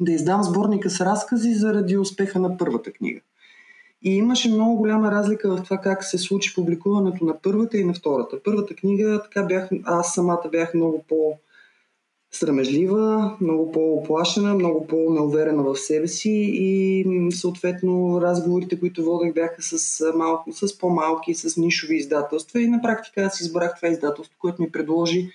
да 0.00 0.12
издам 0.12 0.42
сборника 0.42 0.90
с 0.90 1.00
разкази 1.00 1.54
заради 1.54 1.96
успеха 1.96 2.38
на 2.38 2.58
първата 2.58 2.92
книга. 2.92 3.20
И 4.04 4.16
имаше 4.16 4.50
много 4.50 4.76
голяма 4.76 5.10
разлика 5.10 5.56
в 5.56 5.62
това 5.62 5.78
как 5.78 6.04
се 6.04 6.18
случи 6.18 6.54
публикуването 6.54 7.24
на 7.24 7.38
първата 7.42 7.78
и 7.78 7.84
на 7.84 7.94
втората. 7.94 8.36
Първата 8.44 8.74
книга, 8.74 9.22
така 9.22 9.42
бях, 9.42 9.68
аз 9.84 10.14
самата 10.14 10.48
бях 10.52 10.74
много 10.74 11.04
по- 11.08 11.38
срамежлива, 12.32 13.36
много 13.40 13.72
по-оплашена, 13.72 14.54
много 14.54 14.86
по-неуверена 14.86 15.62
в 15.62 15.76
себе 15.76 16.08
си 16.08 16.30
и 16.54 17.04
съответно 17.30 18.20
разговорите, 18.20 18.80
които 18.80 19.04
водех 19.04 19.34
бяха 19.34 19.62
с, 19.62 20.04
малко, 20.16 20.52
с 20.52 20.78
по-малки, 20.78 21.34
с 21.34 21.56
нишови 21.56 21.96
издателства 21.96 22.60
и 22.60 22.68
на 22.68 22.82
практика 22.82 23.22
аз 23.22 23.40
избрах 23.40 23.76
това 23.76 23.88
издателство, 23.88 24.36
което 24.38 24.62
ми 24.62 24.72
предложи 24.72 25.28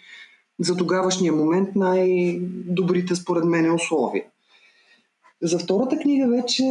за 0.59 0.75
тогавашния 0.75 1.33
момент 1.33 1.69
най-добрите 1.75 3.15
според 3.15 3.45
мен 3.45 3.73
условия. 3.73 4.23
За 5.41 5.59
втората 5.59 5.97
книга 5.97 6.27
вече 6.27 6.63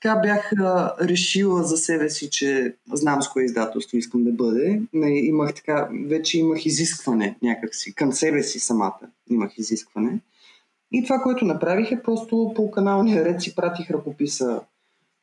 така 0.00 0.20
бях 0.20 0.52
решила 1.00 1.62
за 1.62 1.76
себе 1.76 2.10
си, 2.10 2.30
че 2.30 2.74
знам 2.92 3.22
с 3.22 3.28
кое 3.28 3.42
издателство 3.42 3.96
искам 3.96 4.24
да 4.24 4.32
бъде. 4.32 4.82
Имах 4.92 5.54
така, 5.54 5.88
вече 6.06 6.38
имах 6.38 6.66
изискване 6.66 7.36
някакси, 7.42 7.94
към 7.94 8.12
себе 8.12 8.42
си 8.42 8.60
самата 8.60 9.00
имах 9.30 9.58
изискване. 9.58 10.18
И 10.92 11.04
това, 11.04 11.18
което 11.18 11.44
направих 11.44 11.92
е 11.92 12.02
просто 12.02 12.52
по 12.56 12.70
каналния 12.70 13.24
ред 13.24 13.42
си 13.42 13.54
пратих 13.54 13.90
ръкописа 13.90 14.60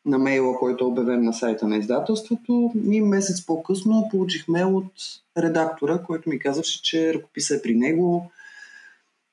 на 0.05 0.17
мейла, 0.17 0.57
който 0.57 0.85
е 0.85 0.87
обявен 0.87 1.23
на 1.23 1.33
сайта 1.33 1.67
на 1.67 1.77
издателството 1.77 2.71
и 2.91 3.01
месец 3.01 3.45
по-късно 3.45 4.07
получих 4.11 4.47
мейл 4.47 4.77
от 4.77 4.93
редактора, 5.37 6.03
който 6.07 6.29
ми 6.29 6.39
казваше, 6.39 6.81
че 6.81 7.13
ръкописа 7.13 7.55
е 7.55 7.61
при 7.61 7.75
него, 7.75 8.31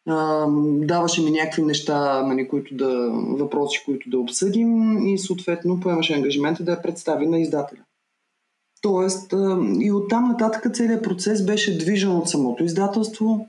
а, 0.06 0.46
даваше 0.86 1.22
ми 1.22 1.30
някакви 1.30 1.62
неща, 1.62 2.22
нали, 2.22 2.48
които 2.48 2.74
да, 2.74 3.10
въпроси, 3.10 3.82
които 3.84 4.10
да 4.10 4.18
обсъдим 4.18 4.98
и 5.06 5.18
съответно 5.18 5.80
поемаше 5.80 6.14
ангажимента 6.14 6.64
да 6.64 6.70
я 6.70 6.82
представи 6.82 7.26
на 7.26 7.38
издателя. 7.38 7.80
Тоест 8.82 9.32
а, 9.32 9.58
и 9.80 9.92
оттам 9.92 10.28
нататък 10.28 10.74
целият 10.74 11.04
процес 11.04 11.46
беше 11.46 11.78
движен 11.78 12.16
от 12.16 12.28
самото 12.28 12.64
издателство. 12.64 13.48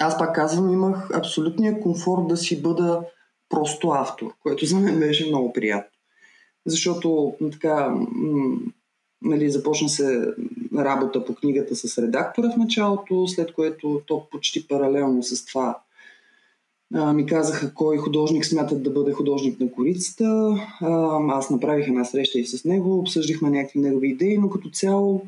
Аз 0.00 0.18
пак 0.18 0.34
казвам, 0.34 0.72
имах 0.72 1.10
абсолютния 1.14 1.80
комфорт 1.80 2.28
да 2.28 2.36
си 2.36 2.62
бъда 2.62 3.00
просто 3.48 3.88
автор, 3.88 4.34
което 4.42 4.66
за 4.66 4.76
мен 4.78 4.98
беше 4.98 5.28
много 5.28 5.52
приятно. 5.52 5.98
Защото 6.66 7.34
така, 7.52 7.94
нали, 9.24 9.50
започна 9.50 9.88
се 9.88 10.34
работа 10.78 11.24
по 11.24 11.34
книгата 11.34 11.76
с 11.76 11.98
редактора 11.98 12.50
в 12.50 12.56
началото, 12.56 13.26
след 13.28 13.52
което 13.52 14.00
то 14.06 14.26
почти 14.30 14.68
паралелно 14.68 15.22
с 15.22 15.44
това 15.44 15.78
а, 16.94 17.12
ми 17.12 17.26
казаха 17.26 17.74
кой 17.74 17.96
художник 17.96 18.46
смятат 18.46 18.82
да 18.82 18.90
бъде 18.90 19.12
художник 19.12 19.60
на 19.60 19.72
корицата. 19.72 20.54
А, 20.80 21.18
аз 21.28 21.50
направих 21.50 21.88
една 21.88 22.04
среща 22.04 22.38
и 22.38 22.46
с 22.46 22.64
него, 22.64 22.98
обсъждахме 22.98 23.50
някакви 23.50 23.80
негови 23.80 24.08
идеи, 24.08 24.38
но 24.38 24.50
като 24.50 24.70
цяло 24.70 25.22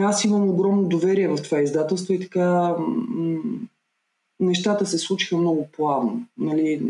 аз 0.00 0.24
имам 0.24 0.48
огромно 0.48 0.88
доверие 0.88 1.28
в 1.28 1.42
това 1.42 1.60
издателство 1.60 2.14
и 2.14 2.20
така 2.20 2.76
нещата 4.40 4.86
се 4.86 4.98
случиха 4.98 5.36
много 5.36 5.68
плавно. 5.76 6.26
Нали, 6.38 6.82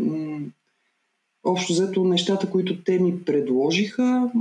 общо 1.43 1.73
взето 1.73 2.03
нещата, 2.03 2.51
които 2.51 2.83
те 2.83 2.99
ми 2.99 3.23
предложиха, 3.23 4.31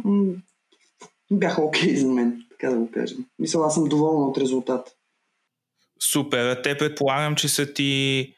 бяха 1.30 1.62
окей 1.62 1.94
okay 1.94 1.94
за 1.94 2.08
мен, 2.08 2.44
така 2.50 2.70
да 2.70 2.78
го 2.78 2.90
кажем. 2.90 3.18
Мисля, 3.38 3.66
аз 3.66 3.74
съм 3.74 3.84
доволна 3.84 4.26
от 4.26 4.38
резултата. 4.38 4.92
Супер. 6.00 6.46
А 6.46 6.62
те 6.62 6.78
предполагам, 6.78 7.36
че 7.36 7.48
са 7.48 7.72
ти 7.72 8.34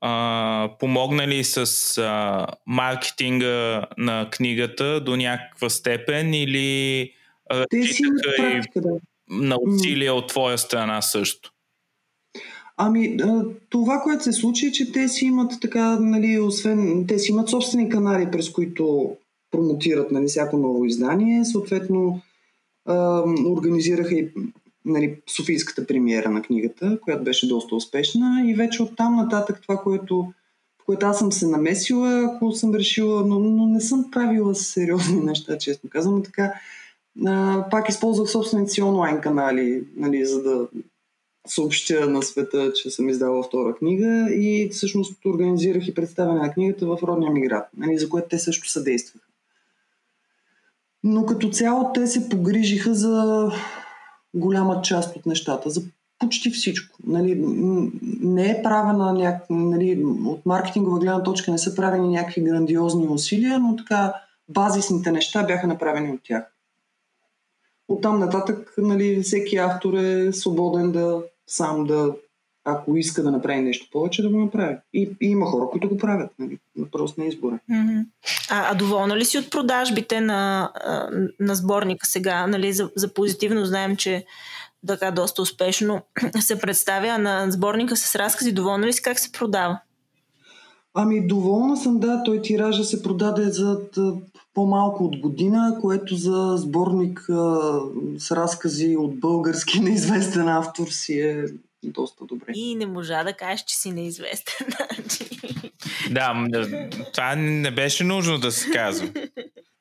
а, 0.00 0.70
помогнали 0.78 1.44
с 1.44 1.98
а, 1.98 2.46
маркетинга 2.66 3.86
на 3.98 4.28
книгата 4.30 5.00
до 5.00 5.16
някаква 5.16 5.70
степен 5.70 6.34
или 6.34 7.10
разчитаха 7.50 8.62
и 8.76 8.80
да. 8.80 8.90
на 9.28 9.56
усилия 9.66 10.14
от 10.14 10.28
твоя 10.28 10.58
страна 10.58 11.02
също? 11.02 11.50
Ами, 12.76 13.16
това, 13.68 14.00
което 14.00 14.24
се 14.24 14.32
случи, 14.32 14.66
е, 14.66 14.72
че 14.72 14.92
те 14.92 15.08
си 15.08 15.24
имат 15.24 15.52
така, 15.60 15.98
нали, 16.00 16.38
освен, 16.38 17.06
те 17.06 17.18
си 17.18 17.30
имат 17.30 17.48
собствени 17.48 17.88
канали, 17.88 18.30
през 18.30 18.50
които 18.50 19.16
промотират 19.54 20.10
нали, 20.10 20.26
всяко 20.26 20.56
ново 20.56 20.84
издание. 20.84 21.44
Съответно, 21.44 22.20
организираха 23.46 24.14
и 24.14 24.32
нали, 24.84 25.16
Софийската 25.36 25.86
премиера 25.86 26.30
на 26.30 26.42
книгата, 26.42 26.98
която 27.00 27.24
беше 27.24 27.48
доста 27.48 27.74
успешна 27.74 28.42
и 28.46 28.54
вече 28.54 28.82
оттам 28.82 29.16
нататък 29.16 29.62
това, 29.62 29.76
което, 29.76 30.32
в 30.82 30.84
което 30.86 31.06
аз 31.06 31.18
съм 31.18 31.32
се 31.32 31.46
намесила, 31.46 32.24
ако 32.24 32.52
съм 32.52 32.74
решила, 32.74 33.26
но, 33.26 33.38
но 33.38 33.66
не 33.66 33.80
съм 33.80 34.10
правила 34.12 34.54
сериозни 34.54 35.20
неща, 35.24 35.58
честно 35.58 35.90
казвам, 35.90 36.22
така 36.22 36.52
а, 37.26 37.66
пак 37.70 37.88
използвах 37.88 38.30
собствените 38.30 38.72
си 38.72 38.82
онлайн 38.82 39.20
канали, 39.20 39.84
нали, 39.96 40.26
за 40.26 40.42
да 40.42 40.68
съобщя 41.46 42.10
на 42.10 42.22
света, 42.22 42.72
че 42.72 42.90
съм 42.90 43.08
издала 43.08 43.42
втора 43.42 43.74
книга 43.74 44.28
и 44.30 44.68
всъщност 44.72 45.24
организирах 45.24 45.88
и 45.88 45.94
представяне 45.94 46.40
на 46.40 46.52
книгата 46.52 46.86
в 46.86 46.98
родния 47.02 47.30
ми 47.30 47.48
град, 47.48 47.68
нали, 47.76 47.98
за 47.98 48.08
което 48.08 48.28
те 48.28 48.38
също 48.38 48.68
съдействаха. 48.68 49.23
Но 51.04 51.26
като 51.26 51.50
цяло 51.50 51.92
те 51.92 52.06
се 52.06 52.28
погрижиха 52.28 52.94
за 52.94 53.50
голяма 54.34 54.82
част 54.82 55.16
от 55.16 55.26
нещата, 55.26 55.70
за 55.70 55.82
почти 56.18 56.50
всичко. 56.50 56.98
Нали, 57.06 57.44
не 58.20 58.50
е 58.50 58.62
правена 58.62 59.12
няк... 59.12 59.42
нали, 59.50 60.04
от 60.26 60.46
маркетингова 60.46 60.98
гледна 60.98 61.22
точка 61.22 61.50
не 61.50 61.58
са 61.58 61.74
правени 61.74 62.08
някакви 62.08 62.42
грандиозни 62.42 63.08
усилия, 63.08 63.58
но 63.58 63.76
така 63.76 64.14
базисните 64.48 65.12
неща 65.12 65.42
бяха 65.42 65.66
направени 65.66 66.12
от 66.12 66.20
тях. 66.24 66.44
Оттам 67.88 68.18
нататък 68.18 68.74
нали, 68.78 69.22
всеки 69.22 69.56
автор 69.56 69.94
е 69.94 70.32
свободен 70.32 70.92
да 70.92 71.22
сам 71.46 71.84
да, 71.84 72.14
ако 72.64 72.96
иска 72.96 73.22
да 73.22 73.30
направи 73.30 73.60
нещо 73.60 73.88
повече, 73.92 74.22
да 74.22 74.28
го 74.28 74.38
направи. 74.38 74.76
И, 74.94 75.10
и 75.20 75.26
има 75.26 75.46
хора, 75.46 75.68
които 75.70 75.88
го 75.88 75.98
правят. 75.98 76.30
Нали, 76.38 76.58
просто 76.92 77.20
на 77.20 77.26
избора. 77.26 77.58
Mm-hmm. 77.70 78.04
А, 78.50 78.70
а 78.70 78.74
доволна 78.74 79.16
ли 79.16 79.24
си 79.24 79.38
от 79.38 79.50
продажбите 79.50 80.20
на, 80.20 80.70
на 81.40 81.54
сборника 81.54 82.06
сега? 82.06 82.46
Нали, 82.46 82.72
за, 82.72 82.90
за 82.96 83.14
позитивно 83.14 83.64
знаем, 83.64 83.96
че 83.96 84.24
така 84.86 85.10
доста 85.10 85.42
успешно 85.42 86.02
се 86.40 86.58
представя 86.58 87.18
на 87.18 87.50
сборника 87.50 87.96
с 87.96 88.16
разкази. 88.16 88.52
Доволна 88.52 88.86
ли 88.86 88.92
си 88.92 89.02
как 89.02 89.18
се 89.18 89.32
продава? 89.32 89.80
Ами, 90.94 91.26
доволна 91.26 91.76
съм, 91.76 92.00
да. 92.00 92.22
Той 92.24 92.42
тиража 92.42 92.84
се 92.84 93.02
продаде 93.02 93.42
за 93.42 93.80
по-малко 94.54 95.04
от 95.04 95.18
година, 95.18 95.78
което 95.80 96.16
за 96.16 96.54
сборник 96.56 97.28
а, 97.30 97.80
с 98.18 98.30
разкази 98.30 98.96
от 98.96 99.20
български 99.20 99.80
неизвестен 99.82 100.48
автор 100.48 100.86
си 100.88 101.20
е 101.20 101.44
доста 101.90 102.24
добре. 102.24 102.52
И 102.54 102.74
не 102.74 102.86
можа 102.86 103.24
да 103.24 103.32
кажеш, 103.32 103.64
че 103.64 103.76
си 103.76 103.92
неизвестен. 103.92 104.66
да, 106.10 106.46
това 107.12 107.36
не 107.36 107.70
беше 107.70 108.04
нужно 108.04 108.38
да 108.38 108.52
се 108.52 108.70
казва. 108.70 109.08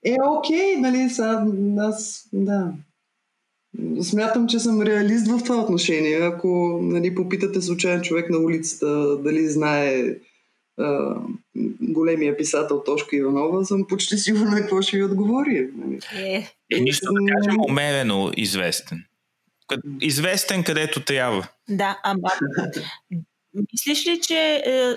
Е, 0.06 0.16
окей, 0.28 0.76
нали, 0.78 1.10
сега 1.10 1.46
аз, 1.78 2.28
да. 2.34 2.74
Смятам, 4.02 4.48
че 4.48 4.60
съм 4.60 4.82
реалист 4.82 5.28
в 5.28 5.44
това 5.44 5.62
отношение. 5.62 6.20
Ако 6.22 6.80
нали, 6.82 7.16
попитате 7.16 7.62
случайен 7.62 8.02
човек 8.02 8.30
на 8.30 8.38
улицата 8.38 9.18
дали 9.18 9.50
знае 9.50 10.04
а, 10.80 11.16
големия 11.82 12.38
писател 12.38 12.84
Тошко 12.84 13.16
Иванова, 13.16 13.66
съм 13.66 13.88
почти 13.88 14.18
сигурна 14.18 14.56
какво 14.56 14.82
ще 14.82 14.98
ви 14.98 15.04
отговори. 15.04 15.70
Нали? 15.76 16.00
Е, 16.16 16.48
е 16.72 16.80
нищо 16.80 17.14
да 17.14 17.34
кажем 17.34 17.62
умерено 17.70 18.32
известен. 18.38 19.04
Известен 20.02 20.64
където 20.64 21.06
трябва. 21.06 21.48
Да, 21.70 22.00
ама 22.04 22.30
мислиш 23.74 24.08
ли, 24.08 24.22
че 24.22 24.64
е, 24.66 24.94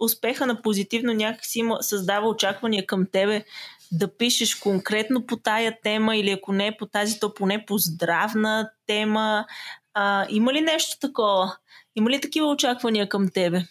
успеха 0.00 0.46
на 0.46 0.62
позитивно 0.62 1.12
някакси 1.12 1.62
създава 1.80 2.28
очаквания 2.28 2.86
към 2.86 3.06
тебе 3.12 3.44
да 3.92 4.16
пишеш 4.16 4.54
конкретно 4.54 5.26
по 5.26 5.36
тая 5.36 5.78
тема 5.82 6.16
или 6.16 6.30
ако 6.30 6.52
не 6.52 6.76
по 6.76 6.86
тази, 6.86 7.20
то 7.20 7.34
поне 7.34 7.64
по 7.66 7.78
здравна 7.78 8.70
тема. 8.86 9.46
А, 9.94 10.26
има 10.30 10.52
ли 10.52 10.60
нещо 10.60 10.98
такова? 11.00 11.56
Има 11.96 12.10
ли 12.10 12.20
такива 12.20 12.46
очаквания 12.46 13.08
към 13.08 13.28
тебе 13.28 13.62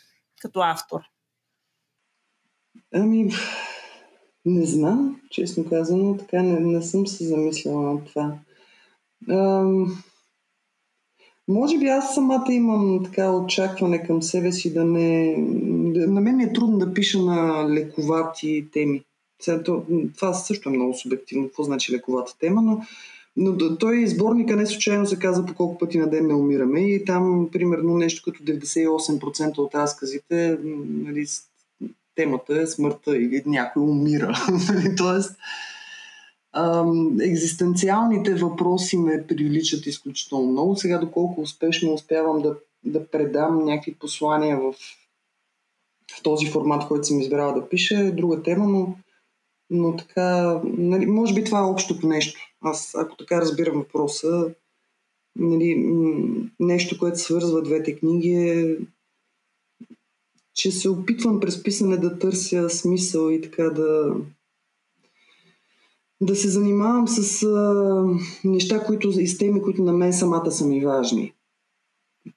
като 0.42 0.60
автор? 0.60 1.00
Ами, 2.94 3.32
не 4.46 4.66
знам, 4.66 5.22
честно 5.30 5.70
казано, 5.70 6.18
така 6.18 6.42
не, 6.42 6.60
не 6.60 6.82
съм 6.82 7.08
се 7.08 7.28
замисляла 7.28 7.94
на 7.94 8.06
това. 8.06 8.40
Ам, 9.30 10.04
може 11.50 11.78
би 11.78 11.86
аз 11.86 12.16
самата 12.16 12.46
имам 12.50 13.04
така 13.06 13.32
очакване 13.32 14.04
към 14.04 14.22
себе 14.22 14.52
си 14.52 14.74
да 14.74 14.86
не... 14.86 15.36
На 16.08 16.22
мен 16.22 16.40
е 16.40 16.54
трудно 16.54 16.78
да 16.78 16.94
пиша 16.94 17.20
на 17.20 17.70
лековати 17.70 18.66
теми. 18.74 19.02
Това 20.16 20.34
също 20.34 20.70
е 20.70 20.72
много 20.72 20.94
субективно, 20.94 21.48
какво 21.48 21.64
значи 21.64 21.94
лековата 21.94 22.38
тема, 22.40 22.62
но, 22.62 22.82
но 23.38 23.78
той 23.78 24.08
сборника 24.08 24.56
не 24.56 24.66
случайно 24.66 25.06
се 25.06 25.20
казва 25.20 25.46
по 25.46 25.54
колко 25.54 25.78
пъти 25.78 25.98
на 25.98 26.10
ден 26.10 26.28
не 26.28 26.34
умираме 26.34 26.80
и 26.80 27.06
там 27.06 27.50
примерно 27.52 27.98
нещо 27.98 28.22
като 28.26 28.44
98% 28.44 29.58
от 29.58 29.76
разказите 29.76 30.58
нали, 30.88 31.26
темата 32.16 32.62
е 32.62 32.68
смъртта 32.68 33.18
или 33.18 33.44
някой 33.46 33.84
умира. 33.84 34.34
Нали, 34.74 34.96
тоест, 34.96 35.36
екзистенциалните 37.22 38.36
въпроси 38.36 38.98
ме 38.98 39.26
привличат 39.28 39.86
изключително 39.86 40.52
много. 40.52 40.76
Сега 40.76 40.98
доколко 40.98 41.42
успешно 41.42 41.94
успявам 41.94 42.42
да, 42.42 42.56
да 42.84 43.08
предам 43.08 43.66
някакви 43.66 43.96
послания 43.96 44.60
в, 44.60 44.74
в 46.18 46.24
този 46.24 46.48
формат, 46.52 46.88
който 46.88 47.08
съм 47.08 47.22
избрала 47.22 47.54
да 47.54 47.70
пиша, 47.70 48.00
е 48.00 48.12
друга 48.12 48.44
тема, 48.44 48.68
но, 48.68 48.96
но 49.70 49.96
така, 49.96 50.62
нали, 50.64 51.06
може 51.06 51.34
би 51.34 51.44
това 51.44 51.60
е 51.60 51.72
общото 51.72 52.08
нещо. 52.08 52.40
Аз, 52.62 52.96
ако 52.96 53.18
така 53.18 53.42
разбирам 53.42 53.78
въпроса, 53.78 54.54
нали, 55.36 55.76
нещо, 56.60 57.00
което 57.00 57.20
свързва 57.20 57.62
двете 57.62 57.96
книги 57.96 58.32
е 58.32 58.78
че 60.60 60.72
се 60.72 60.90
опитвам 60.90 61.40
през 61.40 61.64
писане 61.64 61.98
да 61.98 62.20
търся 62.20 62.70
смисъл 62.70 63.30
и 63.30 63.42
така 63.42 63.64
да, 63.64 64.16
да 66.22 66.36
се 66.36 66.50
занимавам 66.50 67.08
с 67.08 67.44
а, 67.44 68.06
неща, 68.44 68.84
които, 68.84 69.10
и 69.10 69.28
с 69.28 69.38
теми, 69.38 69.62
които 69.62 69.82
на 69.82 69.94
мен 69.94 70.14
самата 70.14 70.52
са 70.52 70.66
ми 70.66 70.86
важни. 70.86 71.34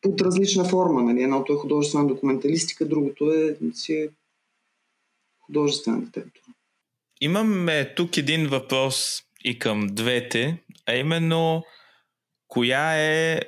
Под 0.01 0.21
различна 0.21 0.65
форма. 0.65 1.03
Нали? 1.03 1.23
Едното 1.23 1.53
е 1.53 1.57
художествена 1.57 2.07
документалистика, 2.07 2.89
другото 2.89 3.33
е, 3.33 3.57
си 3.75 3.95
е 3.95 4.09
художествена 5.41 6.01
литература. 6.01 6.45
Имаме 7.21 7.95
тук 7.95 8.17
един 8.17 8.47
въпрос 8.47 9.23
и 9.45 9.59
към 9.59 9.87
двете, 9.91 10.63
а 10.87 10.95
именно 10.95 11.65
коя 12.49 12.97
е 12.97 13.41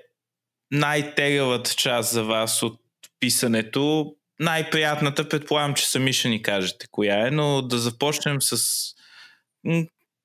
най-тегавата 0.70 1.70
част 1.70 2.12
за 2.12 2.24
вас 2.24 2.62
от 2.62 2.81
писането? 3.20 4.15
най-приятната, 4.40 5.28
предполагам, 5.28 5.74
че 5.74 5.90
сами 5.90 6.12
ще 6.12 6.28
ни 6.28 6.43
кажете 6.43 6.86
коя 6.90 7.27
е, 7.27 7.31
но 7.31 7.62
да 7.62 7.78
започнем 7.78 8.43
с 8.43 8.65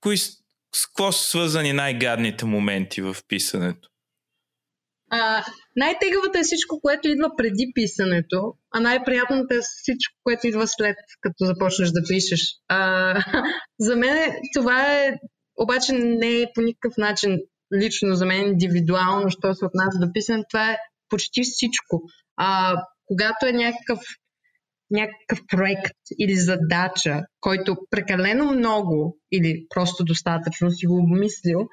кои, 0.02 0.18
с 0.18 0.38
какво 0.86 1.12
са 1.12 1.30
свързани 1.30 1.74
най-гадните 1.74 2.46
моменти 2.46 3.02
в 3.02 3.16
писането? 3.28 3.90
А, 5.12 5.46
най-тегавата 5.76 6.40
е 6.40 6.44
всичко, 6.44 6.80
което 6.82 7.08
идва 7.08 7.30
преди 7.38 7.72
писането, 7.76 8.54
а 8.72 8.80
най-приятното 8.80 9.54
е 9.54 9.60
всичко, 9.62 10.16
което 10.24 10.48
идва 10.48 10.68
след, 10.68 10.96
като 11.22 11.46
започнеш 11.46 11.90
да 11.90 12.02
пишеш. 12.08 12.42
А, 12.68 13.16
за 13.80 13.96
мен 13.96 14.32
това 14.56 14.94
е, 14.94 15.14
обаче 15.58 15.94
не 15.94 16.42
е 16.42 16.52
по 16.56 16.62
никакъв 16.62 16.98
начин 16.98 17.38
лично 17.82 18.16
за 18.16 18.26
мен, 18.26 18.48
индивидуално, 18.48 19.30
що 19.30 19.54
се 19.54 19.66
отнася 19.66 20.00
до 20.00 20.14
писане, 20.14 20.44
това 20.50 20.72
е 20.72 20.78
почти 21.10 21.42
всичко. 21.44 22.02
А, 22.38 22.76
когато 23.06 23.46
е 23.46 23.52
някакъв, 23.52 24.00
някакъв 24.92 25.40
проект 25.48 25.98
или 26.20 26.36
задача, 26.36 27.22
който 27.40 27.78
прекалено 27.90 28.52
много 28.54 29.18
или 29.32 29.66
просто 29.70 30.04
достатъчно 30.04 30.72
си 30.72 30.86
го 30.86 30.98
обмислил, 30.98 31.68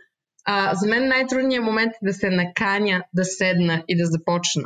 А, 0.48 0.74
за 0.74 0.88
мен 0.88 1.09
най-трудният 1.09 1.64
момент 1.64 1.93
е 1.93 2.06
да 2.06 2.12
се 2.12 2.30
наканя, 2.30 3.05
да 3.14 3.24
седна 3.24 3.84
и 3.88 3.97
да 3.97 4.06
започна. 4.06 4.64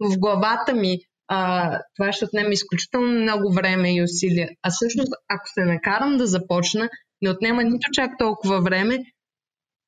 В 0.00 0.18
главата 0.18 0.74
ми 0.74 0.98
а, 1.28 1.78
това 1.96 2.12
ще 2.12 2.24
отнеме 2.24 2.52
изключително 2.52 3.20
много 3.20 3.52
време 3.52 3.94
и 3.94 4.02
усилия. 4.02 4.48
А 4.62 4.70
всъщност, 4.70 5.12
ако 5.28 5.48
се 5.54 5.64
накарам 5.64 6.16
да 6.16 6.26
започна, 6.26 6.88
не 7.22 7.30
отнема 7.30 7.64
нито 7.64 7.90
чак 7.92 8.10
толкова 8.18 8.60
време, 8.60 8.98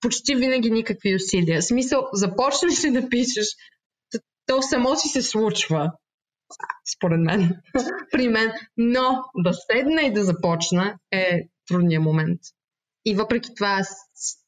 почти 0.00 0.34
винаги 0.34 0.70
никакви 0.70 1.14
усилия. 1.14 1.60
В 1.60 1.64
смисъл, 1.64 2.08
започнеш 2.12 2.84
ли 2.84 2.90
да 2.90 3.08
пишеш, 3.08 3.46
то 4.46 4.62
само 4.62 4.96
си 4.96 5.08
се 5.08 5.22
случва, 5.22 5.90
според 6.96 7.20
мен, 7.20 7.56
при 8.12 8.28
мен. 8.28 8.52
Но 8.76 9.24
да 9.36 9.52
седна 9.52 10.02
и 10.02 10.12
да 10.12 10.24
започна 10.24 10.98
е 11.10 11.40
трудният 11.68 12.04
момент. 12.04 12.40
И 13.04 13.14
въпреки 13.14 13.54
това, 13.54 13.68
аз, 13.68 13.88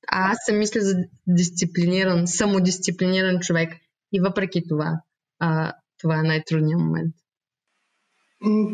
аз 0.09 0.39
се 0.45 0.53
мисля 0.53 0.81
за 0.81 0.95
дисциплиниран, 1.27 2.27
самодисциплиниран 2.27 3.41
човек. 3.41 3.73
И 4.13 4.21
въпреки 4.21 4.63
това, 4.69 5.01
а, 5.39 5.73
това 5.99 6.19
е 6.19 6.23
най-трудният 6.23 6.81
момент. 6.81 7.15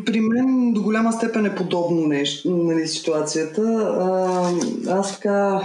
При 0.05 0.21
мен 0.21 0.73
до 0.73 0.83
голяма 0.83 1.13
степен 1.13 1.45
е 1.45 1.55
подобно 1.55 2.07
нещо, 2.07 2.57
нали, 2.57 2.87
ситуацията. 2.87 3.61
А, 3.99 4.51
аз 4.89 5.15
така 5.15 5.61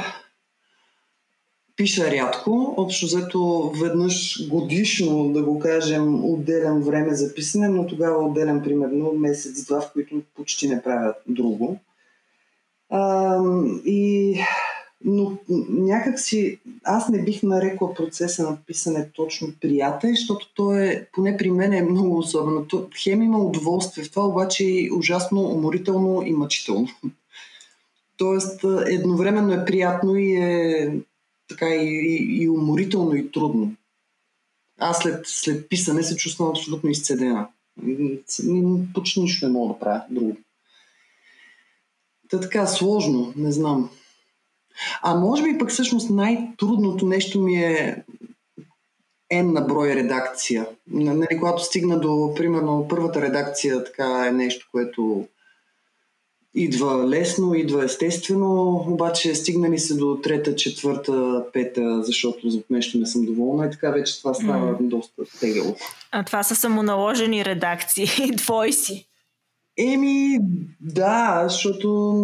пиша 1.79 2.11
рядко, 2.11 2.75
общо 2.77 3.07
взето 3.07 3.73
веднъж 3.83 4.49
годишно, 4.49 5.33
да 5.33 5.43
го 5.43 5.59
кажем, 5.59 6.25
отделям 6.25 6.83
време 6.83 7.15
за 7.15 7.35
писане, 7.35 7.69
но 7.69 7.87
тогава 7.87 8.27
отделям 8.27 8.63
примерно 8.63 9.13
месец-два, 9.13 9.81
в 9.81 9.93
които 9.93 10.23
почти 10.37 10.69
не 10.69 10.83
правя 10.83 11.15
друго. 11.29 11.79
А, 12.91 13.39
и, 13.85 14.39
но 15.05 15.33
някак 15.69 16.21
си, 16.21 16.59
аз 16.85 17.09
не 17.09 17.23
бих 17.23 17.43
нарекла 17.43 17.95
процеса 17.95 18.43
на 18.43 18.57
писане 18.67 19.09
точно 19.15 19.49
приятел, 19.61 20.11
защото 20.11 20.55
то 20.55 20.73
е, 20.73 21.07
поне 21.13 21.37
при 21.37 21.51
мен 21.51 21.73
е 21.73 21.83
много 21.83 22.19
особено. 22.19 22.65
То, 22.67 22.89
хем 23.03 23.23
има 23.23 23.39
удоволствие 23.39 24.05
в 24.05 24.11
това, 24.11 24.27
обаче 24.27 24.65
е 24.65 24.89
ужасно 24.93 25.41
уморително 25.41 26.23
и 26.27 26.33
мъчително. 26.33 26.89
Тоест, 28.17 28.65
едновременно 28.87 29.53
е 29.53 29.65
приятно 29.65 30.17
и 30.17 30.33
е 30.37 31.01
така 31.49 31.75
и, 31.75 31.87
и, 31.87 32.43
и 32.43 32.49
уморително 32.49 33.15
и 33.15 33.31
трудно. 33.33 33.73
Аз 34.79 34.99
след, 34.99 35.27
след 35.27 35.69
писане 35.69 36.03
се 36.03 36.16
чувствам 36.16 36.49
абсолютно 36.49 36.91
изцедена. 36.91 37.49
Почти 38.95 39.20
нищо 39.20 39.47
не 39.47 39.53
мога 39.53 39.75
да 39.75 39.81
правя 39.81 40.05
друго. 40.11 40.37
Та 42.29 42.41
така, 42.41 42.66
сложно, 42.66 43.33
не 43.37 43.53
знам. 43.53 43.91
А 45.03 45.15
може 45.15 45.43
би 45.43 45.59
пък 45.59 45.70
всъщност 45.70 46.11
най-трудното 46.11 47.07
нещо 47.07 47.41
ми 47.41 47.57
е 47.57 48.05
N 49.33 49.53
на 49.53 49.61
брой 49.61 49.95
редакция. 49.95 50.66
Нали, 50.87 51.39
когато 51.39 51.65
стигна 51.65 52.01
до, 52.01 52.35
примерно, 52.37 52.87
първата 52.89 53.23
редакция, 53.23 53.85
така 53.85 54.27
е 54.27 54.33
нещо, 54.33 54.69
което 54.73 55.29
идва 56.59 57.09
лесно, 57.09 57.55
идва 57.55 57.85
естествено, 57.85 58.85
обаче 58.89 59.35
стигнали 59.35 59.79
се 59.79 59.95
до 59.95 60.19
трета, 60.23 60.57
четвърта, 60.57 61.45
пета, 61.53 62.03
защото 62.03 62.51
за 62.51 62.63
нещо 62.71 62.99
не 62.99 63.07
съм 63.07 63.25
доволна 63.25 63.67
и 63.67 63.71
така 63.71 63.91
вече 63.91 64.19
това 64.19 64.35
става 64.35 64.73
mm. 64.73 64.79
доста 64.81 65.23
тегаво. 65.41 65.77
А 66.13 66.25
това 66.25 66.43
са 66.43 66.55
самоналожени 66.55 67.45
редакции, 67.45 68.07
твои 68.37 68.73
си. 68.73 69.09
Еми, 69.81 70.39
да, 70.81 71.45
защото 71.49 72.15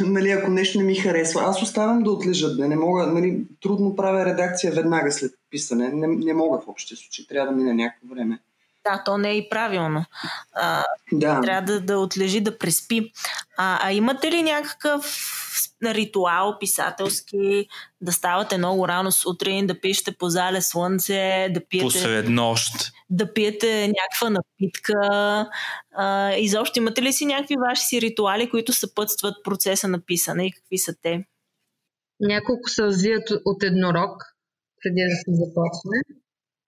нали, 0.00 0.30
ако 0.30 0.50
нещо 0.50 0.78
не 0.78 0.84
ми 0.84 0.94
харесва, 0.94 1.42
аз 1.44 1.62
оставям 1.62 2.02
да 2.02 2.10
отлежат. 2.10 2.58
Не, 2.58 2.68
не 2.68 2.76
мога, 2.76 3.06
нали, 3.06 3.44
трудно 3.60 3.96
правя 3.96 4.24
редакция 4.24 4.72
веднага 4.72 5.12
след 5.12 5.32
писане. 5.50 5.88
Не, 5.88 6.06
не 6.06 6.34
мога 6.34 6.60
в 6.60 6.68
общия 6.68 6.96
случай. 6.96 7.26
Трябва 7.28 7.52
да 7.52 7.58
мине 7.58 7.74
някакво 7.74 8.14
време. 8.14 8.38
Да, 8.84 9.02
то 9.04 9.18
не 9.18 9.30
е 9.30 9.36
и 9.36 9.48
правилно. 9.48 10.04
А, 10.52 10.84
да. 11.12 11.40
Трябва 11.40 11.72
да, 11.72 11.80
да 11.80 11.98
отлежи, 11.98 12.40
да 12.40 12.58
преспи. 12.58 13.12
А, 13.56 13.86
а 13.86 13.92
имате 13.92 14.30
ли 14.30 14.42
някакъв 14.42 15.04
ритуал 15.84 16.58
писателски, 16.58 17.66
да 18.00 18.12
ставате 18.12 18.58
много 18.58 18.88
рано 18.88 19.12
сутрин, 19.12 19.66
да 19.66 19.80
пишете 19.80 20.12
по 20.12 20.28
зале 20.28 20.60
слънце, 20.60 21.48
да 21.50 21.66
пиете... 21.68 21.84
Посред 21.84 22.28
нощ. 22.28 22.72
Да 23.10 23.32
пиете 23.32 23.92
някаква 24.00 24.30
напитка. 24.30 24.96
А, 25.92 26.32
изобщо 26.32 26.78
имате 26.78 27.02
ли 27.02 27.12
си 27.12 27.26
някакви 27.26 27.56
ваши 27.68 27.82
си 27.82 28.00
ритуали, 28.00 28.50
които 28.50 28.72
съпътстват 28.72 29.44
процеса 29.44 29.88
на 29.88 30.00
писане 30.00 30.46
и 30.46 30.52
какви 30.52 30.78
са 30.78 30.94
те? 31.02 31.24
Няколко 32.20 32.68
се 32.68 32.82
развият 32.82 33.30
от 33.44 33.62
еднорог, 33.62 34.22
преди 34.82 35.02
да 35.10 35.16
се 35.16 35.44
започне. 35.44 35.98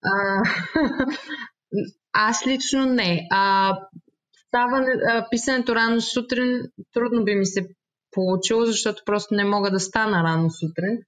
А, 0.04 0.42
Аз 2.14 2.46
лично 2.46 2.86
не. 2.86 3.26
А, 3.30 3.76
става, 4.48 4.84
а, 5.08 5.26
писането 5.30 5.74
рано 5.74 6.00
сутрин 6.00 6.62
трудно 6.92 7.24
би 7.24 7.34
ми 7.34 7.46
се 7.46 7.68
получило, 8.10 8.64
защото 8.64 9.02
просто 9.06 9.34
не 9.34 9.44
мога 9.44 9.70
да 9.70 9.80
стана 9.80 10.22
рано 10.24 10.50
сутрин. 10.50 10.98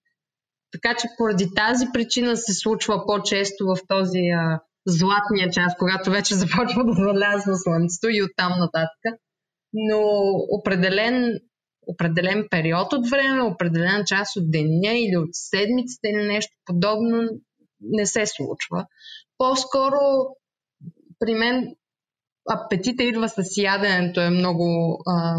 Така 0.72 0.96
че 0.96 1.08
поради 1.18 1.54
тази 1.54 1.86
причина 1.92 2.36
се 2.36 2.54
случва 2.54 3.06
по-често 3.06 3.66
в 3.66 3.76
този 3.88 4.18
а, 4.18 4.60
златния 4.86 5.50
час, 5.50 5.74
когато 5.78 6.10
вече 6.10 6.34
започва 6.42 6.84
да 6.84 6.92
залязва 6.92 7.56
слънцето 7.56 8.08
и 8.08 8.22
оттам 8.22 8.52
нататък. 8.58 9.20
Но 9.72 10.00
определен, 10.50 11.40
определен 11.86 12.46
период 12.50 12.92
от 12.92 13.10
време, 13.10 13.42
определена 13.42 14.04
част 14.04 14.36
от 14.36 14.50
деня 14.50 14.92
или 14.92 15.16
от 15.16 15.28
седмицата 15.32 16.08
или 16.08 16.26
нещо 16.26 16.52
подобно 16.64 17.28
не 17.80 18.06
се 18.06 18.26
случва. 18.26 18.86
По-скоро 19.38 19.98
при 21.18 21.34
мен 21.34 21.74
апетита 22.50 23.02
идва 23.02 23.28
с 23.28 23.56
яденето 23.56 24.20
е 24.20 24.30
много 24.30 24.98
а, 25.06 25.34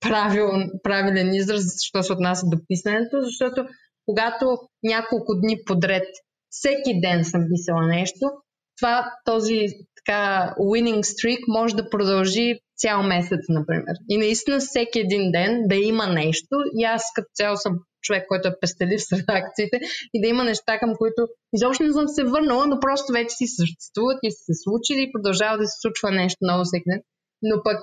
правил, 0.00 0.48
правилен 0.82 1.34
израз, 1.34 1.64
що 1.82 2.02
се 2.02 2.12
отнася 2.12 2.46
до 2.46 2.56
писането, 2.68 3.20
защото 3.20 3.66
когато 4.06 4.58
няколко 4.82 5.34
дни 5.34 5.58
подред, 5.66 6.08
всеки 6.50 7.00
ден 7.00 7.24
съм 7.24 7.44
писала 7.52 7.86
нещо, 7.86 8.30
това, 8.76 9.12
този 9.24 9.66
така 9.96 10.54
winning 10.58 11.02
streak 11.02 11.38
може 11.48 11.76
да 11.76 11.90
продължи 11.90 12.60
цял 12.76 13.02
месец, 13.02 13.40
например. 13.48 13.94
И 14.08 14.18
наистина 14.18 14.58
всеки 14.58 15.00
един 15.00 15.30
ден 15.30 15.62
да 15.66 15.76
има 15.76 16.06
нещо 16.06 16.56
и 16.78 16.84
аз 16.84 17.02
като 17.14 17.28
цяло 17.34 17.56
съм 17.56 17.78
човек, 18.04 18.24
който 18.28 18.48
е 18.48 18.58
пестелив 18.60 19.00
с 19.02 19.12
редакциите 19.12 19.76
и 20.14 20.20
да 20.22 20.28
има 20.28 20.44
неща, 20.44 20.78
към 20.78 20.92
които 20.98 21.20
изобщо 21.56 21.82
не 21.84 21.92
съм 21.92 22.08
се 22.08 22.24
върнала, 22.24 22.66
но 22.66 22.80
просто 22.80 23.12
вече 23.12 23.36
си 23.36 23.46
съществуват 23.46 24.18
и 24.22 24.30
са 24.30 24.40
се 24.48 24.54
случили 24.64 25.02
и 25.02 25.12
продължава 25.12 25.58
да 25.58 25.66
се 25.66 25.80
случва 25.80 26.10
нещо 26.10 26.38
ново 26.40 26.64
всеки 26.64 26.84
ден. 26.90 27.00
Но 27.42 27.62
пък 27.62 27.80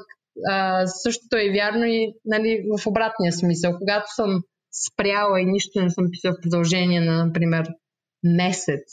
а, 0.49 0.87
същото 0.87 1.35
е 1.37 1.51
вярно 1.51 1.85
и 1.85 2.13
нали, 2.25 2.65
в 2.77 2.87
обратния 2.87 3.33
смисъл. 3.33 3.77
Когато 3.79 4.07
съм 4.15 4.41
спряла 4.85 5.41
и 5.41 5.45
нищо 5.45 5.81
не 5.81 5.89
съм 5.89 6.05
писала 6.11 6.33
в 6.33 6.41
продължение 6.41 7.01
на, 7.01 7.25
например, 7.25 7.67
месец, 8.23 8.85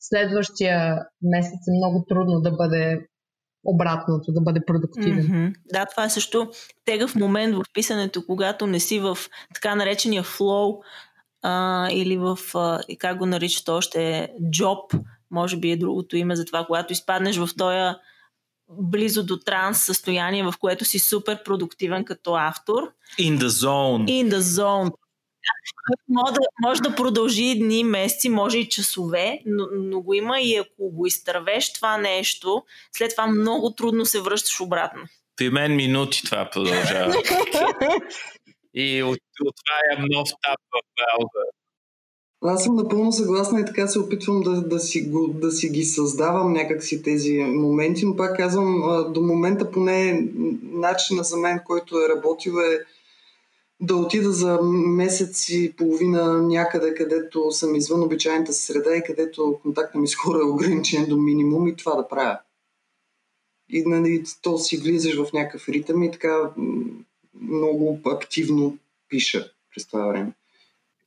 следващия 0.00 0.98
месец 1.22 1.60
е 1.68 1.76
много 1.78 2.04
трудно 2.08 2.40
да 2.40 2.50
бъде 2.50 3.06
обратното, 3.64 4.32
да 4.32 4.40
бъде 4.40 4.60
продуктивен. 4.66 5.28
Mm-hmm. 5.28 5.54
Да, 5.72 5.86
това 5.86 6.04
е 6.04 6.10
също 6.10 6.50
тегъв 6.84 7.14
момент 7.14 7.54
в 7.54 7.62
писането, 7.74 8.26
когато 8.26 8.66
не 8.66 8.80
си 8.80 8.98
в 8.98 9.18
така 9.54 9.74
наречения 9.74 10.22
флоу 10.22 10.80
а, 11.42 11.88
или 11.90 12.16
в, 12.16 12.38
а, 12.54 12.80
как 12.98 13.18
го 13.18 13.26
наричат 13.26 13.68
още, 13.68 14.28
джоб, 14.50 14.94
може 15.30 15.56
би 15.56 15.70
е 15.70 15.76
другото 15.76 16.16
име 16.16 16.36
за 16.36 16.44
това, 16.44 16.64
когато 16.64 16.92
изпаднеш 16.92 17.36
в 17.36 17.48
този 17.56 17.94
близо 18.70 19.26
до 19.26 19.38
транс 19.38 19.84
състояние, 19.84 20.44
в 20.44 20.54
което 20.60 20.84
си 20.84 20.98
супер 20.98 21.42
продуктивен 21.42 22.04
като 22.04 22.34
автор. 22.34 22.82
In 23.18 23.38
the 23.38 23.48
zone. 23.48 24.04
In 24.04 24.30
the 24.30 24.38
zone. 24.38 24.90
Може 26.08 26.32
да, 26.32 26.40
може 26.62 26.80
да 26.80 26.94
продължи 26.94 27.58
дни, 27.58 27.84
месеци, 27.84 28.28
може 28.28 28.58
и 28.58 28.68
часове, 28.68 29.42
но, 29.46 29.66
но 29.72 30.00
го 30.00 30.14
има 30.14 30.40
и 30.40 30.56
ако 30.56 30.90
го 30.90 31.06
изтървеш 31.06 31.72
това 31.72 31.98
нещо, 31.98 32.64
след 32.92 33.10
това 33.10 33.26
много 33.26 33.70
трудно 33.70 34.06
се 34.06 34.20
връщаш 34.20 34.60
обратно. 34.60 35.02
При 35.36 35.50
мен 35.50 35.76
минути 35.76 36.22
това 36.24 36.50
продължава. 36.52 37.14
и 38.74 39.02
от, 39.02 39.18
отварям 39.40 40.06
нов 40.10 40.28
тап 40.28 40.60
в 40.72 40.80
браузър. 40.96 41.54
Аз 42.46 42.64
съм 42.64 42.76
напълно 42.76 43.12
съгласна 43.12 43.60
и 43.60 43.64
така 43.64 43.86
се 43.86 43.98
опитвам 43.98 44.40
да, 44.40 44.62
да, 44.62 44.78
си, 44.78 45.02
го, 45.10 45.28
да 45.28 45.50
си 45.50 45.68
ги 45.68 45.84
създавам 45.84 46.52
някакси 46.52 47.02
тези 47.02 47.38
моменти, 47.38 48.06
но 48.06 48.16
пак 48.16 48.36
казвам, 48.36 48.82
до 49.12 49.20
момента 49.20 49.70
поне 49.70 50.28
начина 50.62 51.22
за 51.22 51.36
мен, 51.36 51.60
който 51.64 51.96
е 51.96 52.08
работил 52.08 52.52
е 52.52 52.78
да 53.86 53.96
отида 53.96 54.32
за 54.32 54.58
месец 54.62 55.48
и 55.48 55.74
половина 55.76 56.42
някъде, 56.42 56.94
където 56.94 57.50
съм 57.50 57.74
извън 57.74 58.02
обичайната 58.02 58.52
среда 58.52 58.96
и 58.96 59.04
където 59.04 59.58
контакта 59.62 59.98
ми 59.98 60.08
с 60.08 60.16
хора 60.16 60.38
е 60.38 60.50
ограничен 60.50 61.06
до 61.06 61.16
минимум 61.16 61.68
и 61.68 61.76
това 61.76 61.94
да 61.94 62.08
правя. 62.08 62.38
И 63.68 63.82
нали, 63.86 64.24
то 64.42 64.58
си 64.58 64.76
влизаш 64.76 65.16
в 65.16 65.32
някакъв 65.32 65.68
ритъм 65.68 66.02
и 66.02 66.10
така 66.10 66.50
много 67.40 68.00
активно 68.06 68.78
пиша 69.08 69.50
през 69.74 69.86
това 69.86 70.06
време. 70.06 70.32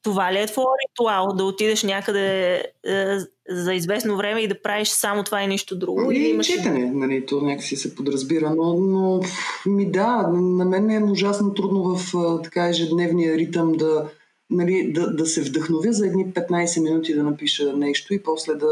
Това 0.03 0.33
ли 0.33 0.39
е 0.39 0.45
твой 0.45 0.65
ритуал? 0.89 1.33
Да 1.35 1.43
отидеш 1.43 1.83
някъде 1.83 2.55
е, 2.83 3.17
за 3.49 3.73
известно 3.73 4.17
време 4.17 4.41
и 4.41 4.47
да 4.47 4.61
правиш 4.61 4.87
само 4.87 5.23
това 5.23 5.43
и 5.43 5.47
нищо 5.47 5.75
друго? 5.75 6.11
И 6.11 6.17
имаш... 6.17 6.47
четене, 6.47 6.91
нали, 6.93 7.25
то 7.25 7.41
някакси 7.41 7.75
се 7.75 7.95
подразбира, 7.95 8.53
но, 8.55 8.73
но 8.73 9.21
ми 9.65 9.91
да, 9.91 10.27
на 10.33 10.65
мен 10.65 10.89
е 10.89 11.11
ужасно 11.11 11.53
трудно 11.53 11.95
в 11.95 12.13
така 12.43 12.69
ежедневния 12.69 13.37
ритъм 13.37 13.71
да, 13.71 14.09
нали, 14.49 14.91
да, 14.93 15.13
да 15.13 15.25
се 15.25 15.41
вдъхновя 15.41 15.93
за 15.93 16.07
едни 16.07 16.25
15 16.25 16.83
минути 16.83 17.13
да 17.13 17.23
напиша 17.23 17.73
нещо 17.73 18.13
и 18.13 18.23
после 18.23 18.53
да 18.55 18.67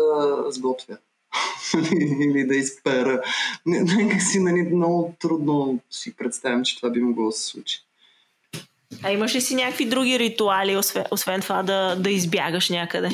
сготвя. 0.50 0.98
Или 2.20 2.48
да 2.48 2.56
изпера. 2.56 3.22
Някак 3.66 4.22
си 4.22 4.40
нали, 4.40 4.62
много 4.62 5.16
трудно 5.20 5.80
си 5.90 6.16
представям, 6.16 6.64
че 6.64 6.76
това 6.78 6.90
би 6.90 7.00
могло 7.00 7.26
да 7.26 7.32
се 7.32 7.46
случи. 7.46 7.80
А 9.04 9.12
имаш 9.12 9.36
ли 9.36 9.42
си 9.42 9.56
някакви 9.56 9.86
други 9.86 10.20
ритуали, 10.20 10.78
освен, 10.78 11.04
освен 11.12 11.42
това 11.42 11.64
да, 11.64 11.96
да 11.96 12.10
избягаш 12.10 12.70
някъде? 12.70 13.10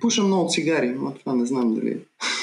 Пуша 0.00 0.22
много 0.22 0.50
цигари, 0.50 0.88
но 0.88 1.14
това 1.14 1.34
не 1.34 1.46
знам 1.46 1.74
дали. 1.74 1.98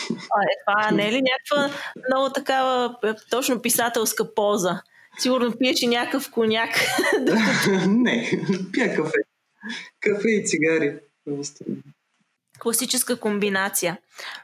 А, 0.10 0.42
е, 0.44 0.56
това 0.68 0.92
не 0.92 1.08
е 1.08 1.12
ли 1.12 1.22
някаква 1.22 1.80
много 2.10 2.34
такава 2.34 2.96
е, 3.04 3.14
точно 3.30 3.62
писателска 3.62 4.34
поза? 4.36 4.82
Сигурно 5.20 5.58
пиеш 5.60 5.82
и 5.82 5.88
някакъв 5.88 6.32
коняк. 6.32 6.70
не, 7.88 8.32
пия 8.72 8.96
кафе. 8.96 9.18
Кафе 10.00 10.30
и 10.30 10.46
цигари. 10.46 10.96
Класическа 12.60 13.20
комбинация. 13.20 13.98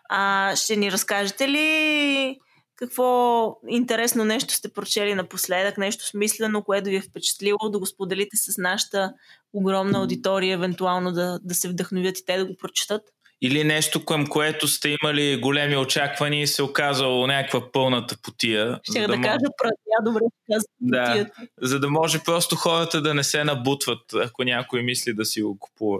А, 0.10 0.56
ще 0.56 0.76
ни 0.76 0.92
разкажете 0.92 1.50
ли 1.50 2.40
какво 2.76 3.58
интересно 3.68 4.26
нещо 4.26 4.54
сте 4.54 4.74
прочели 4.74 5.16
напоследък, 5.16 5.78
нещо 5.78 6.08
смислено, 6.08 6.64
което 6.64 6.90
ви 6.90 6.96
е 6.96 7.02
впечатлило, 7.02 7.70
да 7.70 7.80
го 7.80 7.86
споделите 7.86 8.38
с 8.38 8.58
нашата 8.58 9.14
огромна 9.54 10.00
аудитория, 10.00 10.54
евентуално 10.54 11.12
да, 11.12 11.40
да 11.44 11.56
се 11.56 11.70
вдъхновят 11.70 12.20
и 12.20 12.26
те 12.26 12.38
да 12.38 12.46
го 12.46 12.56
прочетат? 12.58 13.02
Или 13.42 13.64
нещо, 13.64 14.06
към 14.06 14.28
което 14.28 14.68
сте 14.68 14.96
имали 15.02 15.40
големи 15.42 15.78
очаквания 15.78 16.42
и 16.42 16.48
се 16.48 16.64
оказало 16.64 17.28
някаква 17.28 17.72
пълната 17.72 18.18
потия. 18.24 18.80
Ще 18.84 19.02
да, 19.02 19.08
да 19.08 19.14
кажа 19.14 19.46
празня, 19.58 20.06
добре 20.06 20.22
каза 20.52 20.66
да, 20.80 21.26
За 21.62 21.80
да 21.80 21.90
може 21.90 22.24
просто 22.24 22.56
хората 22.56 23.02
да 23.02 23.14
не 23.14 23.24
се 23.24 23.44
набутват, 23.44 24.14
ако 24.14 24.44
някой 24.44 24.82
мисли 24.82 25.14
да 25.14 25.26
си 25.26 25.42
го 25.42 25.60
купува. 25.60 26.00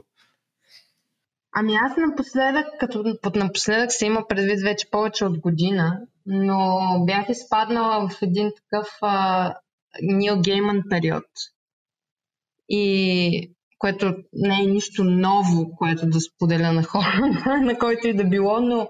Ами 1.58 1.76
аз 1.76 1.98
напоследък, 1.98 2.66
като 2.80 3.18
под 3.22 3.36
напоследък 3.36 3.92
се 3.92 4.06
има 4.06 4.28
предвид 4.28 4.62
вече 4.62 4.90
повече 4.92 5.26
от 5.26 5.40
година, 5.40 6.00
но 6.26 6.80
бях 7.06 7.30
изпаднала 7.30 8.10
в 8.10 8.22
един 8.22 8.52
такъв 8.56 8.88
Нил 10.02 10.42
Гейман 10.42 10.82
период. 10.90 11.26
И 12.70 13.56
което 13.78 14.14
не 14.34 14.62
е 14.62 14.66
нищо 14.66 15.04
ново, 15.04 15.76
което 15.78 16.10
да 16.10 16.20
споделя 16.22 16.72
на 16.72 16.84
хора, 16.84 17.22
на 17.62 17.78
който 17.78 18.08
и 18.08 18.14
да 18.14 18.24
било, 18.24 18.60
но 18.60 18.90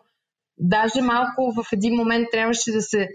даже 0.57 1.01
малко 1.01 1.53
в 1.55 1.73
един 1.73 1.95
момент 1.95 2.27
трябваше 2.31 2.71
да 2.71 2.81
се 2.81 3.07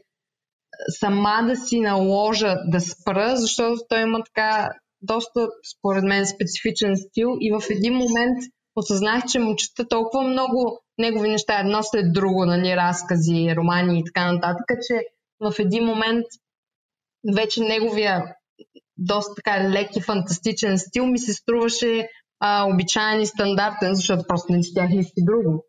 сама 0.89 1.43
да 1.47 1.57
си 1.57 1.81
наложа 1.81 2.57
да 2.67 2.81
спра, 2.81 3.37
защото 3.37 3.83
той 3.89 4.03
има 4.03 4.25
така 4.25 4.69
доста, 5.03 5.49
според 5.77 6.05
мен, 6.05 6.27
специфичен 6.27 6.97
стил 6.97 7.37
и 7.41 7.53
в 7.53 7.63
един 7.71 7.95
момент 7.95 8.39
осъзнах, 8.77 9.25
че 9.27 9.39
му 9.39 9.57
чета 9.57 9.89
толкова 9.89 10.23
много 10.23 10.83
негови 11.01 11.28
неща, 11.28 11.60
едно 11.60 11.82
след 11.82 12.12
друго, 12.12 12.44
нали, 12.44 12.77
разкази, 12.77 13.55
романи 13.56 14.01
и 14.01 14.05
така 14.05 14.32
нататък, 14.32 14.66
че 14.89 15.05
в 15.40 15.59
един 15.59 15.85
момент 15.85 16.27
вече 17.35 17.60
неговия 17.60 18.35
доста 18.97 19.35
така 19.35 19.70
лек 19.70 19.97
и 19.97 20.01
фантастичен 20.01 20.78
стил 20.78 21.06
ми 21.06 21.18
се 21.18 21.32
струваше 21.32 22.09
а, 22.40 22.66
обичайен 22.74 23.20
и 23.20 23.27
стандартен, 23.27 23.94
защото 23.94 24.24
просто 24.28 24.52
не 24.52 24.62
четях 24.62 24.90
нищо 24.90 25.12
друго. 25.16 25.64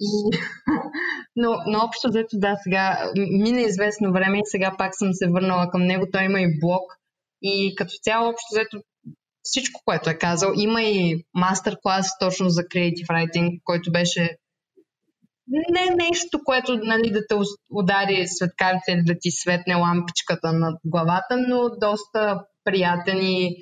И... 0.00 0.38
но, 1.36 1.56
но 1.66 1.78
общо 1.84 2.08
взето 2.08 2.38
да, 2.38 2.56
сега 2.62 3.12
мина 3.16 3.60
известно 3.60 4.12
време 4.12 4.38
и 4.38 4.42
сега 4.44 4.74
пак 4.78 4.96
съм 4.96 5.12
се 5.12 5.28
върнала 5.28 5.70
към 5.70 5.82
него. 5.82 6.06
Той 6.12 6.24
има 6.24 6.40
и 6.40 6.60
блог 6.60 6.82
и 7.42 7.74
като 7.76 7.92
цяло 8.02 8.28
общо 8.28 8.46
взето 8.52 8.82
всичко, 9.42 9.80
което 9.84 10.10
е 10.10 10.18
казал. 10.18 10.52
Има 10.56 10.82
и 10.82 11.24
мастер-клас 11.34 12.18
точно 12.18 12.48
за 12.48 12.62
Creative 12.62 13.06
Writing, 13.06 13.60
който 13.64 13.92
беше 13.92 14.36
не 15.50 16.04
нещо, 16.04 16.40
което 16.44 16.76
нали, 16.76 17.10
да 17.10 17.26
те 17.28 17.34
удари 17.70 18.26
светкарите 18.26 18.92
или 18.92 19.02
да 19.04 19.14
ти 19.20 19.30
светне 19.30 19.74
лампичката 19.74 20.52
над 20.52 20.78
главата, 20.84 21.36
но 21.48 21.70
доста 21.80 22.44
приятен 22.64 23.18
и 23.18 23.56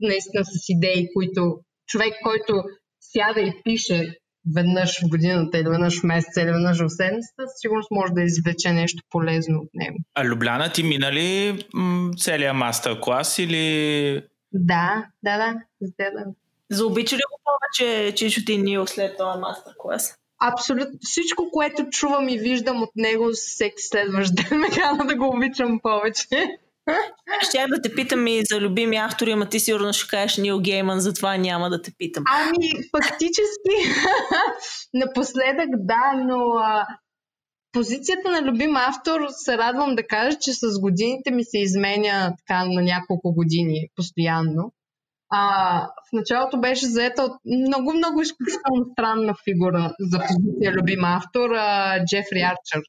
наистина 0.00 0.44
с 0.44 0.68
идеи, 0.68 1.08
които 1.14 1.58
човек, 1.86 2.14
който 2.22 2.62
сяда 3.00 3.40
и 3.40 3.52
пише 3.64 4.16
веднъж 4.54 5.00
в 5.00 5.08
годината 5.08 5.58
или 5.58 5.68
веднъж 5.68 6.00
в 6.00 6.04
месеца 6.04 6.40
или 6.40 6.50
веднъж 6.50 6.78
в 6.78 6.88
седмицата, 6.88 7.42
сигурно 7.56 7.82
може 7.90 8.12
да 8.12 8.22
извлече 8.22 8.72
нещо 8.72 9.02
полезно 9.10 9.58
от 9.58 9.70
него. 9.74 9.98
А 10.14 10.24
Любляна 10.24 10.72
ти 10.72 10.82
мина 10.82 11.12
ли 11.12 11.58
м- 11.74 12.10
целият 12.16 12.56
мастер-клас 12.56 13.38
или... 13.38 14.24
Да, 14.52 15.06
да, 15.22 15.36
да. 15.38 15.54
да. 15.98 16.24
Заобича 16.70 17.16
ли 17.16 17.20
го 17.30 17.40
повече 17.44 18.14
Чичо 18.14 18.44
ти 18.44 18.58
Нил 18.58 18.86
след 18.86 19.16
това 19.16 19.36
мастер-клас? 19.36 20.18
Абсолютно 20.44 20.98
всичко, 21.00 21.50
което 21.52 21.90
чувам 21.90 22.28
и 22.28 22.38
виждам 22.38 22.82
от 22.82 22.90
него 22.96 23.30
всеки 23.34 23.82
следващ 23.82 24.34
ден 24.36 24.58
ме 24.58 24.68
кара 24.68 25.06
да 25.06 25.16
го 25.16 25.36
обичам 25.36 25.80
повече. 25.82 26.26
Ще 27.42 27.66
да 27.68 27.82
те 27.82 27.94
питам 27.94 28.26
и 28.26 28.42
за 28.44 28.60
любими 28.60 28.96
автори, 28.96 29.32
ама 29.32 29.48
ти 29.48 29.60
сигурно 29.60 29.92
ще 29.92 30.08
кажеш 30.08 30.36
Нил 30.36 30.60
Гейман, 30.60 31.00
затова 31.00 31.36
няма 31.36 31.70
да 31.70 31.82
те 31.82 31.92
питам. 31.98 32.24
Ами, 32.32 32.68
фактически, 32.96 34.00
напоследък 34.94 35.68
да, 35.72 36.12
но 36.26 36.38
а, 36.58 36.86
позицията 37.72 38.30
на 38.30 38.42
любим 38.42 38.76
автор 38.76 39.20
се 39.28 39.58
радвам 39.58 39.94
да 39.94 40.06
кажа, 40.06 40.36
че 40.40 40.52
с 40.52 40.80
годините 40.80 41.30
ми 41.30 41.44
се 41.44 41.58
изменя 41.58 42.34
така 42.38 42.64
на 42.64 42.82
няколко 42.82 43.34
години 43.34 43.88
постоянно. 43.96 44.72
А, 45.34 45.80
в 45.86 46.12
началото 46.12 46.60
беше 46.60 46.86
заета 46.86 47.22
от 47.22 47.32
много, 47.44 47.94
много 47.94 48.20
изключително 48.20 48.84
странна 48.92 49.34
фигура 49.44 49.94
за 50.00 50.18
позиция 50.18 50.72
любим 50.72 51.04
автор, 51.04 51.50
а, 51.50 51.98
Джефри 52.04 52.40
Арчер. 52.40 52.82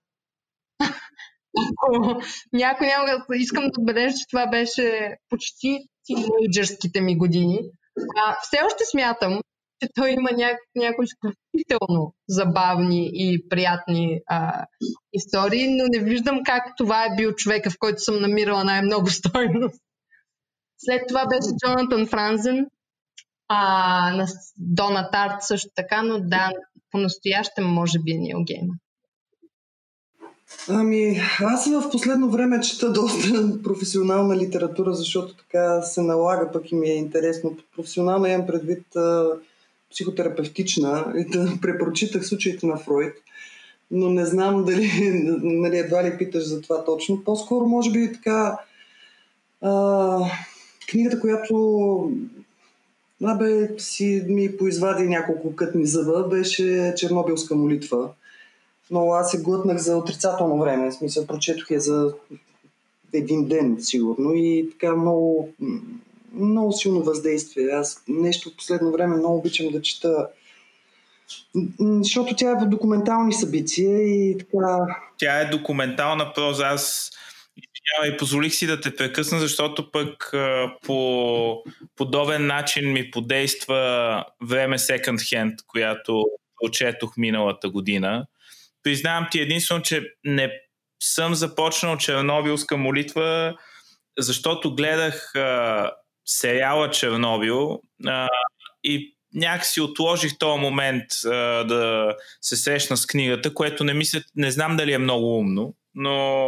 някой 2.54 2.88
няма 2.88 3.26
искам 3.36 3.64
да 3.64 3.72
отбележа, 3.80 4.16
че 4.16 4.28
това 4.30 4.48
беше 4.48 5.16
почти 5.30 5.80
тинейджърските 6.06 7.02
ми 7.02 7.18
години. 7.18 7.60
А, 8.16 8.36
все 8.42 8.58
още 8.66 8.84
смятам, 8.92 9.40
че 9.82 9.90
той 9.96 10.10
има 10.10 10.30
ня... 10.32 10.58
някои 10.76 11.06
изключително 11.06 12.14
забавни 12.30 13.10
и 13.14 13.50
приятни 13.50 14.20
а, 14.28 14.66
истории, 15.14 15.76
но 15.78 15.84
не 15.88 16.00
виждам 16.00 16.44
как 16.46 16.64
това 16.78 17.06
е 17.06 17.16
бил 17.16 17.32
човека, 17.32 17.70
в 17.70 17.80
който 17.80 18.00
съм 18.00 18.22
намирала 18.22 18.64
най-много 18.64 19.10
стойност. 19.10 19.83
След 20.86 21.02
това 21.08 21.26
беше 21.28 21.56
Джонатан 21.58 22.08
Франзен, 22.08 22.68
а, 23.48 24.16
на 24.16 24.28
Дона 24.58 25.10
Тарт 25.12 25.42
също 25.42 25.70
така, 25.76 26.02
но 26.02 26.20
да, 26.20 26.52
по-настоящем 26.92 27.66
може 27.66 28.00
би 28.00 28.12
е 28.12 28.18
Нил 28.18 28.44
Гейман. 28.44 28.78
Ами, 30.70 31.22
аз 31.40 31.68
в 31.68 31.90
последно 31.92 32.30
време 32.30 32.62
чета 32.62 32.92
доста 32.92 33.62
професионална 33.64 34.38
литература, 34.38 34.94
защото 34.94 35.36
така 35.36 35.82
се 35.82 36.02
налага, 36.02 36.52
пък 36.52 36.72
и 36.72 36.76
ми 36.76 36.90
е 36.90 36.96
интересно. 36.96 37.58
Професионална 37.76 38.30
имам 38.30 38.48
предвид 38.48 38.96
а, 38.96 39.26
психотерапевтична 39.92 41.14
и 41.18 41.26
да 41.26 41.54
препрочитах 41.62 42.26
случаите 42.26 42.66
на 42.66 42.78
Фройд, 42.78 43.14
но 43.92 44.10
не 44.10 44.26
знам 44.26 44.66
дали, 44.66 44.92
нали, 45.44 45.78
едва 45.78 46.04
ли 46.04 46.18
питаш 46.18 46.44
за 46.44 46.62
това 46.62 46.86
точно. 46.86 47.24
По-скоро, 47.24 47.66
може 47.66 47.92
би, 47.92 48.14
така 48.14 48.58
а, 49.62 49.72
книгата, 50.92 51.20
която 51.20 52.12
Абе, 53.24 53.70
си 53.78 54.24
ми 54.28 54.58
поизвади 54.58 55.04
няколко 55.04 55.56
кътни 55.56 55.86
зъба, 55.86 56.28
беше 56.28 56.94
Чернобилска 56.98 57.56
молитва 57.56 58.10
но 58.92 59.12
аз 59.12 59.32
се 59.32 59.42
глътнах 59.42 59.78
за 59.78 59.98
отрицателно 59.98 60.60
време. 60.60 60.92
В 60.92 60.94
смисъл, 60.94 61.28
прочетох 61.28 61.72
я 61.72 61.80
за 61.80 62.14
един 63.14 63.48
ден, 63.48 63.78
сигурно. 63.80 64.34
И 64.34 64.70
така 64.72 64.96
много, 64.96 65.50
много 66.34 66.72
силно 66.74 67.04
въздействие. 67.04 67.68
Аз 67.68 68.04
нещо 68.08 68.50
в 68.50 68.56
последно 68.56 68.92
време 68.92 69.18
много 69.18 69.38
обичам 69.38 69.72
да 69.72 69.82
чета 69.82 70.28
защото 71.86 72.36
тя 72.36 72.52
е 72.52 72.66
в 72.66 72.70
документални 72.70 73.34
събития 73.34 74.02
и 74.02 74.38
така... 74.38 74.78
Тя 75.18 75.40
е 75.40 75.50
документална 75.50 76.34
проза. 76.34 76.64
Аз 76.64 77.12
и 78.06 78.18
позволих 78.18 78.54
си 78.54 78.68
да 78.68 78.82
те 78.82 78.96
прекъсна, 78.96 79.40
защото 79.40 79.92
пък 79.92 80.34
по 80.86 81.64
подобен 81.96 82.48
начин 82.48 82.92
ми 82.92 83.12
подейства 83.12 84.26
време 84.44 84.78
Second 84.78 85.18
Hand, 85.18 85.56
която 85.68 86.26
очетох 86.64 87.18
миналата 87.18 87.70
година. 87.70 88.26
Признавам 88.84 89.28
ти 89.32 89.40
единствено, 89.40 89.82
че 89.82 90.04
не 90.24 90.52
съм 91.04 91.36
започнал 91.36 91.98
Чернобилска 91.98 92.78
молитва, 92.78 93.56
защото 94.20 94.76
гледах 94.76 95.36
а, 95.36 95.92
сериала 96.26 96.90
Чернобил 96.90 97.82
а, 98.08 98.28
и 98.84 99.16
някакси 99.34 99.82
отложих 99.82 100.38
този 100.38 100.60
момент 100.60 101.04
а, 101.26 101.30
да 101.64 102.16
се 102.42 102.56
срещна 102.56 102.98
с 102.98 103.06
книгата, 103.06 103.54
което 103.54 103.84
не 103.84 103.94
мисля, 103.94 104.22
не 104.36 104.52
знам 104.52 104.78
дали 104.78 104.94
е 104.94 104.98
много 104.98 105.38
умно, 105.38 105.76
но 105.96 106.48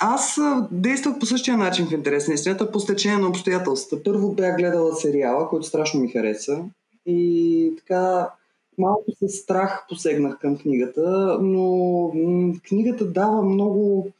аз 0.00 0.38
действах 0.70 1.18
по 1.18 1.26
същия 1.26 1.56
начин 1.56 1.86
в 1.86 1.92
интерес 1.92 2.28
на 2.28 2.34
истината, 2.34 2.72
по 2.72 2.80
стечение 2.80 3.18
на 3.18 3.28
обстоятелствата. 3.28 4.02
Първо 4.04 4.32
бях 4.32 4.56
гледала 4.56 4.96
сериала, 4.96 5.48
който 5.48 5.66
страшно 5.66 6.00
ми 6.00 6.08
хареса. 6.08 6.64
И 7.06 7.72
така, 7.78 8.30
малко 8.78 9.04
с 9.22 9.28
страх 9.28 9.86
посегнах 9.88 10.38
към 10.38 10.58
книгата, 10.58 11.38
но 11.42 12.12
книгата 12.68 13.06
дава 13.06 13.42
много 13.42 14.12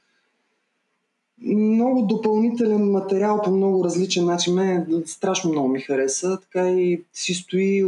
много 1.46 2.02
допълнителен 2.02 2.90
материал 2.90 3.40
по 3.44 3.50
много 3.50 3.84
различен 3.84 4.24
начин. 4.24 4.54
Мен 4.54 5.02
страшно 5.06 5.50
много 5.50 5.68
ми 5.68 5.80
хареса. 5.80 6.38
Така 6.40 6.70
и 6.70 7.02
си 7.12 7.34
стои 7.34 7.84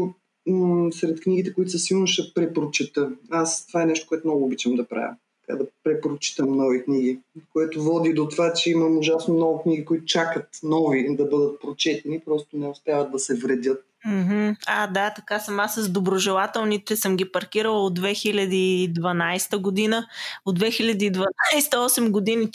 сред 0.93 1.20
книгите, 1.20 1.55
които 1.55 1.70
със 1.70 1.85
сигурно 1.85 2.07
ще 2.07 2.35
препрочета. 2.35 3.11
Аз 3.31 3.66
това 3.66 3.82
е 3.82 3.86
нещо, 3.86 4.09
което 4.09 4.27
много 4.27 4.44
обичам 4.44 4.74
да 4.74 4.89
правя 4.89 5.16
така, 5.47 5.59
да 5.59 5.66
препрочитам 5.85 6.56
нови 6.56 6.85
книги, 6.85 7.18
което 7.52 7.82
води 7.82 8.12
до 8.12 8.28
това, 8.28 8.52
че 8.52 8.70
имам 8.70 8.98
ужасно 8.98 9.35
много 9.35 9.62
книги, 9.62 9.85
които 9.85 10.05
чакат 10.05 10.48
нови 10.62 11.16
да 11.16 11.24
бъдат 11.24 11.60
прочетени, 11.60 12.20
просто 12.24 12.56
не 12.56 12.68
успяват 12.68 13.12
да 13.12 13.18
се 13.18 13.35
вредят. 13.35 13.86
Mm-hmm. 14.06 14.56
А, 14.66 14.86
да, 14.86 15.10
така 15.10 15.39
съм. 15.39 15.60
Аз 15.60 15.74
с 15.74 15.89
доброжелателните 15.89 16.97
съм 16.97 17.16
ги 17.16 17.32
паркирала 17.32 17.85
от 17.85 17.98
2012 17.98 19.56
година. 19.56 20.06
От 20.44 20.59
2012 20.59 21.24
8 21.55 22.10
години 22.10 22.51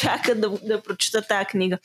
чакат 0.00 0.40
да, 0.40 0.50
да 0.62 0.82
прочета 0.82 1.22
тази 1.22 1.46
книга. 1.46 1.78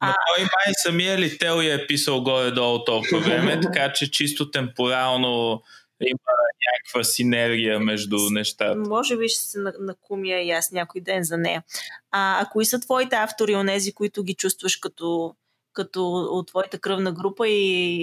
А... 0.00 0.14
той 0.36 0.42
май 0.44 0.74
самия 0.82 1.18
ли 1.18 1.38
Тел 1.38 1.62
я 1.62 1.74
е 1.74 1.86
писал 1.86 2.20
горе-долу 2.22 2.84
толкова 2.84 3.20
време, 3.20 3.60
така 3.62 3.92
че 3.92 4.10
чисто 4.10 4.50
темпорално 4.50 5.62
има 6.00 6.34
някаква 6.72 7.04
синергия 7.04 7.80
между 7.80 8.16
нещата. 8.30 8.78
Може 8.88 9.16
би 9.16 9.28
ще 9.28 9.44
се 9.44 9.58
накумя 9.80 10.28
и 10.28 10.50
аз 10.50 10.72
някой 10.72 11.00
ден 11.00 11.24
за 11.24 11.38
нея. 11.38 11.62
А, 12.10 12.42
а 12.42 12.46
кои 12.52 12.64
са 12.64 12.80
твоите 12.80 13.16
автори, 13.16 13.54
онези, 13.54 13.92
които 13.92 14.22
ги 14.22 14.34
чувстваш 14.34 14.76
като, 14.76 15.34
като 15.72 16.08
от 16.10 16.46
твоята 16.48 16.78
кръвна 16.78 17.12
група 17.12 17.48
и, 17.48 18.02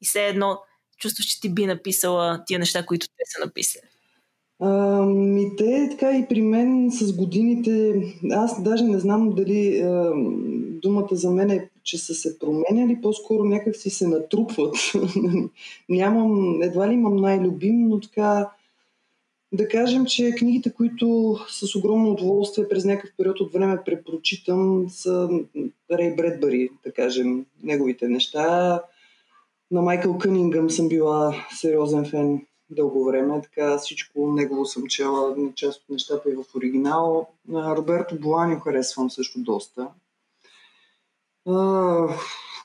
и 0.00 0.06
все 0.06 0.26
едно 0.26 0.58
чувстваш, 0.98 1.26
че 1.26 1.40
ти 1.40 1.54
би 1.54 1.66
написала 1.66 2.42
тия 2.46 2.58
неща, 2.58 2.86
които 2.86 3.06
те 3.06 3.24
са 3.26 3.46
написали? 3.46 3.82
Ами 4.64 5.56
те 5.56 5.88
така 5.90 6.18
и 6.18 6.26
при 6.28 6.42
мен 6.42 6.90
с 6.90 7.16
годините, 7.16 7.94
аз 8.32 8.62
даже 8.62 8.84
не 8.84 8.98
знам 8.98 9.34
дали 9.34 9.78
а, 9.78 10.12
думата 10.82 11.08
за 11.12 11.30
мен 11.30 11.50
е, 11.50 11.70
че 11.82 11.98
са 11.98 12.14
се 12.14 12.38
променяли, 12.38 13.00
по-скоро 13.02 13.44
някак 13.44 13.76
си 13.76 13.90
се 13.90 14.08
натрупват. 14.08 14.76
Нямам, 15.88 16.62
едва 16.62 16.88
ли 16.88 16.94
имам 16.94 17.16
най-любим, 17.16 17.88
но 17.88 18.00
така 18.00 18.50
да 19.52 19.68
кажем, 19.68 20.06
че 20.06 20.34
книгите, 20.38 20.72
които 20.72 21.36
с 21.48 21.74
огромно 21.74 22.10
удоволствие 22.10 22.68
през 22.68 22.84
някакъв 22.84 23.10
период 23.16 23.40
от 23.40 23.52
време 23.52 23.78
препрочитам, 23.84 24.86
са 24.88 25.28
Рей 25.90 26.14
Бредбари, 26.14 26.68
да 26.84 26.92
кажем, 26.92 27.46
неговите 27.62 28.08
неща. 28.08 28.82
На 29.70 29.82
Майкъл 29.82 30.18
Кънингъм 30.18 30.70
съм 30.70 30.88
била 30.88 31.34
сериозен 31.60 32.04
фен 32.04 32.46
дълго 32.70 33.04
време. 33.04 33.40
Така 33.42 33.78
всичко 33.78 34.32
негово 34.32 34.64
съм 34.64 34.86
чела, 34.86 35.36
част 35.54 35.82
от 35.82 35.90
нещата 35.90 36.30
и 36.30 36.34
в 36.34 36.44
оригинал. 36.56 37.28
Роберто 37.52 38.20
Буанио 38.20 38.60
харесвам 38.60 39.10
също 39.10 39.38
доста. 39.38 39.88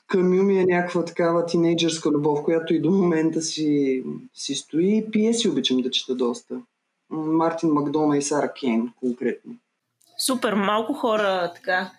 Камю 0.06 0.42
ми 0.42 0.58
е 0.58 0.64
някаква 0.64 1.04
такава 1.04 1.46
тинейджърска 1.46 2.10
любов, 2.10 2.44
която 2.44 2.74
и 2.74 2.80
до 2.80 2.90
момента 2.90 3.42
си, 3.42 4.04
си 4.34 4.54
стои. 4.54 5.10
Пиеси 5.12 5.48
обичам 5.48 5.80
да 5.80 5.90
чета 5.90 6.14
доста. 6.14 6.60
Мартин 7.10 7.70
Макдона 7.70 8.18
и 8.18 8.22
Сара 8.22 8.52
Кейн 8.52 8.92
конкретно. 9.00 9.54
Супер, 10.18 10.54
малко 10.54 10.92
хора 10.92 11.52
така 11.54 11.90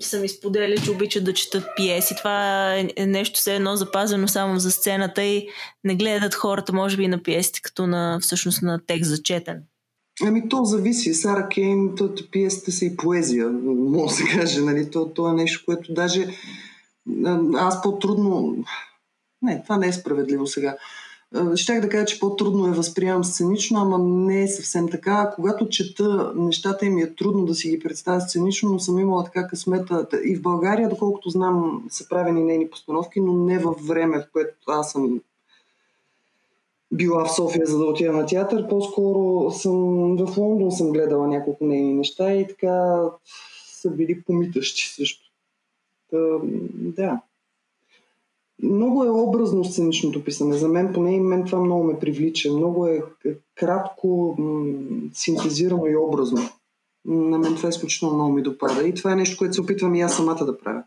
са 0.00 0.20
ми 0.20 0.28
споделили, 0.28 0.84
че 0.84 0.90
обичат 0.90 1.24
да 1.24 1.34
четат 1.34 1.64
пиеси. 1.76 2.16
Това 2.16 2.74
е 2.96 3.06
нещо 3.06 3.38
все 3.38 3.56
едно 3.56 3.76
запазено 3.76 4.28
само 4.28 4.58
за 4.58 4.70
сцената 4.70 5.22
и 5.22 5.48
не 5.84 5.96
гледат 5.96 6.34
хората, 6.34 6.72
може 6.72 6.96
би, 6.96 7.08
на 7.08 7.22
пиесите, 7.22 7.60
като 7.62 7.86
на 7.86 8.18
всъщност 8.20 8.62
на 8.62 8.80
текст 8.86 9.10
за 9.10 9.22
четен. 9.22 9.62
Ами 10.22 10.48
то 10.48 10.64
зависи. 10.64 11.14
Сара 11.14 11.48
Кейн, 11.48 11.94
то, 11.96 12.14
пиесите 12.30 12.72
са 12.72 12.84
и 12.84 12.96
поезия, 12.96 13.48
може 13.48 14.08
да 14.08 14.14
се 14.14 14.38
каже. 14.38 14.60
Нали? 14.60 14.90
То, 14.90 15.08
то 15.08 15.28
е 15.28 15.32
нещо, 15.32 15.62
което 15.66 15.94
даже 15.94 16.28
аз 17.54 17.82
по-трудно... 17.82 18.56
Не, 19.42 19.62
това 19.62 19.76
не 19.76 19.88
е 19.88 19.92
справедливо 19.92 20.46
сега. 20.46 20.76
Щях 21.54 21.80
да 21.80 21.88
кажа, 21.88 22.04
че 22.04 22.20
по-трудно 22.20 22.66
е 22.66 22.72
възприемам 22.72 23.24
сценично, 23.24 23.80
ама 23.80 23.98
не 23.98 24.42
е 24.42 24.48
съвсем 24.48 24.88
така. 24.88 25.32
Когато 25.34 25.68
чета 25.68 26.32
нещата 26.36 26.86
им 26.86 26.98
е 26.98 27.14
трудно 27.14 27.44
да 27.44 27.54
си 27.54 27.70
ги 27.70 27.78
представя 27.78 28.20
сценично, 28.20 28.72
но 28.72 28.78
съм 28.78 28.98
имала 28.98 29.24
така 29.24 29.46
късмета. 29.46 30.06
И 30.24 30.36
в 30.36 30.42
България, 30.42 30.88
доколкото 30.88 31.30
знам, 31.30 31.84
са 31.90 32.08
правени 32.08 32.44
нейни 32.44 32.70
постановки, 32.70 33.20
но 33.20 33.32
не 33.32 33.58
във 33.58 33.86
време, 33.86 34.18
в 34.18 34.32
което 34.32 34.54
аз 34.66 34.92
съм 34.92 35.20
била 36.92 37.24
в 37.24 37.34
София, 37.34 37.66
за 37.66 37.78
да 37.78 37.84
отида 37.84 38.12
на 38.12 38.26
театър. 38.26 38.68
По-скоро 38.68 39.50
съм 39.50 39.76
в 40.16 40.36
Лондон 40.36 40.72
съм 40.72 40.92
гледала 40.92 41.28
няколко 41.28 41.66
нейни 41.66 41.94
неща 41.94 42.34
и 42.34 42.46
така 42.46 43.02
са 43.66 43.90
били 43.90 44.22
помитащи 44.22 44.82
също. 44.82 45.22
Та, 46.10 46.18
да 46.96 47.20
много 48.62 49.04
е 49.04 49.10
образно 49.10 49.64
сценичното 49.64 50.24
писане. 50.24 50.56
За 50.56 50.68
мен, 50.68 50.92
поне 50.92 51.14
и 51.14 51.20
мен 51.20 51.44
това 51.44 51.60
много 51.60 51.84
ме 51.84 51.98
привлича. 51.98 52.52
Много 52.52 52.86
е 52.86 53.02
кратко, 53.54 54.36
синтезирано 55.12 55.86
и 55.86 55.96
образно. 55.96 56.38
На 57.04 57.38
мен 57.38 57.56
това 57.56 57.68
изключително 57.68 58.14
много 58.14 58.32
ми 58.32 58.42
допада. 58.42 58.88
И 58.88 58.94
това 58.94 59.12
е 59.12 59.16
нещо, 59.16 59.38
което 59.38 59.54
се 59.54 59.60
опитвам 59.60 59.94
и 59.94 60.00
аз 60.00 60.16
самата 60.16 60.44
да 60.44 60.58
правя. 60.58 60.82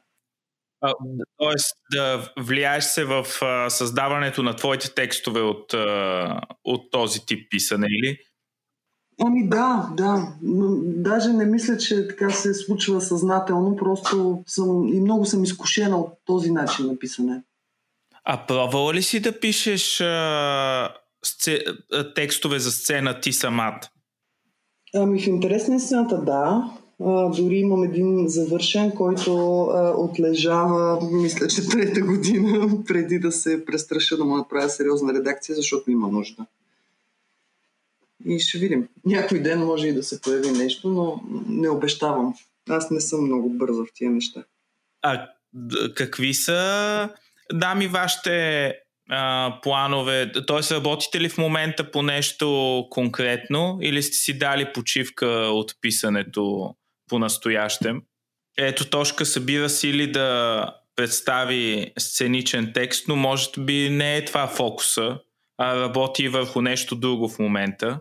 Тоест 1.38 1.76
да 1.92 2.32
влияеш 2.38 2.84
се 2.84 3.06
в 3.06 3.26
а, 3.42 3.70
създаването 3.70 4.44
на 4.44 4.56
твоите 4.56 4.94
текстове 4.94 5.42
от, 5.42 5.74
а, 5.74 6.42
от 6.64 6.92
този 6.92 7.26
тип 7.26 7.52
писане, 7.52 7.88
или? 7.90 8.18
Ами 9.22 9.50
да, 9.50 9.90
да. 9.98 10.34
Даже 10.82 11.30
не 11.30 11.46
мисля, 11.46 11.78
че 11.78 12.08
така 12.08 12.30
се 12.30 12.54
случва 12.54 13.02
съзнателно, 13.02 13.76
просто 13.76 14.44
съм 14.48 14.88
и 14.88 15.00
много 15.02 15.26
съм 15.26 15.44
изкушена 15.44 15.98
от 15.98 16.14
този 16.26 16.52
начин 16.52 16.86
на 16.86 17.00
писане. 17.00 17.44
А 18.24 18.46
пробвала 18.46 18.94
ли 18.94 19.02
си 19.02 19.20
да 19.20 19.40
пишеш 19.40 20.02
а, 20.02 20.90
сце, 21.26 21.60
а, 21.94 22.14
текстове 22.14 22.60
за 22.60 22.72
сцена 22.72 23.20
ти 23.20 23.34
самата? 23.34 23.82
Ами 24.96 25.22
в 25.22 25.28
интерес 25.28 25.68
на 25.68 25.80
сцената 25.80 26.22
да. 26.22 26.72
Дори 27.38 27.56
имам 27.56 27.84
един 27.84 28.28
завършен, 28.28 28.92
който 28.92 29.62
отлежава, 29.98 31.10
мисля, 31.12 31.48
че 31.48 31.70
трета 31.70 32.02
година, 32.02 32.84
преди 32.88 33.20
да 33.20 33.32
се 33.32 33.66
престраша 33.66 34.18
да 34.18 34.26
му 34.26 34.38
направя 34.38 34.70
сериозна 34.70 35.14
редакция, 35.14 35.56
защото 35.56 35.92
има 35.92 36.08
нужда. 36.08 36.46
И 38.26 38.40
ще 38.40 38.58
видим. 38.58 38.88
Някой 39.06 39.40
ден 39.40 39.60
може 39.60 39.88
и 39.88 39.94
да 39.94 40.04
се 40.04 40.22
появи 40.22 40.52
нещо, 40.52 40.90
но 40.90 41.22
не 41.48 41.70
обещавам. 41.70 42.34
Аз 42.70 42.92
не 42.92 43.02
съм 43.02 43.26
много 43.26 43.50
бърза 43.50 43.84
в 43.84 43.94
тия 43.96 44.12
неща. 44.12 44.44
А 45.02 45.30
какви 45.96 46.34
са 46.34 47.10
дами 47.54 47.88
вашите 47.88 48.74
а, 49.10 49.54
планове? 49.64 50.32
Т.е. 50.48 50.76
работите 50.76 51.22
ли 51.22 51.30
в 51.30 51.38
момента 51.38 51.92
по 51.92 52.02
нещо 52.02 52.88
конкретно 52.90 53.80
или 53.82 54.04
сте 54.04 54.18
си 54.18 54.38
дали 54.38 54.74
почивка 54.74 55.28
от 55.30 55.74
писането 55.82 56.76
по 57.10 57.20
настоящем? 57.20 58.02
Ето 58.58 58.90
Тошка 58.90 59.26
събира 59.26 59.70
сили 59.70 60.12
да 60.12 60.66
представи 60.96 61.92
сценичен 62.00 62.72
текст, 62.74 63.08
но 63.08 63.16
може 63.16 63.50
би 63.60 63.90
не 63.90 64.18
е 64.18 64.26
това 64.26 64.48
фокуса, 64.48 65.20
а 65.58 65.82
работи 65.82 66.30
върху 66.30 66.62
нещо 66.62 66.96
друго 66.96 67.30
в 67.30 67.40
момента. 67.40 68.00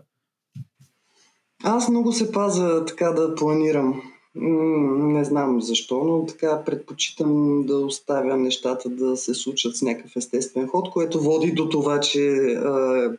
Аз 1.63 1.89
много 1.89 2.11
се 2.11 2.31
паза 2.31 2.85
така 2.85 3.11
да 3.11 3.35
планирам. 3.35 4.01
Не 4.35 5.23
знам 5.23 5.61
защо, 5.61 6.03
но 6.03 6.25
така 6.25 6.63
предпочитам 6.65 7.63
да 7.65 7.77
оставя 7.77 8.37
нещата 8.37 8.89
да 8.89 9.17
се 9.17 9.33
случат 9.33 9.75
с 9.75 9.81
някакъв 9.81 10.15
естествен 10.15 10.67
ход, 10.67 10.89
което 10.89 11.21
води 11.21 11.51
до 11.51 11.69
това, 11.69 11.99
че 11.99 12.29
а, 12.53 12.71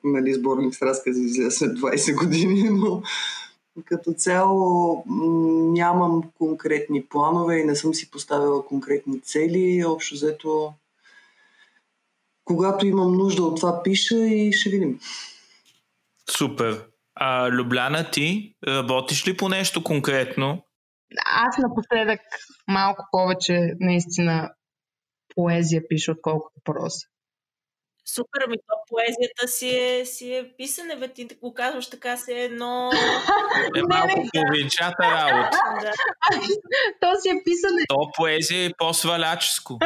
нали, 0.05 0.35
сборник 0.35 0.75
с 0.75 0.83
разкази 0.83 1.23
излезе 1.23 1.51
след 1.51 1.79
20 1.79 2.17
години, 2.25 2.71
но 2.71 3.03
като 3.82 4.12
цяло 4.12 5.02
нямам 5.73 6.23
конкретни 6.39 7.07
планове 7.07 7.59
и 7.59 7.65
не 7.65 7.77
съм 7.77 7.94
си 7.94 8.11
поставила 8.11 8.66
конкретни 8.66 9.20
цели. 9.20 9.85
Общо 9.85 10.15
взето, 10.15 10.73
когато 12.44 12.86
имам 12.86 13.16
нужда 13.16 13.43
от 13.43 13.57
това, 13.57 13.82
пиша 13.82 14.16
и 14.16 14.52
ще 14.52 14.70
видим. 14.70 15.01
Супер. 16.31 16.86
А 17.15 17.51
Любляна, 17.51 18.11
ти 18.11 18.55
работиш 18.66 19.28
ли 19.28 19.36
по 19.36 19.48
нещо 19.48 19.85
конкретно? 19.85 20.62
Аз 21.27 21.59
напоследък 21.59 22.20
малко 22.69 23.05
повече 23.11 23.74
наистина 23.81 24.51
поезия 25.35 25.82
пиша, 25.89 26.12
отколкото 26.12 26.61
проса. 26.65 27.07
Супер, 28.06 28.40
ами 28.47 28.56
то 28.56 28.74
поезията 28.89 29.48
си 29.48 29.68
е, 29.68 30.05
си 30.05 30.35
е 30.35 30.52
писане, 30.56 30.97
бе, 30.97 31.09
ти 31.09 31.28
го 31.43 31.55
казваш 31.55 31.90
така 31.90 32.16
се 32.16 32.32
едно... 32.32 32.90
Е 33.77 33.82
малко 33.89 34.22
половинчата 34.32 35.02
работа. 35.02 35.59
да. 35.82 35.93
То 37.01 37.20
си 37.20 37.28
е 37.28 37.43
писане. 37.44 37.82
То 37.89 38.10
поезия 38.16 38.66
е 38.66 38.72
по-сваляческо. 38.78 39.78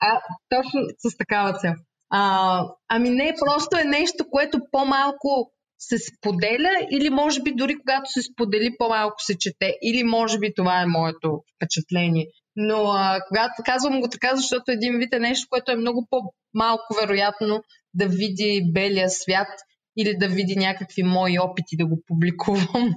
А, 0.00 0.20
точно 0.48 0.80
с 0.98 1.16
такава 1.16 1.58
цел. 1.58 1.72
А, 2.10 2.60
ами 2.88 3.10
не, 3.10 3.34
просто 3.46 3.76
е 3.76 3.84
нещо, 3.84 4.24
което 4.30 4.58
по-малко 4.72 5.50
се 5.78 5.98
споделя 5.98 6.86
или 6.90 7.10
може 7.10 7.42
би 7.42 7.52
дори 7.54 7.74
когато 7.78 8.10
се 8.10 8.22
сподели 8.22 8.76
по-малко 8.78 9.14
се 9.18 9.38
чете 9.38 9.76
или 9.82 10.04
може 10.04 10.38
би 10.38 10.54
това 10.56 10.82
е 10.82 10.86
моето 10.86 11.42
впечатление. 11.56 12.26
Но 12.56 12.84
а, 12.90 13.20
когато 13.28 13.62
казвам 13.64 14.00
го 14.00 14.08
така, 14.08 14.36
защото 14.36 14.70
един 14.70 14.98
вид 14.98 15.14
е 15.14 15.18
нещо, 15.18 15.46
което 15.50 15.72
е 15.72 15.76
много 15.76 16.06
по-малко 16.10 16.94
вероятно 17.00 17.62
да 17.94 18.08
види 18.08 18.70
белия 18.72 19.10
свят 19.10 19.48
или 19.96 20.16
да 20.16 20.28
види 20.28 20.56
някакви 20.56 21.02
мои 21.02 21.38
опити 21.38 21.76
да 21.76 21.86
го 21.86 22.02
публикувам. 22.06 22.94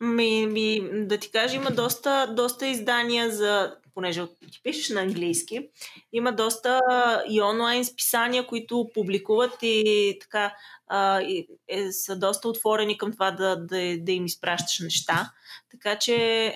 Ми, 0.00 0.46
ми, 0.46 0.88
да 0.92 1.18
ти 1.18 1.30
кажа, 1.30 1.56
има 1.56 1.70
доста, 1.70 2.34
доста 2.36 2.66
издания 2.66 3.30
за, 3.30 3.76
понеже 3.94 4.26
ти 4.52 4.60
пишеш 4.62 4.88
на 4.88 5.00
английски, 5.00 5.68
има 6.12 6.32
доста 6.32 6.80
и 7.28 7.42
онлайн 7.42 7.84
списания, 7.84 8.46
които 8.46 8.90
публикуват 8.94 9.58
и 9.62 10.18
така 10.20 10.54
а, 10.86 11.20
и, 11.20 11.46
е, 11.68 11.92
са 11.92 12.16
доста 12.16 12.48
отворени 12.48 12.98
към 12.98 13.12
това 13.12 13.30
да, 13.30 13.56
да, 13.56 13.96
да 13.98 14.12
им 14.12 14.24
изпращаш 14.24 14.80
неща. 14.80 15.32
Така 15.70 15.98
че 15.98 16.54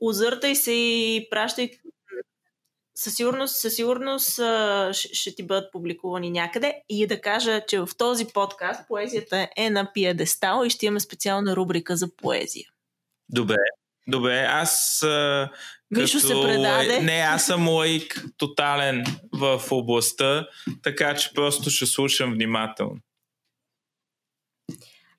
озъртай 0.00 0.54
се 0.56 0.72
и 0.72 1.26
пращай 1.30 1.70
със 2.94 3.14
сигурност, 3.14 3.56
със 3.56 3.74
сигурност 3.74 4.40
ще, 4.92 5.34
ти 5.34 5.46
бъдат 5.46 5.72
публикувани 5.72 6.30
някъде 6.30 6.82
и 6.88 7.06
да 7.06 7.20
кажа, 7.20 7.66
че 7.68 7.78
в 7.78 7.88
този 7.98 8.26
подкаст 8.26 8.88
поезията 8.88 9.48
е 9.56 9.70
на 9.70 9.92
пиедестал 9.92 10.64
и 10.66 10.70
ще 10.70 10.86
имаме 10.86 11.00
специална 11.00 11.56
рубрика 11.56 11.96
за 11.96 12.16
поезия. 12.16 12.68
Добре, 13.28 13.56
добре. 14.06 14.46
Аз 14.48 15.02
Мишо 15.90 16.18
като... 16.18 16.28
се 16.28 16.34
предаде. 16.34 17.00
Не, 17.00 17.12
аз 17.12 17.46
съм 17.46 17.68
лаик 17.68 18.24
тотален 18.36 19.04
в 19.32 19.62
областта, 19.70 20.48
така 20.82 21.14
че 21.14 21.34
просто 21.34 21.70
ще 21.70 21.86
слушам 21.86 22.32
внимателно. 22.32 22.96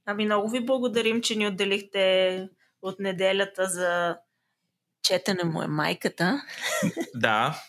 Ами 0.06 0.26
много 0.26 0.50
ви 0.50 0.66
благодарим, 0.66 1.22
че 1.22 1.36
ни 1.36 1.48
отделихте 1.48 2.48
от 2.82 3.00
неделята 3.00 3.66
за 3.66 4.18
четене 5.04 5.44
му 5.44 5.62
е 5.62 5.68
майката. 5.68 6.42
Да. 7.16 7.62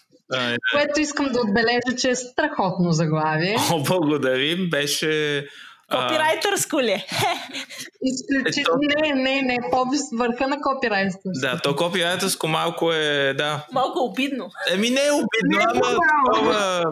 Което 0.73 1.01
искам 1.01 1.27
да 1.27 1.41
отбележа, 1.41 1.97
че 2.01 2.11
е 2.11 2.17
страхотно 2.17 2.93
заглавие. 2.93 3.57
О, 3.73 3.83
благодарим. 3.83 4.71
Беше... 4.71 5.47
Копирайтърско 5.91 6.81
ли? 6.81 6.91
Е? 6.91 7.07
Изключително. 8.03 8.81
Не, 9.03 9.13
не, 9.13 9.43
не. 9.43 9.59
По 9.71 9.85
върха 10.13 10.49
на 10.49 10.61
копирайтърско. 10.61 11.21
Да, 11.25 11.61
то 11.63 11.77
копирайтърско 11.77 12.49
малко 12.49 12.93
е, 12.93 13.35
да. 13.35 13.67
Малко 13.73 13.99
обидно. 13.99 14.51
Еми 14.71 14.91
не 14.91 15.07
е 15.07 15.13
обидно, 15.13 15.59
не 15.59 15.65
ама 15.69 15.99
това... 16.35 16.83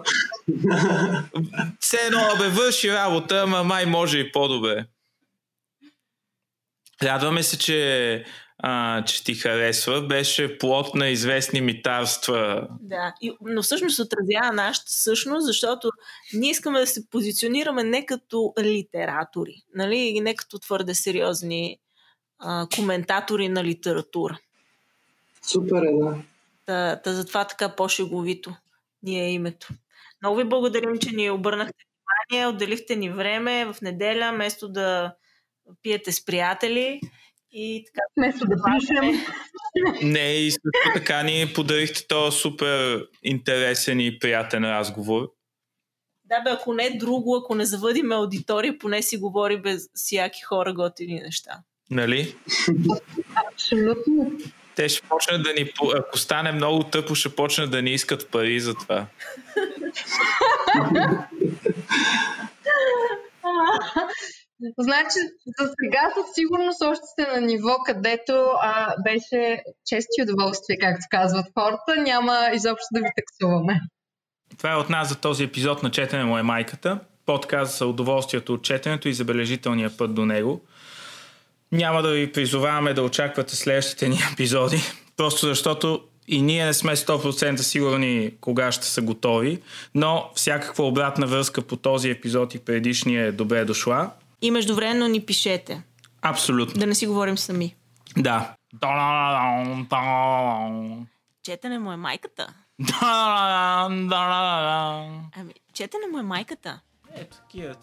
Все 1.80 1.96
едно, 2.06 2.20
бе, 2.38 2.48
върши 2.48 2.92
работа, 2.92 3.40
ама 3.42 3.64
май 3.64 3.86
може 3.86 4.18
и 4.18 4.32
по-добре. 4.32 4.84
Радваме 7.02 7.42
се, 7.42 7.58
че 7.58 8.24
а, 8.62 9.04
че 9.04 9.24
ти 9.24 9.34
харесва, 9.34 10.02
беше 10.06 10.58
плод 10.58 10.94
на 10.94 11.08
известни 11.08 11.60
митарства. 11.60 12.68
Да, 12.80 13.14
и, 13.20 13.32
но 13.40 13.62
всъщност 13.62 13.98
отразява 13.98 14.52
нашата 14.52 14.92
същност, 14.92 15.46
защото 15.46 15.90
ние 16.34 16.50
искаме 16.50 16.80
да 16.80 16.86
се 16.86 17.10
позиционираме 17.10 17.84
не 17.84 18.06
като 18.06 18.52
литератори, 18.60 19.62
нали? 19.74 19.96
и 19.96 20.20
не 20.20 20.34
като 20.34 20.58
твърде 20.58 20.94
сериозни 20.94 21.78
а, 22.38 22.66
коментатори 22.76 23.48
на 23.48 23.64
литература. 23.64 24.38
Супер 25.42 25.82
е, 25.82 25.92
да. 25.92 26.16
Та, 26.66 27.00
та 27.04 27.12
затова 27.12 27.44
така 27.44 27.68
по-шеговито 27.76 28.54
ни 29.02 29.20
е 29.20 29.32
името. 29.32 29.68
Много 30.22 30.36
ви 30.36 30.44
благодарим, 30.44 30.98
че 30.98 31.10
ни 31.10 31.30
обърнахте 31.30 31.84
внимание, 32.30 32.46
отделихте 32.46 32.96
ни 32.96 33.10
време 33.10 33.64
в 33.64 33.80
неделя, 33.82 34.30
вместо 34.34 34.68
да 34.68 35.14
пиете 35.82 36.12
с 36.12 36.24
приятели 36.24 37.00
и 37.52 37.84
така. 37.86 38.00
Вместо 38.16 38.46
да 38.46 38.56
пишем. 38.56 39.26
Не, 40.02 40.32
и 40.32 40.50
също 40.50 40.94
така 40.94 41.22
ни 41.22 41.52
подарихте 41.54 42.06
този 42.06 42.38
супер 42.38 43.06
интересен 43.22 44.00
и 44.00 44.18
приятен 44.18 44.64
разговор. 44.64 45.28
Да, 46.24 46.40
бе, 46.40 46.50
ако 46.50 46.74
не 46.74 46.90
друго, 46.90 47.36
ако 47.36 47.54
не 47.54 47.64
завъдиме 47.64 48.14
аудитория, 48.14 48.78
поне 48.78 49.02
си 49.02 49.16
говори 49.16 49.60
без 49.60 49.88
всяки 49.94 50.42
хора 50.42 50.74
готини 50.74 51.20
неща. 51.20 51.58
Нали? 51.90 52.34
Абсолютно. 53.52 54.32
Те 54.76 54.88
ще 54.88 55.08
почнат 55.08 55.42
да 55.42 55.52
ни, 55.52 55.72
ако 55.94 56.18
стане 56.18 56.52
много 56.52 56.82
тъпо, 56.82 57.14
ще 57.14 57.28
почнат 57.28 57.70
да 57.70 57.82
ни 57.82 57.90
искат 57.90 58.30
пари 58.30 58.60
за 58.60 58.74
това. 58.74 59.06
Значи, 64.78 65.18
за 65.58 65.72
сега 65.82 66.10
със 66.16 66.34
сигурност 66.34 66.82
още 66.82 67.06
сте 67.12 67.26
на 67.32 67.46
ниво, 67.46 67.78
където 67.86 68.32
а, 68.60 68.94
беше 69.02 69.62
чест 69.86 70.08
и 70.18 70.22
удоволствие, 70.22 70.76
както 70.80 71.04
казват 71.10 71.46
хората. 71.58 72.02
Няма 72.02 72.50
изобщо 72.54 72.86
да 72.92 73.00
ви 73.00 73.08
таксуваме. 73.16 73.80
Това 74.58 74.72
е 74.72 74.76
от 74.76 74.90
нас 74.90 75.08
за 75.08 75.16
този 75.16 75.44
епизод 75.44 75.82
на 75.82 75.90
Четене 75.90 76.24
му 76.24 76.38
е 76.38 76.42
майката. 76.42 77.00
Подкаст 77.26 77.78
за 77.78 77.86
удоволствието 77.86 78.54
от 78.54 78.62
четенето 78.62 79.08
и 79.08 79.14
забележителния 79.14 79.96
път 79.96 80.14
до 80.14 80.26
него. 80.26 80.60
Няма 81.72 82.02
да 82.02 82.10
ви 82.10 82.32
призоваваме 82.32 82.94
да 82.94 83.02
очаквате 83.02 83.56
следващите 83.56 84.08
ни 84.08 84.18
епизоди, 84.32 84.80
просто 85.16 85.46
защото 85.46 86.00
и 86.28 86.42
ние 86.42 86.64
не 86.64 86.74
сме 86.74 86.96
100% 86.96 87.56
сигурни 87.56 88.32
кога 88.40 88.72
ще 88.72 88.86
са 88.86 89.02
готови, 89.02 89.62
но 89.94 90.30
всякаква 90.34 90.86
обратна 90.86 91.26
връзка 91.26 91.62
по 91.62 91.76
този 91.76 92.10
епизод 92.10 92.54
и 92.54 92.58
предишния 92.58 93.26
е 93.26 93.32
добре 93.32 93.64
дошла. 93.64 94.10
И 94.42 94.50
междувременно 94.50 95.08
ни 95.08 95.26
пишете. 95.26 95.82
Абсолютно. 96.22 96.80
Да 96.80 96.86
не 96.86 96.94
си 96.94 97.06
говорим 97.06 97.38
сами. 97.38 97.76
Да. 98.16 98.54
Четене 101.42 101.78
му 101.78 101.92
е 101.92 101.96
майката. 101.96 102.54
Ами, 105.36 105.54
четене 105.72 106.06
му 106.12 106.18
е 106.18 106.22
майката. 106.22 106.80
Е, 107.14 107.24
такива, 107.24 107.74